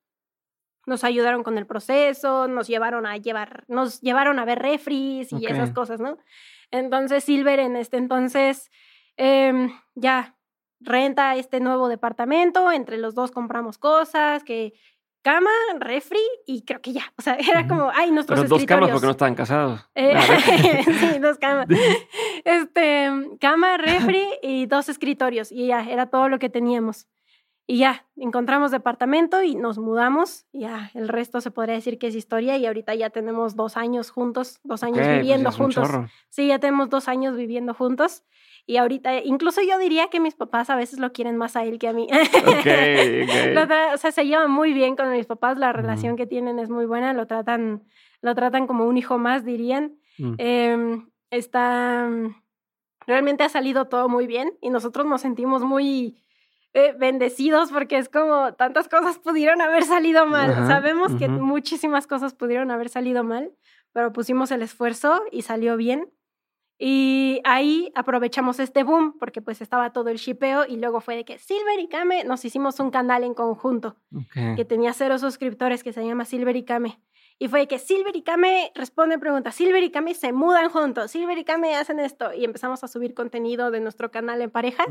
Nos 0.86 1.04
ayudaron 1.04 1.42
con 1.42 1.58
el 1.58 1.66
proceso, 1.66 2.48
nos 2.48 2.66
llevaron 2.66 3.06
a 3.06 3.16
llevar, 3.18 3.64
nos 3.68 4.00
llevaron 4.00 4.38
a 4.38 4.44
ver 4.44 4.58
refris 4.60 5.32
y 5.32 5.46
esas 5.46 5.70
cosas, 5.72 6.00
¿no? 6.00 6.16
Entonces 6.70 7.24
Silver 7.24 7.58
en 7.58 7.76
este 7.76 7.96
entonces 7.96 8.70
em, 9.16 9.72
ya 9.94 10.36
renta 10.80 11.36
este 11.36 11.60
nuevo 11.60 11.88
departamento, 11.88 12.70
entre 12.70 12.98
los 12.98 13.14
dos 13.14 13.30
compramos 13.30 13.78
cosas, 13.78 14.44
que 14.44 14.74
cama, 15.22 15.50
refri 15.78 16.20
y 16.46 16.62
creo 16.62 16.80
que 16.80 16.92
ya, 16.92 17.12
o 17.18 17.22
sea, 17.22 17.34
era 17.50 17.66
como, 17.66 17.90
ay, 17.94 18.10
nuestros 18.10 18.40
Pero 18.40 18.48
dos 18.48 18.64
camas 18.64 18.90
porque 18.90 19.06
no 19.06 19.12
estaban 19.12 19.34
casados. 19.34 19.88
Eh, 19.94 20.14
sí, 20.84 21.18
dos 21.18 21.38
camas. 21.38 21.66
Este, 22.44 23.10
cama, 23.40 23.76
refri 23.76 24.24
y 24.42 24.66
dos 24.66 24.88
escritorios 24.88 25.50
y 25.52 25.66
ya, 25.68 25.82
era 25.82 26.06
todo 26.06 26.28
lo 26.28 26.38
que 26.38 26.48
teníamos. 26.48 27.06
Y 27.70 27.76
ya, 27.76 28.06
encontramos 28.16 28.70
departamento 28.70 29.42
y 29.42 29.54
nos 29.54 29.76
mudamos. 29.76 30.46
Y 30.52 30.60
ya, 30.60 30.90
el 30.94 31.06
resto 31.06 31.42
se 31.42 31.50
podría 31.50 31.74
decir 31.74 31.98
que 31.98 32.06
es 32.06 32.14
historia. 32.14 32.56
Y 32.56 32.64
ahorita 32.64 32.94
ya 32.94 33.10
tenemos 33.10 33.56
dos 33.56 33.76
años 33.76 34.08
juntos, 34.08 34.58
dos 34.64 34.82
años 34.82 35.00
pues 35.00 35.18
viviendo 35.18 35.52
juntos. 35.52 35.86
Sí, 36.30 36.46
ya 36.46 36.58
tenemos 36.58 36.88
dos 36.88 37.08
años 37.08 37.36
viviendo 37.36 37.74
juntos. 37.74 38.24
Y 38.64 38.78
ahorita, 38.78 39.22
incluso 39.22 39.60
yo 39.60 39.78
diría 39.78 40.08
que 40.08 40.18
mis 40.18 40.34
papás 40.34 40.70
a 40.70 40.76
veces 40.76 40.98
lo 40.98 41.12
quieren 41.12 41.36
más 41.36 41.56
a 41.56 41.64
él 41.64 41.78
que 41.78 41.88
a 41.88 41.92
mí. 41.92 42.06
o 43.92 43.96
sea, 43.98 44.12
se 44.12 44.24
llevan 44.24 44.50
muy 44.50 44.72
bien 44.72 44.96
con 44.96 45.12
mis 45.12 45.26
papás. 45.26 45.58
La 45.58 45.70
relación 45.74 46.16
que 46.16 46.26
tienen 46.26 46.58
es 46.58 46.70
muy 46.70 46.86
buena. 46.86 47.12
Lo 47.12 47.26
tratan, 47.26 47.84
lo 48.22 48.34
tratan 48.34 48.66
como 48.66 48.86
un 48.86 48.96
hijo 48.96 49.18
más, 49.18 49.44
dirían. 49.44 49.98
Mm. 50.16 50.34
Em, 50.38 51.10
está. 51.28 52.08
Realmente 53.06 53.44
ha 53.44 53.50
salido 53.50 53.88
todo 53.88 54.08
muy 54.08 54.26
bien. 54.26 54.56
Y 54.62 54.70
nosotros 54.70 55.04
nos 55.04 55.20
sentimos 55.20 55.62
muy 55.62 56.22
eh, 56.74 56.94
bendecidos 56.98 57.72
porque 57.72 57.96
es 57.96 58.08
como 58.08 58.54
tantas 58.54 58.88
cosas 58.88 59.18
pudieron 59.18 59.60
haber 59.60 59.84
salido 59.84 60.26
mal. 60.26 60.54
Sabemos 60.66 61.14
que 61.16 61.28
muchísimas 61.28 62.06
cosas 62.06 62.34
pudieron 62.34 62.70
haber 62.70 62.88
salido 62.88 63.24
mal, 63.24 63.52
pero 63.92 64.12
pusimos 64.12 64.50
el 64.50 64.62
esfuerzo 64.62 65.22
y 65.32 65.42
salió 65.42 65.76
bien. 65.76 66.10
Y 66.80 67.40
ahí 67.42 67.90
aprovechamos 67.96 68.60
este 68.60 68.84
boom 68.84 69.18
porque 69.18 69.42
pues 69.42 69.60
estaba 69.60 69.92
todo 69.92 70.10
el 70.10 70.18
shipeo 70.18 70.64
y 70.64 70.76
luego 70.76 71.00
fue 71.00 71.16
de 71.16 71.24
que 71.24 71.38
Silver 71.38 71.80
y 71.80 71.88
Kame 71.88 72.22
nos 72.22 72.44
hicimos 72.44 72.78
un 72.78 72.90
canal 72.92 73.24
en 73.24 73.34
conjunto 73.34 73.96
que 74.54 74.64
tenía 74.64 74.92
cero 74.92 75.18
suscriptores 75.18 75.82
que 75.82 75.92
se 75.92 76.06
llama 76.06 76.24
Silver 76.24 76.54
y 76.54 76.64
Kame. 76.64 77.00
Y 77.40 77.48
fue 77.48 77.68
que 77.68 77.78
Silver 77.78 78.16
y 78.16 78.22
Kame 78.22 78.72
responden 78.74 79.20
preguntas, 79.20 79.54
Silver 79.54 79.82
y 79.82 79.90
Kame 79.90 80.14
se 80.14 80.32
mudan 80.32 80.70
juntos, 80.70 81.12
Silver 81.12 81.38
y 81.38 81.44
Kame 81.44 81.76
hacen 81.76 82.00
esto. 82.00 82.32
Y 82.34 82.44
empezamos 82.44 82.82
a 82.82 82.88
subir 82.88 83.14
contenido 83.14 83.70
de 83.70 83.80
nuestro 83.80 84.10
canal 84.10 84.42
en 84.42 84.50
pareja, 84.50 84.84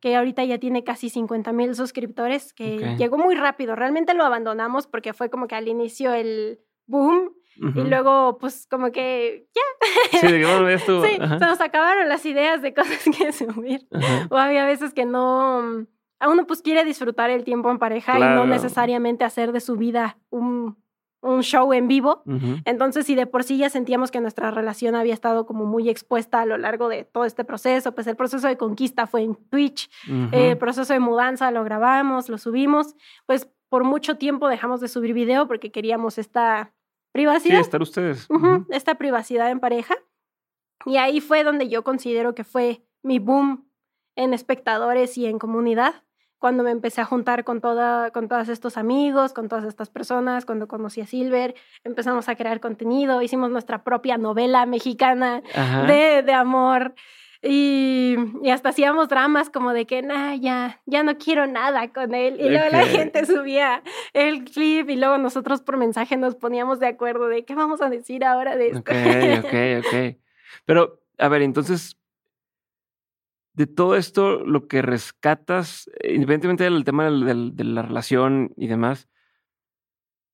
que 0.00 0.16
ahorita 0.16 0.44
ya 0.44 0.58
tiene 0.58 0.82
casi 0.82 1.10
50 1.10 1.52
mil 1.52 1.74
suscriptores, 1.74 2.54
que 2.54 2.96
llegó 2.96 3.18
muy 3.18 3.34
rápido. 3.34 3.76
Realmente 3.76 4.14
lo 4.14 4.24
abandonamos 4.24 4.86
porque 4.86 5.12
fue 5.12 5.28
como 5.28 5.46
que 5.46 5.56
al 5.56 5.68
inicio 5.68 6.14
el 6.14 6.60
boom 6.86 7.34
y 7.56 7.80
luego, 7.82 8.38
pues, 8.38 8.66
como 8.70 8.90
que 8.90 9.46
ya. 9.54 10.20
Sí, 10.20 10.32
digamos, 10.32 10.70
esto. 10.70 11.04
sí, 11.06 11.16
se 11.16 11.38
nos 11.38 11.60
acabaron 11.60 12.08
las 12.08 12.24
ideas 12.24 12.62
de 12.62 12.72
cosas 12.72 13.04
que 13.04 13.32
subir. 13.32 13.86
O 14.30 14.36
había 14.36 14.64
veces 14.64 14.94
que 14.94 15.04
no. 15.04 15.86
A 16.18 16.28
uno, 16.28 16.46
pues, 16.46 16.62
quiere 16.62 16.84
disfrutar 16.84 17.30
el 17.30 17.44
tiempo 17.44 17.70
en 17.70 17.78
pareja 17.78 18.18
y 18.18 18.22
no 18.22 18.46
necesariamente 18.46 19.24
hacer 19.24 19.52
de 19.52 19.60
su 19.60 19.76
vida 19.76 20.18
un 20.30 20.79
un 21.22 21.42
show 21.42 21.72
en 21.72 21.88
vivo. 21.88 22.22
Entonces, 22.64 23.06
si 23.06 23.14
de 23.14 23.26
por 23.26 23.44
sí 23.44 23.58
ya 23.58 23.70
sentíamos 23.70 24.10
que 24.10 24.20
nuestra 24.20 24.50
relación 24.50 24.94
había 24.94 25.14
estado 25.14 25.46
como 25.46 25.66
muy 25.66 25.88
expuesta 25.88 26.40
a 26.40 26.46
lo 26.46 26.56
largo 26.56 26.88
de 26.88 27.04
todo 27.04 27.24
este 27.24 27.44
proceso, 27.44 27.94
pues 27.94 28.06
el 28.06 28.16
proceso 28.16 28.46
de 28.48 28.56
conquista 28.56 29.06
fue 29.06 29.22
en 29.22 29.34
Twitch, 29.34 29.90
el 30.32 30.56
proceso 30.58 30.92
de 30.92 31.00
mudanza 31.00 31.50
lo 31.50 31.64
grabamos, 31.64 32.28
lo 32.28 32.38
subimos, 32.38 32.94
pues 33.26 33.48
por 33.68 33.84
mucho 33.84 34.16
tiempo 34.16 34.48
dejamos 34.48 34.80
de 34.80 34.88
subir 34.88 35.14
video 35.14 35.46
porque 35.46 35.70
queríamos 35.70 36.18
esta 36.18 36.74
privacidad. 37.12 37.56
Sí, 37.56 37.60
estar 37.60 37.82
ustedes. 37.82 38.28
esta 38.70 38.96
privacidad 38.96 39.50
en 39.50 39.60
pareja. 39.60 39.94
Y 40.86 40.96
ahí 40.96 41.20
fue 41.20 41.44
donde 41.44 41.68
yo 41.68 41.84
considero 41.84 42.34
que 42.34 42.44
fue 42.44 42.82
mi 43.02 43.18
boom 43.18 43.68
en 44.16 44.32
espectadores 44.32 45.16
y 45.18 45.26
en 45.26 45.38
comunidad 45.38 46.02
cuando 46.40 46.64
me 46.64 46.70
empecé 46.70 47.02
a 47.02 47.04
juntar 47.04 47.44
con, 47.44 47.60
toda, 47.60 48.10
con 48.12 48.26
todos 48.26 48.48
estos 48.48 48.78
amigos, 48.78 49.34
con 49.34 49.48
todas 49.48 49.66
estas 49.66 49.90
personas, 49.90 50.46
cuando 50.46 50.68
conocí 50.68 51.02
a 51.02 51.06
Silver, 51.06 51.54
empezamos 51.84 52.30
a 52.30 52.34
crear 52.34 52.60
contenido, 52.60 53.20
hicimos 53.20 53.50
nuestra 53.50 53.84
propia 53.84 54.16
novela 54.16 54.64
mexicana 54.64 55.42
de, 55.86 56.22
de, 56.22 56.32
amor. 56.32 56.94
Y, 57.42 58.16
y, 58.42 58.50
hasta 58.50 58.70
hacíamos 58.70 59.10
dramas 59.10 59.50
como 59.50 59.74
de 59.74 59.86
que, 59.86 60.00
nah, 60.00 60.34
ya, 60.34 60.80
ya 60.86 61.02
no 61.02 61.18
quiero 61.18 61.46
nada 61.46 61.92
con 61.92 62.14
él. 62.14 62.40
Y 62.40 62.48
luego 62.48 62.70
la 62.70 62.86
gente 62.86 63.26
subía 63.26 63.82
el 64.14 64.44
clip 64.44 64.88
y 64.88 64.96
luego 64.96 65.18
nosotros 65.18 65.60
por 65.60 65.76
mensaje 65.76 66.16
nos 66.16 66.36
poníamos 66.36 66.80
de 66.80 66.86
acuerdo 66.86 67.28
de 67.28 67.44
qué 67.44 67.54
vamos 67.54 67.82
a 67.82 67.90
decir 67.90 68.24
ahora 68.24 68.56
de 68.56 68.68
esto. 68.68 68.80
Ok, 68.80 69.44
ok, 69.44 69.86
ok. 69.86 70.16
Pero, 70.64 71.02
a 71.18 71.28
ver, 71.28 71.42
entonces, 71.42 71.99
de 73.60 73.66
todo 73.66 73.94
esto, 73.94 74.42
lo 74.46 74.68
que 74.68 74.80
rescatas, 74.80 75.90
eh, 76.00 76.14
independientemente 76.14 76.64
del 76.64 76.82
tema 76.82 77.10
de 77.10 77.64
la 77.64 77.82
relación 77.82 78.54
y 78.56 78.68
demás, 78.68 79.06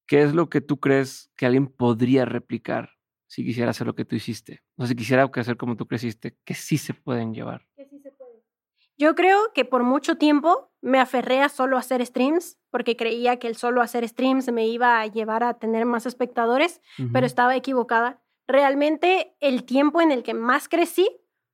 ¿qué 0.06 0.22
es 0.22 0.32
lo 0.32 0.48
que 0.48 0.60
tú 0.60 0.78
crees 0.78 1.28
que 1.34 1.44
alguien 1.44 1.66
podría 1.66 2.24
replicar 2.24 2.90
si 3.26 3.44
quisiera 3.44 3.70
hacer 3.70 3.84
lo 3.84 3.96
que 3.96 4.04
tú 4.04 4.14
hiciste? 4.14 4.62
O 4.76 4.86
si 4.86 4.94
quisiera 4.94 5.28
hacer 5.34 5.56
como 5.56 5.76
tú 5.76 5.88
creciste, 5.88 6.36
que 6.44 6.54
sí 6.54 6.78
se 6.78 6.94
pueden 6.94 7.34
llevar. 7.34 7.66
Yo 8.96 9.16
creo 9.16 9.52
que 9.52 9.64
por 9.64 9.82
mucho 9.82 10.16
tiempo 10.18 10.70
me 10.80 11.00
aferré 11.00 11.40
a 11.42 11.48
solo 11.48 11.78
hacer 11.78 12.06
streams, 12.06 12.60
porque 12.70 12.96
creía 12.96 13.40
que 13.40 13.48
el 13.48 13.56
solo 13.56 13.82
hacer 13.82 14.08
streams 14.08 14.52
me 14.52 14.68
iba 14.68 15.00
a 15.00 15.06
llevar 15.08 15.42
a 15.42 15.54
tener 15.54 15.84
más 15.84 16.06
espectadores, 16.06 16.80
pero 17.12 17.26
estaba 17.26 17.56
equivocada. 17.56 18.22
Realmente 18.46 19.34
el 19.40 19.64
tiempo 19.64 20.00
en 20.00 20.12
el 20.12 20.22
que 20.22 20.32
más 20.32 20.68
crecí 20.68 21.08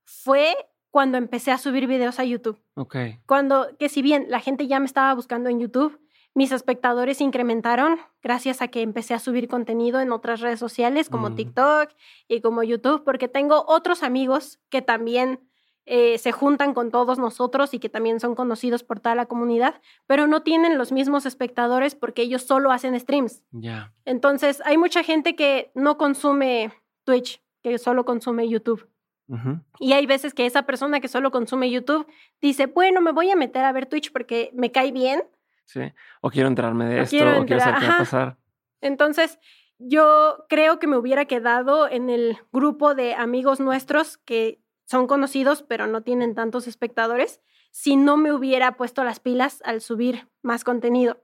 fue 0.04 0.54
cuando 0.93 1.16
empecé 1.16 1.51
a 1.51 1.59
subir 1.59 1.86
videos 1.86 2.20
a 2.20 2.24
YouTube. 2.24 2.60
Ok. 2.74 2.97
Cuando, 3.27 3.66
que 3.78 3.89
si 3.89 4.02
bien 4.02 4.27
la 4.28 4.40
gente 4.40 4.69
ya 4.69 4.78
me 4.78 4.85
estaba 4.85 5.12
buscando 5.14 5.48
en 5.48 5.59
YouTube, 5.59 5.98
mis 6.35 6.52
espectadores 6.52 7.23
incrementaron 7.23 7.98
gracias 8.23 8.60
a 8.60 8.69
que 8.69 8.82
empecé 8.82 9.14
a 9.14 9.19
subir 9.19 9.48
contenido 9.48 10.01
en 10.01 10.12
otras 10.12 10.40
redes 10.40 10.60
sociales 10.60 11.09
como 11.09 11.31
mm. 11.31 11.35
TikTok 11.35 11.90
y 12.28 12.43
como 12.43 12.62
YouTube, 12.62 13.05
porque 13.05 13.27
tengo 13.27 13.64
otros 13.66 14.02
amigos 14.02 14.60
que 14.69 14.82
también 14.82 15.40
eh, 15.86 16.19
se 16.19 16.31
juntan 16.31 16.74
con 16.74 16.90
todos 16.90 17.19
nosotros 17.19 17.73
y 17.73 17.78
que 17.78 17.89
también 17.89 18.20
son 18.20 18.35
conocidos 18.35 18.85
por 18.85 19.01
toda 19.01 19.14
la 19.14 19.24
comunidad, 19.24 19.81
pero 20.06 20.27
no 20.27 20.43
tienen 20.43 20.77
los 20.77 20.93
mismos 20.93 21.24
espectadores 21.24 21.94
porque 21.94 22.20
ellos 22.20 22.43
solo 22.43 22.70
hacen 22.70 23.01
streams. 23.01 23.43
Ya. 23.51 23.94
Entonces, 24.05 24.60
hay 24.66 24.77
mucha 24.77 25.02
gente 25.02 25.36
que 25.36 25.73
no 25.74 25.97
consume 25.97 26.70
Twitch, 27.05 27.43
que 27.62 27.78
solo 27.78 28.05
consume 28.05 28.47
YouTube. 28.47 28.91
Y 29.78 29.92
hay 29.92 30.06
veces 30.06 30.34
que 30.34 30.46
esa 30.46 30.62
persona 30.62 31.00
que 31.00 31.09
solo 31.09 31.30
consume 31.30 31.70
YouTube 31.70 32.06
dice, 32.40 32.66
bueno, 32.66 33.00
me 33.00 33.12
voy 33.12 33.30
a 33.30 33.36
meter 33.36 33.64
a 33.64 33.72
ver 33.72 33.86
Twitch 33.86 34.12
porque 34.12 34.50
me 34.54 34.70
cae 34.70 34.92
bien. 34.92 35.24
Sí, 35.64 35.80
o 36.20 36.30
quiero 36.30 36.48
entrarme 36.48 36.86
de 36.86 37.00
esto, 37.02 37.16
o 37.40 37.46
quiero 37.46 37.60
saber 37.60 37.80
qué 37.80 37.86
va 37.86 37.94
a 37.94 37.98
pasar. 37.98 38.36
Entonces, 38.80 39.38
yo 39.78 40.44
creo 40.48 40.78
que 40.78 40.86
me 40.86 40.96
hubiera 40.96 41.24
quedado 41.24 41.88
en 41.88 42.10
el 42.10 42.36
grupo 42.52 42.94
de 42.94 43.14
amigos 43.14 43.60
nuestros 43.60 44.18
que 44.18 44.60
son 44.84 45.06
conocidos, 45.06 45.62
pero 45.62 45.86
no 45.86 46.02
tienen 46.02 46.34
tantos 46.34 46.66
espectadores, 46.66 47.40
si 47.70 47.96
no 47.96 48.16
me 48.16 48.32
hubiera 48.32 48.76
puesto 48.76 49.02
las 49.04 49.20
pilas 49.20 49.62
al 49.64 49.80
subir 49.80 50.28
más 50.42 50.64
contenido. 50.64 51.22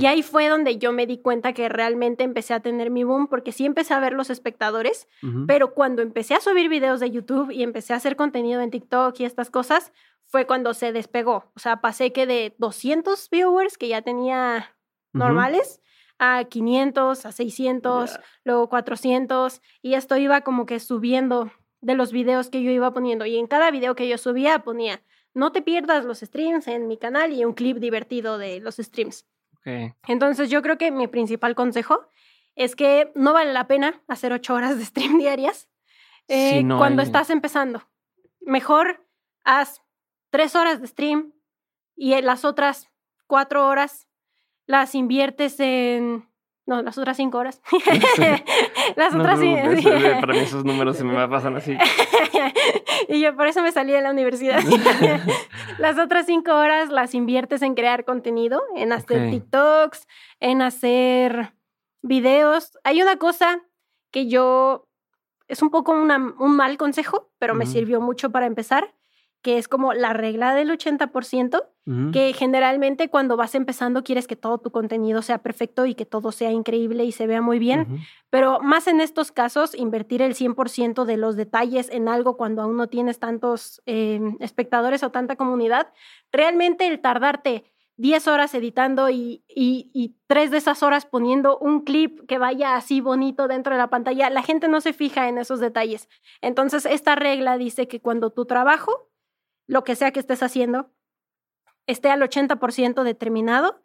Y 0.00 0.06
ahí 0.06 0.22
fue 0.22 0.48
donde 0.48 0.78
yo 0.78 0.92
me 0.92 1.06
di 1.06 1.18
cuenta 1.18 1.52
que 1.52 1.68
realmente 1.68 2.24
empecé 2.24 2.54
a 2.54 2.60
tener 2.60 2.90
mi 2.90 3.04
boom, 3.04 3.28
porque 3.28 3.52
sí 3.52 3.64
empecé 3.64 3.94
a 3.94 4.00
ver 4.00 4.14
los 4.14 4.28
espectadores, 4.28 5.08
pero 5.46 5.74
cuando 5.74 6.02
empecé 6.02 6.34
a 6.34 6.40
subir 6.40 6.68
videos 6.68 6.98
de 6.98 7.10
YouTube 7.10 7.50
y 7.50 7.62
empecé 7.62 7.92
a 7.92 7.96
hacer 7.96 8.16
contenido 8.16 8.60
en 8.60 8.70
TikTok 8.70 9.18
y 9.20 9.24
estas 9.24 9.50
cosas, 9.50 9.92
fue 10.24 10.46
cuando 10.46 10.74
se 10.74 10.92
despegó. 10.92 11.50
O 11.54 11.60
sea, 11.60 11.80
pasé 11.80 12.12
que 12.12 12.26
de 12.26 12.54
200 12.58 13.30
viewers 13.30 13.78
que 13.78 13.88
ya 13.88 14.02
tenía 14.02 14.76
normales 15.12 15.80
a 16.18 16.44
500, 16.44 17.26
a 17.26 17.32
600, 17.32 18.20
luego 18.44 18.68
400, 18.68 19.62
y 19.82 19.94
esto 19.94 20.16
iba 20.16 20.42
como 20.42 20.66
que 20.66 20.78
subiendo 20.78 21.50
de 21.80 21.94
los 21.94 22.12
videos 22.12 22.50
que 22.50 22.62
yo 22.62 22.70
iba 22.70 22.92
poniendo. 22.92 23.24
Y 23.24 23.38
en 23.38 23.46
cada 23.46 23.70
video 23.70 23.94
que 23.94 24.08
yo 24.08 24.18
subía 24.18 24.62
ponía, 24.62 25.02
no 25.32 25.52
te 25.52 25.62
pierdas 25.62 26.04
los 26.04 26.20
streams 26.20 26.68
en 26.68 26.88
mi 26.88 26.96
canal 26.96 27.32
y 27.32 27.44
un 27.44 27.54
clip 27.54 27.78
divertido 27.78 28.38
de 28.38 28.60
los 28.60 28.76
streams. 28.76 29.26
Entonces 30.06 30.50
yo 30.50 30.62
creo 30.62 30.78
que 30.78 30.90
mi 30.90 31.06
principal 31.06 31.54
consejo 31.54 32.06
es 32.56 32.76
que 32.76 33.12
no 33.14 33.32
vale 33.32 33.52
la 33.52 33.66
pena 33.66 34.02
hacer 34.08 34.32
ocho 34.32 34.54
horas 34.54 34.78
de 34.78 34.84
stream 34.84 35.18
diarias 35.18 35.68
eh, 36.28 36.64
cuando 36.66 37.02
estás 37.02 37.30
empezando. 37.30 37.88
Mejor 38.40 39.06
haz 39.44 39.82
tres 40.30 40.54
horas 40.54 40.80
de 40.80 40.86
stream 40.86 41.32
y 41.96 42.18
las 42.22 42.44
otras 42.44 42.88
cuatro 43.26 43.66
horas 43.66 44.08
las 44.66 44.94
inviertes 44.94 45.58
en 45.60 46.29
no, 46.70 46.82
las 46.82 46.96
otras 46.98 47.16
cinco 47.16 47.38
horas. 47.38 47.60
las 48.96 49.12
otras 49.12 49.40
cinco. 49.40 49.90
Para 50.20 50.32
mí 50.32 50.38
esos 50.38 50.64
números 50.64 50.96
se 50.96 51.02
me 51.02 51.26
pasan 51.26 51.56
así. 51.56 51.76
y 53.08 53.20
yo 53.20 53.34
por 53.34 53.48
eso 53.48 53.60
me 53.60 53.72
salí 53.72 53.92
de 53.92 54.00
la 54.00 54.12
universidad. 54.12 54.60
las 55.78 55.98
otras 55.98 56.26
cinco 56.26 56.54
horas 56.54 56.90
las 56.90 57.12
inviertes 57.12 57.62
en 57.62 57.74
crear 57.74 58.04
contenido, 58.04 58.62
en 58.76 58.92
hacer 58.92 59.32
TikToks, 59.32 60.06
en 60.38 60.62
hacer 60.62 61.54
videos. 62.02 62.78
Hay 62.84 63.02
una 63.02 63.16
cosa 63.16 63.60
que 64.12 64.28
yo, 64.28 64.86
es 65.48 65.62
un 65.62 65.70
poco 65.70 65.90
un 65.90 66.56
mal 66.56 66.76
consejo, 66.76 67.32
pero 67.40 67.56
me 67.56 67.66
sirvió 67.66 68.00
mucho 68.00 68.30
para 68.30 68.46
empezar, 68.46 68.94
que 69.42 69.58
es 69.58 69.66
como 69.66 69.92
la 69.92 70.12
regla 70.12 70.54
del 70.54 70.70
80%, 70.70 71.64
que 72.12 72.32
generalmente 72.32 73.08
cuando 73.08 73.36
vas 73.36 73.54
empezando 73.54 74.04
quieres 74.04 74.26
que 74.26 74.36
todo 74.36 74.58
tu 74.58 74.70
contenido 74.70 75.22
sea 75.22 75.38
perfecto 75.38 75.86
y 75.86 75.94
que 75.94 76.06
todo 76.06 76.30
sea 76.30 76.52
increíble 76.52 77.04
y 77.04 77.12
se 77.12 77.26
vea 77.26 77.40
muy 77.40 77.58
bien, 77.58 78.00
pero 78.30 78.60
más 78.60 78.86
en 78.86 79.00
estos 79.00 79.32
casos, 79.32 79.74
invertir 79.74 80.22
el 80.22 80.34
100% 80.34 81.04
de 81.04 81.16
los 81.16 81.36
detalles 81.36 81.90
en 81.90 82.08
algo 82.08 82.36
cuando 82.36 82.62
aún 82.62 82.76
no 82.76 82.88
tienes 82.88 83.18
tantos 83.18 83.82
em, 83.86 84.36
espectadores 84.40 85.02
o 85.02 85.10
tanta 85.10 85.36
comunidad, 85.36 85.92
realmente 86.30 86.86
el 86.86 87.00
tardarte 87.00 87.64
10 87.96 88.28
horas 88.28 88.54
editando 88.54 89.10
y, 89.10 89.44
y, 89.46 89.90
y, 89.92 90.16
tres 90.26 90.50
de 90.50 90.56
esas 90.56 90.82
horas 90.82 91.04
poniendo 91.04 91.58
un 91.58 91.82
clip 91.82 92.26
que 92.26 92.38
vaya 92.38 92.76
así 92.76 93.02
bonito 93.02 93.46
dentro 93.46 93.74
de 93.74 93.78
la 93.78 93.90
pantalla, 93.90 94.30
la 94.30 94.42
gente 94.42 94.68
no 94.68 94.80
se 94.80 94.94
fija 94.94 95.28
en 95.28 95.36
esos 95.36 95.60
detalles. 95.60 96.08
Entonces, 96.40 96.86
esta 96.86 97.14
regla 97.14 97.58
dice 97.58 97.88
que 97.88 98.00
cuando 98.00 98.30
tu 98.30 98.46
trabajo 98.46 99.10
lo 99.66 99.84
que 99.84 99.96
sea 99.96 100.12
que 100.12 100.20
estés 100.20 100.42
haciendo, 100.42 100.90
esté 101.90 102.10
al 102.10 102.20
80% 102.20 103.02
determinado, 103.02 103.82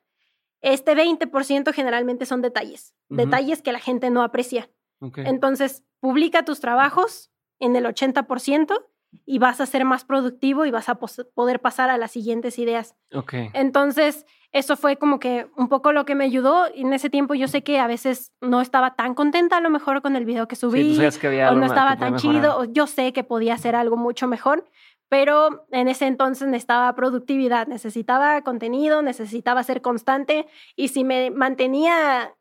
este 0.62 0.96
20% 0.96 1.74
generalmente 1.74 2.26
son 2.26 2.42
detalles, 2.42 2.96
detalles 3.10 3.62
que 3.62 3.72
la 3.72 3.80
gente 3.80 4.10
no 4.10 4.24
aprecia. 4.24 4.70
Entonces, 5.18 5.84
publica 6.00 6.44
tus 6.44 6.60
trabajos 6.60 7.32
en 7.60 7.76
el 7.76 7.86
80% 7.86 8.86
y 9.26 9.40
vas 9.40 9.62
a 9.62 9.66
ser 9.66 9.86
más 9.86 10.04
productivo 10.04 10.66
y 10.66 10.72
vas 10.72 10.90
a 10.90 10.96
poder 10.96 11.62
pasar 11.62 11.90
a 11.90 11.98
las 11.98 12.12
siguientes 12.12 12.58
ideas. 12.60 12.96
Okay. 13.14 13.50
Entonces, 13.54 14.26
eso 14.52 14.78
fue 14.78 14.96
como 14.96 15.20
que 15.20 15.48
un 15.58 15.68
poco 15.68 15.92
lo 15.92 16.06
que 16.06 16.16
me 16.16 16.24
ayudó. 16.24 16.68
Y 16.74 16.82
en 16.82 16.94
ese 16.94 17.10
tiempo 17.10 17.34
yo 17.34 17.48
sé 17.48 17.62
que 17.62 17.80
a 17.80 17.88
veces 17.88 18.32
no 18.40 18.62
estaba 18.62 18.96
tan 18.96 19.14
contenta 19.14 19.58
a 19.58 19.62
lo 19.62 19.70
mejor 19.70 20.02
con 20.02 20.16
el 20.16 20.24
video 20.24 20.48
que 20.48 20.56
subí. 20.56 20.98
o 20.98 21.56
no 21.56 21.66
estaba 21.66 21.98
tan 21.98 22.16
chido. 22.16 22.58
O 22.58 22.64
yo 22.64 22.88
sé 22.88 23.14
que 23.14 23.26
podía 23.26 23.54
hacer 23.54 23.76
algo 23.76 23.98
mucho 23.98 24.28
mejor. 24.28 24.66
Pero 25.10 25.68
en 25.72 25.88
ese 25.88 26.08
entonces 26.08 26.48
necesitaba 26.48 26.94
productividad, 26.96 27.68
necesitaba 27.68 28.42
contenido, 28.42 29.02
necesitaba 29.02 29.64
ser 29.64 29.82
constante. 29.82 30.48
Y 30.76 30.88
si 30.88 31.04
me 31.04 31.30
mantenía 31.32 32.34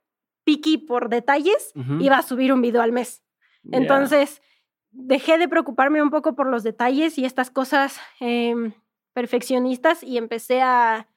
piqui 0.44 0.78
por 0.78 1.08
detalles, 1.08 1.72
iba 2.00 2.18
a 2.18 2.22
subir 2.22 2.52
un 2.52 2.62
video 2.62 2.82
al 2.82 2.92
mes. 2.92 3.22
Entonces, 3.70 4.42
dejé 4.90 5.38
de 5.38 5.48
preocuparme 5.48 6.02
un 6.02 6.10
poco 6.10 6.34
por 6.34 6.46
los 6.46 6.62
detalles 6.62 7.18
y 7.18 7.24
estas 7.24 7.50
cosas 7.50 8.00
em, 8.20 8.72
perfeccionistas 9.12 10.02
y 10.02 10.16
empecé 10.18 10.62
a, 10.62 11.08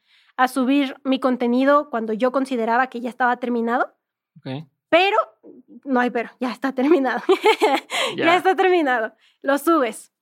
subir 0.54 0.96
mi 1.04 1.20
contenido 1.20 1.90
cuando 1.90 2.14
yo 2.14 2.32
consideraba 2.32 2.88
que 2.88 3.02
ya 3.02 3.10
estaba 3.10 3.38
terminado. 3.38 3.96
Pero, 4.90 5.18
no 5.84 6.00
hay 6.00 6.12
pero, 6.12 6.30
ya 6.40 6.52
está 6.52 6.74
terminado. 6.74 7.24
ya 8.16 8.38
está 8.38 8.56
terminado. 8.56 9.16
Lo 9.42 9.58
subes. 9.58 10.14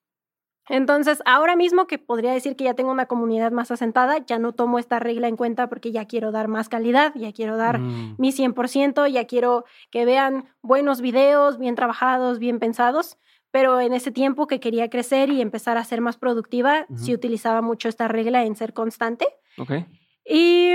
Entonces, 0.68 1.22
ahora 1.26 1.56
mismo 1.56 1.86
que 1.86 2.00
podría 2.00 2.32
decir 2.32 2.56
que 2.56 2.64
ya 2.64 2.74
tengo 2.74 2.92
una 2.92 3.06
comunidad 3.06 3.52
más 3.52 3.70
asentada, 3.70 4.18
ya 4.26 4.40
no 4.40 4.54
tomo 4.54 4.80
esta 4.80 5.00
regla 5.00 5.28
en 5.28 5.38
cuenta 5.38 5.70
porque 5.70 5.92
ya 5.92 6.06
quiero 6.06 6.32
dar 6.32 6.48
más 6.48 6.70
calidad, 6.70 7.14
ya 7.16 7.32
quiero 7.34 7.56
dar 7.58 7.80
mm. 7.80 8.16
mi 8.18 8.32
100%, 8.32 9.12
ya 9.12 9.26
quiero 9.26 9.66
que 9.92 10.06
vean 10.06 10.46
buenos 10.62 11.02
videos, 11.02 11.60
bien 11.60 11.76
trabajados, 11.76 12.40
bien 12.40 12.60
pensados. 12.60 13.18
Pero 13.52 13.80
en 13.80 13.94
ese 13.94 14.12
tiempo 14.12 14.48
que 14.48 14.60
quería 14.60 14.90
crecer 14.90 15.30
y 15.30 15.40
empezar 15.40 15.78
a 15.78 15.84
ser 15.86 16.02
más 16.02 16.18
productiva, 16.18 16.88
sí 16.96 17.14
utilizaba 17.14 17.62
mucho 17.62 17.88
esta 17.88 18.10
regla 18.10 18.44
en 18.44 18.56
ser 18.58 18.74
constante. 18.74 19.28
Okay. 19.58 19.86
Y 20.26 20.74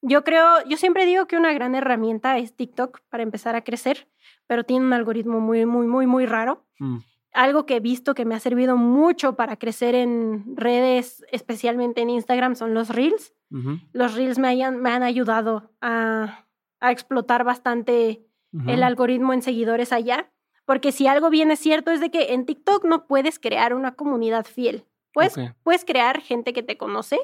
yo 0.00 0.22
creo, 0.22 0.46
yo 0.68 0.76
siempre 0.76 1.04
digo 1.04 1.26
que 1.26 1.36
una 1.36 1.52
gran 1.52 1.74
herramienta 1.74 2.38
es 2.38 2.54
TikTok 2.54 3.00
para 3.08 3.24
empezar 3.24 3.56
a 3.56 3.64
crecer, 3.64 4.08
pero 4.46 4.62
tiene 4.62 4.86
un 4.86 4.92
algoritmo 4.92 5.40
muy, 5.40 5.66
muy, 5.66 5.88
muy, 5.88 6.06
muy 6.06 6.26
raro. 6.26 6.64
Mm 6.78 6.98
algo 7.32 7.66
que 7.66 7.76
he 7.76 7.80
visto 7.80 8.14
que 8.14 8.24
me 8.24 8.34
ha 8.34 8.40
servido 8.40 8.76
mucho 8.76 9.36
para 9.36 9.56
crecer 9.56 9.94
en 9.94 10.56
redes, 10.56 11.24
especialmente 11.30 12.00
en 12.00 12.10
Instagram, 12.10 12.56
son 12.56 12.74
los 12.74 12.88
reels. 12.88 13.34
Los 13.92 14.14
reels 14.14 14.38
me, 14.38 14.54
me 14.70 14.90
han 14.90 15.02
ayudado 15.02 15.72
a, 15.80 16.46
explotar 16.82 17.44
bastante 17.44 18.24
el 18.66 18.82
algoritmo 18.82 19.32
en 19.32 19.42
seguidores 19.42 19.92
allá. 19.92 20.30
Porque 20.64 20.92
si 20.92 21.08
algo 21.08 21.30
bien 21.30 21.50
es 21.50 21.58
cierto 21.58 21.90
es 21.90 22.00
de 22.00 22.10
que 22.10 22.32
en 22.32 22.46
TikTok 22.46 22.84
no 22.84 23.06
puedes 23.06 23.38
crear 23.38 23.74
una 23.74 23.94
comunidad 23.96 24.46
fiel. 24.46 24.86
Puedes, 25.12 25.34
puedes 25.64 25.84
crear 25.84 26.20
gente 26.20 26.52
que 26.52 26.62
te 26.62 26.76
conoce, 26.76 27.18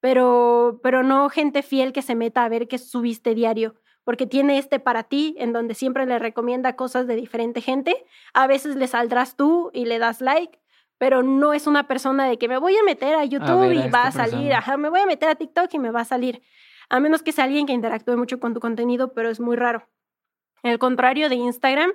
pero, 0.00 0.80
pero 0.82 1.02
no 1.02 1.30
gente 1.30 1.62
fiel 1.62 1.94
que 1.94 2.02
se 2.02 2.14
meta 2.14 2.44
a 2.44 2.48
ver 2.50 2.68
qué 2.68 2.76
subiste 2.76 3.34
diario 3.34 3.74
porque 4.04 4.26
tiene 4.26 4.58
este 4.58 4.80
para 4.80 5.04
ti, 5.04 5.34
en 5.38 5.52
donde 5.52 5.74
siempre 5.74 6.06
le 6.06 6.18
recomienda 6.18 6.76
cosas 6.76 7.06
de 7.06 7.16
diferente 7.16 7.60
gente. 7.60 8.04
A 8.34 8.46
veces 8.46 8.76
le 8.76 8.86
saldrás 8.86 9.36
tú 9.36 9.70
y 9.72 9.84
le 9.84 9.98
das 9.98 10.20
like, 10.20 10.58
pero 10.98 11.22
no 11.22 11.52
es 11.52 11.66
una 11.66 11.88
persona 11.88 12.26
de 12.28 12.38
que 12.38 12.48
me 12.48 12.58
voy 12.58 12.76
a 12.76 12.82
meter 12.84 13.14
a 13.14 13.24
YouTube 13.24 13.72
y 13.72 13.88
va 13.90 14.04
a 14.04 14.12
salir, 14.12 14.52
ajá, 14.52 14.76
me 14.76 14.88
voy 14.88 15.00
a 15.00 15.06
meter 15.06 15.28
a 15.28 15.34
TikTok 15.34 15.72
y 15.74 15.78
me 15.78 15.90
va 15.90 16.00
a 16.00 16.04
salir. 16.04 16.42
A 16.88 17.00
menos 17.00 17.22
que 17.22 17.32
sea 17.32 17.44
alguien 17.44 17.66
que 17.66 17.72
interactúe 17.72 18.16
mucho 18.16 18.38
con 18.38 18.54
tu 18.54 18.60
contenido, 18.60 19.12
pero 19.12 19.30
es 19.30 19.40
muy 19.40 19.56
raro. 19.56 19.88
El 20.62 20.78
contrario 20.78 21.28
de 21.28 21.36
Instagram, 21.36 21.92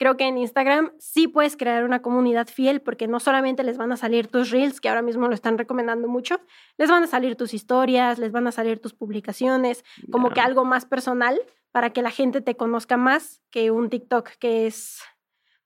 Creo 0.00 0.16
que 0.16 0.26
en 0.26 0.38
Instagram 0.38 0.92
sí 0.98 1.28
puedes 1.28 1.58
crear 1.58 1.84
una 1.84 2.00
comunidad 2.00 2.48
fiel 2.48 2.80
porque 2.80 3.06
no 3.06 3.20
solamente 3.20 3.64
les 3.64 3.76
van 3.76 3.92
a 3.92 3.98
salir 3.98 4.28
tus 4.28 4.48
reels, 4.48 4.80
que 4.80 4.88
ahora 4.88 5.02
mismo 5.02 5.28
lo 5.28 5.34
están 5.34 5.58
recomendando 5.58 6.08
mucho, 6.08 6.40
les 6.78 6.88
van 6.88 7.02
a 7.02 7.06
salir 7.06 7.36
tus 7.36 7.52
historias, 7.52 8.18
les 8.18 8.32
van 8.32 8.46
a 8.46 8.52
salir 8.52 8.80
tus 8.80 8.94
publicaciones, 8.94 9.84
como 10.10 10.30
que 10.30 10.40
algo 10.40 10.64
más 10.64 10.86
personal 10.86 11.38
para 11.70 11.90
que 11.90 12.00
la 12.00 12.10
gente 12.10 12.40
te 12.40 12.56
conozca 12.56 12.96
más 12.96 13.42
que 13.50 13.70
un 13.70 13.90
TikTok 13.90 14.30
que 14.38 14.66
es, 14.66 15.02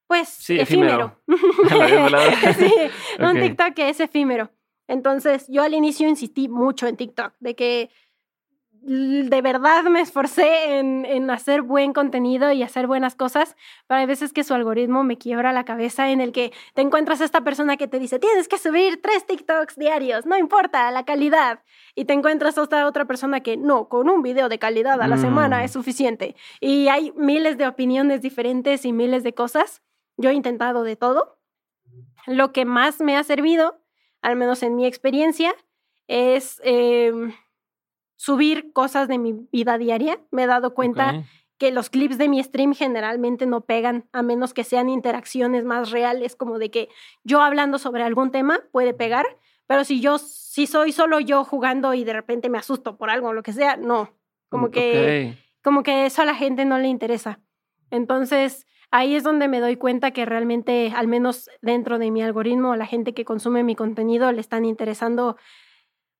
pues, 0.08 0.50
efímero. 0.50 1.16
sí, 2.58 2.74
un 3.20 3.40
TikTok 3.40 3.74
que 3.74 3.88
es 3.88 4.00
efímero. 4.00 4.50
Entonces, 4.88 5.46
yo 5.46 5.62
al 5.62 5.74
inicio 5.74 6.08
insistí 6.08 6.48
mucho 6.48 6.88
en 6.88 6.96
TikTok, 6.96 7.34
de 7.38 7.54
que 7.54 7.90
de 8.86 9.40
verdad 9.40 9.84
me 9.84 10.00
esforcé 10.00 10.78
en, 10.78 11.30
hacer 11.30 11.62
buen 11.62 11.92
contenido 11.92 12.52
y 12.52 12.62
hacer 12.62 12.86
buenas 12.86 13.14
cosas, 13.14 13.56
pero 13.86 14.00
hay 14.00 14.06
veces 14.06 14.32
que 14.32 14.44
su 14.44 14.52
algoritmo 14.52 15.04
me 15.04 15.16
quiebra 15.16 15.52
la 15.52 15.64
cabeza 15.64 16.10
en 16.10 16.20
el 16.20 16.32
que 16.32 16.52
te 16.74 16.82
encuentras 16.82 17.20
a 17.20 17.24
esta 17.24 17.42
persona 17.42 17.76
que 17.76 17.88
te 17.88 17.98
dice, 17.98 18.18
tienes 18.18 18.46
que 18.46 18.58
subir 18.58 19.00
tres 19.00 19.26
TikToks 19.26 19.76
diarios, 19.76 20.26
no 20.26 20.36
importa 20.36 20.90
la 20.90 21.04
calidad, 21.04 21.62
y 21.94 22.04
te 22.04 22.12
encuentras 22.12 22.58
a 22.58 22.62
esta 22.64 22.86
otra 22.86 23.06
persona 23.06 23.40
que 23.40 23.56
no, 23.56 23.88
con 23.88 24.10
un 24.10 24.22
video 24.22 24.48
de 24.48 24.58
calidad 24.58 25.00
a 25.00 25.08
la 25.08 25.16
semana 25.16 25.60
mm. 25.60 25.64
es 25.64 25.72
suficiente. 25.72 26.36
Y 26.60 26.88
hay 26.88 27.12
miles 27.16 27.56
de 27.56 27.66
opiniones 27.66 28.20
diferentes 28.20 28.84
y 28.84 28.92
miles 28.92 29.22
de 29.22 29.32
cosas. 29.32 29.82
Yo 30.16 30.30
he 30.30 30.34
intentado 30.34 30.82
de 30.82 30.96
todo. 30.96 31.38
Lo 32.26 32.52
que 32.52 32.64
más 32.64 33.00
me 33.00 33.16
ha 33.16 33.24
servido, 33.24 33.80
al 34.20 34.36
menos 34.36 34.62
en 34.62 34.76
mi 34.76 34.86
experiencia, 34.86 35.54
es... 36.06 36.60
Em, 36.64 37.32
subir 38.16 38.72
cosas 38.72 39.08
de 39.08 39.18
mi 39.18 39.34
vida 39.52 39.78
diaria. 39.78 40.20
Me 40.30 40.44
he 40.44 40.46
dado 40.46 40.74
cuenta 40.74 41.24
que 41.58 41.70
los 41.70 41.90
clips 41.90 42.18
de 42.18 42.28
mi 42.28 42.42
stream 42.42 42.74
generalmente 42.74 43.46
no 43.46 43.62
pegan, 43.62 44.08
a 44.12 44.22
menos 44.22 44.54
que 44.54 44.64
sean 44.64 44.88
interacciones 44.88 45.64
más 45.64 45.90
reales, 45.90 46.36
como 46.36 46.58
de 46.58 46.70
que 46.70 46.88
yo 47.22 47.40
hablando 47.40 47.78
sobre 47.78 48.02
algún 48.02 48.30
tema 48.30 48.60
puede 48.72 48.92
pegar, 48.92 49.24
pero 49.66 49.84
si 49.84 50.00
yo, 50.00 50.18
si 50.18 50.66
soy 50.66 50.92
solo 50.92 51.20
yo 51.20 51.44
jugando 51.44 51.94
y 51.94 52.04
de 52.04 52.12
repente 52.12 52.50
me 52.50 52.58
asusto 52.58 52.96
por 52.96 53.10
algo 53.10 53.28
o 53.28 53.32
lo 53.32 53.42
que 53.42 53.52
sea, 53.52 53.76
no. 53.76 54.10
Como 54.48 54.70
que, 54.70 55.36
como 55.62 55.82
que 55.82 56.06
eso 56.06 56.22
a 56.22 56.24
la 56.24 56.34
gente 56.34 56.64
no 56.64 56.78
le 56.78 56.88
interesa. 56.88 57.40
Entonces, 57.90 58.66
ahí 58.90 59.16
es 59.16 59.24
donde 59.24 59.48
me 59.48 59.60
doy 59.60 59.76
cuenta 59.76 60.12
que 60.12 60.24
realmente, 60.24 60.92
al 60.94 61.08
menos 61.08 61.50
dentro 61.62 61.98
de 61.98 62.10
mi 62.10 62.22
algoritmo, 62.22 62.76
la 62.76 62.86
gente 62.86 63.14
que 63.14 63.24
consume 63.24 63.64
mi 63.64 63.74
contenido 63.74 64.30
le 64.32 64.40
están 64.40 64.64
interesando 64.64 65.36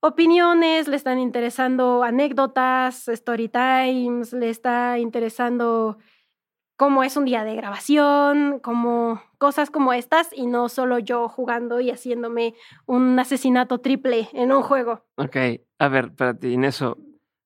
opiniones, 0.07 0.87
le 0.87 0.97
están 0.97 1.19
interesando 1.19 2.03
anécdotas, 2.03 3.09
story 3.09 3.49
times, 3.49 4.35
le 4.35 4.51
está 4.51 4.99
interesando 4.99 5.97
cómo 6.77 7.03
es 7.03 7.17
un 7.17 7.25
día 7.25 7.43
de 7.43 7.57
grabación, 7.57 8.61
como 8.61 9.23
cosas 9.39 9.71
como 9.71 9.95
estas 9.95 10.29
y 10.35 10.47
no 10.47 10.69
solo 10.69 10.99
yo 10.99 11.31
jugando 11.31 11.81
y 11.81 11.91
haciéndome 11.91 12.55
un 12.85 13.19
asesinato 13.19 13.79
triple 13.79 14.29
en 14.35 14.53
un 14.53 14.63
juego. 14.63 15.07
Ok, 15.17 15.37
a 15.79 15.89
ver, 15.89 16.07
espérate, 16.07 16.53
en 16.53 16.65
eso, 16.65 16.99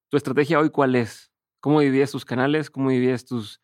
¿tu 0.08 0.16
estrategia 0.16 0.58
hoy 0.58 0.70
cuál 0.70 0.96
es? 0.96 1.30
¿Cómo 1.60 1.78
divides 1.78 2.10
tus 2.10 2.24
canales? 2.24 2.70
¿Cómo 2.70 2.90
divides 2.90 3.24
tus, 3.24 3.60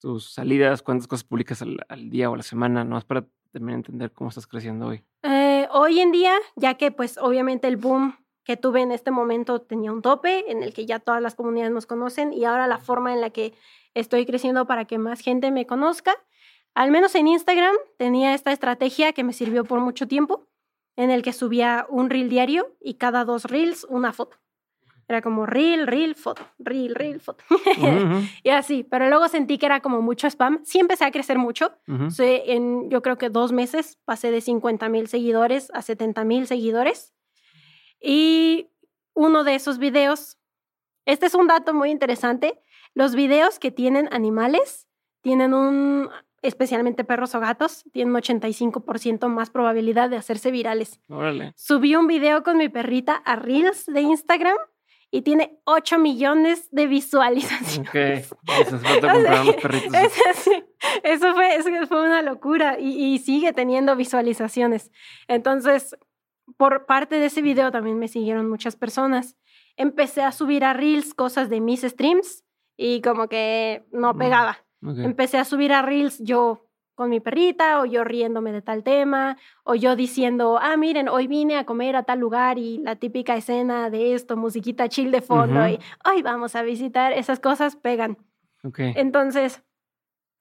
tus 0.00 0.32
salidas? 0.32 0.82
¿Cuántas 0.82 1.06
cosas 1.06 1.24
publicas 1.24 1.60
al, 1.60 2.10
día 2.10 2.30
o 2.30 2.34
a 2.34 2.38
la 2.38 2.42
semana? 2.42 2.82
No, 2.82 2.96
es 2.96 3.04
para 3.04 3.26
también 3.50 3.76
entender 3.76 4.10
cómo 4.10 4.30
estás 4.30 4.46
creciendo 4.46 4.86
hoy. 4.86 5.04
Eh, 5.22 5.68
hoy 5.70 6.00
en 6.00 6.12
día, 6.12 6.34
ya 6.56 6.74
que 6.74 6.90
pues 6.90 7.18
obviamente 7.18 7.68
el 7.68 7.76
boom 7.76 8.21
que 8.44 8.56
tuve 8.56 8.82
en 8.82 8.92
este 8.92 9.10
momento 9.10 9.60
tenía 9.60 9.92
un 9.92 10.02
tope 10.02 10.50
en 10.50 10.62
el 10.62 10.72
que 10.74 10.86
ya 10.86 10.98
todas 10.98 11.22
las 11.22 11.34
comunidades 11.34 11.72
nos 11.72 11.86
conocen 11.86 12.32
y 12.32 12.44
ahora 12.44 12.66
la 12.66 12.78
forma 12.78 13.12
en 13.12 13.20
la 13.20 13.30
que 13.30 13.54
estoy 13.94 14.26
creciendo 14.26 14.66
para 14.66 14.84
que 14.84 14.98
más 14.98 15.20
gente 15.20 15.50
me 15.50 15.66
conozca, 15.66 16.14
al 16.74 16.90
menos 16.90 17.14
en 17.14 17.28
Instagram 17.28 17.74
tenía 17.98 18.34
esta 18.34 18.52
estrategia 18.52 19.12
que 19.12 19.24
me 19.24 19.32
sirvió 19.32 19.64
por 19.64 19.80
mucho 19.80 20.08
tiempo, 20.08 20.48
en 20.96 21.10
el 21.10 21.22
que 21.22 21.32
subía 21.32 21.86
un 21.88 22.10
reel 22.10 22.28
diario 22.28 22.74
y 22.80 22.94
cada 22.94 23.24
dos 23.24 23.44
reels 23.44 23.86
una 23.88 24.12
foto. 24.12 24.36
Era 25.08 25.20
como 25.20 25.46
reel, 25.46 25.86
reel, 25.86 26.14
foto, 26.14 26.42
reel, 26.58 26.94
reel, 26.94 27.20
foto. 27.20 27.44
y 28.42 28.50
así, 28.50 28.84
pero 28.84 29.08
luego 29.08 29.28
sentí 29.28 29.58
que 29.58 29.66
era 29.66 29.80
como 29.80 30.00
mucho 30.00 30.26
spam. 30.26 30.60
Sí 30.64 30.78
empecé 30.78 31.04
a 31.04 31.10
crecer 31.10 31.38
mucho. 31.38 31.72
en, 32.18 32.88
yo 32.88 33.02
creo 33.02 33.18
que 33.18 33.28
dos 33.28 33.52
meses 33.52 33.98
pasé 34.04 34.30
de 34.30 34.40
50 34.40 34.88
mil 34.88 35.08
seguidores 35.08 35.70
a 35.74 35.82
70 35.82 36.24
mil 36.24 36.46
seguidores. 36.46 37.12
Y 38.02 38.70
uno 39.14 39.44
de 39.44 39.54
esos 39.54 39.78
videos, 39.78 40.38
este 41.06 41.26
es 41.26 41.34
un 41.34 41.46
dato 41.46 41.74
muy 41.74 41.90
interesante, 41.90 42.60
los 42.94 43.14
videos 43.14 43.58
que 43.58 43.70
tienen 43.70 44.08
animales 44.12 44.88
tienen 45.22 45.54
un, 45.54 46.10
especialmente 46.42 47.04
perros 47.04 47.34
o 47.34 47.40
gatos, 47.40 47.84
tienen 47.92 48.14
un 48.14 48.20
85% 48.20 49.28
más 49.28 49.50
probabilidad 49.50 50.10
de 50.10 50.16
hacerse 50.16 50.50
virales. 50.50 51.00
Subí 51.56 51.94
un 51.94 52.06
video 52.06 52.42
con 52.42 52.58
mi 52.58 52.68
perrita 52.68 53.14
a 53.14 53.36
Reels 53.36 53.86
de 53.86 54.02
Instagram 54.02 54.56
y 55.10 55.22
tiene 55.22 55.60
8 55.64 55.98
millones 55.98 56.68
de 56.72 56.86
visualizaciones. 56.86 58.34
Eso, 61.02 61.34
fue, 61.34 61.56
eso 61.56 61.68
fue 61.86 62.02
una 62.02 62.22
locura 62.22 62.78
y, 62.80 63.14
y 63.14 63.18
sigue 63.18 63.52
teniendo 63.52 63.94
visualizaciones. 63.94 64.90
Entonces, 65.28 65.96
por 66.56 66.86
parte 66.86 67.16
de 67.16 67.26
ese 67.26 67.42
video 67.42 67.70
también 67.70 67.98
me 67.98 68.08
siguieron 68.08 68.48
muchas 68.48 68.76
personas. 68.76 69.36
Empecé 69.76 70.22
a 70.22 70.32
subir 70.32 70.64
a 70.64 70.72
Reels 70.72 71.14
cosas 71.14 71.48
de 71.48 71.60
mis 71.60 71.82
streams 71.82 72.44
y 72.76 73.00
como 73.00 73.28
que 73.28 73.84
no 73.92 74.16
pegaba. 74.16 74.58
Empecé 74.82 75.38
a 75.38 75.44
subir 75.44 75.72
a 75.72 75.82
Reels 75.82 76.18
yo 76.20 76.66
con 76.94 77.08
mi 77.08 77.20
perrita, 77.20 77.80
o 77.80 77.86
yo 77.86 78.04
riéndome 78.04 78.52
de 78.52 78.60
tal 78.60 78.84
tema, 78.84 79.38
o 79.64 79.74
yo 79.74 79.96
diciendo, 79.96 80.58
ah, 80.60 80.76
miren, 80.76 81.08
hoy 81.08 81.26
vine 81.26 81.56
a 81.56 81.64
comer 81.64 81.96
a 81.96 82.02
tal 82.02 82.18
lugar 82.18 82.58
y 82.58 82.78
la 82.78 82.96
típica 82.96 83.34
escena 83.34 83.88
de 83.88 84.14
esto, 84.14 84.36
musiquita 84.36 84.88
chill 84.88 85.10
de 85.10 85.22
fondo, 85.22 85.66
y 85.66 85.78
hoy 86.04 86.22
vamos 86.22 86.54
a 86.54 86.62
visitar, 86.62 87.12
esas 87.12 87.40
cosas 87.40 87.76
pegan. 87.76 88.18
Entonces, 88.76 89.62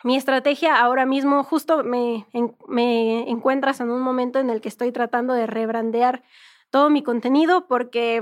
mi 0.03 0.15
estrategia 0.15 0.80
ahora 0.80 1.06
mismo, 1.06 1.44
justo 1.44 1.84
me, 1.84 2.26
me 2.68 3.30
encuentras 3.30 3.80
en 3.80 3.90
un 3.90 4.02
momento 4.02 4.40
en 4.40 4.49
el 4.49 4.61
que 4.61 4.69
estoy 4.69 4.91
tratando 4.91 5.34
de 5.34 5.48
rebrandear 5.48 6.23
todo 6.69 6.90
mi 6.90 7.03
contenido 7.03 7.68
porque 7.68 8.22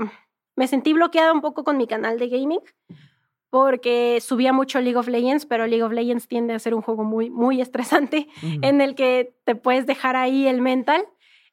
me 0.56 0.66
sentí 0.66 0.92
bloqueada 0.92 1.32
un 1.32 1.40
poco 1.40 1.64
con 1.64 1.76
mi 1.76 1.86
canal 1.86 2.18
de 2.18 2.28
gaming 2.28 2.60
porque 3.50 4.20
subía 4.20 4.52
mucho 4.52 4.80
League 4.80 4.96
of 4.96 5.08
Legends, 5.08 5.44
pero 5.44 5.66
League 5.66 5.82
of 5.82 5.92
Legends 5.92 6.28
tiende 6.28 6.54
a 6.54 6.58
ser 6.58 6.72
un 6.72 6.82
juego 6.82 7.02
muy, 7.02 7.30
muy 7.30 7.60
estresante 7.60 8.28
en 8.62 8.80
el 8.80 8.94
que 8.94 9.34
te 9.44 9.56
puedes 9.56 9.86
dejar 9.86 10.16
ahí 10.16 10.46
el 10.46 10.62
mental. 10.62 11.04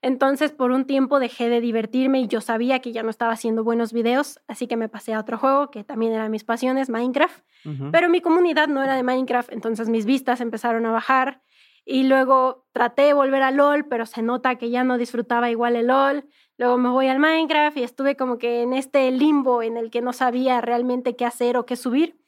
Entonces, 0.01 0.51
por 0.51 0.71
un 0.71 0.85
tiempo 0.85 1.19
dejé 1.19 1.49
de 1.49 1.59
divertirme 1.59 2.21
y 2.21 2.27
yo 2.27 2.39
sabía 2.39 2.79
que 2.79 2.91
ya 2.91 3.03
no 3.03 3.09
estaba 3.09 3.33
haciendo 3.33 3.63
buenos 3.63 3.93
videos, 3.93 4.39
así 4.47 4.67
que 4.67 4.77
me 4.77 4.89
pasé 4.89 5.13
a 5.13 5.19
otro 5.19 5.37
juego 5.37 5.71
que 5.71 5.83
también 5.83 6.13
era 6.13 6.29
mis 6.29 6.43
pasiones, 6.43 6.89
Minecraft. 6.89 7.43
Pero 7.91 8.07
mi 8.07 8.21
comunidad 8.21 8.69
no 8.69 8.81
era 8.81 8.95
de 8.95 9.03
Minecraft, 9.03 9.51
entonces 9.51 9.89
mis 9.89 10.05
vistas 10.05 10.39
empezaron 10.39 10.85
a 10.85 10.91
bajar. 10.91 11.41
Y 11.83 12.03
luego 12.03 12.65
traté 12.73 13.03
de 13.03 13.13
volver 13.13 13.41
a 13.43 13.51
LOL, 13.51 13.85
pero 13.85 14.05
se 14.05 14.21
nota 14.21 14.55
que 14.55 14.69
ya 14.69 14.83
no 14.83 14.97
disfrutaba 14.97 15.49
igual 15.49 15.75
el 15.75 15.87
LOL. 15.87 16.25
Luego 16.57 16.77
me 16.77 16.89
voy 16.89 17.07
al 17.07 17.19
Minecraft 17.19 17.77
y 17.77 17.83
estuve 17.83 18.15
como 18.15 18.37
que 18.37 18.61
en 18.61 18.73
este 18.73 19.09
limbo 19.11 19.61
en 19.63 19.77
el 19.77 19.89
que 19.89 20.01
no 20.01 20.13
sabía 20.13 20.59
realmente 20.61 21.15
qué 21.15 21.25
hacer 21.25 21.57
o 21.57 21.65
qué 21.65 21.75
subir. 21.75 22.19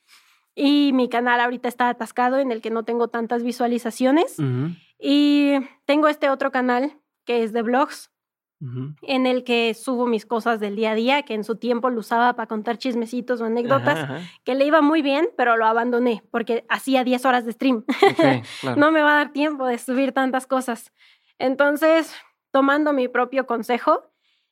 Y 0.55 0.91
mi 0.93 1.09
canal 1.09 1.39
ahorita 1.39 1.67
está 1.67 1.89
atascado 1.89 2.39
en 2.39 2.51
el 2.51 2.61
que 2.61 2.69
no 2.69 2.83
tengo 2.83 3.09
tantas 3.09 3.43
visualizaciones. 3.43 4.37
Y 4.97 5.53
tengo 5.85 6.07
este 6.07 6.29
otro 6.29 6.51
canal 6.51 6.93
que 7.25 7.43
es 7.43 7.53
de 7.53 7.61
blogs, 7.61 8.11
en 9.03 9.25
el 9.25 9.45
que 9.45 9.73
subo 9.73 10.05
mis 10.05 10.25
cosas 10.25 10.59
del 10.59 10.75
día 10.75 10.91
a 10.91 10.95
día, 10.95 11.23
que 11.23 11.33
en 11.33 11.45
su 11.45 11.55
tiempo 11.55 11.89
lo 11.89 12.01
usaba 12.01 12.33
para 12.33 12.47
contar 12.47 12.77
chismecitos 12.77 13.39
o 13.39 13.45
anécdotas, 13.45 14.25
que 14.43 14.53
le 14.53 14.65
iba 14.65 14.81
muy 14.81 15.01
bien, 15.01 15.29
pero 15.37 15.55
lo 15.55 15.65
abandoné 15.65 16.23
porque 16.29 16.65
hacía 16.67 17.05
10 17.05 17.23
horas 17.25 17.45
de 17.45 17.53
stream. 17.53 17.85
no 18.77 18.91
me 18.91 19.01
va 19.01 19.13
a 19.13 19.23
dar 19.23 19.31
tiempo 19.31 19.65
de 19.65 19.77
subir 19.77 20.11
tantas 20.11 20.45
cosas. 20.45 20.91
Entonces, 21.37 22.13
tomando 22.51 22.91
mi 22.91 23.07
propio 23.07 23.45
consejo, 23.45 24.03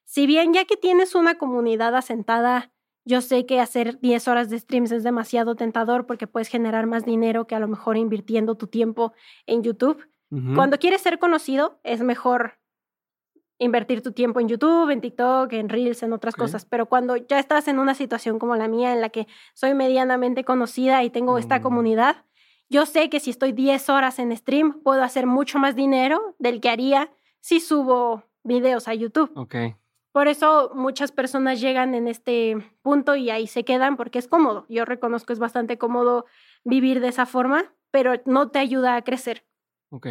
si 0.06 0.26
bien 0.26 0.53
ya 0.53 0.64
que 0.64 0.77
tienes 0.77 1.14
una 1.14 1.38
comunidad 1.38 1.94
asentada, 1.94 2.72
yo 3.03 3.22
sé 3.22 3.45
que 3.45 3.60
hacer 3.60 3.99
10 3.99 4.27
horas 4.30 4.49
de 4.49 4.60
streams 4.60 4.91
es 4.91 5.03
demasiado 5.03 5.56
tentador 5.56 6.06
porque 6.06 6.27
puedes 6.27 6.48
generar 6.48 6.88
más 6.88 7.03
dinero 7.03 7.45
que 7.45 7.56
a 7.56 7.60
lo 7.60 7.68
mejor 7.68 7.98
invirtiendo 7.98 8.56
tu 8.56 8.68
tiempo 8.68 9.11
en 9.45 9.64
YouTube. 9.64 10.02
Cuando 10.30 10.78
quieres 10.78 11.02
ser 11.02 11.20
conocido, 11.20 11.80
es 11.84 12.02
mejor 12.02 12.60
invertir 13.60 14.02
tu 14.02 14.12
tiempo 14.12 14.40
en 14.40 14.48
YouTube, 14.48 14.90
en 14.90 15.02
TikTok, 15.02 15.52
en 15.54 15.70
Reels, 15.70 16.04
en 16.04 16.14
otras 16.14 16.36
cosas. 16.36 16.66
Pero 16.66 16.88
cuando 16.88 17.16
ya 17.16 17.40
estás 17.40 17.68
en 17.68 17.80
una 17.80 17.95
situación 17.95 18.38
como 18.40 18.56
la 18.56 18.68
mía, 18.68 18.94
en 18.94 19.02
la 19.02 19.10
que 19.10 19.28
soy 19.54 19.74
medianamente 19.74 20.44
conocida 20.44 21.04
y 21.04 21.10
tengo 21.10 21.38
esta 21.38 21.60
mm. 21.60 21.62
comunidad, 21.62 22.26
yo 22.70 22.86
sé 22.86 23.10
que 23.10 23.20
si 23.20 23.30
estoy 23.30 23.54
10 23.54 23.90
horas 23.90 24.20
en 24.20 24.36
stream, 24.36 24.82
puedo 24.84 25.02
hacer 25.02 25.26
mucho 25.26 25.60
más 25.60 25.76
dinero 25.76 26.36
del 26.38 26.60
que 26.60 26.70
haría 26.70 27.10
si 27.40 27.60
subo 27.60 28.24
videos 28.44 28.88
a 28.88 28.94
YouTube. 28.94 29.32
Okay. 29.36 29.76
Por 30.12 30.28
eso 30.28 30.72
muchas 30.74 31.12
personas 31.12 31.62
llegan 31.62 31.95
en 31.95 32.08
este 32.08 32.58
punto 32.82 33.16
y 33.16 33.30
ahí 33.30 33.48
se 33.48 33.64
quedan 33.64 33.98
porque 33.98 34.20
es 34.20 34.28
cómodo. 34.28 34.66
Yo 34.68 34.84
reconozco 34.84 35.32
es 35.32 35.40
bastante 35.40 35.78
cómodo 35.78 36.26
vivir 36.64 36.99
de 36.99 37.10
esa 37.10 37.26
forma, 37.26 37.74
pero 37.91 38.14
no 38.26 38.49
te 38.49 38.60
ayuda 38.60 38.95
a 38.95 39.04
crecer. 39.04 39.47
Ok. 39.89 40.07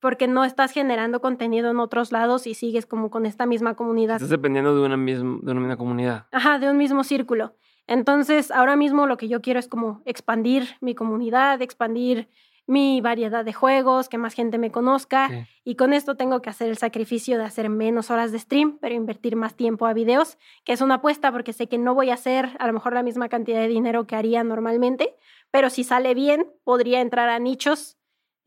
Porque 0.00 0.28
no 0.28 0.44
estás 0.44 0.72
generando 0.72 1.20
contenido 1.20 1.70
en 1.70 1.80
otros 1.80 2.12
lados 2.12 2.46
y 2.46 2.54
sigues 2.54 2.86
como 2.86 3.10
con 3.10 3.26
esta 3.26 3.46
misma 3.46 3.74
comunidad. 3.74 4.16
Estás 4.16 4.30
dependiendo 4.30 4.74
de 4.74 4.86
una, 4.86 4.96
misma, 4.96 5.38
de 5.42 5.50
una 5.50 5.60
misma 5.60 5.76
comunidad. 5.76 6.26
Ajá, 6.30 6.58
de 6.58 6.70
un 6.70 6.76
mismo 6.76 7.02
círculo. 7.02 7.56
Entonces, 7.88 8.50
ahora 8.50 8.76
mismo 8.76 9.06
lo 9.06 9.16
que 9.16 9.28
yo 9.28 9.40
quiero 9.40 9.58
es 9.58 9.66
como 9.66 10.02
expandir 10.04 10.76
mi 10.80 10.94
comunidad, 10.94 11.62
expandir 11.62 12.28
mi 12.68 13.00
variedad 13.00 13.46
de 13.46 13.54
juegos, 13.54 14.10
que 14.10 14.18
más 14.18 14.34
gente 14.34 14.58
me 14.58 14.70
conozca. 14.70 15.30
Y 15.64 15.76
con 15.76 15.94
esto 15.94 16.16
tengo 16.16 16.42
que 16.42 16.50
hacer 16.50 16.68
el 16.68 16.76
sacrificio 16.76 17.38
de 17.38 17.44
hacer 17.44 17.70
menos 17.70 18.10
horas 18.10 18.30
de 18.30 18.38
stream, 18.38 18.78
pero 18.78 18.94
invertir 18.94 19.36
más 19.36 19.56
tiempo 19.56 19.86
a 19.86 19.94
videos, 19.94 20.36
que 20.64 20.74
es 20.74 20.82
una 20.82 20.96
apuesta 20.96 21.32
porque 21.32 21.54
sé 21.54 21.66
que 21.66 21.78
no 21.78 21.94
voy 21.94 22.10
a 22.10 22.14
hacer 22.14 22.50
a 22.58 22.66
lo 22.66 22.74
mejor 22.74 22.92
la 22.92 23.02
misma 23.02 23.30
cantidad 23.30 23.60
de 23.60 23.68
dinero 23.68 24.06
que 24.06 24.16
haría 24.16 24.44
normalmente, 24.44 25.16
pero 25.50 25.70
si 25.70 25.82
sale 25.82 26.12
bien, 26.12 26.52
podría 26.62 27.00
entrar 27.00 27.30
a 27.30 27.38
nichos 27.38 27.97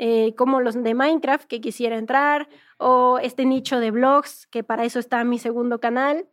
eh, 0.04 0.34
como 0.34 0.62
los 0.62 0.82
de 0.82 0.96
Minecraft 0.96 1.46
que 1.48 1.62
quisiera 1.62 1.96
entrar, 1.96 2.50
o 2.80 3.20
este 3.22 3.46
nicho 3.46 3.80
de 3.80 3.92
blogs, 3.92 4.48
que 4.48 4.64
para 4.64 4.84
eso 4.84 4.98
está 4.98 5.24
mi 5.24 5.38
segundo 5.38 5.80
canal. 5.80 6.28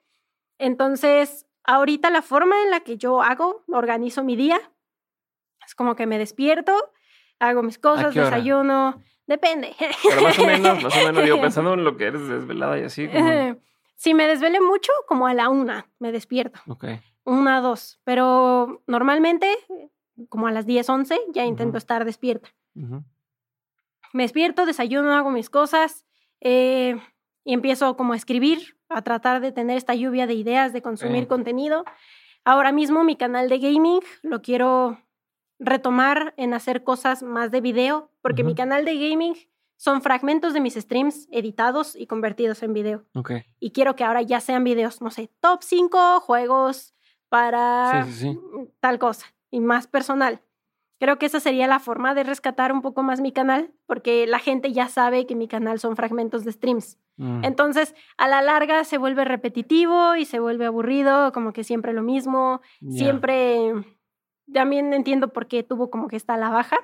Entonces, 0.57 1.47
ahorita 1.65 2.09
la 2.09 2.23
forma 2.23 2.57
en 2.63 2.71
la 2.71 2.81
que 2.81 2.97
yo 2.97 3.21
hago, 3.21 3.65
organizo 3.71 4.25
mi 4.25 4.37
día, 4.37 4.59
es 5.67 5.75
como 5.75 5.97
que 5.97 6.07
me 6.07 6.17
despierto, 6.17 6.73
hago 7.41 7.63
mis 7.63 7.79
cosas, 7.79 8.15
desayuno, 8.15 9.03
depende. 9.27 9.77
Pero 10.03 10.23
más 10.23 10.39
o 10.39 10.47
menos, 10.47 10.83
más 10.83 10.97
o 10.97 11.07
menos, 11.07 11.25
digo, 11.25 11.39
pensando 11.43 11.75
en 11.75 11.85
lo 11.85 11.99
que 11.99 12.07
eres 12.07 12.27
desvelada 12.27 12.79
y 12.79 12.85
así. 12.85 13.07
Si 13.97 14.15
me 14.15 14.27
desvele 14.27 14.63
mucho, 14.63 14.93
como 15.07 15.27
a 15.27 15.35
la 15.35 15.51
una 15.51 15.91
me 15.99 16.11
despierto. 16.11 16.59
Ok. 16.69 16.87
Una, 17.25 17.61
dos. 17.61 18.01
Pero 18.05 18.83
normalmente, 18.87 19.55
como 20.31 20.47
a 20.47 20.53
las 20.53 20.65
10, 20.65 20.89
11, 20.89 21.21
ya 21.35 21.45
intento 21.45 21.77
estar 21.77 22.07
despierta. 22.07 22.49
Me 24.19 24.25
despierto, 24.25 24.67
desayuno, 24.67 25.15
hago 25.15 25.31
mis 25.31 25.49
cosas 25.49 26.05
eh, 26.41 27.01
y 27.45 27.55
empiezo 27.55 27.97
como 27.97 28.15
a 28.15 28.17
escribir, 28.17 28.77
a 28.89 29.03
tratar 29.03 29.41
de 29.41 29.53
tener 29.53 29.77
esta 29.77 29.95
lluvia 29.95 30.27
de 30.27 30.35
ideas, 30.35 30.73
de 30.73 30.83
consumir 30.83 31.29
contenido. 31.29 31.85
Ahora 32.45 32.73
mismo 32.73 33.05
mi 33.05 33.15
canal 33.15 33.49
de 33.49 33.61
gaming 33.61 34.01
lo 34.23 34.43
quiero 34.43 34.99
retomar 35.61 36.35
en 36.37 36.53
hacer 36.53 36.83
cosas 36.83 37.23
más 37.23 37.53
de 37.53 37.61
video, 37.61 38.11
porque 38.21 38.43
mi 38.43 38.57
canal 38.57 38.85
de 38.85 38.97
gaming 38.97 39.37
son 39.77 40.03
fragmentos 40.03 40.53
de 40.53 40.63
mis 40.63 40.75
streams 40.75 41.29
editados 41.31 41.95
y 41.95 42.09
convertidos 42.09 42.65
en 42.65 42.73
video. 42.73 43.05
Y 43.61 43.71
quiero 43.71 43.95
que 43.95 44.03
ahora 44.03 44.23
ya 44.23 44.41
sean 44.41 44.65
videos, 44.65 45.01
no 45.01 45.13
sé, 45.13 45.31
top 45.39 45.63
5 45.63 46.19
juegos 46.19 46.93
para 47.29 48.05
tal 48.81 48.99
cosa 48.99 49.27
y 49.53 49.61
más 49.61 49.87
personal. 49.87 50.43
Creo 50.99 51.19
que 51.19 51.27
esa 51.27 51.39
sería 51.39 51.67
la 51.67 51.79
forma 51.79 52.15
de 52.15 52.25
rescatar 52.25 52.73
un 52.73 52.83
poco 52.83 53.03
más 53.03 53.21
mi 53.21 53.33
canal, 53.33 53.71
porque 53.87 54.27
la 54.27 54.39
gente 54.39 54.73
ya 54.73 54.89
sabe 54.89 55.27
que 55.27 55.37
mi 55.37 55.47
canal 55.47 55.79
son 55.79 55.95
fragmentos 55.95 56.45
de 56.45 56.53
streams. 56.53 56.99
Mm. 57.17 57.45
Entonces, 57.45 57.95
a 58.17 58.27
la 58.27 58.43
larga 58.43 58.83
se 58.85 58.99
vuelve 58.99 59.25
repetitivo 59.25 60.17
y 60.17 60.25
se 60.25 60.41
vuelve 60.41 60.67
aburrido, 60.67 61.33
como 61.33 61.53
que 61.53 61.63
siempre 61.63 61.93
lo 61.93 62.03
mismo, 62.03 62.61
siempre 62.91 63.75
también 64.53 64.93
entiendo 64.93 65.29
por 65.33 65.47
qué 65.47 65.63
tuvo 65.63 65.91
como 65.91 66.09
que 66.09 66.17
está 66.17 66.35
a 66.35 66.39
la 66.39 66.51
baja. 66.51 66.79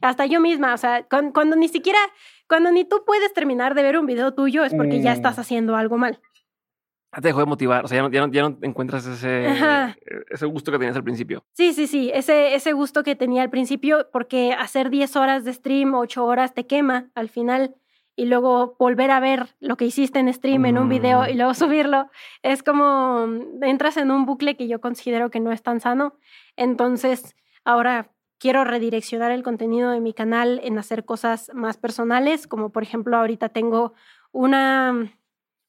Hasta 0.00 0.24
yo 0.24 0.40
misma, 0.40 0.72
o 0.72 0.78
sea, 0.78 1.06
cuando, 1.06 1.54
ni 1.54 1.68
siquiera, 1.68 1.98
cuando 2.48 2.72
ni 2.72 2.86
tú 2.86 3.02
puedes 3.06 3.34
terminar 3.34 3.74
de 3.74 3.82
ver 3.82 3.98
un 3.98 4.06
video 4.06 4.32
tuyo 4.32 4.64
es 4.64 4.74
porque 4.74 5.02
ya 5.02 5.12
estás 5.12 5.36
mm. 5.36 5.40
haciendo 5.40 5.76
algo 5.76 5.98
mal. 5.98 6.20
Te 7.10 7.28
dejó 7.28 7.40
de 7.40 7.46
motivar, 7.46 7.84
o 7.84 7.88
sea, 7.88 7.96
ya 8.10 8.20
no, 8.20 8.32
ya 8.32 8.42
no, 8.42 8.58
encuentras 8.62 9.06
ese, 9.06 9.46
ese 10.30 10.46
gusto 10.46 10.70
que 10.70 10.78
tenías 10.78 10.96
al 10.96 11.04
principio. 11.04 11.44
Sí, 11.54 11.72
sí, 11.72 11.86
sí, 11.86 12.10
ese, 12.12 12.54
ese 12.54 12.72
gusto 12.72 13.02
que 13.02 13.16
tenía 13.16 13.42
al 13.42 13.50
principio, 13.50 14.08
porque 14.12 14.52
hacer 14.52 14.90
10 14.90 15.16
horas 15.16 15.44
de 15.44 15.54
stream, 15.54 15.94
8 15.94 16.24
horas 16.24 16.52
te 16.52 16.66
quema 16.66 17.10
al 17.14 17.30
final 17.30 17.74
y 18.18 18.26
luego 18.26 18.74
volver 18.80 19.12
a 19.12 19.20
ver 19.20 19.54
lo 19.60 19.76
que 19.76 19.84
hiciste 19.84 20.18
en 20.18 20.32
stream 20.34 20.66
en 20.66 20.76
un 20.76 20.88
video 20.88 21.28
y 21.28 21.34
mm. 21.34 21.36
luego 21.36 21.54
subirlo, 21.54 22.10
es 22.42 22.64
como 22.64 23.26
entras 23.62 23.96
en 23.96 24.10
un 24.10 24.26
bucle 24.26 24.56
que 24.56 24.66
yo 24.66 24.80
considero 24.80 25.30
que 25.30 25.38
no 25.38 25.52
es 25.52 25.62
tan 25.62 25.80
sano. 25.80 26.18
Entonces, 26.56 27.36
ahora 27.64 28.10
quiero 28.38 28.64
redireccionar 28.64 29.30
el 29.30 29.44
contenido 29.44 29.92
de 29.92 30.00
mi 30.00 30.14
canal 30.14 30.60
en 30.64 30.78
hacer 30.78 31.04
cosas 31.04 31.50
más 31.54 31.76
personales, 31.76 32.48
como 32.48 32.70
por 32.70 32.82
ejemplo 32.82 33.16
ahorita 33.16 33.50
tengo 33.50 33.94
una, 34.32 35.12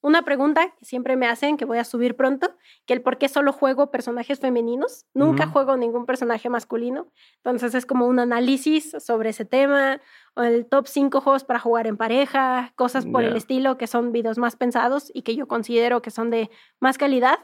una 0.01 0.23
pregunta 0.23 0.73
que 0.77 0.85
siempre 0.85 1.17
me 1.17 1.27
hacen, 1.27 1.57
que 1.57 1.65
voy 1.65 1.77
a 1.77 1.83
subir 1.83 2.15
pronto, 2.15 2.55
que 2.85 2.93
el 2.93 3.01
por 3.01 3.17
qué 3.17 3.27
solo 3.27 3.51
juego 3.51 3.91
personajes 3.91 4.39
femeninos, 4.39 5.05
nunca 5.13 5.47
juego 5.47 5.75
ningún 5.75 6.05
personaje 6.05 6.49
masculino, 6.49 7.11
entonces 7.37 7.75
es 7.75 7.85
como 7.85 8.07
un 8.07 8.19
análisis 8.19 8.95
sobre 8.99 9.31
ese 9.31 9.45
tema, 9.45 10.01
o 10.35 10.43
el 10.43 10.65
top 10.65 10.87
5 10.87 11.19
juegos 11.21 11.43
para 11.43 11.59
jugar 11.59 11.87
en 11.87 11.97
pareja, 11.97 12.71
cosas 12.75 13.05
por 13.05 13.23
el 13.23 13.35
estilo, 13.35 13.77
que 13.77 13.87
son 13.87 14.11
videos 14.11 14.37
más 14.37 14.55
pensados 14.55 15.11
y 15.13 15.23
que 15.23 15.35
yo 15.35 15.47
considero 15.47 16.01
que 16.01 16.11
son 16.11 16.29
de 16.29 16.49
más 16.79 16.97
calidad. 16.97 17.39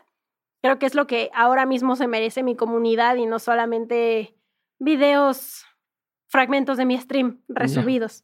Creo 0.61 0.79
que 0.79 0.85
es 0.85 0.95
lo 0.95 1.07
que 1.07 1.29
ahora 1.33 1.65
mismo 1.65 1.95
se 1.95 2.07
merece 2.07 2.41
mi 2.41 2.55
comunidad 2.55 3.17
y 3.17 3.25
no 3.25 3.39
solamente 3.39 4.37
videos, 4.79 5.65
fragmentos 6.27 6.77
de 6.77 6.85
mi 6.85 6.97
stream 6.97 7.41
resubidos. 7.47 8.23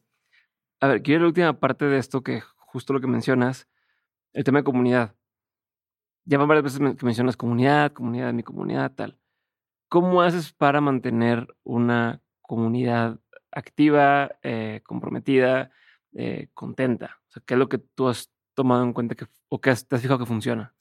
A 0.80 0.88
ver, 0.88 1.02
quiero 1.02 1.22
la 1.22 1.28
última 1.28 1.60
parte 1.60 1.84
de 1.84 1.98
esto 1.98 2.22
que 2.22 2.40
justo 2.40 2.92
lo 2.92 3.00
que 3.00 3.06
mencionas, 3.06 3.68
el 4.32 4.44
tema 4.44 4.58
de 4.58 4.64
comunidad. 4.64 5.14
Ya 6.24 6.38
van 6.38 6.48
varias 6.48 6.64
veces 6.64 6.96
que 6.96 7.06
mencionas 7.06 7.36
comunidad, 7.36 7.92
comunidad 7.92 8.28
de 8.28 8.32
mi 8.32 8.42
comunidad, 8.42 8.92
tal. 8.94 9.18
¿Cómo 9.88 10.22
haces 10.22 10.52
para 10.52 10.80
mantener 10.80 11.46
una 11.64 12.22
comunidad 12.40 13.18
activa, 13.50 14.36
eh, 14.42 14.80
comprometida, 14.84 15.70
eh, 16.14 16.48
contenta? 16.54 17.18
¿qué 17.46 17.54
es 17.54 17.58
lo 17.58 17.68
que 17.68 17.78
tú 17.78 18.08
has 18.08 18.30
tomado 18.54 18.84
en 18.84 18.92
cuenta 18.92 19.14
que, 19.14 19.26
o 19.48 19.60
que 19.60 19.74
te 19.74 19.96
has 19.96 20.02
fijado 20.02 20.18
que 20.18 20.26
funciona? 20.26 20.74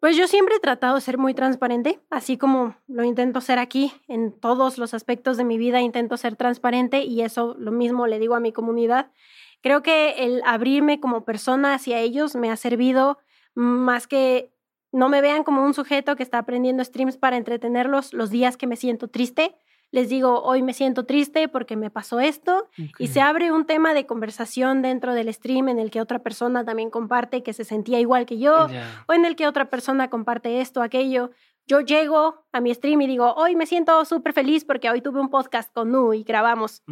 Pues 0.00 0.16
yo 0.16 0.26
siempre 0.26 0.56
he 0.56 0.60
tratado 0.60 0.94
de 0.94 1.02
ser 1.02 1.18
muy 1.18 1.34
transparente, 1.34 2.00
así 2.08 2.38
como 2.38 2.74
lo 2.88 3.04
intento 3.04 3.42
ser 3.42 3.58
aquí 3.58 3.92
en 4.08 4.32
todos 4.32 4.78
los 4.78 4.94
aspectos 4.94 5.36
de 5.36 5.44
mi 5.44 5.58
vida, 5.58 5.82
intento 5.82 6.16
ser 6.16 6.36
transparente 6.36 7.04
y 7.04 7.20
eso 7.20 7.54
lo 7.58 7.70
mismo 7.70 8.06
le 8.06 8.18
digo 8.18 8.34
a 8.34 8.40
mi 8.40 8.50
comunidad. 8.50 9.12
Creo 9.62 9.82
que 9.82 10.24
el 10.24 10.42
abrirme 10.44 11.00
como 11.00 11.24
persona 11.24 11.74
hacia 11.74 11.98
ellos 11.98 12.34
me 12.34 12.50
ha 12.50 12.56
servido 12.56 13.18
más 13.54 14.06
que 14.06 14.52
no 14.92 15.08
me 15.08 15.20
vean 15.20 15.44
como 15.44 15.64
un 15.64 15.74
sujeto 15.74 16.16
que 16.16 16.22
está 16.22 16.38
aprendiendo 16.38 16.84
streams 16.84 17.16
para 17.16 17.36
entretenerlos 17.36 18.12
los 18.12 18.30
días 18.30 18.56
que 18.56 18.66
me 18.66 18.76
siento 18.76 19.08
triste, 19.08 19.54
les 19.92 20.08
digo, 20.08 20.42
hoy 20.42 20.62
me 20.62 20.72
siento 20.72 21.04
triste 21.04 21.48
porque 21.48 21.76
me 21.76 21.90
pasó 21.90 22.20
esto, 22.20 22.68
y 22.98 23.08
se 23.08 23.20
abre 23.20 23.50
un 23.50 23.66
tema 23.66 23.92
de 23.92 24.06
conversación 24.06 24.82
dentro 24.82 25.14
del 25.14 25.32
stream 25.32 25.68
en 25.68 25.78
el 25.80 25.90
que 25.90 26.00
otra 26.00 26.20
persona 26.20 26.64
también 26.64 26.90
comparte 26.90 27.42
que 27.42 27.52
se 27.52 27.64
sentía 27.64 27.98
igual 27.98 28.24
que 28.24 28.38
yo, 28.38 28.68
o 29.08 29.12
en 29.12 29.24
el 29.24 29.34
que 29.34 29.48
otra 29.48 29.68
persona 29.68 30.08
comparte 30.08 30.60
esto, 30.60 30.82
aquello. 30.82 31.30
Yo 31.66 31.80
llego 31.80 32.44
a 32.52 32.60
mi 32.60 32.72
stream 32.72 33.00
y 33.02 33.06
digo, 33.08 33.34
hoy 33.34 33.56
me 33.56 33.66
siento 33.66 34.04
súper 34.04 34.32
feliz 34.32 34.64
porque 34.64 34.90
hoy 34.90 35.00
tuve 35.00 35.20
un 35.20 35.28
podcast 35.28 35.72
con 35.72 35.90
Nu 35.90 36.14
y 36.14 36.22
grabamos 36.22 36.82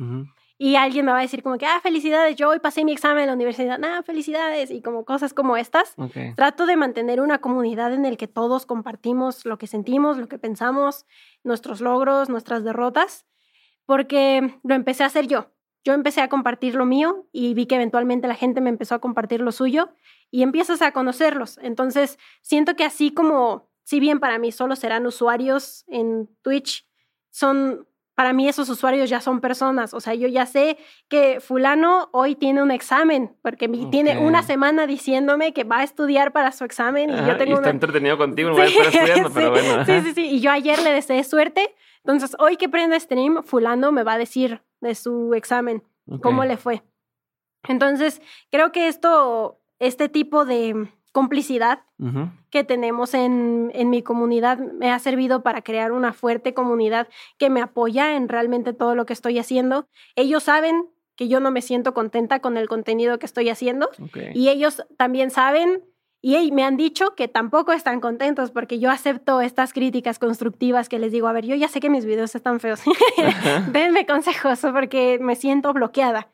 y 0.60 0.74
alguien 0.74 1.06
me 1.06 1.12
va 1.12 1.18
a 1.18 1.22
decir 1.22 1.44
como 1.44 1.56
que, 1.56 1.66
ah, 1.66 1.78
felicidades, 1.80 2.34
yo 2.34 2.48
hoy 2.48 2.58
pasé 2.58 2.84
mi 2.84 2.90
examen 2.90 3.22
en 3.22 3.28
la 3.28 3.34
universidad, 3.34 3.78
ah, 3.84 4.02
felicidades, 4.02 4.72
y 4.72 4.82
como 4.82 5.04
cosas 5.04 5.32
como 5.32 5.56
estas. 5.56 5.94
Trato 6.34 6.66
de 6.66 6.76
mantener 6.76 7.20
una 7.20 7.38
comunidad 7.38 7.94
en 7.94 8.04
el 8.04 8.16
que 8.16 8.26
todos 8.26 8.66
compartimos 8.66 9.44
lo 9.46 9.56
que 9.56 9.68
sentimos, 9.68 10.18
lo 10.18 10.26
que 10.26 10.38
pensamos, 10.38 11.06
nuestros 11.44 11.80
logros, 11.80 12.28
nuestras 12.28 12.64
derrotas, 12.64 13.24
porque 13.86 14.58
lo 14.64 14.74
empecé 14.74 15.04
a 15.04 15.06
hacer 15.06 15.28
yo. 15.28 15.52
Yo 15.84 15.94
empecé 15.94 16.20
a 16.22 16.28
compartir 16.28 16.74
lo 16.74 16.84
mío 16.84 17.28
y 17.32 17.54
vi 17.54 17.66
que 17.66 17.76
eventualmente 17.76 18.26
la 18.26 18.34
gente 18.34 18.60
me 18.60 18.68
empezó 18.68 18.96
a 18.96 18.98
compartir 18.98 19.40
lo 19.40 19.52
suyo 19.52 19.90
y 20.30 20.42
empiezas 20.42 20.82
a 20.82 20.92
conocerlos. 20.92 21.58
Entonces, 21.62 22.18
siento 22.42 22.74
que 22.74 22.84
así 22.84 23.12
como, 23.14 23.70
si 23.84 24.00
bien 24.00 24.18
para 24.18 24.40
mí 24.40 24.50
solo 24.50 24.74
serán 24.74 25.06
usuarios 25.06 25.84
en 25.86 26.28
Twitch, 26.42 26.84
son 27.30 27.87
para 28.18 28.32
mí 28.32 28.48
esos 28.48 28.68
usuarios 28.68 29.08
ya 29.08 29.20
son 29.20 29.40
personas. 29.40 29.94
O 29.94 30.00
sea, 30.00 30.12
yo 30.12 30.26
ya 30.26 30.44
sé 30.44 30.76
que 31.06 31.38
fulano 31.38 32.08
hoy 32.10 32.34
tiene 32.34 32.60
un 32.60 32.72
examen, 32.72 33.36
porque 33.42 33.68
tiene 33.92 34.18
una 34.18 34.42
semana 34.42 34.88
diciéndome 34.88 35.52
que 35.52 35.62
va 35.62 35.78
a 35.78 35.84
estudiar 35.84 36.32
para 36.32 36.50
su 36.50 36.64
examen. 36.64 37.10
Y 37.10 37.12
yo 37.12 37.36
tengo 37.36 37.52
y 37.52 37.54
está 37.54 37.70
entretenido 37.70 38.18
contigo, 38.18 38.48
no 38.48 38.56
voy 38.56 38.64
a 38.64 38.66
estar 38.66 38.86
estudiando, 38.86 39.30
pero 39.34 39.52
bueno. 39.52 39.84
Sí, 39.84 40.00
sí, 40.00 40.14
sí. 40.14 40.30
Y 40.30 40.40
yo 40.40 40.50
ayer 40.50 40.82
le 40.82 40.90
deseé 40.90 41.22
suerte. 41.22 41.72
Entonces, 41.98 42.34
hoy 42.40 42.56
que 42.56 42.68
prende 42.68 42.98
stream, 42.98 43.44
fulano 43.44 43.92
me 43.92 44.02
va 44.02 44.14
a 44.14 44.18
decir 44.18 44.62
de 44.80 44.96
su 44.96 45.32
examen 45.34 45.84
cómo 46.20 46.44
le 46.44 46.56
fue. 46.56 46.82
Entonces, 47.68 48.20
creo 48.50 48.72
que 48.72 48.88
esto, 48.88 49.60
este 49.78 50.08
tipo 50.08 50.44
de 50.44 50.88
complicidad 51.12 51.80
que 52.50 52.64
tenemos 52.64 53.14
en, 53.14 53.70
en, 53.74 53.90
mi 53.90 54.02
comunidad. 54.02 54.58
Me 54.58 54.90
ha 54.92 54.98
servido 54.98 55.42
para 55.42 55.62
crear 55.62 55.92
una 55.92 56.12
fuerte 56.12 56.54
comunidad 56.54 57.08
que 57.38 57.50
me 57.50 57.60
apoya 57.60 58.14
en 58.14 58.28
realmente 58.28 58.72
todo 58.72 58.94
lo 58.94 59.04
que 59.04 59.12
estoy 59.12 59.38
haciendo. 59.38 59.88
Ellos 60.14 60.44
saben 60.44 60.88
que 61.18 61.26
yo 61.26 61.40
no 61.40 61.50
me 61.50 61.62
siento 61.62 61.92
contenta 61.94 62.40
con 62.40 62.56
el 62.56 62.68
contenido 62.68 63.18
que 63.18 63.26
estoy 63.26 63.48
haciendo 63.48 63.90
y 64.34 64.48
ellos 64.48 64.84
también 64.96 65.30
saben 65.30 65.82
y 66.20 66.50
me 66.52 66.64
han 66.64 66.76
dicho 66.76 67.14
que 67.16 67.28
tampoco 67.28 67.72
están 67.72 68.00
contentos 68.00 68.50
porque 68.50 68.78
yo 68.78 68.90
acepto 68.90 69.40
estas 69.40 69.72
críticas 69.72 70.18
constructivas 70.18 70.88
que 70.88 70.98
les 70.98 71.12
digo, 71.12 71.28
a 71.28 71.32
ver, 71.32 71.44
yo 71.44 71.54
ya 71.56 71.68
sé 71.68 71.80
que 71.80 71.90
mis 71.90 72.04
videos 72.04 72.34
están 72.34 72.60
feos, 72.60 72.80
denme 73.72 74.06
consejos 74.06 74.60
porque 74.72 75.18
me 75.20 75.34
siento 75.36 75.72
bloqueada. 75.72 76.28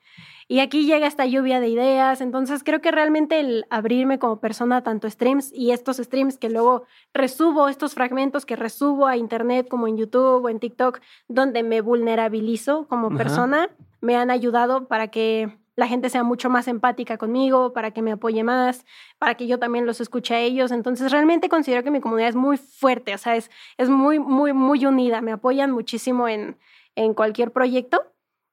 Y 0.47 0.61
aquí 0.61 0.87
llega 0.87 1.07
esta 1.07 1.27
lluvia 1.27 1.61
de 1.61 1.69
ideas, 1.69 2.21
entonces 2.21 2.63
creo 2.63 2.81
que 2.81 2.91
realmente 2.91 3.41
el 3.41 3.65
abrirme 3.71 4.19
como 4.19 4.41
persona 4.41 4.83
tanto 4.83 5.09
streams 5.09 5.53
y 5.55 5.71
estos 5.71 5.97
streams 5.97 6.37
que 6.37 6.51
luego 6.51 6.85
resubo, 7.15 7.69
estos 7.69 7.95
fragmentos 7.95 8.45
que 8.45 8.57
resubo 8.57 9.07
a 9.07 9.17
internet 9.17 9.69
como 9.69 9.89
en 9.89 9.97
YouTube 9.97 10.45
o 10.45 10.49
en 10.49 10.61
TikTok, 10.61 11.01
donde 11.29 11.63
me 11.63 11.81
vulnerabilizo 11.81 12.87
como 12.89 13.17
persona, 13.17 13.71
me 14.01 14.17
han 14.17 14.31
ayudado 14.31 14.87
para 14.87 15.09
que 15.09 15.57
la 15.77 15.89
gente 15.89 16.09
sea 16.11 16.23
mucho 16.23 16.51
más 16.51 16.69
empática 16.69 17.19
conmigo, 17.19 17.73
para 17.73 17.91
que 17.91 18.03
me 18.03 18.13
apoye 18.13 18.45
más, 18.45 18.85
para 19.19 19.35
que 19.35 19.47
yo 19.47 19.59
también 19.59 19.87
los 19.87 20.01
escuche 20.01 20.35
a 20.35 20.41
ellos. 20.41 20.71
Entonces, 20.71 21.11
realmente 21.11 21.49
considero 21.49 21.83
que 21.83 21.91
mi 21.91 22.01
comunidad 22.01 22.29
es 22.29 22.37
muy 22.37 22.57
fuerte, 22.57 23.15
o 23.15 23.19
sea, 23.19 23.35
es, 23.37 23.51
es 23.77 23.89
muy, 23.89 24.19
muy, 24.19 24.53
muy 24.53 24.87
unida. 24.87 25.21
Me 25.21 25.33
apoyan 25.33 25.73
muchísimo 25.73 26.29
en, 26.29 26.57
en 26.95 27.15
cualquier 27.15 27.51
proyecto 27.51 28.05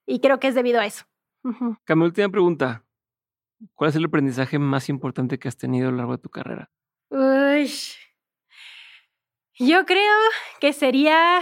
y 0.08 0.20
creo 0.20 0.40
que 0.40 0.48
es 0.48 0.56
debido 0.56 0.80
a 0.80 0.86
eso. 0.86 1.06
Uh 1.44 1.76
última 2.04 2.30
pregunta. 2.30 2.86
¿Cuál 3.76 3.90
es 3.90 3.96
el 3.96 4.06
aprendizaje 4.06 4.60
más 4.60 4.90
importante 4.90 5.38
que 5.38 5.48
has 5.48 5.58
tenido 5.58 5.90
a 5.90 5.92
lo 5.92 5.98
largo 5.98 6.14
de 6.14 6.22
tu 6.22 6.30
carrera? 6.30 6.72
Uy. 7.10 7.72
Yo 9.60 9.86
creo 9.86 10.18
que 10.60 10.74
sería 10.74 11.42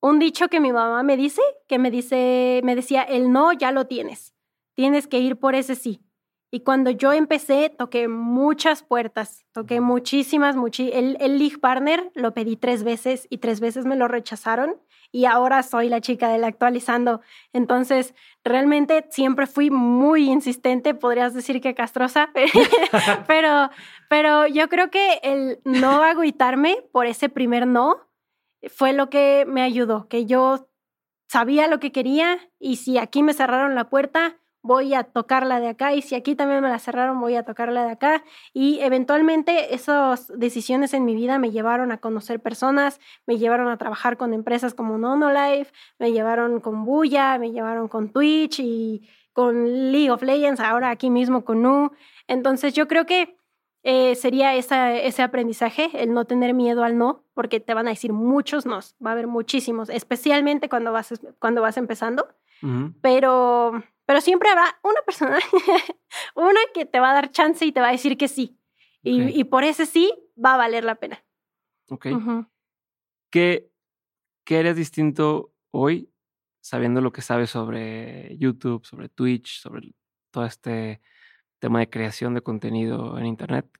un 0.00 0.18
dicho 0.18 0.48
que 0.48 0.60
mi 0.60 0.72
mamá 0.72 1.02
me 1.02 1.16
dice, 1.16 1.42
que 1.68 1.78
me 1.78 1.90
dice, 1.90 2.60
me 2.64 2.74
decía, 2.74 3.02
el 3.02 3.30
no 3.30 3.52
ya 3.52 3.70
lo 3.70 3.86
tienes. 3.86 4.34
Tienes 4.74 5.06
que 5.06 5.18
ir 5.18 5.36
por 5.38 5.54
ese 5.54 5.74
sí. 5.74 6.02
Y 6.50 6.60
cuando 6.60 6.90
yo 6.90 7.12
empecé, 7.12 7.70
toqué 7.70 8.08
muchas 8.08 8.82
puertas, 8.82 9.46
toqué 9.52 9.80
muchísimas, 9.80 10.56
muchi 10.56 10.90
el, 10.92 11.16
el 11.20 11.38
League 11.38 11.58
Partner 11.58 12.10
lo 12.14 12.34
pedí 12.34 12.56
tres 12.56 12.82
veces 12.82 13.28
y 13.30 13.38
tres 13.38 13.60
veces 13.60 13.84
me 13.84 13.94
lo 13.94 14.08
rechazaron 14.08 14.80
y 15.12 15.24
ahora 15.24 15.62
soy 15.62 15.88
la 15.88 16.00
chica 16.00 16.28
del 16.28 16.44
actualizando. 16.44 17.20
Entonces, 17.52 18.14
realmente 18.44 19.06
siempre 19.10 19.46
fui 19.46 19.70
muy 19.70 20.30
insistente, 20.30 20.94
podrías 20.94 21.34
decir 21.34 21.60
que 21.60 21.74
castrosa, 21.74 22.30
pero, 23.26 23.70
pero 24.08 24.46
yo 24.46 24.68
creo 24.68 24.90
que 24.90 25.20
el 25.22 25.60
no 25.64 26.02
agüitarme 26.02 26.84
por 26.92 27.06
ese 27.06 27.28
primer 27.28 27.66
no 27.66 28.08
fue 28.68 28.92
lo 28.92 29.08
que 29.10 29.44
me 29.46 29.62
ayudó, 29.62 30.08
que 30.08 30.26
yo 30.26 30.68
sabía 31.28 31.68
lo 31.68 31.80
que 31.80 31.92
quería 31.92 32.38
y 32.58 32.76
si 32.76 32.98
aquí 32.98 33.22
me 33.22 33.32
cerraron 33.32 33.74
la 33.74 33.88
puerta, 33.88 34.36
voy 34.62 34.94
a 34.94 35.04
tocarla 35.04 35.60
de 35.60 35.68
acá 35.68 35.94
y 35.94 36.02
si 36.02 36.14
aquí 36.14 36.34
también 36.34 36.62
me 36.62 36.68
la 36.68 36.78
cerraron, 36.78 37.20
voy 37.20 37.36
a 37.36 37.44
tocarla 37.44 37.84
de 37.84 37.92
acá. 37.92 38.24
Y 38.52 38.80
eventualmente 38.80 39.74
esas 39.74 40.28
decisiones 40.36 40.94
en 40.94 41.04
mi 41.04 41.14
vida 41.14 41.38
me 41.38 41.50
llevaron 41.50 41.92
a 41.92 41.98
conocer 41.98 42.40
personas, 42.40 43.00
me 43.26 43.38
llevaron 43.38 43.68
a 43.68 43.78
trabajar 43.78 44.16
con 44.16 44.34
empresas 44.34 44.74
como 44.74 44.98
Nonolife, 44.98 45.72
me 45.98 46.12
llevaron 46.12 46.60
con 46.60 46.84
Buya, 46.84 47.38
me 47.38 47.52
llevaron 47.52 47.88
con 47.88 48.10
Twitch 48.10 48.60
y 48.60 49.08
con 49.32 49.92
League 49.92 50.10
of 50.10 50.22
Legends, 50.22 50.60
ahora 50.60 50.90
aquí 50.90 51.10
mismo 51.10 51.44
con 51.44 51.62
Nu. 51.62 51.92
Entonces 52.26 52.74
yo 52.74 52.88
creo 52.88 53.06
que 53.06 53.36
eh, 53.82 54.14
sería 54.14 54.54
esa, 54.54 54.94
ese 54.94 55.22
aprendizaje, 55.22 55.90
el 55.94 56.12
no 56.12 56.26
tener 56.26 56.52
miedo 56.52 56.84
al 56.84 56.98
no, 56.98 57.24
porque 57.32 57.60
te 57.60 57.72
van 57.72 57.86
a 57.86 57.90
decir 57.90 58.12
muchos 58.12 58.66
nos, 58.66 58.94
va 59.04 59.10
a 59.10 59.12
haber 59.14 59.26
muchísimos, 59.26 59.88
especialmente 59.88 60.68
cuando 60.68 60.92
vas, 60.92 61.18
cuando 61.38 61.62
vas 61.62 61.76
empezando. 61.76 62.28
Pero 63.00 63.82
pero 64.10 64.20
siempre 64.20 64.48
habrá 64.48 64.64
una 64.82 65.00
persona, 65.06 65.38
una 66.34 66.58
que 66.74 66.84
te 66.84 66.98
va 66.98 67.12
a 67.12 67.14
dar 67.14 67.30
chance 67.30 67.64
y 67.64 67.70
te 67.70 67.78
va 67.78 67.90
a 67.90 67.92
decir 67.92 68.18
que 68.18 68.26
sí. 68.26 68.58
Y, 69.04 69.44
por 69.44 69.62
ese 69.62 69.86
sí 69.86 70.12
va 70.36 70.54
a 70.54 70.56
valer 70.56 70.82
la 70.82 70.96
pena. 70.96 71.24
Ok. 71.88 72.08
¿Qué, 73.30 73.70
¿Qué 74.44 74.58
eres 74.58 74.74
distinto 74.74 75.54
hoy 75.70 76.12
sabiendo 76.60 77.00
lo 77.00 77.12
que 77.12 77.22
sabes 77.22 77.50
sobre 77.50 78.36
YouTube, 78.36 78.84
sobre 78.84 79.08
Twitch, 79.08 79.60
sobre 79.60 79.94
todo 80.32 80.44
este 80.44 81.00
tema 81.60 81.78
de 81.78 81.88
creación 81.88 82.34
de 82.34 82.42
contenido 82.42 83.16
en 83.16 83.26
Internet? 83.26 83.70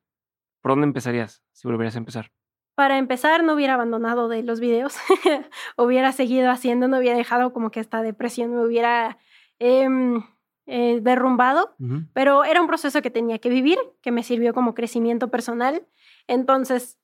¿Por 0.61 0.71
dónde 0.71 0.87
empezarías 0.87 1.43
si 1.51 1.67
volverías 1.67 1.97
a 1.97 1.99
empezar? 1.99 2.31
Para 2.77 2.99
empezar, 2.99 3.43
no 3.43 3.55
hubiera 3.55 3.75
abandonado 3.75 4.29
de 4.29 4.45
los 4.45 4.61
videos, 4.61 4.95
hubiera 5.77 6.13
seguido 6.13 6.53
haciendo, 6.53 6.87
no 6.87 6.99
hubiera 6.99 7.19
dejado 7.19 7.53
como 7.53 7.73
que 7.73 7.81
esta 7.81 8.01
depresión 8.03 8.55
me 8.55 8.65
hubiera 8.65 9.19
Em, 9.61 10.23
eh, 10.73 11.01
derrumbado, 11.03 11.75
pero 12.13 12.45
era 12.45 12.61
un 12.61 12.67
proceso 12.67 13.03
que 13.03 13.11
tenía 13.11 13.39
que 13.41 13.51
vivir, 13.51 13.77
que 14.03 14.11
me 14.11 14.23
sirvió 14.23 14.55
como 14.55 14.73
crecimiento 14.73 15.29
personal. 15.29 15.87
Entonces, 16.29 16.97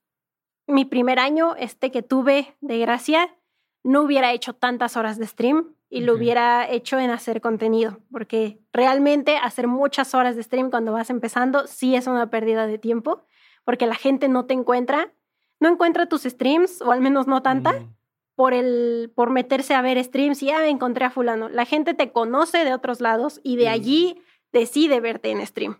mi 0.66 0.84
primer 0.84 1.18
año, 1.18 1.54
este 1.56 1.90
que 1.90 2.02
tuve 2.02 2.56
de 2.60 2.78
gracia, 2.78 3.34
no 3.82 4.02
hubiera 4.02 4.32
hecho 4.32 4.54
tantas 4.54 4.96
horas 4.96 5.18
de 5.18 5.26
stream 5.26 5.74
y 5.90 6.00
lo 6.00 6.14
hubiera 6.14 6.70
hecho 6.70 6.98
en 6.98 7.10
hacer 7.10 7.40
contenido, 7.40 7.98
porque 8.10 8.58
realmente 8.72 9.36
hacer 9.36 9.66
muchas 9.66 10.14
horas 10.14 10.36
de 10.36 10.42
stream 10.42 10.70
cuando 10.70 10.92
vas 10.92 11.10
empezando 11.10 11.66
sí 11.66 11.94
es 11.94 12.06
una 12.06 12.30
pérdida 12.30 12.66
de 12.66 12.78
tiempo, 12.78 13.24
porque 13.64 13.86
la 13.86 13.96
gente 13.96 14.28
no 14.28 14.46
te 14.46 14.54
encuentra, 14.54 15.12
no 15.60 15.68
encuentra 15.68 16.06
tus 16.06 16.22
streams, 16.22 16.80
o 16.82 16.92
al 16.92 17.00
menos 17.00 17.26
no 17.26 17.42
tanta, 17.42 17.72
mm 17.72 17.95
por, 18.36 18.52
el, 18.54 19.10
por 19.16 19.30
meterse 19.30 19.74
a 19.74 19.82
ver 19.82 20.02
streams 20.02 20.42
y 20.42 20.46
ya 20.46 20.58
ah, 20.58 20.68
encontré 20.68 21.06
a 21.06 21.10
fulano. 21.10 21.48
La 21.48 21.64
gente 21.64 21.94
te 21.94 22.12
conoce 22.12 22.64
de 22.64 22.74
otros 22.74 23.00
lados 23.00 23.40
y 23.42 23.56
de 23.56 23.68
allí 23.68 24.22
decide 24.52 25.00
verte 25.00 25.30
en 25.30 25.44
stream. 25.44 25.78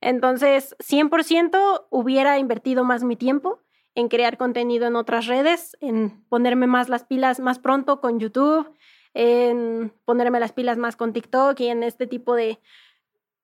Entonces, 0.00 0.74
100% 0.78 1.86
hubiera 1.90 2.38
invertido 2.38 2.82
más 2.82 3.04
mi 3.04 3.16
tiempo 3.16 3.60
en 3.94 4.08
crear 4.08 4.38
contenido 4.38 4.86
en 4.86 4.96
otras 4.96 5.26
redes, 5.26 5.76
en 5.80 6.24
ponerme 6.28 6.66
más 6.66 6.88
las 6.88 7.04
pilas 7.04 7.40
más 7.40 7.58
pronto 7.58 8.00
con 8.00 8.20
YouTube, 8.20 8.72
en 9.12 9.92
ponerme 10.04 10.40
las 10.40 10.52
pilas 10.52 10.78
más 10.78 10.96
con 10.96 11.12
TikTok 11.12 11.58
y 11.60 11.68
en 11.68 11.82
este 11.82 12.06
tipo 12.06 12.34
de, 12.34 12.60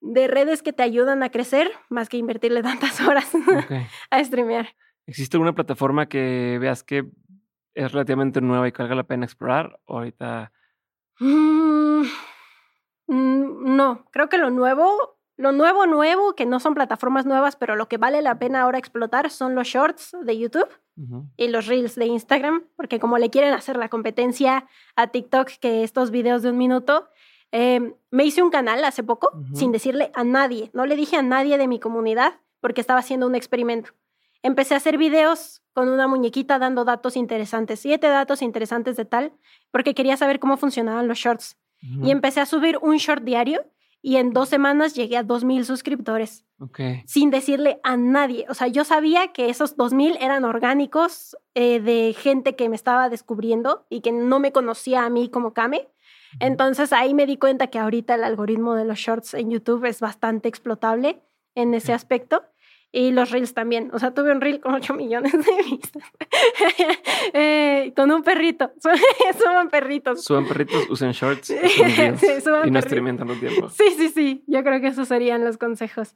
de 0.01 0.29
redes 0.29 0.63
que 0.63 0.73
te 0.73 0.83
ayudan 0.83 1.23
a 1.23 1.31
crecer, 1.31 1.71
más 1.91 2.09
que 2.09 2.17
invertirle 2.17 2.63
tantas 2.63 3.01
horas 3.01 3.31
a 4.11 4.25
streamear. 4.25 4.75
¿Existe 5.07 5.37
alguna 5.37 5.55
plataforma 5.55 6.07
que 6.09 6.57
veas 6.61 6.83
que 6.83 7.05
es 7.75 7.93
relativamente 7.93 8.41
nueva 8.41 8.69
y 8.69 8.73
que 8.73 8.83
valga 8.83 8.95
la 8.95 9.05
pena 9.05 9.25
explorar? 9.25 9.79
ahorita? 9.87 10.53
Mm, 11.21 12.03
mm, 13.07 13.77
no, 13.77 14.07
creo 14.11 14.29
que 14.29 14.39
lo 14.39 14.51
nuevo, 14.51 15.19
lo 15.37 15.53
nuevo, 15.53 15.87
nuevo, 15.87 16.35
que 16.35 16.47
no 16.47 16.61
son 16.61 16.75
plataformas 16.75 17.27
nuevas, 17.27 17.57
pero 17.57 17.77
lo 17.77 17.89
que 17.89 17.99
vale 17.99 18.23
la 18.23 18.39
pena 18.39 18.63
ahora 18.63 18.79
explotar 18.79 19.31
son 19.31 19.55
los 19.55 19.69
shorts 19.69 20.17
de 20.23 20.39
YouTube 20.39 20.69
y 21.37 21.49
los 21.49 21.67
reels 21.67 21.97
de 21.97 22.07
Instagram, 22.07 22.65
porque 22.77 23.01
como 23.01 23.19
le 23.19 23.31
quieren 23.31 23.53
hacer 23.53 23.77
la 23.77 23.89
competencia 23.89 24.69
a 24.95 25.09
TikTok 25.09 25.49
que 25.61 25.83
estos 25.83 26.13
videos 26.13 26.43
de 26.43 26.51
un 26.51 26.59
minuto, 26.59 27.09
em, 27.51 27.95
me 28.13 28.25
hice 28.25 28.43
un 28.43 28.51
canal 28.51 28.85
hace 28.85 29.03
poco 29.03 29.33
sin 29.55 29.73
decirle 29.73 30.13
a 30.15 30.23
nadie, 30.23 30.71
no 30.73 30.87
le 30.87 30.95
dije 30.95 31.17
a 31.17 31.23
nadie 31.23 31.59
de 31.59 31.67
mi 31.67 31.81
comunidad 31.81 32.41
porque 32.61 32.81
estaba 32.81 33.01
haciendo 33.01 33.27
un 33.27 33.35
experimento. 33.35 33.91
Empecé 34.45 34.75
a 34.75 34.77
hacer 34.77 34.99
videos 34.99 35.63
con 35.73 35.89
una 35.89 36.07
muñequita 36.07 36.59
dando 36.59 36.85
datos 36.85 37.17
interesantes, 37.17 37.81
siete 37.81 38.09
datos 38.09 38.43
interesantes 38.43 38.95
de 38.95 39.07
tal, 39.07 39.33
porque 39.71 39.95
quería 39.95 40.19
saber 40.19 40.39
cómo 40.39 40.59
funcionaban 40.59 41.09
los 41.09 41.19
shorts. 41.19 41.57
Y 42.03 42.11
empecé 42.11 42.41
a 42.41 42.47
subir 42.47 42.79
un 42.81 42.97
short 42.97 43.25
diario 43.25 43.65
y 44.01 44.17
en 44.17 44.35
dos 44.35 44.51
semanas 44.51 44.95
llegué 44.95 45.17
a 45.17 45.23
dos 45.23 45.45
mil 45.45 45.65
suscriptores. 45.65 46.45
Sin 47.07 47.31
decirle 47.31 47.81
a 47.85 47.97
nadie. 47.97 48.45
O 48.51 48.55
sea, 48.55 48.69
yo 48.69 48.85
sabía 48.85 49.33
que 49.33 49.49
esos 49.49 49.77
dos 49.77 49.95
mil 49.95 50.19
eran 50.21 50.45
orgánicos 50.45 51.39
eh, 51.55 51.81
de 51.81 52.15
gente 52.19 52.55
que 52.55 52.69
me 52.69 52.77
estaba 52.77 53.09
descubriendo 53.09 53.87
y 53.89 54.03
que 54.03 54.13
no 54.13 54.41
me 54.41 54.53
conocía 54.53 55.07
a 55.07 55.11
mí 55.11 55.31
como 55.31 55.55
Kame. 55.55 55.89
Entonces 56.39 56.93
ahí 56.93 57.15
me 57.15 57.25
di 57.25 57.39
cuenta 57.39 57.69
que 57.69 57.79
ahorita 57.79 58.17
el 58.17 58.25
algoritmo 58.25 58.75
de 58.75 58.85
los 58.85 58.99
shorts 58.99 59.33
en 59.33 59.51
YouTube 59.51 59.87
es 59.87 60.01
bastante 60.01 60.49
explotable 60.49 61.23
en 61.55 61.73
ese 61.73 61.95
aspecto. 61.95 62.45
Y 62.97 63.11
los 63.11 63.33
reels 63.33 63.55
también. 63.55 63.91
O 63.93 63.99
sea, 63.99 64.15
tuve 64.15 64.31
un 64.31 64.41
reel 64.41 64.61
con 64.61 64.73
8 64.73 64.95
millones 64.95 65.33
de 65.33 65.63
vistas. 65.69 66.03
eh, 67.33 67.93
con 67.97 68.13
un 68.13 68.23
perrito. 68.23 68.71
suban 69.39 69.69
perritos. 69.69 70.23
Suban 70.23 70.47
perritos, 70.47 70.89
usen 70.89 71.11
shorts. 71.11 71.49
sí, 71.49 71.57
y 72.65 72.71
no 72.71 72.81
streamen 72.81 73.17
tanto 73.17 73.35
tiempo. 73.35 73.69
Sí, 73.71 73.85
sí, 73.97 74.11
sí. 74.11 74.45
Yo 74.47 74.63
creo 74.63 74.81
que 74.81 74.87
esos 74.87 75.09
serían 75.09 75.45
los 75.45 75.59
consejos. 75.59 76.15